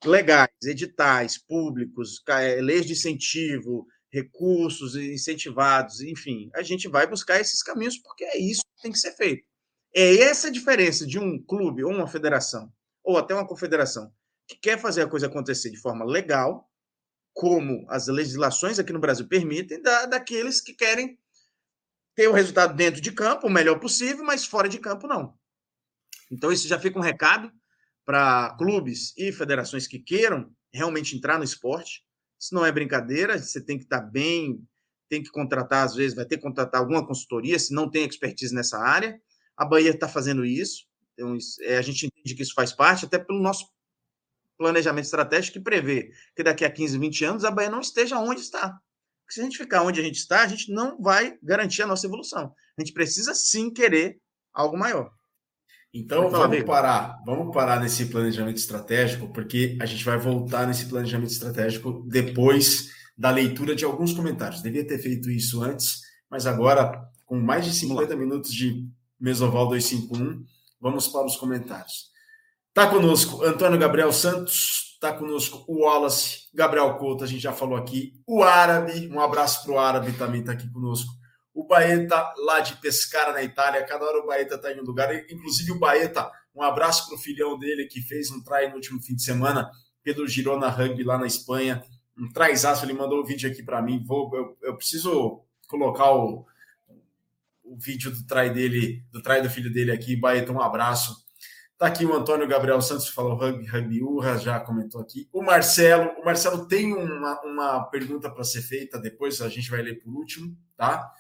legais, 0.06 0.50
editais, 0.64 1.38
públicos, 1.38 2.22
é, 2.28 2.62
leis 2.62 2.86
de 2.86 2.94
incentivo, 2.94 3.88
recursos 4.12 4.96
incentivados, 4.96 6.02
enfim, 6.02 6.50
a 6.54 6.62
gente 6.62 6.88
vai 6.88 7.08
buscar 7.08 7.40
esses 7.40 7.62
caminhos 7.62 7.98
porque 7.98 8.24
é 8.24 8.38
isso 8.38 8.62
que 8.62 8.82
tem 8.84 8.92
que 8.92 9.00
ser 9.00 9.12
feito. 9.14 9.44
É 9.94 10.18
essa 10.18 10.48
a 10.48 10.52
diferença 10.52 11.06
de 11.06 11.20
um 11.20 11.42
clube 11.44 11.84
ou 11.84 11.92
uma 11.92 12.08
federação, 12.08 12.72
ou 13.04 13.18
até 13.18 13.34
uma 13.34 13.48
confederação, 13.48 14.12
que 14.48 14.56
quer 14.56 14.80
fazer 14.80 15.02
a 15.02 15.08
coisa 15.08 15.28
acontecer 15.28 15.70
de 15.70 15.78
forma 15.78 16.06
legal, 16.06 16.70
como 17.34 17.86
as 17.90 18.08
legislações 18.08 18.80
aqui 18.80 18.94
no 18.94 19.00
Brasil 19.00 19.28
permitem, 19.28 19.82
da, 19.82 20.06
daqueles 20.06 20.62
que 20.62 20.74
querem 20.74 21.18
ter 22.16 22.28
o 22.28 22.34
resultado 22.34 22.76
dentro 22.76 23.00
de 23.00 23.12
campo 23.12 23.48
o 23.48 23.50
melhor 23.50 23.80
possível, 23.80 24.24
mas 24.24 24.46
fora 24.46 24.68
de 24.68 24.80
campo 24.80 25.08
não. 25.08 25.38
Então, 26.32 26.52
isso 26.52 26.68
já 26.68 26.80
fica 26.80 26.98
um 26.98 27.02
recado 27.02 27.52
para 28.08 28.56
clubes 28.58 29.14
e 29.18 29.34
federações 29.34 29.86
que 29.86 30.00
queiram 30.00 30.50
realmente 30.74 31.14
entrar 31.14 31.38
no 31.38 31.44
esporte. 31.44 32.06
Isso 32.40 32.56
não 32.56 32.66
é 32.66 32.72
brincadeira, 32.72 33.38
você 33.38 33.62
tem 33.62 33.78
que 33.78 33.84
estar 33.84 34.00
tá 34.00 34.08
bem, 34.08 34.66
tem 35.10 35.22
que 35.22 35.30
contratar, 35.30 35.84
às 35.84 35.94
vezes, 35.94 36.16
vai 36.16 36.26
ter 36.26 36.38
que 36.38 36.44
contratar 36.44 36.80
alguma 36.80 37.06
consultoria, 37.06 37.60
se 37.60 37.74
não 37.74 37.90
tem 37.90 38.06
expertise 38.06 38.56
nessa 38.56 38.80
área. 38.80 39.20
A 39.58 39.66
Bahia 39.66 39.90
está 39.90 40.08
fazendo 40.08 40.46
isso, 40.46 40.86
então, 41.14 41.38
é, 41.62 41.78
a 41.78 41.82
gente 41.82 42.06
entende 42.06 42.34
que 42.34 42.44
isso 42.44 42.54
faz 42.54 42.72
parte, 42.72 43.04
até 43.04 43.20
pelo 43.20 43.42
nosso 43.42 43.68
planejamento 44.58 45.06
estratégico 45.06 45.58
que 45.58 45.64
prevê 45.64 46.12
que 46.34 46.44
daqui 46.44 46.64
a 46.64 46.72
15, 46.72 46.98
20 46.98 47.26
anos 47.26 47.44
a 47.44 47.52
Bahia 47.52 47.70
não 47.70 47.82
esteja 47.82 48.20
onde 48.20 48.40
está. 48.40 48.70
Porque 48.70 49.34
se 49.34 49.42
a 49.42 49.44
gente 49.44 49.58
ficar 49.58 49.84
onde 49.84 50.00
a 50.00 50.04
gente 50.04 50.16
está, 50.16 50.44
a 50.44 50.48
gente 50.48 50.72
não 50.72 51.02
vai 51.02 51.38
garantir 51.44 51.82
a 51.82 51.88
nossa 51.88 52.08
evolução. 52.08 52.56
A 52.78 52.82
gente 52.82 52.94
precisa 52.94 53.34
sim 53.36 53.70
querer 53.70 54.18
algo 54.54 54.78
maior. 54.78 55.12
Então 55.94 56.30
vamos 56.30 56.64
parar, 56.64 57.18
vamos 57.26 57.54
parar 57.54 57.80
nesse 57.80 58.06
planejamento 58.08 58.58
estratégico, 58.58 59.30
porque 59.30 59.78
a 59.82 59.86
gente 59.86 60.04
vai 60.04 60.18
voltar 60.18 60.68
nesse 60.68 60.86
planejamento 60.86 61.32
estratégico 61.32 62.04
depois 62.08 62.90
da 63.18 63.32
leitura 63.32 63.76
de 63.76 63.86
alguns 63.86 64.14
comentários. 64.14 64.62
Devia 64.62 64.86
ter 64.86 65.00
feito 65.00 65.32
isso 65.32 65.64
antes, 65.64 66.02
mas 66.30 66.46
agora, 66.46 67.02
com 67.26 67.40
mais 67.40 67.66
de 67.66 67.74
50 67.74 68.16
minutos 68.16 68.54
de 68.54 68.88
Mesoval 69.20 69.68
251, 69.70 70.44
vamos 70.80 71.08
para 71.08 71.26
os 71.26 71.36
comentários. 71.36 72.12
Está 72.70 72.88
conosco 72.88 73.44
Antônio 73.44 73.80
Gabriel 73.80 74.12
Santos, 74.12 74.94
está 74.94 75.14
conosco 75.14 75.64
o 75.68 75.86
Wallace, 75.86 76.48
Gabriel 76.54 76.96
Couto, 76.98 77.24
a 77.24 77.28
gente 77.28 77.42
já 77.42 77.54
falou 77.54 77.76
aqui, 77.78 78.14
o 78.28 78.44
Árabe, 78.44 79.08
um 79.12 79.20
abraço 79.20 79.64
para 79.64 79.74
o 79.74 79.80
Árabe 79.80 80.12
também 80.14 80.42
está 80.42 80.52
aqui 80.52 80.70
conosco 80.70 81.12
o 81.58 81.64
Baeta 81.64 82.36
lá 82.38 82.60
de 82.60 82.76
Pescara, 82.76 83.34
na 83.34 83.42
Itália. 83.42 83.84
Cada 83.84 84.06
hora 84.06 84.20
o 84.20 84.28
Baeta 84.28 84.54
está 84.54 84.72
em 84.72 84.80
um 84.80 84.84
lugar. 84.84 85.12
Inclusive 85.28 85.72
o 85.72 85.80
Baeta, 85.80 86.32
um 86.54 86.62
abraço 86.62 87.08
para 87.08 87.16
o 87.16 87.18
filhão 87.18 87.58
dele 87.58 87.88
que 87.88 88.00
fez 88.00 88.30
um 88.30 88.44
try 88.44 88.70
no 88.70 88.76
último 88.76 89.02
fim 89.02 89.16
de 89.16 89.24
semana 89.24 89.68
pelo 90.04 90.28
Girona 90.28 90.70
Rugby 90.70 91.04
lá 91.04 91.18
na 91.18 91.26
Espanha. 91.26 91.84
Um 92.16 92.30
traizaço, 92.30 92.86
ele 92.86 92.94
mandou 92.94 93.18
o 93.18 93.24
um 93.24 93.26
vídeo 93.26 93.50
aqui 93.50 93.64
para 93.64 93.82
mim. 93.82 94.04
Vou, 94.06 94.30
eu, 94.38 94.56
eu, 94.62 94.78
preciso 94.78 95.44
colocar 95.68 96.12
o, 96.12 96.46
o 97.64 97.76
vídeo 97.76 98.12
do 98.12 98.24
try 98.28 98.52
dele, 98.52 99.04
do 99.12 99.20
try 99.24 99.42
do 99.42 99.50
filho 99.50 99.74
dele 99.74 99.92
aqui. 99.92 100.16
Baeta, 100.16 100.52
um 100.52 100.62
abraço. 100.62 101.26
Tá 101.76 101.88
aqui 101.88 102.06
o 102.06 102.14
Antônio 102.14 102.48
Gabriel 102.48 102.82
Santos, 102.82 103.08
falou 103.08 103.36
rugby, 103.36 103.66
rugby 103.66 104.04
urra, 104.04 104.38
já 104.38 104.60
comentou 104.60 105.02
aqui. 105.02 105.28
O 105.34 105.42
Marcelo, 105.42 106.12
o 106.22 106.26
Marcelo 106.26 106.68
tem 106.68 106.94
uma, 106.94 107.42
uma 107.42 107.84
pergunta 107.86 108.30
para 108.30 108.44
ser 108.44 108.62
feita, 108.62 109.00
depois 109.00 109.42
a 109.42 109.50
gente 109.50 109.72
vai 109.72 109.82
ler 109.82 109.96
por 109.96 110.14
último, 110.14 110.56
tá? 110.76 111.12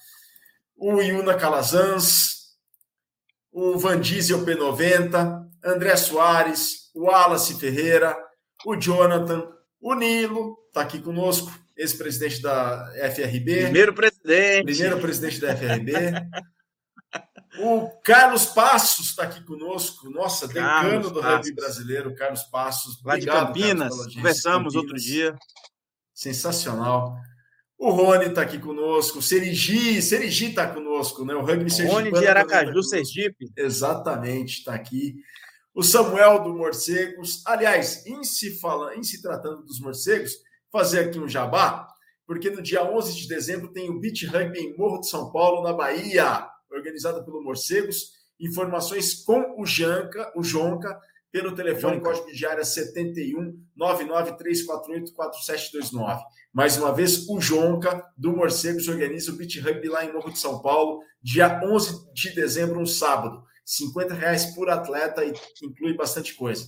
O 0.77 1.01
Yuna 1.01 1.35
Calazans, 1.35 2.55
o 3.51 3.77
Van 3.77 3.99
Diesel 3.99 4.45
P90, 4.45 5.45
André 5.63 5.97
Soares, 5.97 6.91
o 6.93 7.05
Wallace 7.05 7.55
Ferreira, 7.55 8.15
o 8.65 8.75
Jonathan, 8.75 9.51
o 9.81 9.95
Nilo, 9.95 10.57
está 10.67 10.81
aqui 10.81 10.99
conosco, 10.99 11.51
ex-presidente 11.75 12.41
da 12.41 12.91
FRB. 13.13 13.63
Primeiro 13.63 13.93
presidente. 13.93 14.65
Primeiro 14.65 14.99
presidente 14.99 15.39
da 15.39 15.55
FRB. 15.55 15.93
o 17.59 17.89
Carlos 18.03 18.45
Passos 18.45 19.07
está 19.07 19.23
aqui 19.23 19.43
conosco, 19.43 20.09
nossa, 20.09 20.47
decano 20.47 21.09
do 21.09 21.21
rugby 21.21 21.53
brasileiro, 21.53 22.15
Carlos 22.15 22.43
Passos. 22.43 23.01
Lá 23.03 23.13
Obrigado, 23.13 23.53
de 23.53 23.61
Campinas, 23.61 23.89
Carlos, 23.89 24.15
conversamos 24.15 24.73
Campinas. 24.73 24.75
outro 24.75 24.95
dia. 24.95 25.35
Sensacional. 26.13 27.15
O 27.77 27.91
Rony 27.91 28.25
está 28.25 28.41
aqui 28.41 28.57
conosco, 28.57 29.19
o 29.19 29.21
Serigi, 29.21 30.01
Serigi 30.01 30.47
está 30.47 30.67
conosco, 30.67 31.23
né? 31.23 31.35
O 31.35 31.41
rugby. 31.41 31.71
Rony 31.83 32.11
de 32.11 32.27
Aracaju, 32.27 32.73
tá 32.73 32.81
Sergipe. 32.81 33.51
Exatamente, 33.55 34.59
está 34.59 34.73
aqui. 34.73 35.15
O 35.75 35.83
Samuel 35.83 36.43
do 36.43 36.55
Morcegos. 36.55 37.43
Aliás, 37.45 38.03
em 38.07 38.23
se, 38.23 38.59
fala, 38.59 38.95
em 38.95 39.03
se 39.03 39.21
tratando 39.21 39.63
dos 39.63 39.79
morcegos, 39.79 40.31
fazer 40.71 41.01
aqui 41.01 41.19
um 41.19 41.29
jabá, 41.29 41.87
porque 42.25 42.49
no 42.49 42.63
dia 42.63 42.83
11 42.83 43.15
de 43.15 43.27
dezembro 43.27 43.71
tem 43.71 43.91
o 43.91 43.99
Beach 43.99 44.25
Rugby 44.25 44.59
em 44.59 44.75
Morro 44.75 44.99
de 44.99 45.07
São 45.07 45.31
Paulo, 45.31 45.61
na 45.61 45.71
Bahia, 45.71 46.47
organizado 46.71 47.23
pelo 47.23 47.43
Morcegos. 47.43 48.17
Informações 48.39 49.23
com 49.23 49.61
o 49.61 49.67
Janca, 49.67 50.31
o 50.35 50.41
Jonca, 50.41 50.99
pelo 51.37 51.53
telefone 51.53 52.01
código 52.01 52.33
de 52.33 52.47
área 52.47 52.65
71 52.65 53.63
99348 53.75 55.13
4729. 55.13 56.23
Mais 56.51 56.75
uma 56.77 56.91
vez, 56.91 57.29
o 57.29 57.39
Jonca 57.39 58.03
do 58.17 58.35
Morcegos 58.35 58.87
organiza 58.87 59.31
o 59.31 59.35
Beat 59.35 59.59
Rugby 59.59 59.87
lá 59.87 60.03
em 60.03 60.11
Morro 60.11 60.31
de 60.31 60.39
São 60.39 60.59
Paulo, 60.59 61.03
dia 61.21 61.61
11 61.63 62.11
de 62.11 62.33
dezembro, 62.33 62.79
um 62.79 62.87
sábado. 62.87 63.43
50 63.63 64.15
reais 64.15 64.47
por 64.55 64.67
atleta 64.67 65.23
e 65.23 65.31
inclui 65.61 65.93
bastante 65.93 66.33
coisa. 66.33 66.65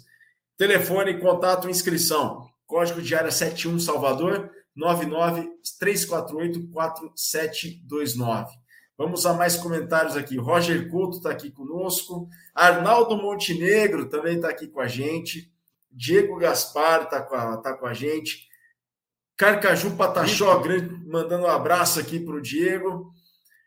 Telefone, 0.55 1.19
contato, 1.19 1.67
inscrição. 1.67 2.47
Código 2.67 3.01
de 3.01 3.15
área 3.15 3.31
71 3.31 3.79
Salvador 3.79 4.51
99348 4.75 6.69
4729. 6.71 8.53
Vamos 8.99 9.25
a 9.25 9.33
mais 9.33 9.55
comentários 9.55 10.17
aqui. 10.17 10.37
Roger 10.37 10.89
Couto 10.89 11.15
está 11.19 11.31
aqui 11.31 11.49
conosco. 11.49 12.27
Arnaldo 12.53 13.15
Montenegro 13.15 14.09
também 14.09 14.35
está 14.35 14.49
aqui 14.49 14.67
com 14.67 14.81
a 14.81 14.89
gente. 14.89 15.49
Diego 15.89 16.35
Gaspar 16.35 17.03
está 17.03 17.21
com, 17.21 17.33
a, 17.33 17.55
tá 17.55 17.73
com 17.73 17.85
a 17.85 17.93
gente. 17.93 18.49
Carcaju 19.37 19.95
Pataxó, 19.95 20.59
grande, 20.59 20.93
mandando 21.07 21.45
um 21.45 21.49
abraço 21.49 21.97
aqui 21.97 22.19
para 22.19 22.35
o 22.35 22.41
Diego. 22.41 23.13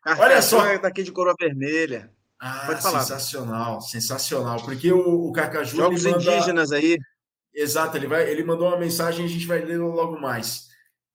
Carcaju 0.02 0.28
Olha 0.30 0.42
só. 0.42 0.66
É 0.66 0.78
daqui 0.78 1.02
de 1.02 1.10
coroa 1.10 1.34
vermelha. 1.40 2.12
Ah, 2.38 2.64
Pode 2.66 2.82
falar. 2.82 3.00
sensacional, 3.00 3.80
sensacional. 3.80 4.62
Porque 4.62 4.92
o, 4.92 5.28
o 5.28 5.32
Carcaju. 5.32 5.74
Jogos 5.74 6.04
manda... 6.04 6.18
indígenas 6.18 6.72
aí. 6.72 6.98
Exato, 7.54 7.96
ele, 7.96 8.06
vai, 8.06 8.30
ele 8.30 8.44
mandou 8.44 8.68
uma 8.68 8.78
mensagem 8.78 9.24
a 9.24 9.28
gente 9.28 9.46
vai 9.46 9.60
ler 9.60 9.78
logo 9.78 10.20
mais. 10.20 10.68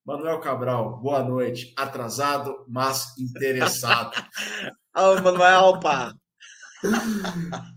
Manuel 0.08 0.40
Cabral, 0.40 1.02
boa 1.02 1.22
noite. 1.22 1.74
Atrasado, 1.76 2.64
mas 2.66 3.14
interessado. 3.18 4.16
Ô, 4.96 5.22
Manuel, 5.22 5.82
pá. 5.82 6.14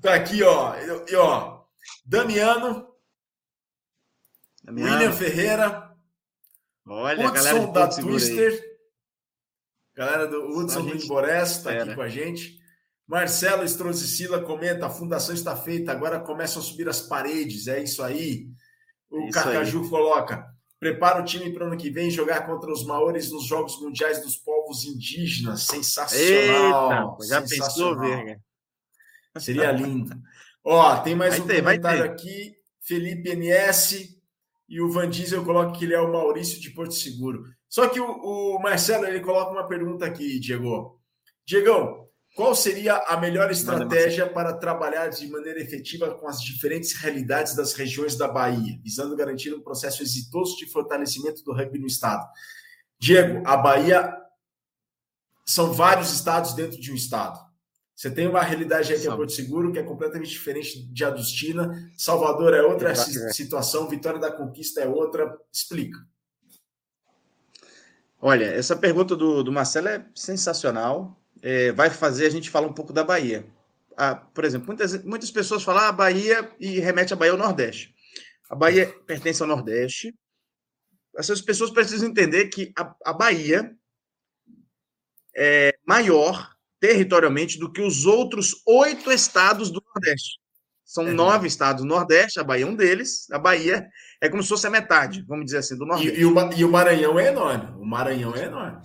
tá 0.00 0.14
aqui, 0.14 0.40
ó. 0.44 0.76
E, 1.08 1.16
ó. 1.16 1.64
Damiano, 2.06 2.88
Damiano. 4.62 4.92
William 4.92 5.12
Ferreira. 5.12 5.92
Olha, 6.86 7.26
Hudson 7.26 7.32
galera 7.32 7.66
da 7.72 7.88
Twister. 7.88 8.52
Aí. 8.52 8.70
Galera 9.96 10.28
do 10.28 10.56
Hudson 10.56 10.82
do 10.82 10.96
Imborés 10.96 11.50
está 11.56 11.72
aqui 11.72 11.96
com 11.96 12.02
a 12.02 12.08
gente. 12.08 12.60
Marcelo 13.08 13.64
Estrozicila 13.64 14.40
comenta: 14.40 14.86
a 14.86 14.90
fundação 14.90 15.34
está 15.34 15.56
feita, 15.56 15.90
agora 15.90 16.20
começam 16.20 16.62
a 16.62 16.64
subir 16.64 16.88
as 16.88 17.00
paredes. 17.00 17.66
É 17.66 17.82
isso 17.82 18.00
aí. 18.04 18.46
O 19.10 19.24
isso 19.24 19.32
Cacaju 19.32 19.82
aí. 19.82 19.90
coloca: 19.90 20.59
prepara 20.80 21.20
o 21.20 21.24
time 21.24 21.52
para 21.52 21.64
o 21.64 21.66
ano 21.68 21.76
que 21.76 21.90
vem 21.90 22.10
jogar 22.10 22.46
contra 22.46 22.72
os 22.72 22.84
maiores 22.86 23.30
nos 23.30 23.46
Jogos 23.46 23.78
Mundiais 23.80 24.22
dos 24.22 24.36
Povos 24.36 24.86
Indígenas. 24.86 25.64
Sensacional. 25.64 27.18
Eita, 27.20 27.26
já 27.28 27.42
pensou, 27.42 27.98
Verga? 27.98 28.40
Seria 29.38 29.70
lindo. 29.70 30.10
Ó, 30.64 30.96
tem 31.02 31.14
mais 31.14 31.34
vai 31.34 31.44
um 31.44 31.46
ter, 31.46 31.62
comentário 31.62 32.04
aqui. 32.04 32.56
Felipe 32.80 33.36
NS 33.36 34.18
e 34.68 34.80
o 34.80 34.90
Van 34.90 35.08
Diesel 35.08 35.44
coloca 35.44 35.78
que 35.78 35.84
ele 35.84 35.94
é 35.94 36.00
o 36.00 36.10
Maurício 36.10 36.58
de 36.58 36.70
Porto 36.70 36.94
Seguro. 36.94 37.44
Só 37.68 37.88
que 37.88 38.00
o, 38.00 38.06
o 38.06 38.58
Marcelo 38.58 39.06
ele 39.06 39.20
coloca 39.20 39.52
uma 39.52 39.68
pergunta 39.68 40.06
aqui, 40.06 40.40
Diego. 40.40 40.98
Diegão, 41.46 42.08
qual 42.34 42.54
seria 42.54 42.96
a 42.96 43.16
melhor 43.16 43.50
estratégia 43.50 44.26
para 44.28 44.52
trabalhar 44.52 45.08
de 45.08 45.28
maneira 45.28 45.60
efetiva 45.60 46.14
com 46.14 46.28
as 46.28 46.40
diferentes 46.40 46.92
realidades 46.94 47.54
das 47.54 47.72
regiões 47.72 48.16
da 48.16 48.28
Bahia, 48.28 48.78
visando 48.82 49.16
garantir 49.16 49.52
um 49.52 49.60
processo 49.60 50.02
exitoso 50.02 50.56
de 50.56 50.66
fortalecimento 50.66 51.42
do 51.42 51.52
rugby 51.52 51.78
no 51.78 51.86
estado? 51.86 52.26
Diego, 52.98 53.42
a 53.46 53.56
Bahia 53.56 54.16
são 55.44 55.72
vários 55.72 56.12
estados 56.12 56.54
dentro 56.54 56.80
de 56.80 56.92
um 56.92 56.94
estado. 56.94 57.38
Você 57.94 58.10
tem 58.10 58.26
uma 58.26 58.40
realidade 58.40 58.94
aqui 58.94 59.06
em 59.06 59.14
Porto 59.14 59.32
Seguro 59.32 59.72
que 59.72 59.78
é 59.78 59.82
completamente 59.82 60.30
diferente 60.30 60.82
de 60.90 61.04
Adustina. 61.04 61.92
Salvador 61.98 62.54
é 62.54 62.62
outra 62.62 62.94
situação, 62.94 63.88
Vitória 63.88 64.18
da 64.18 64.32
Conquista 64.32 64.80
é 64.80 64.88
outra. 64.88 65.36
Explica. 65.52 65.98
Olha, 68.18 68.46
essa 68.46 68.76
pergunta 68.76 69.14
do, 69.16 69.42
do 69.42 69.52
Marcelo 69.52 69.88
é 69.88 70.06
sensacional 70.14 71.19
é, 71.42 71.72
vai 71.72 71.90
fazer 71.90 72.26
a 72.26 72.30
gente 72.30 72.50
falar 72.50 72.66
um 72.66 72.72
pouco 72.72 72.92
da 72.92 73.04
Bahia. 73.04 73.46
Ah, 73.96 74.14
por 74.14 74.44
exemplo, 74.44 74.66
muitas, 74.66 75.04
muitas 75.04 75.30
pessoas 75.30 75.62
falam 75.62 75.82
a 75.82 75.88
ah, 75.88 75.92
Bahia 75.92 76.50
e 76.58 76.80
remete 76.80 77.12
a 77.12 77.16
Bahia 77.16 77.32
ao 77.32 77.38
Nordeste. 77.38 77.94
A 78.48 78.54
Bahia 78.54 78.86
pertence 79.06 79.42
ao 79.42 79.48
Nordeste. 79.48 80.14
Essas 81.16 81.40
pessoas 81.40 81.70
precisam 81.70 82.08
entender 82.08 82.48
que 82.48 82.72
a, 82.78 82.94
a 83.04 83.12
Bahia 83.12 83.74
é 85.36 85.74
maior 85.86 86.50
territorialmente 86.80 87.58
do 87.58 87.70
que 87.70 87.82
os 87.82 88.06
outros 88.06 88.62
oito 88.66 89.12
estados 89.12 89.70
do 89.70 89.82
Nordeste. 89.94 90.40
São 90.84 91.06
é. 91.06 91.12
nove 91.12 91.46
estados 91.46 91.82
do 91.82 91.88
Nordeste, 91.88 92.40
a 92.40 92.44
Bahia 92.44 92.64
é 92.64 92.66
um 92.66 92.74
deles. 92.74 93.30
A 93.30 93.38
Bahia 93.38 93.88
é 94.20 94.28
como 94.28 94.42
se 94.42 94.48
fosse 94.48 94.66
a 94.66 94.70
metade, 94.70 95.22
vamos 95.28 95.44
dizer 95.44 95.58
assim, 95.58 95.76
do 95.76 95.86
Nordeste. 95.86 96.18
E, 96.18 96.22
e, 96.22 96.24
o, 96.24 96.52
e 96.52 96.64
o 96.64 96.70
Maranhão 96.70 97.18
é 97.18 97.28
enorme. 97.28 97.80
O 97.80 97.84
Maranhão 97.84 98.34
é 98.34 98.46
enorme. 98.46 98.80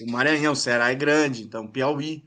O 0.00 0.10
Maranhão, 0.10 0.52
o 0.52 0.56
Ceará 0.56 0.90
é 0.90 0.94
grande, 0.94 1.42
então 1.42 1.66
Piauí. 1.66 2.24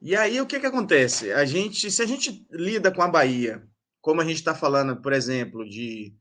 E 0.00 0.16
aí 0.16 0.40
o 0.40 0.46
que, 0.46 0.60
que 0.60 0.66
acontece? 0.66 1.32
A 1.32 1.44
gente, 1.44 1.90
se 1.90 2.02
a 2.02 2.06
gente 2.06 2.46
lida 2.50 2.92
com 2.92 3.02
a 3.02 3.08
Bahia, 3.08 3.62
como 4.00 4.20
a 4.20 4.24
gente 4.24 4.36
está 4.36 4.54
falando, 4.54 5.00
por 5.00 5.12
exemplo, 5.12 5.68
de 5.68 6.14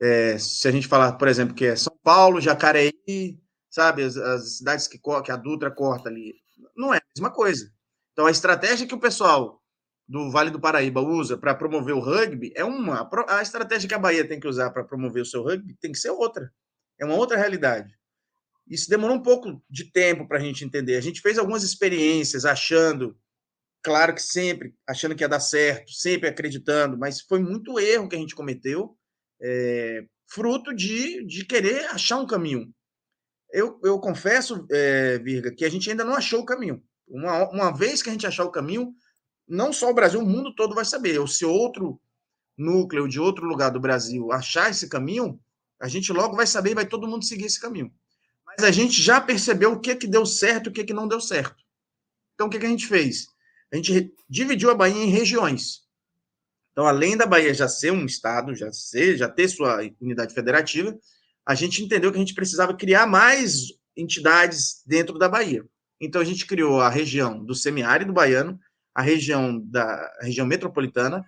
é, 0.00 0.38
se 0.38 0.66
a 0.66 0.70
gente 0.70 0.88
falar, 0.88 1.12
por 1.12 1.28
exemplo, 1.28 1.54
que 1.54 1.66
é 1.66 1.76
São 1.76 1.96
Paulo, 2.02 2.40
Jacareí, 2.40 3.38
sabe, 3.68 4.02
as, 4.02 4.16
as 4.16 4.58
cidades 4.58 4.88
que, 4.88 4.98
que 4.98 5.30
a 5.32 5.36
Dutra 5.36 5.70
corta 5.70 6.08
ali, 6.08 6.34
não 6.76 6.94
é 6.94 6.98
a 6.98 7.02
mesma 7.14 7.30
coisa. 7.30 7.70
Então 8.12 8.26
a 8.26 8.30
estratégia 8.30 8.86
que 8.86 8.94
o 8.94 9.00
pessoal 9.00 9.60
do 10.08 10.30
Vale 10.30 10.50
do 10.50 10.60
Paraíba 10.60 11.00
usa 11.00 11.38
para 11.38 11.54
promover 11.54 11.94
o 11.94 12.00
rugby 12.00 12.52
é 12.56 12.64
uma. 12.64 13.08
A 13.28 13.42
estratégia 13.42 13.88
que 13.88 13.94
a 13.94 13.98
Bahia 13.98 14.26
tem 14.26 14.40
que 14.40 14.48
usar 14.48 14.70
para 14.70 14.82
promover 14.82 15.22
o 15.22 15.26
seu 15.26 15.42
rugby 15.42 15.76
tem 15.80 15.92
que 15.92 15.98
ser 15.98 16.10
outra. 16.10 16.52
É 16.98 17.04
uma 17.04 17.14
outra 17.14 17.36
realidade. 17.36 17.96
Isso 18.70 18.88
demorou 18.88 19.16
um 19.16 19.22
pouco 19.22 19.60
de 19.68 19.90
tempo 19.90 20.28
para 20.28 20.38
a 20.38 20.40
gente 20.40 20.64
entender. 20.64 20.94
A 20.94 21.00
gente 21.00 21.20
fez 21.20 21.36
algumas 21.36 21.64
experiências 21.64 22.44
achando, 22.44 23.18
claro 23.82 24.14
que 24.14 24.22
sempre, 24.22 24.72
achando 24.88 25.16
que 25.16 25.24
ia 25.24 25.28
dar 25.28 25.40
certo, 25.40 25.90
sempre 25.90 26.28
acreditando, 26.28 26.96
mas 26.96 27.20
foi 27.20 27.40
muito 27.40 27.80
erro 27.80 28.08
que 28.08 28.14
a 28.14 28.18
gente 28.18 28.34
cometeu, 28.34 28.96
é, 29.42 30.04
fruto 30.32 30.72
de, 30.72 31.26
de 31.26 31.44
querer 31.44 31.86
achar 31.86 32.18
um 32.18 32.26
caminho. 32.26 32.72
Eu, 33.52 33.80
eu 33.82 33.98
confesso, 33.98 34.64
é, 34.70 35.18
Virga, 35.18 35.52
que 35.52 35.64
a 35.64 35.68
gente 35.68 35.90
ainda 35.90 36.04
não 36.04 36.14
achou 36.14 36.40
o 36.40 36.46
caminho. 36.46 36.80
Uma, 37.08 37.50
uma 37.50 37.76
vez 37.76 38.00
que 38.00 38.08
a 38.08 38.12
gente 38.12 38.28
achar 38.28 38.44
o 38.44 38.52
caminho, 38.52 38.94
não 39.48 39.72
só 39.72 39.90
o 39.90 39.94
Brasil, 39.94 40.20
o 40.20 40.24
mundo 40.24 40.54
todo 40.54 40.76
vai 40.76 40.84
saber. 40.84 41.18
Ou 41.18 41.26
se 41.26 41.44
outro 41.44 42.00
núcleo 42.56 43.08
de 43.08 43.18
outro 43.18 43.44
lugar 43.46 43.70
do 43.70 43.80
Brasil 43.80 44.30
achar 44.30 44.70
esse 44.70 44.88
caminho, 44.88 45.40
a 45.80 45.88
gente 45.88 46.12
logo 46.12 46.36
vai 46.36 46.46
saber 46.46 46.70
e 46.70 46.74
vai 46.74 46.86
todo 46.86 47.08
mundo 47.08 47.24
seguir 47.24 47.46
esse 47.46 47.58
caminho 47.58 47.92
mas 48.56 48.64
a 48.64 48.70
gente 48.70 49.00
já 49.00 49.20
percebeu 49.20 49.72
o 49.72 49.80
que, 49.80 49.94
que 49.94 50.06
deu 50.06 50.26
certo 50.26 50.66
e 50.66 50.70
o 50.70 50.72
que, 50.72 50.84
que 50.84 50.92
não 50.92 51.08
deu 51.08 51.20
certo. 51.20 51.62
Então, 52.34 52.46
o 52.46 52.50
que, 52.50 52.58
que 52.58 52.66
a 52.66 52.70
gente 52.70 52.86
fez? 52.86 53.26
A 53.72 53.76
gente 53.76 54.12
dividiu 54.28 54.70
a 54.70 54.74
Bahia 54.74 55.02
em 55.02 55.10
regiões. 55.10 55.82
Então, 56.72 56.86
além 56.86 57.16
da 57.16 57.26
Bahia 57.26 57.52
já 57.54 57.68
ser 57.68 57.92
um 57.92 58.06
estado, 58.06 58.54
já 58.54 58.72
ser, 58.72 59.16
já 59.16 59.28
ter 59.28 59.48
sua 59.48 59.80
unidade 60.00 60.34
federativa, 60.34 60.96
a 61.46 61.54
gente 61.54 61.82
entendeu 61.82 62.10
que 62.10 62.16
a 62.16 62.20
gente 62.20 62.34
precisava 62.34 62.76
criar 62.76 63.06
mais 63.06 63.66
entidades 63.96 64.82
dentro 64.86 65.18
da 65.18 65.28
Bahia. 65.28 65.64
Então, 66.00 66.20
a 66.20 66.24
gente 66.24 66.46
criou 66.46 66.80
a 66.80 66.88
região 66.88 67.44
do 67.44 67.54
semiárido 67.54 68.12
baiano, 68.12 68.58
a 68.94 69.02
região 69.02 69.60
da 69.60 69.84
a 70.20 70.24
região 70.24 70.46
metropolitana, 70.46 71.24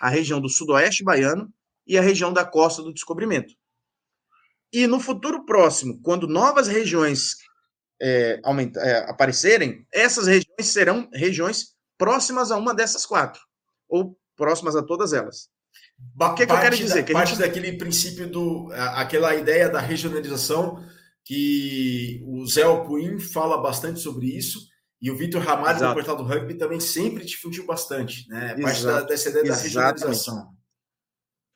a 0.00 0.08
região 0.08 0.40
do 0.40 0.48
sudoeste 0.48 1.02
baiano 1.02 1.52
e 1.86 1.96
a 1.96 2.02
região 2.02 2.32
da 2.32 2.44
costa 2.44 2.82
do 2.82 2.92
descobrimento. 2.92 3.54
E 4.72 4.86
no 4.86 5.00
futuro 5.00 5.44
próximo, 5.44 6.00
quando 6.02 6.26
novas 6.26 6.68
regiões 6.68 7.36
é, 8.00 8.40
aumenta, 8.44 8.80
é, 8.80 9.10
aparecerem, 9.10 9.86
essas 9.92 10.26
regiões 10.26 10.66
serão 10.66 11.08
regiões 11.12 11.74
próximas 11.96 12.50
a 12.50 12.56
uma 12.56 12.74
dessas 12.74 13.06
quatro, 13.06 13.40
ou 13.88 14.18
próximas 14.36 14.76
a 14.76 14.82
todas 14.82 15.12
elas. 15.12 15.48
O 16.20 16.34
que, 16.34 16.42
é 16.42 16.46
que 16.46 16.52
eu 16.52 16.60
quero 16.60 16.76
dizer? 16.76 17.00
Da, 17.00 17.02
que 17.04 17.12
parte 17.12 17.30
gente... 17.30 17.38
daquele 17.38 17.72
princípio 17.72 18.28
do. 18.28 18.68
aquela 18.72 19.34
ideia 19.34 19.68
da 19.68 19.80
regionalização, 19.80 20.84
que 21.24 22.22
o 22.26 22.46
Zé 22.46 22.62
Alpuin 22.62 23.18
fala 23.18 23.58
bastante 23.58 24.00
sobre 24.00 24.26
isso, 24.26 24.60
e 25.00 25.10
o 25.10 25.16
Vitor 25.16 25.42
Ramalho, 25.42 25.78
do 25.78 25.94
Portal 25.94 26.16
do 26.16 26.22
Rugby, 26.22 26.54
também 26.54 26.80
sempre 26.80 27.24
difundiu 27.24 27.64
bastante, 27.64 28.28
né? 28.28 28.54
Parte 28.60 28.84
da, 28.84 29.02
dessa 29.02 29.30
ideia 29.30 29.44
Exatamente. 29.44 29.74
da 29.74 29.88
regionalização. 29.88 30.56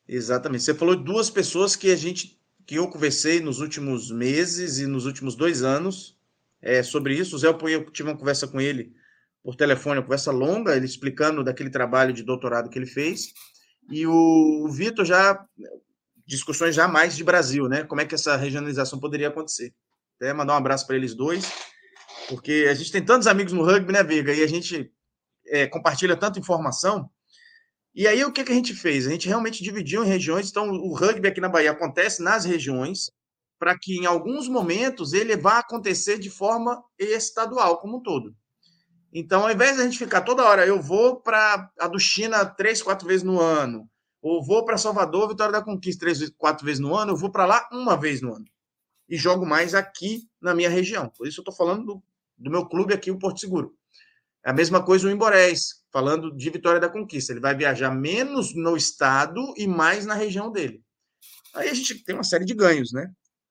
Exatamente. 0.09 0.65
Você 0.65 0.75
falou 0.75 0.97
de 0.97 1.05
duas 1.05 1.29
pessoas 1.29 1.77
que 1.77 1.91
a 1.91 1.97
gente 1.97 2.40
que 2.71 2.77
eu 2.77 2.87
conversei 2.87 3.41
nos 3.41 3.59
últimos 3.59 4.13
meses 4.13 4.79
e 4.79 4.87
nos 4.87 5.05
últimos 5.05 5.35
dois 5.35 5.65
anos 5.65 6.17
é, 6.63 6.85
sobre 6.85 7.17
isso. 7.17 7.35
O 7.35 7.39
Zé, 7.41 7.49
eu 7.49 7.91
tive 7.91 8.09
uma 8.09 8.17
conversa 8.17 8.47
com 8.47 8.61
ele 8.61 8.95
por 9.43 9.57
telefone, 9.57 9.99
uma 9.99 10.05
conversa 10.05 10.31
longa, 10.31 10.77
ele 10.77 10.87
explicando 10.87 11.43
daquele 11.43 11.69
trabalho 11.69 12.13
de 12.13 12.23
doutorado 12.23 12.71
que 12.71 12.79
ele 12.79 12.87
fez. 12.87 13.35
E 13.91 14.07
o, 14.07 14.67
o 14.67 14.69
Vitor 14.71 15.05
já, 15.05 15.45
discussões 16.25 16.73
já 16.73 16.87
mais 16.87 17.17
de 17.17 17.25
Brasil, 17.25 17.69
né? 17.69 17.83
Como 17.83 18.03
é 18.03 18.07
que 18.07 18.15
essa 18.15 18.37
regionalização 18.37 19.01
poderia 19.01 19.27
acontecer. 19.27 19.75
Até 20.15 20.33
mandar 20.33 20.53
um 20.53 20.59
abraço 20.59 20.87
para 20.87 20.95
eles 20.95 21.13
dois, 21.13 21.53
porque 22.29 22.69
a 22.71 22.75
gente 22.75 22.93
tem 22.93 23.05
tantos 23.05 23.27
amigos 23.27 23.53
no 23.53 23.65
rugby, 23.65 23.93
né, 23.93 24.05
Viga? 24.05 24.33
E 24.33 24.45
a 24.45 24.47
gente 24.47 24.93
é, 25.49 25.67
compartilha 25.67 26.17
tanta 26.17 26.39
informação 26.39 27.11
e 27.95 28.07
aí 28.07 28.25
o 28.25 28.33
que, 28.33 28.45
que 28.45 28.53
a 28.53 28.55
gente 28.55 28.75
fez? 28.75 29.07
A 29.07 29.11
gente 29.11 29.27
realmente 29.27 29.63
dividiu 29.63 30.05
em 30.05 30.09
regiões. 30.09 30.49
Então, 30.49 30.71
o 30.71 30.95
rugby 30.95 31.29
aqui 31.29 31.41
na 31.41 31.49
Bahia 31.49 31.73
acontece 31.73 32.23
nas 32.23 32.45
regiões, 32.45 33.11
para 33.59 33.77
que 33.79 33.97
em 33.97 34.07
alguns 34.07 34.49
momentos 34.49 35.13
ele 35.13 35.37
vá 35.37 35.59
acontecer 35.59 36.19
de 36.19 36.31
forma 36.31 36.83
estadual, 36.99 37.79
como 37.79 37.99
um 37.99 38.03
todo. 38.03 38.35
Então, 39.13 39.43
ao 39.43 39.51
invés 39.51 39.77
de 39.77 39.83
a 39.83 39.85
gente 39.85 39.99
ficar 39.99 40.21
toda 40.21 40.45
hora, 40.45 40.65
eu 40.65 40.81
vou 40.81 41.21
para 41.21 41.69
a 41.79 41.89
do 41.89 41.99
China 41.99 42.45
três, 42.47 42.81
quatro 42.81 43.09
vezes 43.09 43.25
no 43.25 43.41
ano, 43.41 43.89
ou 44.23 44.45
vou 44.45 44.65
para 44.65 44.79
Salvador, 44.79 45.29
Vitória 45.29 45.53
da 45.53 45.63
Conquista 45.63 46.01
três, 46.01 46.31
quatro 46.39 46.65
vezes 46.65 46.81
no 46.81 46.95
ano, 46.95 47.13
eu 47.13 47.17
vou 47.17 47.31
para 47.31 47.45
lá 47.45 47.69
uma 47.73 47.97
vez 47.97 48.23
no 48.23 48.35
ano. 48.35 48.45
E 49.09 49.17
jogo 49.17 49.45
mais 49.45 49.75
aqui 49.75 50.29
na 50.41 50.55
minha 50.55 50.71
região. 50.71 51.09
Por 51.09 51.27
isso 51.27 51.41
eu 51.41 51.43
estou 51.43 51.55
falando 51.55 51.85
do, 51.85 52.03
do 52.39 52.51
meu 52.51 52.67
clube 52.67 52.95
aqui, 52.95 53.11
o 53.11 53.19
Porto 53.19 53.41
Seguro. 53.41 53.75
É 54.45 54.51
a 54.51 54.55
mesma 54.55 54.83
coisa 54.83 55.09
o 55.09 55.11
Imborés, 55.11 55.80
falando 55.93 56.35
de 56.35 56.51
Vitória 56.51 56.81
da 56.81 56.89
Conquista. 56.89 57.33
Ele 57.33 57.41
vai 57.41 57.55
viajar 57.55 57.91
menos 57.91 58.55
no 58.55 58.77
estado 58.77 59.55
e 59.57 59.67
mais 59.67 60.07
na 60.07 60.15
região 60.15 60.51
dele. 60.51 60.83
Aí 61.55 61.69
a 61.69 61.75
gente 61.75 62.05
tem 62.05 62.15
uma 62.15 62.25
série 62.25 62.45
de 62.45 62.55
ganhos, 62.55 62.93
né? 62.93 63.11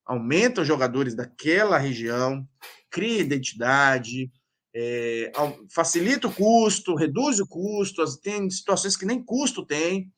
aumenta 0.10 0.62
os 0.62 0.68
jogadores 0.68 1.14
daquela 1.14 1.78
região, 1.78 2.44
cria 2.90 3.22
identidade, 3.22 4.32
é, 4.76 5.32
facilita 5.72 6.28
o 6.28 6.34
custo, 6.34 6.96
reduz 6.96 7.40
o 7.40 7.48
custo, 7.48 8.04
tem 8.20 8.50
situações 8.50 8.98
que 8.98 9.06
nem 9.06 9.24
custo 9.24 9.64
tem. 9.64 10.12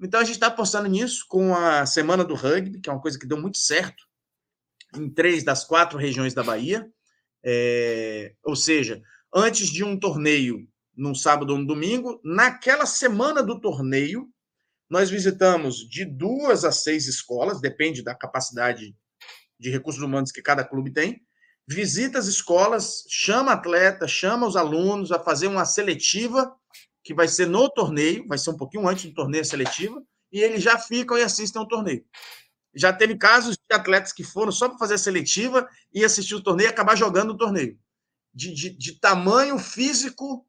Então 0.00 0.20
a 0.20 0.24
gente 0.24 0.36
está 0.36 0.46
apostando 0.46 0.88
nisso 0.88 1.24
com 1.28 1.52
a 1.56 1.84
Semana 1.86 2.24
do 2.24 2.36
Rugby, 2.36 2.80
que 2.80 2.88
é 2.88 2.92
uma 2.92 3.02
coisa 3.02 3.18
que 3.18 3.26
deu 3.26 3.40
muito 3.40 3.58
certo 3.58 4.04
em 4.94 5.10
três 5.10 5.42
das 5.42 5.64
quatro 5.64 5.98
regiões 5.98 6.32
da 6.32 6.44
Bahia. 6.44 6.88
É, 7.44 8.32
ou 8.44 8.54
seja, 8.54 9.02
antes 9.34 9.70
de 9.70 9.82
um 9.82 9.98
torneio, 9.98 10.68
num 10.96 11.14
sábado 11.14 11.50
ou 11.50 11.58
no 11.58 11.66
domingo, 11.66 12.20
naquela 12.24 12.86
semana 12.86 13.42
do 13.42 13.60
torneio, 13.60 14.28
nós 14.88 15.10
visitamos 15.10 15.88
de 15.88 16.04
duas 16.04 16.64
a 16.64 16.70
seis 16.70 17.06
escolas, 17.06 17.60
depende 17.60 18.02
da 18.02 18.14
capacidade 18.14 18.94
de 19.58 19.70
recursos 19.70 20.02
humanos 20.02 20.30
que 20.30 20.42
cada 20.42 20.64
clube 20.64 20.92
tem. 20.92 21.22
Visita 21.66 22.18
as 22.18 22.26
escolas, 22.26 23.04
chama 23.08 23.52
atleta, 23.52 24.06
chama 24.06 24.46
os 24.46 24.56
alunos 24.56 25.10
a 25.10 25.18
fazer 25.18 25.46
uma 25.46 25.64
seletiva, 25.64 26.54
que 27.02 27.14
vai 27.14 27.26
ser 27.26 27.46
no 27.46 27.68
torneio, 27.68 28.26
vai 28.26 28.38
ser 28.38 28.50
um 28.50 28.56
pouquinho 28.56 28.86
antes 28.86 29.04
do 29.04 29.14
torneio 29.14 29.44
seletiva, 29.44 30.02
e 30.30 30.40
eles 30.40 30.62
já 30.62 30.78
ficam 30.78 31.16
e 31.16 31.22
assistem 31.22 31.60
ao 31.60 31.68
torneio. 31.68 32.04
Já 32.74 32.92
teve 32.92 33.16
casos 33.16 33.56
de 33.56 33.74
atletas 33.74 34.12
que 34.12 34.24
foram 34.24 34.50
só 34.50 34.68
para 34.68 34.78
fazer 34.78 34.94
a 34.94 34.98
seletiva 34.98 35.68
e 35.92 36.04
assistir 36.04 36.34
o 36.34 36.42
torneio 36.42 36.68
e 36.68 36.70
acabar 36.70 36.96
jogando 36.96 37.30
o 37.30 37.36
torneio. 37.36 37.78
De, 38.34 38.52
de, 38.52 38.70
de 38.70 38.98
tamanho 38.98 39.58
físico 39.58 40.44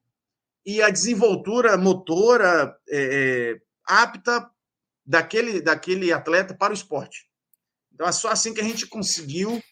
e 0.66 0.82
a 0.82 0.90
desenvoltura 0.90 1.78
motora 1.78 2.76
é, 2.88 3.52
é, 3.52 3.60
apta 3.86 4.50
daquele, 5.06 5.62
daquele 5.62 6.12
atleta 6.12 6.52
para 6.54 6.72
o 6.72 6.74
esporte. 6.74 7.30
Então 7.94 8.06
é 8.06 8.12
só 8.12 8.28
assim 8.28 8.52
que 8.52 8.60
a 8.60 8.64
gente 8.64 8.86
conseguiu 8.88 9.62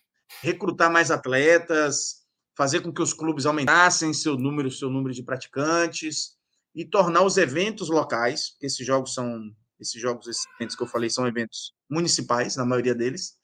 recrutar 0.40 0.90
mais 0.90 1.10
atletas, 1.10 2.24
fazer 2.56 2.80
com 2.80 2.92
que 2.92 3.02
os 3.02 3.12
clubes 3.12 3.44
aumentassem 3.44 4.14
seu 4.14 4.36
número, 4.36 4.70
seu 4.70 4.88
número 4.88 5.12
de 5.12 5.24
praticantes 5.24 6.36
e 6.72 6.84
tornar 6.84 7.22
os 7.22 7.36
eventos 7.36 7.88
locais, 7.88 8.50
porque 8.50 8.66
esses 8.66 8.86
jogos 8.86 9.12
são 9.12 9.52
esses 9.80 10.00
jogos, 10.00 10.28
esses 10.28 10.44
eventos 10.56 10.76
que 10.76 10.82
eu 10.82 10.86
falei 10.86 11.10
são 11.10 11.26
eventos 11.26 11.74
municipais, 11.90 12.54
na 12.54 12.64
maioria 12.64 12.94
deles, 12.94 13.36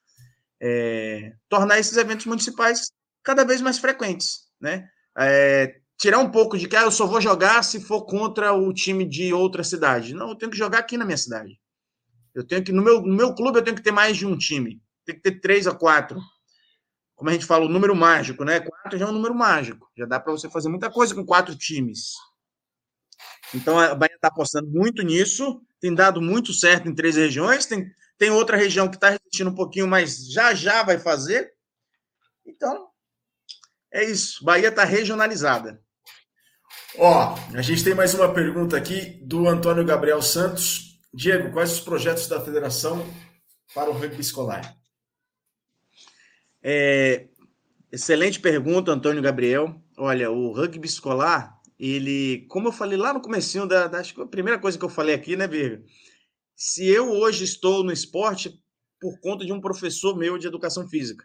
é, 0.62 1.34
tornar 1.48 1.80
esses 1.80 1.96
eventos 1.96 2.26
municipais 2.26 2.92
cada 3.22 3.44
vez 3.44 3.60
mais 3.60 3.78
frequentes, 3.78 4.48
né? 4.60 4.88
É, 5.18 5.80
tirar 6.00 6.18
um 6.18 6.30
pouco 6.30 6.56
de 6.56 6.66
que 6.66 6.74
ah, 6.74 6.84
eu 6.84 6.90
só 6.90 7.06
vou 7.06 7.20
jogar 7.20 7.62
se 7.62 7.78
for 7.78 8.06
contra 8.06 8.54
o 8.54 8.72
time 8.72 9.04
de 9.04 9.34
outra 9.34 9.62
cidade. 9.62 10.14
Não, 10.14 10.30
eu 10.30 10.34
tenho 10.34 10.50
que 10.50 10.56
jogar 10.56 10.78
aqui 10.78 10.96
na 10.96 11.04
minha 11.04 11.16
cidade. 11.16 11.60
Eu 12.34 12.42
tenho 12.42 12.64
que, 12.64 12.72
no 12.72 12.82
meu, 12.82 13.02
no 13.02 13.14
meu 13.14 13.34
clube, 13.34 13.58
eu 13.58 13.62
tenho 13.62 13.76
que 13.76 13.82
ter 13.82 13.92
mais 13.92 14.16
de 14.16 14.26
um 14.26 14.36
time. 14.36 14.80
Tem 15.04 15.14
que 15.14 15.20
ter 15.20 15.40
três 15.40 15.66
a 15.66 15.74
quatro. 15.74 16.18
Como 17.14 17.28
a 17.28 17.34
gente 17.34 17.44
fala, 17.44 17.66
o 17.66 17.68
número 17.68 17.94
mágico, 17.94 18.44
né? 18.44 18.60
Quatro 18.60 18.98
já 18.98 19.04
é 19.04 19.08
um 19.08 19.12
número 19.12 19.34
mágico. 19.34 19.90
Já 19.94 20.06
dá 20.06 20.18
para 20.18 20.32
você 20.32 20.48
fazer 20.48 20.70
muita 20.70 20.90
coisa 20.90 21.14
com 21.14 21.26
quatro 21.26 21.54
times. 21.54 22.14
Então 23.54 23.78
a 23.78 23.94
Bahia 23.94 24.14
está 24.14 24.28
apostando 24.28 24.70
muito 24.70 25.02
nisso, 25.02 25.60
tem 25.78 25.94
dado 25.94 26.22
muito 26.22 26.54
certo 26.54 26.88
em 26.88 26.94
três 26.94 27.16
regiões. 27.16 27.66
Tem, 27.66 27.92
tem 28.16 28.30
outra 28.30 28.56
região 28.56 28.88
que 28.88 28.96
está 28.96 29.10
resistindo 29.10 29.50
um 29.50 29.54
pouquinho, 29.54 29.86
mas 29.86 30.32
já 30.32 30.54
já 30.54 30.82
vai 30.82 30.98
fazer. 30.98 31.52
Então, 32.46 32.88
é 33.92 34.02
isso. 34.02 34.42
Bahia 34.42 34.68
está 34.68 34.84
regionalizada. 34.84 35.78
Ó, 36.98 37.36
a 37.54 37.62
gente 37.62 37.84
tem 37.84 37.94
mais 37.94 38.14
uma 38.14 38.32
pergunta 38.32 38.76
aqui 38.76 39.20
do 39.22 39.48
Antônio 39.48 39.84
Gabriel 39.84 40.20
Santos. 40.20 40.98
Diego, 41.14 41.52
quais 41.52 41.72
os 41.72 41.80
projetos 41.80 42.26
da 42.26 42.40
federação 42.40 43.06
para 43.74 43.90
o 43.90 43.92
rugby 43.92 44.20
escolar? 44.20 44.76
É, 46.62 47.28
excelente 47.92 48.40
pergunta, 48.40 48.90
Antônio 48.90 49.22
Gabriel. 49.22 49.80
Olha, 49.96 50.30
o 50.30 50.52
rugby 50.52 50.86
escolar, 50.86 51.56
ele, 51.78 52.46
como 52.48 52.68
eu 52.68 52.72
falei 52.72 52.98
lá 52.98 53.12
no 53.12 53.22
comecinho 53.22 53.66
da, 53.66 53.86
da 53.86 53.98
acho 53.98 54.14
que 54.14 54.20
a 54.20 54.26
primeira 54.26 54.58
coisa 54.58 54.76
que 54.78 54.84
eu 54.84 54.90
falei 54.90 55.14
aqui, 55.14 55.36
né, 55.36 55.46
Virga? 55.46 55.84
Se 56.56 56.86
eu 56.86 57.08
hoje 57.08 57.44
estou 57.44 57.84
no 57.84 57.92
esporte 57.92 58.52
por 59.00 59.18
conta 59.20 59.46
de 59.46 59.52
um 59.52 59.60
professor 59.60 60.16
meu 60.16 60.36
de 60.36 60.46
educação 60.46 60.88
física, 60.88 61.24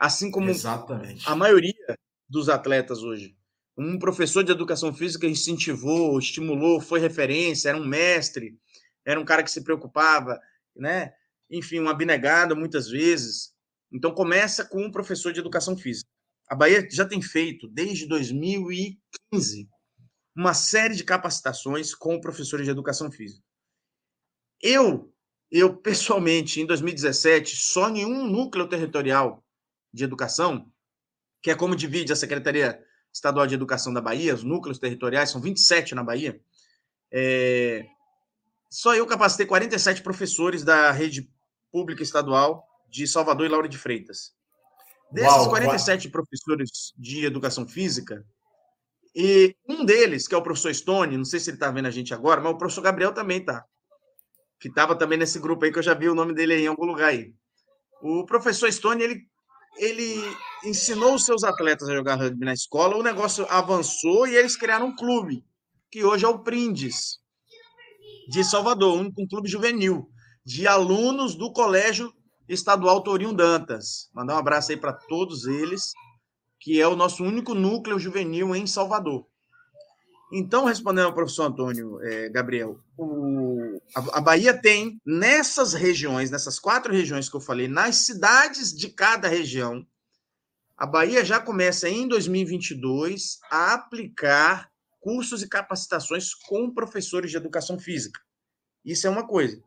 assim 0.00 0.30
como 0.30 0.48
Exatamente. 0.48 1.28
a 1.28 1.36
maioria 1.36 1.98
dos 2.28 2.48
atletas 2.48 3.02
hoje 3.02 3.36
um 3.82 3.98
professor 3.98 4.44
de 4.44 4.52
educação 4.52 4.92
física 4.92 5.26
incentivou, 5.26 6.18
estimulou, 6.18 6.80
foi 6.80 7.00
referência, 7.00 7.70
era 7.70 7.78
um 7.78 7.86
mestre, 7.86 8.58
era 9.06 9.18
um 9.18 9.24
cara 9.24 9.42
que 9.42 9.50
se 9.50 9.64
preocupava, 9.64 10.38
né? 10.76 11.14
Enfim, 11.50 11.80
um 11.80 11.88
abnegado 11.88 12.54
muitas 12.54 12.88
vezes. 12.88 13.54
Então 13.90 14.12
começa 14.12 14.66
com 14.66 14.84
um 14.84 14.90
professor 14.90 15.32
de 15.32 15.40
educação 15.40 15.76
física. 15.78 16.08
A 16.48 16.54
Bahia 16.54 16.86
já 16.90 17.06
tem 17.06 17.22
feito 17.22 17.66
desde 17.68 18.06
2015 18.06 19.68
uma 20.36 20.52
série 20.52 20.94
de 20.94 21.02
capacitações 21.02 21.94
com 21.94 22.20
professores 22.20 22.66
de 22.66 22.70
educação 22.70 23.10
física. 23.10 23.42
Eu, 24.62 25.10
eu 25.50 25.74
pessoalmente, 25.74 26.60
em 26.60 26.66
2017, 26.66 27.56
só 27.56 27.88
em 27.88 28.04
um 28.04 28.26
núcleo 28.26 28.68
territorial 28.68 29.42
de 29.92 30.04
educação, 30.04 30.70
que 31.42 31.50
é 31.50 31.54
como 31.54 31.74
divide 31.74 32.12
a 32.12 32.16
Secretaria 32.16 32.84
Estadual 33.12 33.46
de 33.46 33.54
Educação 33.54 33.92
da 33.92 34.00
Bahia, 34.00 34.34
os 34.34 34.42
núcleos 34.42 34.78
territoriais, 34.78 35.30
são 35.30 35.40
27 35.40 35.94
na 35.94 36.04
Bahia. 36.04 36.40
É... 37.12 37.86
Só 38.70 38.94
eu 38.94 39.06
capacitei 39.06 39.46
47 39.46 40.02
professores 40.02 40.62
da 40.62 40.90
rede 40.92 41.28
pública 41.72 42.02
estadual 42.02 42.64
de 42.88 43.06
Salvador 43.06 43.46
e 43.46 43.48
Laura 43.48 43.68
de 43.68 43.78
Freitas. 43.78 44.32
Desses 45.10 45.32
uau, 45.32 45.48
47 45.48 46.06
uau. 46.06 46.12
professores 46.12 46.92
de 46.96 47.24
educação 47.24 47.66
física, 47.66 48.24
e 49.14 49.56
um 49.68 49.84
deles, 49.84 50.28
que 50.28 50.34
é 50.34 50.38
o 50.38 50.42
professor 50.42 50.74
Stone, 50.74 51.16
não 51.16 51.24
sei 51.24 51.40
se 51.40 51.50
ele 51.50 51.56
está 51.56 51.70
vendo 51.70 51.86
a 51.86 51.90
gente 51.90 52.14
agora, 52.14 52.40
mas 52.40 52.52
o 52.52 52.58
professor 52.58 52.82
Gabriel 52.82 53.12
também 53.12 53.38
está. 53.38 53.64
Que 54.58 54.68
estava 54.68 54.94
também 54.94 55.18
nesse 55.18 55.38
grupo 55.38 55.64
aí, 55.64 55.72
que 55.72 55.78
eu 55.78 55.82
já 55.82 55.94
vi 55.94 56.08
o 56.08 56.14
nome 56.14 56.32
dele 56.32 56.54
aí 56.54 56.62
em 56.62 56.68
algum 56.68 56.84
lugar 56.84 57.08
aí. 57.08 57.34
O 58.02 58.24
professor 58.24 58.70
Stone, 58.72 59.02
ele 59.02 59.28
ele 59.76 60.20
ensinou 60.64 61.14
os 61.14 61.24
seus 61.24 61.42
atletas 61.42 61.88
a 61.88 61.94
jogar 61.94 62.16
rugby 62.16 62.44
na 62.44 62.52
escola, 62.52 62.96
o 62.96 63.02
negócio 63.02 63.46
avançou 63.48 64.26
e 64.26 64.36
eles 64.36 64.56
criaram 64.56 64.88
um 64.88 64.96
clube, 64.96 65.44
que 65.90 66.04
hoje 66.04 66.24
é 66.24 66.28
o 66.28 66.38
Prindes, 66.38 67.18
de 68.28 68.44
Salvador, 68.44 68.98
um, 68.98 69.10
um 69.18 69.26
clube 69.26 69.48
juvenil, 69.48 70.08
de 70.44 70.66
alunos 70.66 71.34
do 71.34 71.52
Colégio 71.52 72.12
Estadual 72.48 73.02
Tourinho 73.02 73.32
Dantas. 73.32 74.10
Mandar 74.12 74.34
um 74.34 74.38
abraço 74.38 74.70
aí 74.70 74.76
para 74.76 74.92
todos 74.92 75.46
eles, 75.46 75.92
que 76.58 76.80
é 76.80 76.86
o 76.86 76.96
nosso 76.96 77.24
único 77.24 77.54
núcleo 77.54 77.98
juvenil 77.98 78.54
em 78.54 78.66
Salvador. 78.66 79.29
Então, 80.32 80.64
respondendo 80.64 81.06
ao 81.06 81.14
professor 81.14 81.44
Antônio 81.44 82.00
é, 82.02 82.28
Gabriel, 82.28 82.78
o, 82.96 83.80
a, 83.96 84.18
a, 84.18 84.20
Bahia 84.20 84.56
tem 84.56 85.00
nessas 85.04 85.74
regiões, 85.74 86.30
nessas 86.30 86.58
quatro 86.58 86.92
regiões 86.92 87.28
que 87.28 87.34
eu 87.34 87.40
falei, 87.40 87.66
nas 87.66 87.96
cidades 87.96 88.72
de 88.72 88.88
cada 88.90 89.26
região, 89.26 89.84
a 90.76 90.86
Bahia 90.86 91.24
já 91.24 91.40
começa 91.40 91.88
em 91.88 92.06
2022 92.06 93.40
a 93.50 93.74
aplicar 93.74 94.70
cursos 95.00 95.42
e 95.42 95.48
capacitações 95.48 96.32
com 96.32 96.72
professores 96.72 97.30
de 97.30 97.36
educação 97.36 97.78
física. 97.78 98.20
Isso 98.84 99.06
é 99.06 99.10
uma 99.10 99.26
coisa. 99.26 99.60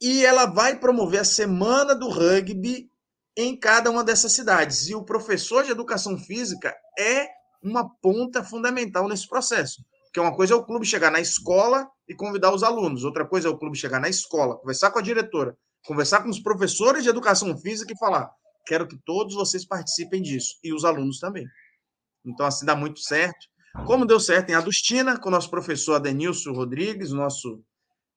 E 0.00 0.24
ela 0.26 0.46
vai 0.46 0.78
promover 0.78 1.20
a 1.20 1.24
Semana 1.24 1.94
do 1.94 2.08
Rugby 2.08 2.90
em 3.36 3.56
cada 3.56 3.90
uma 3.90 4.02
dessas 4.02 4.32
cidades. 4.32 4.88
E 4.88 4.94
o 4.94 5.04
professor 5.04 5.62
de 5.62 5.70
educação 5.70 6.18
física 6.18 6.74
é 6.98 7.35
uma 7.62 7.88
ponta 8.00 8.42
fundamental 8.42 9.08
nesse 9.08 9.28
processo. 9.28 9.84
Porque 10.04 10.20
uma 10.20 10.34
coisa 10.34 10.54
é 10.54 10.56
o 10.56 10.64
clube 10.64 10.86
chegar 10.86 11.10
na 11.10 11.20
escola 11.20 11.88
e 12.08 12.14
convidar 12.14 12.54
os 12.54 12.62
alunos, 12.62 13.04
outra 13.04 13.26
coisa 13.26 13.48
é 13.48 13.50
o 13.50 13.58
clube 13.58 13.76
chegar 13.76 14.00
na 14.00 14.08
escola, 14.08 14.56
conversar 14.56 14.90
com 14.90 14.98
a 14.98 15.02
diretora, 15.02 15.56
conversar 15.84 16.22
com 16.22 16.30
os 16.30 16.40
professores 16.40 17.02
de 17.02 17.08
educação 17.08 17.56
física 17.58 17.92
e 17.92 17.98
falar: 17.98 18.30
quero 18.66 18.86
que 18.86 18.98
todos 19.04 19.34
vocês 19.34 19.66
participem 19.66 20.22
disso, 20.22 20.58
e 20.62 20.72
os 20.72 20.84
alunos 20.84 21.18
também. 21.18 21.46
Então, 22.24 22.46
assim 22.46 22.64
dá 22.64 22.74
muito 22.74 23.00
certo. 23.00 23.46
Como 23.86 24.06
deu 24.06 24.18
certo 24.18 24.50
em 24.50 24.54
Adustina, 24.54 25.18
com 25.18 25.28
o 25.28 25.32
nosso 25.32 25.50
professor 25.50 25.96
Adenilson 25.96 26.52
Rodrigues, 26.52 27.12
nosso 27.12 27.62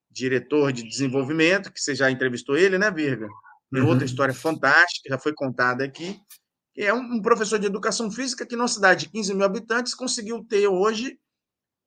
diretor 0.09 0.71
de 0.71 0.83
desenvolvimento, 0.83 1.71
que 1.71 1.79
você 1.79 1.93
já 1.93 2.09
entrevistou 2.09 2.57
ele, 2.57 2.77
né, 2.77 2.89
Virga? 2.89 3.27
Tem 3.71 3.81
uhum. 3.81 3.89
outra 3.89 4.05
história 4.05 4.33
fantástica, 4.33 5.09
já 5.09 5.19
foi 5.19 5.33
contada 5.33 5.83
aqui 5.83 6.13
que 6.13 6.38
é 6.85 6.93
um, 6.93 7.21
professor 7.21 7.59
de 7.59 7.65
educação 7.65 8.09
física 8.09 8.45
que, 8.45 8.55
numa 8.55 8.67
cidade 8.67 9.01
de 9.05 9.11
15 9.11 9.33
mil 9.33 9.45
habitantes, 9.45 9.93
conseguiu 9.93 10.43
ter 10.45 10.67
hoje 10.67 11.19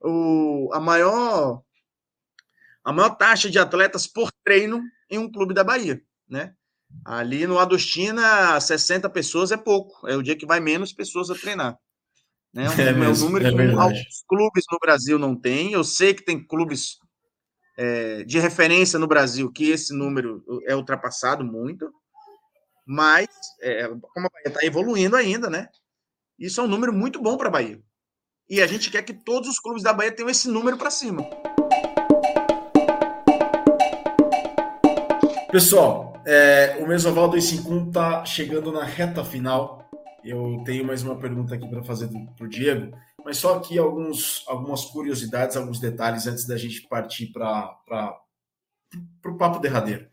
o, 0.00 0.70
a, 0.72 0.80
maior, 0.80 1.62
a 2.84 2.92
maior 2.92 3.10
taxa 3.10 3.50
de 3.50 3.58
atletas 3.58 4.06
por 4.06 4.30
treino 4.44 4.82
em 5.10 5.18
um 5.18 5.30
clube 5.30 5.54
da 5.54 5.64
Bahia. 5.64 6.02
Né? 6.28 6.54
Ali 7.04 7.46
no 7.46 7.58
Adostina, 7.58 8.60
60 8.60 9.08
pessoas 9.10 9.50
é 9.50 9.56
pouco, 9.56 10.06
é 10.06 10.16
o 10.16 10.22
dia 10.22 10.36
que 10.36 10.46
vai 10.46 10.60
menos 10.60 10.92
pessoas 10.92 11.30
a 11.30 11.34
treinar. 11.34 11.78
Né? 12.52 12.68
Um, 12.68 12.72
é, 12.80 12.92
mesmo, 12.92 13.26
um 13.26 13.28
número 13.30 13.46
é 13.46 13.50
que 13.50 13.74
alguns 13.74 14.24
clubes 14.28 14.64
no 14.70 14.78
Brasil 14.78 15.18
não 15.18 15.34
têm. 15.34 15.72
Eu 15.72 15.84
sei 15.84 16.12
que 16.12 16.24
tem 16.24 16.44
clubes 16.44 16.98
é, 17.76 18.24
de 18.24 18.38
referência 18.38 18.98
no 18.98 19.06
Brasil 19.06 19.50
que 19.50 19.70
esse 19.70 19.94
número 19.94 20.44
é 20.66 20.76
ultrapassado 20.76 21.44
muito, 21.44 21.90
Mas, 22.86 23.28
é, 23.60 23.86
como 23.88 24.26
a 24.26 24.30
Bahia 24.30 24.48
está 24.48 24.64
evoluindo 24.64 25.16
ainda, 25.16 25.48
né? 25.48 25.68
Isso 26.38 26.60
é 26.60 26.64
um 26.64 26.68
número 26.68 26.92
muito 26.92 27.22
bom 27.22 27.36
para 27.36 27.48
a 27.48 27.52
Bahia. 27.52 27.80
E 28.48 28.60
a 28.60 28.66
gente 28.66 28.90
quer 28.90 29.02
que 29.02 29.14
todos 29.14 29.48
os 29.48 29.58
clubes 29.58 29.82
da 29.82 29.92
Bahia 29.92 30.12
tenham 30.12 30.28
esse 30.28 30.48
número 30.48 30.76
para 30.76 30.90
cima. 30.90 31.22
Pessoal, 35.50 36.20
é, 36.26 36.78
o 36.80 36.86
Mesoval 36.86 37.28
251 37.28 37.88
está 37.88 38.24
chegando 38.24 38.72
na 38.72 38.84
reta 38.84 39.24
final. 39.24 39.88
Eu 40.24 40.62
tenho 40.64 40.84
mais 40.84 41.02
uma 41.02 41.18
pergunta 41.18 41.54
aqui 41.54 41.68
para 41.68 41.82
fazer 41.82 42.08
para 42.08 42.46
o 42.46 42.48
Diego, 42.48 42.96
mas 43.24 43.38
só 43.38 43.56
aqui 43.56 43.78
alguns, 43.78 44.44
algumas 44.48 44.84
curiosidades, 44.84 45.56
alguns 45.56 45.78
detalhes 45.78 46.26
antes 46.26 46.46
da 46.46 46.56
gente 46.56 46.88
partir 46.88 47.32
para 47.32 47.76
o 49.26 49.36
papo 49.36 49.58
derradeiro. 49.58 50.08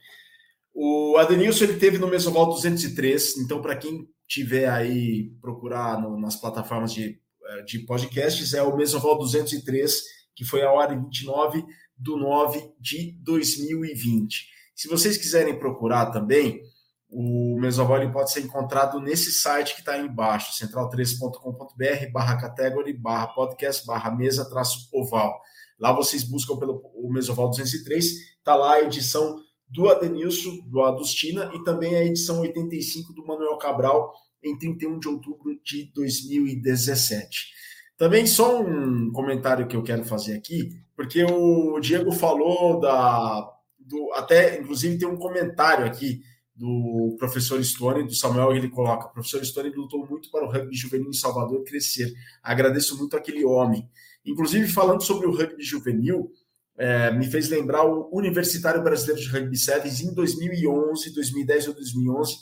O 0.82 1.17
Adenilson 1.17 1.65
ele 1.65 1.77
teve 1.77 1.97
no 1.97 2.07
Mesoval 2.07 2.45
203, 2.45 3.39
então 3.39 3.61
para 3.61 3.75
quem 3.75 4.07
tiver 4.25 4.69
aí 4.69 5.30
procurar 5.41 6.01
no, 6.01 6.17
nas 6.17 6.38
plataformas 6.38 6.93
de, 6.93 7.19
eh, 7.43 7.61
de 7.63 7.80
podcasts, 7.80 8.53
é 8.53 8.63
o 8.63 8.77
Mesoval 8.77 9.17
203, 9.17 10.01
que 10.34 10.45
foi 10.45 10.61
a 10.61 10.71
hora 10.71 10.95
29 10.95 11.65
do 11.97 12.15
9 12.15 12.71
de 12.80 13.11
2020. 13.21 14.47
Se 14.73 14.88
vocês 14.88 15.17
quiserem 15.17 15.59
procurar 15.59 16.11
também, 16.11 16.61
o 17.09 17.59
Mesoval 17.59 18.09
pode 18.13 18.32
ser 18.32 18.39
encontrado 18.39 19.01
nesse 19.01 19.34
site 19.34 19.73
que 19.73 19.82
está 19.82 19.95
aí 19.95 20.05
embaixo, 20.05 20.53
central3.com.br 20.63 22.11
barra 22.13 22.38
category, 22.38 22.93
barra 22.93 23.27
podcast, 23.27 23.86
barra 23.86 24.15
mesa, 24.15 24.49
traço 24.49 24.88
oval. 24.93 25.41
Lá 25.77 25.91
vocês 25.91 26.23
buscam 26.23 26.55
pelo 26.57 26.82
o 26.95 27.11
Mesoval 27.11 27.49
203, 27.49 28.05
está 28.05 28.55
lá 28.55 28.75
a 28.75 28.84
edição 28.84 29.49
do 29.70 29.88
Adenilson, 29.88 30.61
do 30.67 30.82
Adustina, 30.82 31.51
e 31.53 31.63
também 31.63 31.95
a 31.95 32.03
edição 32.03 32.41
85 32.41 33.13
do 33.13 33.26
Manuel 33.26 33.57
Cabral, 33.57 34.13
em 34.43 34.57
31 34.57 34.99
de 34.99 35.07
outubro 35.07 35.59
de 35.63 35.91
2017. 35.93 37.59
Também 37.97 38.26
só 38.26 38.61
um 38.61 39.11
comentário 39.11 39.67
que 39.67 39.76
eu 39.76 39.84
quero 39.84 40.05
fazer 40.05 40.34
aqui, 40.34 40.70
porque 40.95 41.24
o 41.24 41.80
Diego 41.80 42.11
falou 42.11 42.80
da. 42.80 43.47
Do, 43.78 44.13
até, 44.13 44.59
inclusive, 44.59 44.97
tem 44.97 45.07
um 45.07 45.17
comentário 45.17 45.86
aqui 45.86 46.22
do 46.55 47.15
professor 47.17 47.63
Stone, 47.63 48.05
do 48.05 48.13
Samuel, 48.13 48.55
ele 48.55 48.70
coloca: 48.70 49.07
o 49.07 49.13
professor 49.13 49.43
Stone 49.43 49.70
lutou 49.70 50.05
muito 50.05 50.30
para 50.30 50.45
o 50.45 50.51
rugby 50.51 50.76
juvenil 50.76 51.09
em 51.09 51.13
Salvador 51.13 51.63
crescer. 51.63 52.13
Agradeço 52.43 52.97
muito 52.97 53.15
aquele 53.15 53.45
homem. 53.45 53.89
Inclusive, 54.26 54.67
falando 54.67 55.01
sobre 55.01 55.26
o 55.26 55.32
rugby 55.32 55.63
juvenil, 55.63 56.32
é, 56.80 57.11
me 57.11 57.30
fez 57.30 57.49
lembrar 57.49 57.84
o 57.84 58.09
Universitário 58.11 58.82
Brasileiro 58.82 59.21
de 59.21 59.27
Rugby 59.27 59.57
Sevens 59.57 59.99
em 59.99 60.13
2011, 60.13 61.13
2010 61.13 61.67
ou 61.67 61.73
2011, 61.73 62.38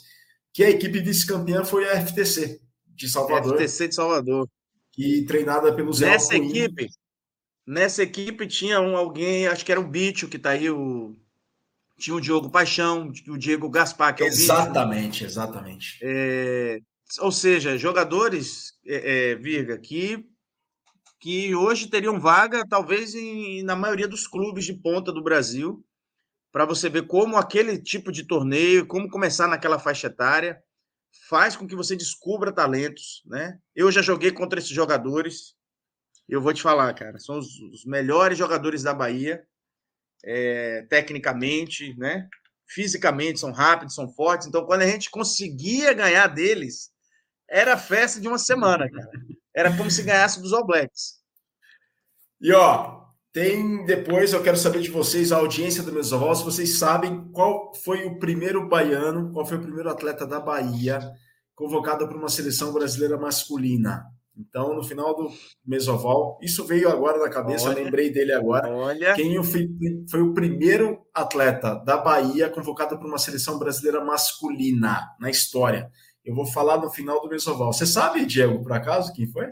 que 0.54 0.62
a 0.62 0.70
equipe 0.70 1.00
vice-campeã 1.00 1.64
foi 1.64 1.88
a 1.88 2.06
FTC 2.06 2.60
de 2.86 3.08
Salvador. 3.08 3.56
FTC 3.56 3.88
de 3.88 3.94
Salvador. 3.96 4.48
E 4.96 5.24
treinada 5.24 5.74
pelo 5.74 5.92
Zé 5.92 6.06
Nessa 6.06 6.36
equipe, 6.36 6.88
nessa 7.66 8.02
equipe 8.02 8.46
tinha 8.46 8.80
um 8.80 8.96
alguém, 8.96 9.48
acho 9.48 9.64
que 9.64 9.72
era 9.72 9.80
o 9.80 9.86
Bicho, 9.86 10.28
que 10.28 10.36
está 10.36 10.50
aí, 10.50 10.70
o, 10.70 11.16
tinha 11.98 12.14
o 12.14 12.20
Diogo 12.20 12.48
Paixão, 12.48 13.12
o 13.28 13.36
Diego 13.36 13.68
Gaspar, 13.68 14.14
que 14.14 14.22
é 14.22 14.26
o 14.26 14.28
Exatamente, 14.28 15.10
Bicho. 15.10 15.24
exatamente. 15.24 15.98
É, 16.00 16.80
ou 17.20 17.32
seja, 17.32 17.76
jogadores, 17.76 18.72
é, 18.86 19.30
é, 19.30 19.34
Virga, 19.34 19.78
que 19.78 20.24
que 21.20 21.54
hoje 21.54 21.88
teriam 21.88 22.20
vaga, 22.20 22.66
talvez, 22.68 23.14
em, 23.14 23.62
na 23.62 23.74
maioria 23.74 24.06
dos 24.06 24.26
clubes 24.26 24.64
de 24.64 24.74
ponta 24.74 25.12
do 25.12 25.22
Brasil, 25.22 25.84
para 26.52 26.64
você 26.64 26.88
ver 26.88 27.06
como 27.06 27.36
aquele 27.36 27.78
tipo 27.78 28.10
de 28.12 28.24
torneio, 28.24 28.86
como 28.86 29.10
começar 29.10 29.48
naquela 29.48 29.78
faixa 29.78 30.06
etária, 30.06 30.62
faz 31.28 31.56
com 31.56 31.66
que 31.66 31.76
você 31.76 31.96
descubra 31.96 32.52
talentos, 32.52 33.22
né? 33.26 33.58
Eu 33.74 33.90
já 33.90 34.00
joguei 34.00 34.30
contra 34.30 34.58
esses 34.58 34.70
jogadores, 34.70 35.54
eu 36.28 36.40
vou 36.40 36.52
te 36.52 36.62
falar, 36.62 36.92
cara, 36.94 37.18
são 37.18 37.38
os, 37.38 37.58
os 37.72 37.84
melhores 37.84 38.38
jogadores 38.38 38.82
da 38.82 38.94
Bahia, 38.94 39.44
é, 40.24 40.82
tecnicamente, 40.88 41.96
né? 41.98 42.28
Fisicamente 42.66 43.40
são 43.40 43.50
rápidos, 43.50 43.94
são 43.94 44.08
fortes. 44.08 44.46
Então, 44.46 44.64
quando 44.66 44.82
a 44.82 44.86
gente 44.86 45.10
conseguia 45.10 45.92
ganhar 45.92 46.26
deles, 46.26 46.90
era 47.48 47.78
festa 47.78 48.20
de 48.20 48.28
uma 48.28 48.38
semana, 48.38 48.90
cara. 48.90 49.10
Era 49.58 49.76
como 49.76 49.90
se 49.90 50.04
ganhasse 50.04 50.40
dos 50.40 50.52
All 50.52 50.64
Blacks. 50.64 51.14
E 52.40 52.52
ó, 52.52 53.00
tem 53.32 53.84
depois, 53.84 54.32
eu 54.32 54.40
quero 54.40 54.56
saber 54.56 54.80
de 54.80 54.88
vocês, 54.88 55.32
a 55.32 55.38
audiência 55.38 55.82
do 55.82 55.90
Mesoval, 55.90 56.32
se 56.36 56.44
vocês 56.44 56.78
sabem 56.78 57.24
qual 57.32 57.74
foi 57.74 58.04
o 58.04 58.20
primeiro 58.20 58.68
baiano, 58.68 59.32
qual 59.32 59.44
foi 59.44 59.58
o 59.58 59.60
primeiro 59.60 59.90
atleta 59.90 60.24
da 60.24 60.38
Bahia 60.38 61.00
convocado 61.56 62.06
para 62.06 62.16
uma 62.16 62.28
seleção 62.28 62.72
brasileira 62.72 63.18
masculina. 63.18 64.04
Então, 64.36 64.72
no 64.76 64.84
final 64.84 65.16
do 65.16 65.28
Mesoval, 65.66 66.38
isso 66.40 66.64
veio 66.64 66.88
agora 66.88 67.18
na 67.18 67.28
cabeça, 67.28 67.68
olha, 67.68 67.80
eu 67.80 67.84
lembrei 67.84 68.12
dele 68.12 68.32
agora. 68.32 68.68
Olha. 68.68 69.14
Quem 69.14 69.42
foi, 69.42 69.68
foi 70.08 70.22
o 70.22 70.32
primeiro 70.32 71.04
atleta 71.12 71.74
da 71.84 71.96
Bahia 71.96 72.48
convocado 72.48 72.96
para 72.96 73.08
uma 73.08 73.18
seleção 73.18 73.58
brasileira 73.58 74.04
masculina 74.04 75.08
na 75.18 75.28
história? 75.28 75.90
Eu 76.28 76.34
vou 76.34 76.44
falar 76.44 76.76
no 76.76 76.90
final 76.90 77.22
do 77.22 77.28
Mesoval. 77.28 77.72
Você 77.72 77.86
sabe, 77.86 78.26
Diego, 78.26 78.62
por 78.62 78.70
acaso, 78.70 79.14
quem 79.14 79.26
foi? 79.26 79.50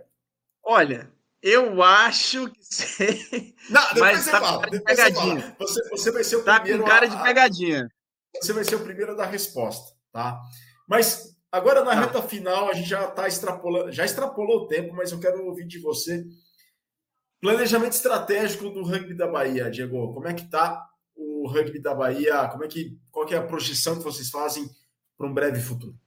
Olha, 0.63 1.11
eu 1.41 1.83
acho 1.83 2.51
que 2.51 2.63
sei. 2.63 3.55
Não, 3.71 3.81
depois 3.95 4.13
Mas 4.13 4.21
você 4.21 4.31
tá 4.31 4.41
fala. 4.43 4.67
Depois 4.67 4.83
pegadinha. 4.83 5.57
Você, 5.59 5.83
você, 5.83 5.89
você, 5.89 6.11
vai 6.11 6.25
ser 6.25 6.37
o 6.37 6.45
tá 6.45 6.61
primeiro. 6.61 6.85
Tá 6.85 6.85
com 6.85 6.95
cara 6.95 7.07
de 7.09 7.23
pegadinha. 7.23 7.85
A, 7.87 8.45
você 8.45 8.53
vai 8.53 8.63
ser 8.63 8.75
o 8.75 8.85
primeiro 8.85 9.13
a 9.13 9.15
dar 9.15 9.25
resposta, 9.25 9.97
tá? 10.13 10.39
Mas 10.87 11.35
agora 11.51 11.83
na 11.83 11.93
tá. 11.93 12.01
reta 12.01 12.21
final 12.21 12.69
a 12.69 12.75
gente 12.75 12.91
já 12.91 13.09
está 13.09 13.27
extrapolando, 13.27 13.91
já 13.91 14.05
extrapolou 14.05 14.65
o 14.65 14.69
tempo, 14.69 14.95
mas 14.95 15.11
eu 15.11 15.19
quero 15.19 15.47
ouvir 15.47 15.67
de 15.67 15.79
você. 15.79 16.27
Planejamento 17.41 17.93
estratégico 17.93 18.69
do 18.69 18.85
rugby 18.85 19.15
da 19.15 19.27
Bahia, 19.27 19.71
Diego. 19.71 20.13
Como 20.13 20.29
é 20.29 20.35
que 20.35 20.47
tá 20.51 20.87
o 21.15 21.49
rugby 21.49 21.79
da 21.79 21.95
Bahia? 21.95 22.49
Como 22.49 22.65
é 22.65 22.69
que 22.69 23.01
qual 23.11 23.25
que 23.25 23.35
é 23.35 23.39
a 23.39 23.47
projeção 23.47 23.97
que 23.97 24.05
vocês 24.05 24.29
fazem 24.29 24.69
para 25.17 25.27
um 25.27 25.33
breve 25.33 25.63
futuro? 25.63 25.99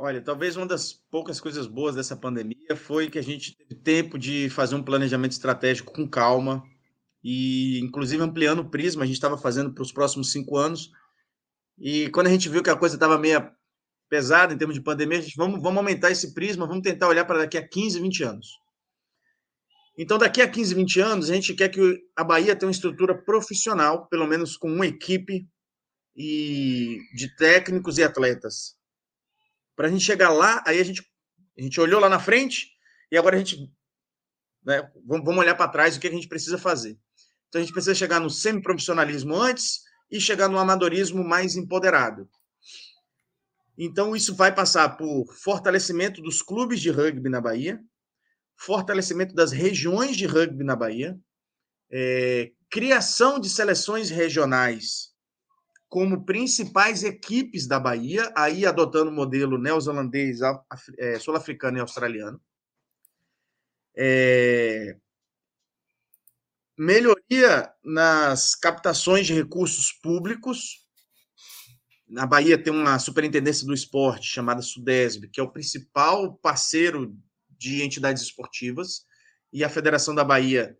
Olha, 0.00 0.22
talvez 0.22 0.56
uma 0.56 0.64
das 0.64 0.92
poucas 0.92 1.40
coisas 1.40 1.66
boas 1.66 1.96
dessa 1.96 2.16
pandemia 2.16 2.76
foi 2.76 3.10
que 3.10 3.18
a 3.18 3.22
gente 3.22 3.56
teve 3.56 3.74
tempo 3.74 4.16
de 4.16 4.48
fazer 4.48 4.76
um 4.76 4.82
planejamento 4.82 5.32
estratégico 5.32 5.92
com 5.92 6.08
calma 6.08 6.62
e, 7.22 7.80
inclusive, 7.80 8.22
ampliando 8.22 8.60
o 8.60 8.70
prisma. 8.70 9.02
A 9.02 9.06
gente 9.06 9.16
estava 9.16 9.36
fazendo 9.36 9.74
para 9.74 9.82
os 9.82 9.90
próximos 9.90 10.30
cinco 10.30 10.56
anos. 10.56 10.92
E 11.76 12.08
quando 12.10 12.28
a 12.28 12.30
gente 12.30 12.48
viu 12.48 12.62
que 12.62 12.70
a 12.70 12.76
coisa 12.76 12.94
estava 12.94 13.18
meio 13.18 13.50
pesada 14.08 14.54
em 14.54 14.56
termos 14.56 14.76
de 14.76 14.82
pandemia, 14.82 15.18
a 15.18 15.20
gente 15.20 15.36
vamos, 15.36 15.60
vamos 15.60 15.78
aumentar 15.78 16.12
esse 16.12 16.32
prisma, 16.32 16.64
vamos 16.64 16.84
tentar 16.84 17.08
olhar 17.08 17.24
para 17.24 17.38
daqui 17.38 17.58
a 17.58 17.66
15, 17.66 18.00
20 18.00 18.22
anos. 18.22 18.46
Então, 19.98 20.16
daqui 20.16 20.40
a 20.40 20.48
15, 20.48 20.76
20 20.76 21.00
anos, 21.00 21.28
a 21.28 21.34
gente 21.34 21.54
quer 21.54 21.70
que 21.70 22.00
a 22.14 22.22
Bahia 22.22 22.54
tenha 22.54 22.68
uma 22.68 22.72
estrutura 22.72 23.20
profissional, 23.20 24.06
pelo 24.06 24.28
menos 24.28 24.56
com 24.56 24.70
uma 24.70 24.86
equipe 24.86 25.44
e 26.14 26.98
de 27.16 27.34
técnicos 27.34 27.98
e 27.98 28.04
atletas 28.04 28.77
para 29.78 29.86
a 29.86 29.90
gente 29.92 30.04
chegar 30.04 30.30
lá, 30.30 30.60
aí 30.66 30.80
a 30.80 30.84
gente, 30.84 31.08
a 31.56 31.62
gente 31.62 31.80
olhou 31.80 32.00
lá 32.00 32.08
na 32.08 32.18
frente 32.18 32.66
e 33.12 33.16
agora 33.16 33.36
a 33.36 33.38
gente 33.38 33.72
né, 34.64 34.90
vamos 35.06 35.38
olhar 35.38 35.54
para 35.54 35.70
trás 35.70 35.96
o 35.96 36.00
que 36.00 36.08
a 36.08 36.10
gente 36.10 36.26
precisa 36.26 36.58
fazer. 36.58 36.98
Então 37.48 37.60
a 37.60 37.64
gente 37.64 37.72
precisa 37.72 37.94
chegar 37.94 38.18
no 38.18 38.28
semiprofissionalismo 38.28 39.36
antes 39.36 39.82
e 40.10 40.20
chegar 40.20 40.48
no 40.48 40.58
amadorismo 40.58 41.22
mais 41.22 41.54
empoderado. 41.54 42.28
Então 43.78 44.16
isso 44.16 44.34
vai 44.34 44.52
passar 44.52 44.96
por 44.96 45.32
fortalecimento 45.32 46.20
dos 46.22 46.42
clubes 46.42 46.80
de 46.80 46.90
rugby 46.90 47.28
na 47.28 47.40
Bahia, 47.40 47.78
fortalecimento 48.56 49.32
das 49.32 49.52
regiões 49.52 50.16
de 50.16 50.26
rugby 50.26 50.64
na 50.64 50.74
Bahia, 50.74 51.16
é, 51.88 52.50
criação 52.68 53.38
de 53.38 53.48
seleções 53.48 54.10
regionais 54.10 55.14
como 55.88 56.24
principais 56.24 57.02
equipes 57.02 57.66
da 57.66 57.80
Bahia, 57.80 58.30
aí 58.36 58.66
adotando 58.66 59.10
o 59.10 59.14
modelo 59.14 59.58
neozelandês, 59.58 60.40
é, 60.98 61.18
sul-africano 61.18 61.78
e 61.78 61.80
australiano. 61.80 62.40
É... 63.96 64.96
Melhoria 66.76 67.72
nas 67.82 68.54
captações 68.54 69.26
de 69.26 69.34
recursos 69.34 69.90
públicos. 69.92 70.86
Na 72.06 72.24
Bahia 72.24 72.62
tem 72.62 72.72
uma 72.72 72.98
superintendência 72.98 73.66
do 73.66 73.74
esporte 73.74 74.26
chamada 74.26 74.62
Sudesb, 74.62 75.28
que 75.28 75.40
é 75.40 75.42
o 75.42 75.50
principal 75.50 76.34
parceiro 76.36 77.16
de 77.50 77.82
entidades 77.82 78.22
esportivas, 78.22 79.04
e 79.52 79.64
a 79.64 79.68
Federação 79.68 80.14
da 80.14 80.22
Bahia 80.22 80.78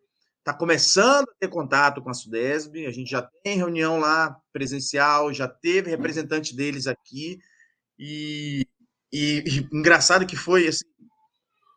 está 0.48 0.54
começando 0.56 1.28
a 1.28 1.34
ter 1.38 1.48
contato 1.48 2.00
com 2.00 2.08
a 2.08 2.14
Sudesb, 2.14 2.86
a 2.86 2.90
gente 2.90 3.10
já 3.10 3.22
tem 3.42 3.58
reunião 3.58 3.98
lá 3.98 4.34
presencial, 4.50 5.32
já 5.32 5.46
teve 5.46 5.90
representante 5.90 6.56
deles 6.56 6.86
aqui, 6.86 7.38
e, 7.98 8.66
e, 9.12 9.44
e 9.46 9.76
engraçado 9.76 10.26
que 10.26 10.36
foi 10.36 10.66
assim, 10.66 10.86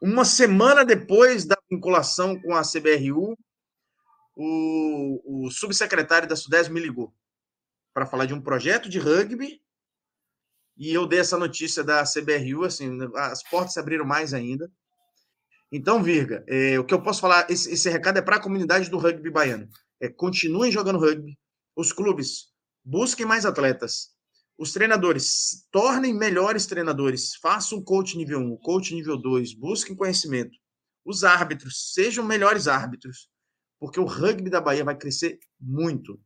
uma 0.01 0.23
semana 0.23 0.85
depois 0.85 1.43
da 1.43 1.57
vinculação 1.69 2.39
com 2.41 2.55
a 2.55 2.61
CBRU, 2.61 3.37
o, 4.37 5.45
o 5.45 5.51
subsecretário 5.51 6.29
da 6.29 6.37
Sudesb 6.37 6.71
me 6.71 6.79
ligou 6.79 7.13
para 7.93 8.05
falar 8.05 8.25
de 8.25 8.33
um 8.33 8.41
projeto 8.41 8.87
de 8.87 8.99
rugby 8.99 9.61
e 10.77 10.93
eu 10.93 11.05
dei 11.05 11.19
essa 11.19 11.37
notícia 11.37 11.83
da 11.83 12.05
CBRU, 12.05 12.63
assim, 12.63 12.89
as 13.15 13.43
portas 13.43 13.73
se 13.73 13.79
abriram 13.79 14.05
mais 14.05 14.33
ainda. 14.33 14.71
Então, 15.71 16.03
Virga, 16.03 16.43
é, 16.47 16.77
o 16.77 16.83
que 16.83 16.93
eu 16.93 17.01
posso 17.01 17.21
falar, 17.21 17.49
esse, 17.49 17.71
esse 17.71 17.89
recado 17.89 18.17
é 18.17 18.21
para 18.21 18.35
a 18.35 18.41
comunidade 18.41 18.89
do 18.89 18.97
rugby 18.97 19.29
baiano. 19.29 19.69
É, 20.01 20.09
continuem 20.09 20.71
jogando 20.71 20.99
rugby, 20.99 21.37
os 21.75 21.93
clubes 21.93 22.51
busquem 22.83 23.25
mais 23.25 23.45
atletas, 23.45 24.09
os 24.57 24.73
treinadores 24.73 25.65
tornem 25.71 26.13
melhores 26.13 26.65
treinadores, 26.65 27.35
façam 27.35 27.79
um 27.79 27.83
coach 27.83 28.17
nível 28.17 28.39
1, 28.39 28.57
coach 28.57 28.93
nível 28.93 29.17
2, 29.17 29.53
busquem 29.53 29.95
conhecimento. 29.95 30.57
Os 31.05 31.23
árbitros, 31.23 31.93
sejam 31.93 32.23
melhores 32.25 32.67
árbitros, 32.67 33.29
porque 33.79 33.99
o 33.99 34.05
rugby 34.05 34.49
da 34.49 34.61
Bahia 34.61 34.83
vai 34.83 34.95
crescer 34.95 35.39
muito. 35.59 36.19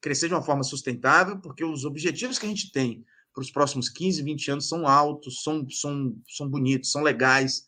Crescer 0.00 0.28
de 0.28 0.34
uma 0.34 0.42
forma 0.42 0.62
sustentável, 0.62 1.40
porque 1.40 1.64
os 1.64 1.84
objetivos 1.84 2.38
que 2.38 2.44
a 2.44 2.48
gente 2.48 2.70
tem 2.72 3.04
para 3.32 3.40
os 3.40 3.50
próximos 3.50 3.88
15, 3.88 4.22
20 4.22 4.50
anos 4.50 4.68
são 4.68 4.86
altos, 4.86 5.42
são, 5.42 5.66
são, 5.70 6.14
são 6.28 6.48
bonitos, 6.48 6.92
são 6.92 7.02
legais, 7.02 7.66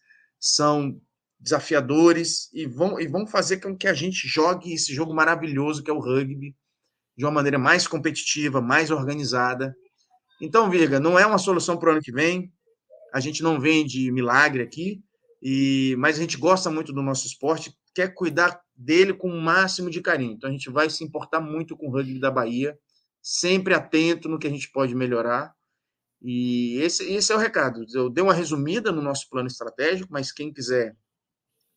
são 0.55 1.01
desafiadores 1.39 2.49
e 2.53 2.67
vão, 2.67 3.01
e 3.01 3.07
vão 3.07 3.27
fazer 3.27 3.59
com 3.59 3.77
que 3.77 3.89
a 3.89 3.95
gente 3.95 4.27
jogue 4.27 4.73
esse 4.73 4.95
jogo 4.95 5.15
maravilhoso 5.15 5.83
que 5.83 5.91
é 5.91 5.95
o 5.95 5.99
rugby 5.99 6.55
de 7.17 7.25
uma 7.25 7.31
maneira 7.31 7.59
mais 7.59 7.87
competitiva, 7.87 8.61
mais 8.61 8.91
organizada. 8.91 9.75
Então, 10.41 10.71
Virga, 10.71 11.01
não 11.01 11.19
é 11.19 11.27
uma 11.27 11.39
solução 11.39 11.77
para 11.77 11.89
o 11.89 11.93
ano 11.93 12.03
que 12.03 12.13
vem. 12.13 12.53
A 13.13 13.21
gente 13.21 13.43
não 13.43 13.59
vende 13.59 14.11
milagre 14.13 14.63
aqui, 14.63 15.03
e 15.43 15.97
mas 15.99 16.19
a 16.19 16.21
gente 16.21 16.37
gosta 16.37 16.71
muito 16.71 16.93
do 16.93 17.03
nosso 17.03 17.27
esporte, 17.27 17.75
quer 17.95 18.13
cuidar 18.15 18.61
dele 18.75 19.15
com 19.15 19.31
o 19.31 19.41
máximo 19.41 19.89
de 19.89 20.03
carinho. 20.03 20.33
Então, 20.33 20.51
a 20.51 20.53
gente 20.53 20.71
vai 20.71 20.91
se 20.91 21.03
importar 21.03 21.41
muito 21.41 21.77
com 21.77 21.89
o 21.89 21.91
rugby 21.91 22.21
da 22.21 22.31
Bahia, 22.31 22.79
sempre 23.23 23.73
atento 23.73 24.29
no 24.29 24.39
que 24.39 24.47
a 24.47 24.51
gente 24.51 24.71
pode 24.71 24.95
melhorar. 24.95 25.56
E 26.23 26.79
esse, 26.81 27.05
esse 27.13 27.33
é 27.33 27.37
o 27.37 27.39
recado. 27.39 27.85
Eu 27.93 28.11
dei 28.11 28.23
uma 28.23 28.35
resumida 28.35 28.91
no 28.91 29.03
nosso 29.03 29.29
plano 29.29 29.49
estratégico, 29.49 30.13
mas 30.13 30.33
quem 30.33 30.53
quiser 30.53 30.97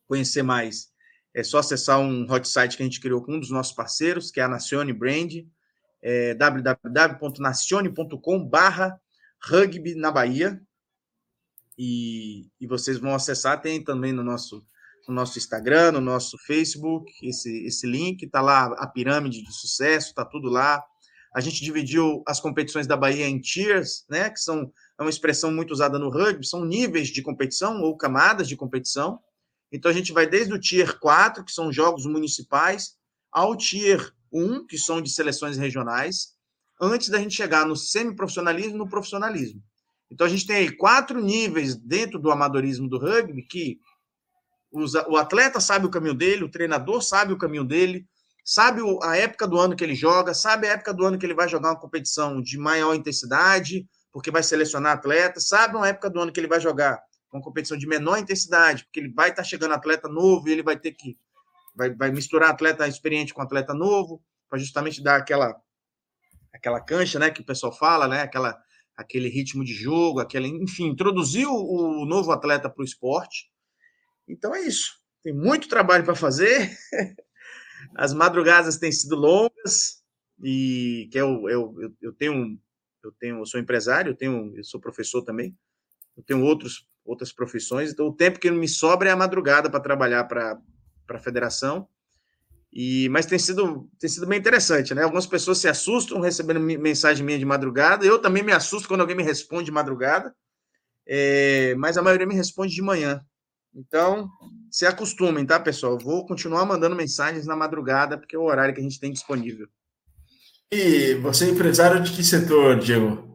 conhecer 0.08 0.42
mais, 0.42 0.90
é 1.34 1.44
só 1.44 1.60
acessar 1.60 2.00
um 2.00 2.26
hot 2.30 2.48
site 2.48 2.76
que 2.76 2.82
a 2.82 2.86
gente 2.86 3.00
criou 3.00 3.24
com 3.24 3.34
um 3.34 3.40
dos 3.40 3.52
nossos 3.52 3.74
parceiros, 3.74 4.32
que 4.32 4.40
é 4.40 4.44
a 4.44 4.48
Nacione 4.48 4.92
Brand, 4.92 5.32
é 6.02 6.34
www.nacione.com 6.34 8.50
rugby 9.42 9.96
na 9.96 10.12
Bahia. 10.12 10.62
E, 11.78 12.50
e 12.60 12.68
vocês 12.68 12.98
vão 12.98 13.16
acessar, 13.16 13.62
tem 13.62 13.82
também 13.82 14.12
no 14.12 14.24
nosso, 14.24 14.66
no 15.08 15.14
nosso 15.14 15.38
Instagram, 15.38 15.94
no 15.94 16.02
nosso 16.02 16.38
Facebook, 16.40 17.10
esse, 17.22 17.66
esse 17.66 17.88
link, 17.88 18.24
está 18.24 18.42
lá 18.42 18.66
a 18.78 18.88
pirâmide 18.88 19.42
de 19.42 19.54
sucesso, 19.54 20.10
está 20.10 20.26
tudo 20.26 20.50
lá. 20.50 20.84
A 21.34 21.42
gente 21.42 21.64
dividiu 21.64 22.24
as 22.28 22.40
competições 22.40 22.88
da 22.88 22.98
Bahia 22.98 23.28
em 23.28 23.40
tiers, 23.40 24.06
né, 24.10 24.30
que 24.30 24.40
são 24.40 24.72
é 24.98 25.02
uma 25.02 25.10
expressão 25.10 25.52
muito 25.52 25.72
usada 25.72 25.98
no 25.98 26.10
rugby, 26.10 26.46
são 26.46 26.66
níveis 26.66 27.08
de 27.08 27.22
competição 27.22 27.82
ou 27.82 27.96
camadas 27.96 28.48
de 28.48 28.58
competição. 28.58 29.20
Então 29.72 29.90
a 29.90 29.94
gente 29.94 30.12
vai 30.12 30.28
desde 30.28 30.54
o 30.54 30.60
tier 30.60 31.00
4, 31.00 31.46
que 31.46 31.52
são 31.52 31.72
jogos 31.72 32.06
municipais, 32.06 32.98
ao 33.32 33.56
tier 33.56 34.14
1, 34.32 34.66
que 34.66 34.78
são 34.78 35.02
de 35.02 35.10
seleções 35.10 35.58
regionais, 35.58 36.34
antes 36.82 37.10
da 37.10 37.20
gente 37.20 37.36
chegar 37.36 37.66
no 37.66 37.76
semiprofissionalismo 37.76 38.76
e 38.76 38.78
no 38.78 38.90
profissionalismo. 38.90 39.64
Então 40.12 40.26
a 40.26 40.30
gente 40.30 40.46
tem 40.46 40.56
aí 40.58 40.72
quatro 40.72 41.22
níveis 41.22 41.76
dentro 41.76 42.20
do 42.20 42.32
amadorismo 42.32 42.90
do 42.90 42.98
rugby 42.98 43.44
que 43.44 43.80
o 44.72 45.18
atleta 45.18 45.60
sabe 45.60 45.86
o 45.86 45.90
caminho 45.90 46.14
dele, 46.14 46.44
o 46.44 46.52
treinador 46.52 47.02
sabe 47.02 47.34
o 47.34 47.38
caminho 47.38 47.64
dele, 47.64 48.06
sabe 48.50 48.82
a 49.04 49.16
época 49.16 49.48
do 49.48 49.60
ano 49.60 49.76
que 49.76 49.84
ele 49.84 49.94
joga, 49.94 50.34
sabe 50.34 50.66
a 50.66 50.72
época 50.72 50.92
do 50.92 51.06
ano 51.06 51.20
que 51.20 51.26
ele 51.26 51.36
vai 51.36 51.48
jogar 51.48 51.70
uma 51.70 51.80
competição 51.80 52.42
de 52.42 52.58
maior 52.58 52.96
intensidade, 52.96 53.88
porque 54.12 54.32
vai 54.32 54.42
selecionar 54.42 54.94
atletas, 54.94 55.48
sabe 55.48 55.76
uma 55.76 55.88
época 55.88 56.10
do 56.10 56.20
ano 56.20 56.32
que 56.32 56.40
ele 56.40 56.48
vai 56.48 56.60
jogar 56.60 57.00
uma 57.32 57.44
competição 57.44 57.78
de 57.78 57.86
menor 57.86 58.18
intensidade, 58.18 58.86
porque 58.86 59.00
ele 59.02 59.14
vai 59.14 59.30
estar 59.30 59.44
tá 59.44 59.48
chegando 59.48 59.76
atleta 59.76 60.10
novo 60.10 60.50
e 60.50 60.52
ele 60.52 60.64
vai 60.64 60.76
ter 60.76 60.94
que 60.94 61.16
vai, 61.76 61.94
vai 61.94 62.10
misturar 62.12 62.50
atleta 62.50 62.88
experiente 62.88 63.36
com 63.36 63.42
atleta 63.44 63.72
novo, 63.72 64.20
para 64.50 64.58
justamente 64.58 65.04
dar 65.04 65.18
aquela 65.18 65.56
aquela 66.52 66.82
cancha, 66.82 67.20
né, 67.20 67.30
que 67.30 67.42
o 67.42 67.46
pessoal 67.46 67.72
fala, 67.72 68.08
né, 68.08 68.24
aquela 68.24 68.60
aquele 68.98 69.30
ritmo 69.30 69.64
de 69.64 69.74
jogo, 69.74 70.20
aquele, 70.20 70.48
enfim, 70.48 70.88
introduzir 70.88 71.48
o, 71.48 72.02
o 72.02 72.06
novo 72.06 72.32
atleta 72.32 72.68
para 72.68 72.82
o 72.82 72.86
esporte. 72.86 73.52
Então 74.28 74.56
é 74.56 74.62
isso. 74.62 75.00
Tem 75.24 75.34
muito 75.34 75.70
trabalho 75.70 76.04
para 76.04 76.16
fazer. 76.16 76.76
As 77.96 78.14
madrugadas 78.14 78.78
têm 78.78 78.92
sido 78.92 79.16
longas 79.16 80.04
e 80.44 81.10
que 81.12 81.18
eu, 81.18 81.50
eu, 81.50 81.76
eu, 81.80 81.94
eu 82.02 82.14
tenho 82.14 82.60
eu 83.04 83.12
tenho 83.14 83.40
eu 83.40 83.46
sou 83.46 83.60
empresário, 83.60 84.12
eu 84.12 84.16
tenho 84.16 84.56
eu 84.56 84.64
sou 84.64 84.80
professor 84.80 85.22
também. 85.22 85.58
Eu 86.16 86.24
tenho 86.24 86.44
outros 86.44 86.88
outras 87.06 87.32
profissões, 87.32 87.92
então 87.92 88.08
o 88.08 88.14
tempo 88.14 88.40
que 88.40 88.52
me 88.52 88.68
sobra 88.68 89.10
é 89.10 89.12
a 89.12 89.16
madrugada 89.16 89.70
para 89.70 89.80
trabalhar 89.80 90.26
para 90.26 90.60
a 91.10 91.20
federação. 91.20 91.88
E, 92.72 93.10
mas 93.10 93.26
tem 93.26 93.40
sido, 93.40 93.90
tem 94.00 94.08
sido 94.08 94.28
bem 94.28 94.38
interessante, 94.38 94.94
né? 94.94 95.02
Algumas 95.02 95.26
pessoas 95.26 95.58
se 95.58 95.68
assustam 95.68 96.20
recebendo 96.20 96.60
mensagem 96.60 97.26
minha 97.26 97.40
de 97.40 97.46
madrugada. 97.46 98.06
Eu 98.06 98.20
também 98.20 98.44
me 98.44 98.52
assusto 98.52 98.88
quando 98.88 99.02
alguém 99.02 99.16
me 99.16 99.24
responde 99.24 99.66
de 99.66 99.72
madrugada, 99.72 100.36
é, 101.08 101.74
mas 101.76 101.98
a 101.98 102.04
maioria 102.04 102.28
me 102.28 102.36
responde 102.36 102.76
de 102.76 102.82
manhã. 102.82 103.26
Então, 103.74 104.30
se 104.72 104.86
acostumem, 104.86 105.46
tá, 105.46 105.60
pessoal? 105.60 105.98
vou 105.98 106.26
continuar 106.26 106.66
mandando 106.66 106.96
mensagens 106.96 107.46
na 107.46 107.56
madrugada, 107.56 108.18
porque 108.18 108.36
é 108.36 108.40
o 108.40 108.44
horário 108.44 108.74
que 108.74 108.80
a 108.80 108.84
gente 108.84 109.00
tem 109.00 109.12
disponível. 109.12 109.68
E 110.72 111.16
você 111.16 111.46
é 111.46 111.50
empresário 111.50 112.02
de 112.04 112.12
que 112.12 112.24
setor, 112.24 112.80
Diego? 112.80 113.30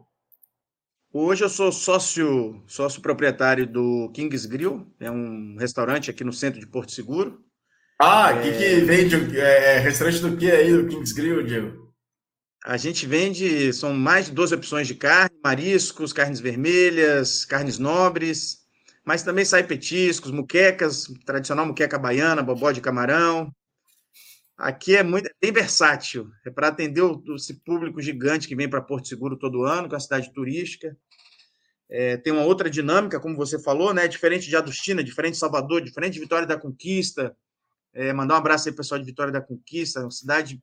Hoje 1.11 1.43
eu 1.43 1.49
sou 1.49 1.71
sócio, 1.71 2.61
sócio 2.67 3.01
proprietário 3.01 3.65
do 3.65 4.11
Kings 4.13 4.47
Grill, 4.47 4.85
é 4.99 5.09
um 5.09 5.55
restaurante 5.57 6.11
aqui 6.11 6.23
no 6.25 6.33
centro 6.33 6.59
de 6.59 6.67
Porto 6.67 6.91
Seguro. 6.91 7.41
Ah, 8.01 8.33
o 8.33 8.39
é... 8.39 8.41
que, 8.41 8.57
que 8.57 8.75
vende? 8.81 9.39
É, 9.39 9.75
é, 9.75 9.79
restaurante 9.79 10.19
do 10.19 10.35
que 10.35 10.51
aí, 10.51 10.71
do 10.71 10.87
Kings 10.87 11.13
Grill, 11.13 11.43
Diego? 11.43 11.85
A 12.65 12.77
gente 12.77 13.05
vende, 13.05 13.71
são 13.73 13.93
mais 13.93 14.25
de 14.25 14.33
12 14.33 14.55
opções 14.55 14.87
de 14.87 14.95
carne, 14.95 15.37
mariscos, 15.41 16.11
carnes 16.11 16.39
vermelhas, 16.39 17.45
carnes 17.45 17.77
nobres, 17.77 18.64
mas 19.05 19.23
também 19.23 19.45
sai 19.45 19.63
petiscos, 19.63 20.31
muquecas, 20.31 21.05
tradicional 21.25 21.65
muqueca 21.65 21.97
baiana, 21.97 22.41
bobó 22.41 22.71
de 22.71 22.81
camarão. 22.81 23.53
Aqui 24.57 24.95
é 24.95 25.03
muito 25.03 25.27
é 25.27 25.31
bem 25.39 25.51
versátil, 25.51 26.29
é 26.45 26.49
para 26.49 26.69
atender 26.69 27.01
o, 27.01 27.21
esse 27.35 27.53
público 27.61 28.01
gigante 28.01 28.47
que 28.47 28.55
vem 28.55 28.69
para 28.69 28.81
Porto 28.81 29.07
Seguro 29.07 29.37
todo 29.37 29.63
ano, 29.63 29.87
que 29.87 29.93
é 29.93 29.97
uma 29.97 30.01
cidade 30.01 30.33
turística. 30.33 30.97
É, 31.87 32.17
tem 32.17 32.33
uma 32.33 32.43
outra 32.43 32.69
dinâmica, 32.69 33.19
como 33.19 33.35
você 33.35 33.61
falou, 33.61 33.93
né? 33.93 34.07
Diferente 34.07 34.49
de 34.49 34.55
Adustina, 34.55 35.03
diferente 35.03 35.33
de 35.33 35.39
Salvador, 35.39 35.81
diferente 35.81 36.13
de 36.13 36.19
Vitória 36.19 36.47
da 36.47 36.57
Conquista, 36.57 37.35
é, 37.93 38.11
mandar 38.11 38.33
um 38.33 38.37
abraço 38.37 38.67
aí, 38.67 38.75
pessoal 38.75 38.99
de 38.99 39.05
Vitória 39.05 39.31
da 39.31 39.39
Conquista, 39.39 40.01
uma 40.01 40.11
cidade, 40.11 40.61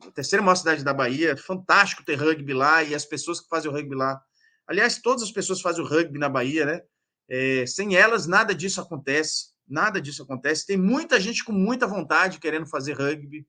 a 0.00 0.10
terceira 0.10 0.42
maior 0.42 0.54
cidade 0.54 0.82
da 0.82 0.94
Bahia. 0.94 1.36
Fantástico 1.36 2.02
ter 2.04 2.14
rugby 2.14 2.54
lá 2.54 2.82
e 2.82 2.94
as 2.94 3.04
pessoas 3.04 3.40
que 3.40 3.48
fazem 3.48 3.70
o 3.70 3.74
rugby 3.74 3.94
lá. 3.94 4.18
Aliás, 4.66 4.98
todas 5.00 5.22
as 5.22 5.30
pessoas 5.30 5.60
fazem 5.60 5.84
o 5.84 5.86
rugby 5.86 6.18
na 6.18 6.30
Bahia, 6.30 6.64
né? 6.64 6.80
É, 7.28 7.64
sem 7.66 7.96
elas, 7.96 8.26
nada 8.26 8.54
disso 8.54 8.80
acontece. 8.80 9.54
Nada 9.68 10.00
disso 10.00 10.22
acontece. 10.22 10.66
Tem 10.66 10.76
muita 10.76 11.20
gente 11.20 11.44
com 11.44 11.52
muita 11.52 11.86
vontade 11.86 12.38
querendo 12.38 12.66
fazer 12.66 12.92
rugby. 12.92 13.46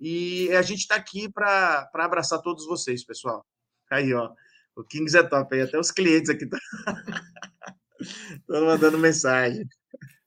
E 0.00 0.48
a 0.52 0.62
gente 0.62 0.80
está 0.80 0.94
aqui 0.94 1.28
para 1.28 1.90
abraçar 1.94 2.40
todos 2.40 2.66
vocês, 2.66 3.04
pessoal. 3.04 3.44
Aí, 3.90 4.14
ó. 4.14 4.30
O 4.76 4.84
Kings 4.84 5.16
é 5.18 5.22
top 5.24 5.54
aí. 5.54 5.62
Até 5.62 5.78
os 5.78 5.90
clientes 5.90 6.30
aqui 6.30 6.44
estão 6.44 6.60
mandando 8.64 8.96
mensagem. 8.96 9.66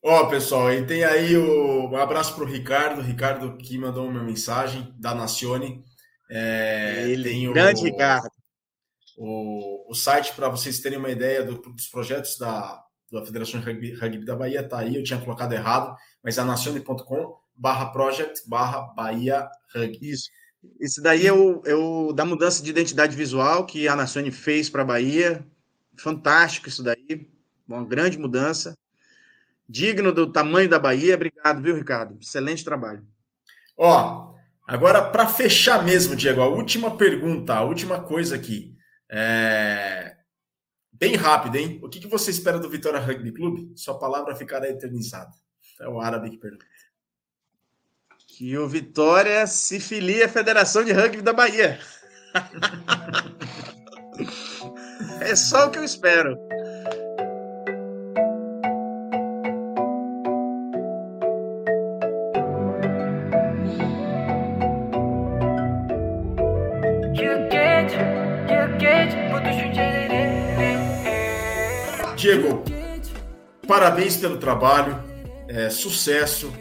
Ó, 0.03 0.23
oh, 0.23 0.29
pessoal, 0.29 0.73
e 0.73 0.83
tem 0.85 1.03
aí 1.03 1.37
o 1.37 1.87
um 1.87 1.95
abraço 1.95 2.33
para 2.33 2.43
o 2.43 2.47
Ricardo, 2.47 3.01
Ricardo 3.01 3.55
que 3.55 3.77
mandou 3.77 4.07
uma 4.07 4.23
mensagem 4.23 4.93
da 4.97 5.13
Nacione. 5.13 5.85
É, 6.29 7.05
Ele, 7.07 7.29
tem 7.29 7.47
o, 7.47 7.53
grande 7.53 7.83
Ricardo. 7.83 8.27
O, 9.17 9.91
o 9.91 9.93
site 9.93 10.33
para 10.33 10.49
vocês 10.49 10.79
terem 10.79 10.97
uma 10.97 11.09
ideia 11.09 11.43
do, 11.43 11.55
dos 11.57 11.87
projetos 11.87 12.37
da, 12.37 12.83
da 13.11 13.25
Federação 13.25 13.59
Rugby, 13.59 13.93
Rugby 13.93 14.25
da 14.25 14.35
Bahia 14.35 14.67
tá 14.67 14.79
aí, 14.79 14.95
eu 14.95 15.03
tinha 15.03 15.19
colocado 15.19 15.53
errado, 15.53 15.95
mas 16.23 16.37
é 16.37 16.43
nacione.com 16.43 17.37
barra 17.55 17.87
project 17.87 18.47
barra 18.47 18.81
Bahia 18.95 19.49
Rugby. 19.73 19.99
Isso. 20.01 20.29
Esse 20.79 21.01
daí 21.01 21.25
é 21.25 21.33
o, 21.33 21.61
é 21.65 21.73
o 21.73 22.13
da 22.13 22.23
mudança 22.23 22.61
de 22.61 22.69
identidade 22.69 23.15
visual 23.15 23.65
que 23.65 23.87
a 23.87 23.95
Nacione 23.95 24.31
fez 24.31 24.69
para 24.69 24.83
a 24.83 24.85
Bahia. 24.85 25.45
Fantástico 25.97 26.69
isso 26.69 26.83
daí, 26.83 27.27
uma 27.67 27.83
grande 27.83 28.17
mudança 28.17 28.77
digno 29.67 30.11
do 30.11 30.31
tamanho 30.31 30.69
da 30.69 30.77
Bahia. 30.77 31.15
Obrigado, 31.15 31.61
viu, 31.61 31.75
Ricardo? 31.75 32.17
Excelente 32.19 32.63
trabalho. 32.63 33.05
Ó, 33.77 34.33
agora 34.67 35.01
para 35.01 35.25
fechar 35.27 35.83
mesmo, 35.83 36.15
Diego, 36.15 36.41
a 36.41 36.47
última 36.47 36.97
pergunta, 36.97 37.55
a 37.55 37.63
última 37.63 38.01
coisa 38.01 38.35
aqui. 38.35 38.75
É... 39.11 40.15
Bem 40.93 41.15
rápido, 41.15 41.57
hein? 41.57 41.79
O 41.83 41.89
que, 41.89 41.99
que 41.99 42.07
você 42.07 42.31
espera 42.31 42.59
do 42.59 42.69
Vitória 42.69 42.99
Rugby 42.99 43.31
Clube? 43.31 43.73
Sua 43.75 43.99
palavra 43.99 44.35
ficará 44.35 44.69
eternizada. 44.69 45.31
É 45.79 45.89
o 45.89 45.99
árabe 45.99 46.29
que 46.29 46.37
pergunta. 46.37 46.65
Que 48.27 48.57
o 48.57 48.67
Vitória 48.67 49.45
se 49.47 49.79
filie 49.79 50.23
à 50.23 50.29
Federação 50.29 50.83
de 50.83 50.93
Rugby 50.93 51.21
da 51.21 51.33
Bahia. 51.33 51.79
É 55.21 55.35
só 55.35 55.67
o 55.67 55.71
que 55.71 55.77
eu 55.77 55.83
espero. 55.83 56.35
Diego, 72.21 72.61
parabéns 73.67 74.15
pelo 74.15 74.37
trabalho, 74.37 74.95
é, 75.47 75.71
sucesso, 75.71 76.53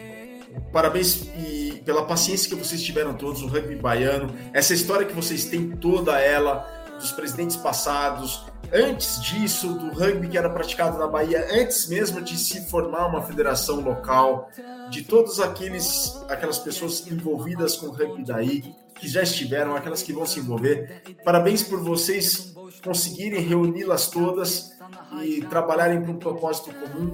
parabéns 0.73 1.29
e 1.37 1.83
pela 1.85 2.07
paciência 2.07 2.49
que 2.49 2.55
vocês 2.55 2.83
tiveram 2.83 3.13
todos, 3.13 3.43
o 3.43 3.47
rugby 3.47 3.77
baiano, 3.77 4.35
essa 4.55 4.73
história 4.73 5.05
que 5.05 5.13
vocês 5.13 5.45
têm 5.45 5.73
toda 5.73 6.19
ela, 6.19 6.67
dos 6.99 7.13
presidentes 7.13 7.57
passados, 7.57 8.43
antes 8.73 9.21
disso, 9.21 9.75
do 9.75 9.91
rugby 9.91 10.29
que 10.29 10.39
era 10.39 10.49
praticado 10.49 10.99
na 10.99 11.07
Bahia, 11.07 11.47
antes 11.53 11.91
mesmo 11.91 12.23
de 12.23 12.39
se 12.39 12.67
formar 12.71 13.09
uma 13.09 13.21
federação 13.21 13.81
local, 13.81 14.49
de 14.89 15.03
todos 15.03 15.41
aqueles 15.41 16.25
aquelas 16.31 16.59
pessoas 16.59 17.07
envolvidas 17.07 17.77
com 17.77 17.89
o 17.89 17.91
rugby 17.91 18.25
daí, 18.25 18.63
que 18.95 19.07
já 19.07 19.23
estiveram, 19.23 19.77
aquelas 19.77 20.03
que 20.03 20.15
vão 20.15 20.25
se 20.25 20.41
envolver. 20.41 21.03
Parabéns 21.23 21.63
por 21.63 21.81
vocês 21.81 22.55
conseguirem 22.83 23.43
reuni-las 23.43 24.09
todas 24.09 24.80
e 25.23 25.41
trabalharem 25.43 26.01
para 26.03 26.11
um 26.11 26.17
propósito 26.17 26.71
comum, 26.75 27.11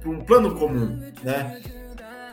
para 0.00 0.10
um, 0.10 0.20
plano 0.24 0.54
comum, 0.56 0.98
né? 1.22 1.60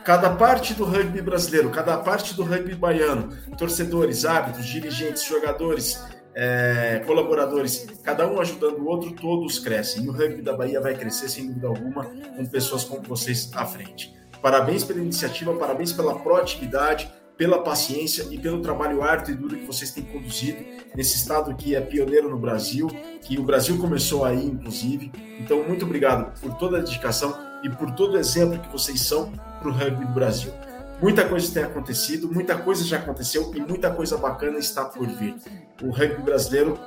Cada 0.04 0.30
parte 0.30 0.72
do 0.74 0.84
rugby 0.84 1.20
brasileiro, 1.20 1.70
cada 1.70 1.96
parte 1.98 2.34
do 2.34 2.44
rugby 2.44 2.74
baiano, 2.74 3.36
torcedores, 3.58 4.24
árbitros, 4.24 4.66
dirigentes, 4.66 5.24
jogadores, 5.24 6.00
é, 6.32 7.02
colaboradores, 7.06 7.86
cada 8.04 8.28
um 8.28 8.40
ajudando 8.40 8.78
o 8.78 8.86
outro, 8.86 9.12
todos 9.12 9.58
crescem. 9.58 10.04
E 10.04 10.08
o 10.08 10.12
rugby 10.12 10.42
da 10.42 10.56
Bahia 10.56 10.80
vai 10.80 10.94
crescer, 10.94 11.28
sem 11.28 11.48
dúvida 11.48 11.66
alguma, 11.66 12.04
com 12.04 12.46
pessoas 12.46 12.84
como 12.84 13.02
vocês 13.02 13.50
à 13.54 13.66
frente. 13.66 14.14
Parabéns 14.40 14.84
pela 14.84 15.00
iniciativa, 15.00 15.54
parabéns 15.54 15.92
pela 15.92 16.18
proatividade, 16.18 17.10
pela 17.36 17.62
paciência 17.62 18.26
e 18.30 18.38
pelo 18.38 18.62
trabalho 18.62 19.02
árduo 19.02 19.32
e 19.32 19.36
duro 19.36 19.56
que 19.56 19.66
vocês 19.66 19.90
têm 19.90 20.04
conduzido 20.04 20.58
nesse 20.94 21.16
estado 21.16 21.54
que 21.54 21.74
é 21.74 21.80
pioneiro 21.80 22.30
no 22.30 22.38
Brasil, 22.38 22.88
que 23.20 23.38
o 23.38 23.42
Brasil 23.42 23.78
começou 23.78 24.24
aí, 24.24 24.46
inclusive. 24.46 25.12
Então, 25.38 25.62
muito 25.62 25.84
obrigado 25.84 26.38
por 26.40 26.54
toda 26.54 26.78
a 26.78 26.80
dedicação 26.80 27.36
e 27.62 27.68
por 27.68 27.90
todo 27.92 28.14
o 28.14 28.18
exemplo 28.18 28.58
que 28.58 28.72
vocês 28.72 29.00
são 29.02 29.30
para 29.60 29.68
o 29.68 29.72
rugby 29.72 30.04
do 30.04 30.12
Brasil. 30.12 30.52
Muita 31.00 31.28
coisa 31.28 31.52
tem 31.52 31.62
acontecido, 31.62 32.32
muita 32.32 32.56
coisa 32.56 32.82
já 32.82 32.96
aconteceu 32.96 33.52
e 33.54 33.60
muita 33.60 33.90
coisa 33.90 34.16
bacana 34.16 34.58
está 34.58 34.84
por 34.86 35.06
vir. 35.06 35.36
O 35.82 35.90
rugby 35.90 36.22
brasileiro 36.22 36.78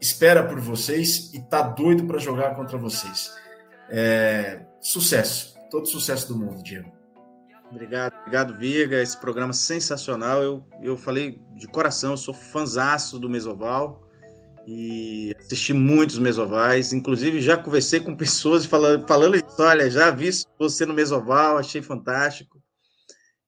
espera 0.00 0.42
por 0.42 0.58
vocês 0.58 1.32
e 1.32 1.38
está 1.38 1.62
doido 1.62 2.04
para 2.06 2.18
jogar 2.18 2.56
contra 2.56 2.76
vocês. 2.76 3.32
É... 3.88 4.62
Sucesso, 4.80 5.54
todo 5.70 5.86
sucesso 5.86 6.26
do 6.26 6.36
mundo, 6.36 6.62
Diego. 6.62 6.99
Obrigado, 7.70 8.16
obrigado, 8.20 8.58
Virga. 8.58 9.00
Esse 9.00 9.16
programa 9.18 9.52
sensacional. 9.52 10.42
Eu, 10.42 10.66
eu 10.82 10.96
falei 10.96 11.40
de 11.56 11.68
coração, 11.68 12.12
eu 12.12 12.16
sou 12.16 12.34
fanzaço 12.34 13.18
do 13.18 13.30
Mesoval 13.30 14.08
e 14.66 15.34
assisti 15.38 15.72
muitos 15.72 16.18
Mesovais. 16.18 16.92
Inclusive, 16.92 17.40
já 17.40 17.56
conversei 17.56 18.00
com 18.00 18.16
pessoas 18.16 18.66
falando, 18.66 19.06
falando 19.06 19.36
isso. 19.36 19.46
Olha, 19.58 19.90
já 19.90 20.10
vi 20.10 20.30
você 20.58 20.84
no 20.84 20.94
Mesoval, 20.94 21.58
achei 21.58 21.80
fantástico. 21.80 22.60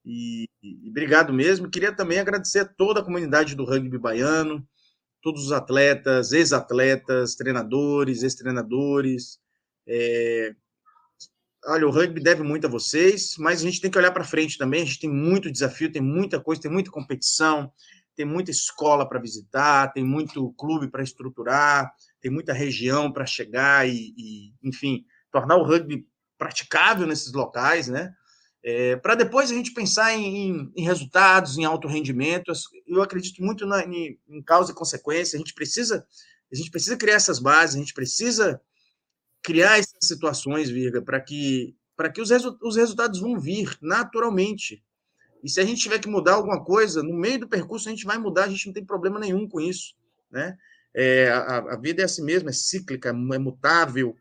E, 0.04 0.48
e, 0.62 0.88
obrigado 0.88 1.32
mesmo. 1.32 1.70
Queria 1.70 1.94
também 1.94 2.18
agradecer 2.18 2.60
a 2.60 2.64
toda 2.64 3.00
a 3.00 3.04
comunidade 3.04 3.54
do 3.54 3.64
rugby 3.64 3.98
baiano, 3.98 4.66
todos 5.20 5.46
os 5.46 5.52
atletas, 5.52 6.32
ex-atletas, 6.32 7.34
treinadores, 7.34 8.22
ex-treinadores. 8.22 9.38
É, 9.86 10.54
olha, 11.66 11.86
o 11.86 11.90
rugby 11.90 12.20
deve 12.20 12.42
muito 12.42 12.66
a 12.66 12.70
vocês, 12.70 13.36
mas 13.38 13.60
a 13.60 13.64
gente 13.64 13.80
tem 13.80 13.90
que 13.90 13.98
olhar 13.98 14.10
para 14.10 14.24
frente 14.24 14.58
também. 14.58 14.82
A 14.82 14.84
gente 14.84 15.00
tem 15.00 15.10
muito 15.10 15.50
desafio, 15.50 15.92
tem 15.92 16.02
muita 16.02 16.40
coisa, 16.40 16.62
tem 16.62 16.70
muita 16.70 16.90
competição, 16.90 17.72
tem 18.16 18.26
muita 18.26 18.50
escola 18.50 19.08
para 19.08 19.20
visitar, 19.20 19.92
tem 19.92 20.04
muito 20.04 20.52
clube 20.52 20.88
para 20.88 21.02
estruturar, 21.02 21.92
tem 22.20 22.30
muita 22.30 22.52
região 22.52 23.12
para 23.12 23.26
chegar 23.26 23.88
e, 23.88 24.12
e, 24.16 24.54
enfim, 24.62 25.04
tornar 25.30 25.56
o 25.56 25.64
rugby 25.64 26.06
praticável 26.36 27.06
nesses 27.06 27.32
locais, 27.32 27.88
né? 27.88 28.12
É, 28.64 28.94
para 28.96 29.16
depois 29.16 29.50
a 29.50 29.54
gente 29.54 29.72
pensar 29.72 30.14
em, 30.14 30.70
em, 30.76 30.84
resultados, 30.84 31.58
em 31.58 31.64
alto 31.64 31.88
rendimento. 31.88 32.52
Eu 32.86 33.02
acredito 33.02 33.42
muito 33.42 33.66
na, 33.66 33.84
em, 33.84 34.18
em 34.28 34.42
causa 34.42 34.70
e 34.70 34.74
consequência. 34.74 35.36
A 35.36 35.38
gente 35.38 35.52
precisa, 35.52 36.06
a 36.52 36.56
gente 36.56 36.70
precisa 36.70 36.96
criar 36.96 37.14
essas 37.14 37.40
bases, 37.40 37.74
a 37.74 37.78
gente 37.78 37.92
precisa 37.94 38.60
criar 39.42 39.78
essas 39.78 39.98
situações, 40.02 40.70
Virga, 40.70 41.02
para 41.02 41.20
que, 41.20 41.74
para 41.96 42.10
que 42.10 42.20
os, 42.20 42.30
resu 42.30 42.56
os 42.62 42.76
resultados 42.76 43.20
vão 43.20 43.38
vir 43.38 43.76
naturalmente. 43.80 44.82
E 45.42 45.50
se 45.50 45.60
a 45.60 45.64
gente 45.64 45.82
tiver 45.82 45.98
que 45.98 46.08
mudar 46.08 46.34
alguma 46.34 46.62
coisa, 46.64 47.02
no 47.02 47.14
meio 47.14 47.40
do 47.40 47.48
percurso 47.48 47.88
a 47.88 47.90
gente 47.90 48.04
vai 48.04 48.18
mudar, 48.18 48.44
a 48.44 48.48
gente 48.48 48.66
não 48.66 48.72
tem 48.72 48.84
problema 48.84 49.18
nenhum 49.18 49.48
com 49.48 49.60
isso. 49.60 49.94
Né? 50.30 50.56
É, 50.94 51.30
a, 51.30 51.58
a, 51.58 51.76
vida 51.76 52.02
é 52.02 52.04
assim 52.04 52.22
mesmo, 52.24 52.48
é 52.48 52.52
cíclica, 52.52 53.08
é 53.08 53.38
mutável, 53.38 54.16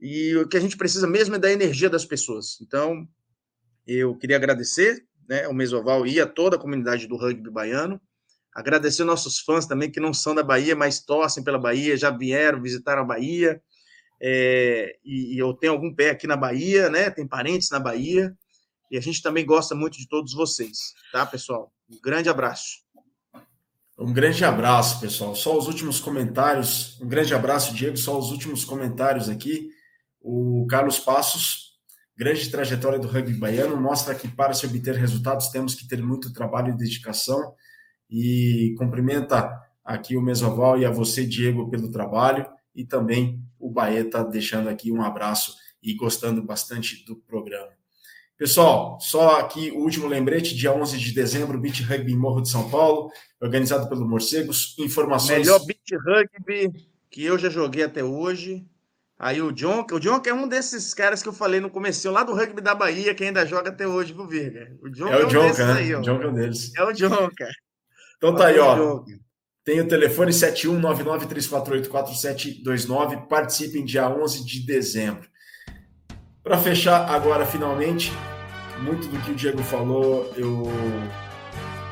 e 0.00 0.36
o 0.36 0.48
que 0.48 0.56
a 0.56 0.60
gente 0.60 0.76
precisa 0.76 1.06
mesmo 1.06 1.34
é 1.34 1.38
da 1.38 1.50
energia 1.50 1.88
das 1.88 2.04
pessoas. 2.04 2.58
Então, 2.60 3.06
eu 3.86 4.16
queria 4.16 4.36
agradecer 4.36 5.04
né, 5.28 5.44
ao 5.44 5.54
Mesoval 5.54 6.06
e 6.06 6.20
a 6.20 6.26
toda 6.26 6.56
a 6.56 6.58
comunidade 6.58 7.06
do 7.06 7.16
rugby 7.16 7.50
baiano, 7.50 8.00
agradecer 8.54 9.04
nossos 9.04 9.38
fãs 9.38 9.66
também, 9.66 9.90
que 9.90 10.00
não 10.00 10.12
são 10.14 10.34
da 10.34 10.42
Bahia, 10.42 10.76
mas 10.76 11.00
torcem 11.00 11.42
pela 11.42 11.58
Bahia, 11.58 11.96
já 11.96 12.10
vieram 12.10 12.60
visitar 12.60 12.98
a 12.98 13.04
Bahia, 13.04 13.62
é, 14.20 14.96
e, 15.04 15.34
e, 15.34 15.38
eu 15.38 15.52
tenho 15.54 15.72
algum 15.72 15.94
pé 15.94 16.10
aqui 16.10 16.26
na 16.26 16.36
Bahia, 16.36 16.88
né? 16.88 17.10
Tem 17.10 17.26
parentes 17.26 17.70
na 17.70 17.78
Bahia. 17.78 18.34
E 18.90 18.96
a 18.96 19.00
gente 19.00 19.22
também 19.22 19.44
gosta 19.44 19.74
muito 19.74 19.98
de 19.98 20.08
todos 20.08 20.32
vocês, 20.32 20.94
tá, 21.10 21.26
pessoal? 21.26 21.72
Um 21.90 21.98
grande 22.02 22.28
abraço. 22.28 22.84
Um 23.98 24.12
grande 24.12 24.44
abraço, 24.44 25.00
pessoal. 25.00 25.34
Só 25.34 25.56
os 25.56 25.66
últimos 25.66 26.00
comentários. 26.00 27.00
Um 27.00 27.08
grande 27.08 27.34
abraço, 27.34 27.74
Diego. 27.74 27.96
Só 27.96 28.18
os 28.18 28.30
últimos 28.30 28.64
comentários 28.64 29.28
aqui. 29.28 29.70
O 30.20 30.66
Carlos 30.68 30.98
Passos, 30.98 31.78
grande 32.16 32.50
trajetória 32.50 32.98
do 32.98 33.08
rugby 33.08 33.34
baiano, 33.34 33.76
mostra 33.76 34.14
que 34.14 34.26
para 34.26 34.52
se 34.52 34.66
obter 34.66 34.96
resultados 34.96 35.48
temos 35.48 35.74
que 35.74 35.86
ter 35.86 36.02
muito 36.02 36.32
trabalho 36.32 36.72
e 36.72 36.76
dedicação. 36.76 37.54
E 38.10 38.74
cumprimenta 38.78 39.50
aqui 39.84 40.16
o 40.16 40.22
Mesoval 40.22 40.78
e 40.78 40.84
a 40.84 40.90
você, 40.90 41.24
Diego, 41.24 41.70
pelo 41.70 41.90
trabalho 41.90 42.46
e 42.74 42.84
também 42.84 43.42
o 43.58 43.70
Baeta 43.70 44.24
deixando 44.24 44.68
aqui 44.68 44.90
um 44.90 45.02
abraço 45.02 45.54
e 45.82 45.94
gostando 45.94 46.42
bastante 46.42 47.04
do 47.04 47.16
programa. 47.16 47.70
Pessoal, 48.36 48.98
só 49.00 49.38
aqui 49.38 49.70
o 49.70 49.78
último 49.78 50.08
lembrete, 50.08 50.56
dia 50.56 50.72
11 50.72 50.98
de 50.98 51.12
dezembro, 51.12 51.60
Beach 51.60 51.82
Rugby 51.82 52.16
Morro 52.16 52.40
de 52.40 52.48
São 52.48 52.68
Paulo, 52.68 53.10
organizado 53.40 53.88
pelo 53.88 54.08
Morcegos, 54.08 54.74
informações... 54.78 55.46
Melhor 55.46 55.64
Beach 55.64 55.96
Rugby 55.96 56.94
que 57.14 57.24
eu 57.24 57.38
já 57.38 57.48
joguei 57.48 57.84
até 57.84 58.02
hoje. 58.02 58.66
Aí 59.16 59.40
o 59.40 59.52
John, 59.52 59.86
o 59.92 60.00
John 60.00 60.20
é 60.26 60.34
um 60.34 60.48
desses 60.48 60.92
caras 60.92 61.22
que 61.22 61.28
eu 61.28 61.32
falei 61.32 61.60
no 61.60 61.70
começo, 61.70 62.10
lá 62.10 62.24
do 62.24 62.34
rugby 62.34 62.60
da 62.60 62.74
Bahia, 62.74 63.14
que 63.14 63.22
ainda 63.22 63.46
joga 63.46 63.70
até 63.70 63.86
hoje, 63.86 64.12
viu, 64.12 64.26
Virga? 64.26 64.76
O 64.82 64.90
John 64.90 65.06
é, 65.06 65.20
é 65.20 65.22
o 65.22 65.26
um 65.26 65.28
John, 65.28 65.46
né? 65.46 65.72
Aí, 65.74 65.94
o 65.94 66.00
John 66.00 66.20
é 66.20 66.26
um 66.26 66.34
deles. 66.34 66.72
É 66.76 66.82
o 66.82 66.92
John, 66.92 67.30
cara. 67.36 67.52
Então 68.16 68.34
tá 68.34 68.46
aí, 68.46 68.58
ó. 68.58 69.04
Tem 69.64 69.80
o 69.80 69.88
telefone 69.88 70.30
7199344729. 70.30 73.26
Participem 73.26 73.84
dia 73.84 74.08
11 74.08 74.44
de 74.44 74.60
dezembro. 74.60 75.28
Para 76.42 76.58
fechar 76.58 77.08
agora, 77.08 77.46
finalmente, 77.46 78.12
muito 78.82 79.08
do 79.08 79.18
que 79.20 79.30
o 79.30 79.34
Diego 79.34 79.62
falou, 79.62 80.30
eu 80.36 80.64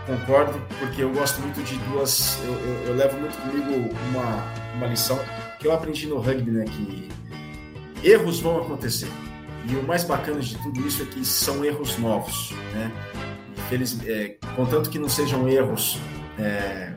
concordo, 0.07 0.61
porque 0.79 1.03
eu 1.03 1.11
gosto 1.11 1.41
muito 1.41 1.63
de 1.63 1.77
duas. 1.91 2.39
Eu, 2.45 2.53
eu, 2.53 2.89
eu 2.89 2.95
levo 2.95 3.19
muito 3.19 3.35
comigo 3.39 3.89
uma, 4.11 4.53
uma 4.75 4.87
lição 4.87 5.19
que 5.59 5.67
eu 5.67 5.73
aprendi 5.73 6.07
no 6.07 6.19
rugby, 6.19 6.51
né? 6.51 6.67
Que 6.67 7.09
erros 8.07 8.41
vão 8.41 8.61
acontecer. 8.61 9.09
E 9.67 9.75
o 9.77 9.83
mais 9.83 10.05
bacana 10.05 10.41
de 10.41 10.59
tudo 10.59 10.87
isso 10.87 11.03
é 11.03 11.07
que 11.07 11.25
são 11.25 11.65
erros 11.65 11.97
novos, 11.97 12.53
né? 12.75 12.93
Eles, 13.71 13.99
é, 14.07 14.37
contanto 14.57 14.91
que 14.91 14.99
não 14.99 15.09
sejam 15.09 15.49
erros 15.49 15.99
é, 16.39 16.93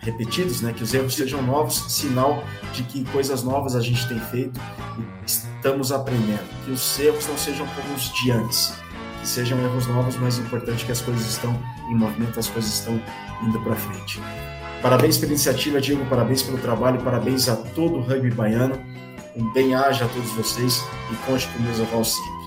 repetidos, 0.00 0.60
né? 0.60 0.72
Que 0.72 0.82
os 0.82 0.92
erros 0.92 1.14
sejam 1.14 1.42
novos, 1.42 1.84
sinal 1.88 2.42
de 2.72 2.82
que 2.82 3.04
coisas 3.06 3.42
novas 3.42 3.76
a 3.76 3.80
gente 3.80 4.06
tem 4.08 4.18
feito 4.18 4.58
e 4.98 5.26
estamos 5.26 5.92
aprendendo. 5.92 6.48
Que 6.64 6.70
os 6.70 6.98
erros 6.98 7.26
não 7.28 7.36
sejam 7.36 7.66
como 7.68 7.94
os 7.94 8.12
de 8.14 8.30
antes, 8.30 8.72
que 9.20 9.28
sejam 9.28 9.58
erros 9.60 9.86
novos, 9.86 10.16
mas 10.16 10.38
é 10.38 10.42
importante 10.42 10.84
que 10.84 10.92
as 10.92 11.00
coisas 11.00 11.26
estão 11.26 11.56
em 11.90 11.94
movimento, 11.94 12.38
as 12.38 12.48
coisas 12.48 12.72
estão 12.72 13.00
indo 13.42 13.60
para 13.60 13.76
frente. 13.76 14.20
Parabéns 14.82 15.18
pela 15.18 15.32
iniciativa, 15.32 15.80
Diego, 15.80 16.04
parabéns 16.06 16.42
pelo 16.42 16.56
trabalho, 16.56 17.00
parabéns 17.02 17.48
a 17.48 17.56
todo 17.56 17.98
o 17.98 18.00
rugby 18.00 18.30
baiano. 18.30 18.80
Um 19.36 19.52
bem-aja 19.52 20.06
a 20.06 20.08
todos 20.08 20.30
vocês 20.32 20.82
e 21.12 21.14
conte 21.26 21.46
com 21.48 21.58
o 21.58 21.62
Mesoval 21.62 22.04
sempre. 22.04 22.40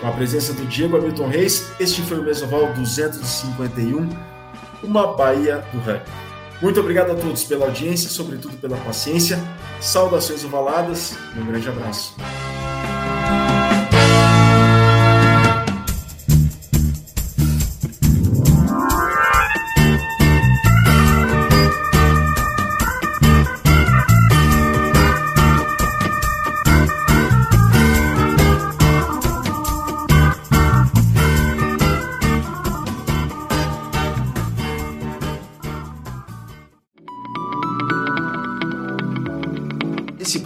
Com 0.00 0.08
a 0.08 0.12
presença 0.12 0.52
do 0.52 0.64
Diego 0.66 0.96
Hamilton 0.96 1.28
Reis, 1.28 1.72
este 1.80 2.02
foi 2.02 2.18
o 2.18 2.22
Mesoval 2.22 2.72
251, 2.74 4.08
uma 4.82 5.14
Bahia 5.14 5.64
do 5.72 5.78
Rugby. 5.80 6.29
Muito 6.60 6.78
obrigado 6.78 7.12
a 7.12 7.14
todos 7.14 7.44
pela 7.44 7.66
audiência, 7.66 8.10
sobretudo 8.10 8.56
pela 8.58 8.76
paciência. 8.78 9.38
Saudações 9.80 10.44
ovaladas 10.44 11.16
e 11.34 11.40
um 11.40 11.46
grande 11.46 11.68
abraço. 11.68 12.14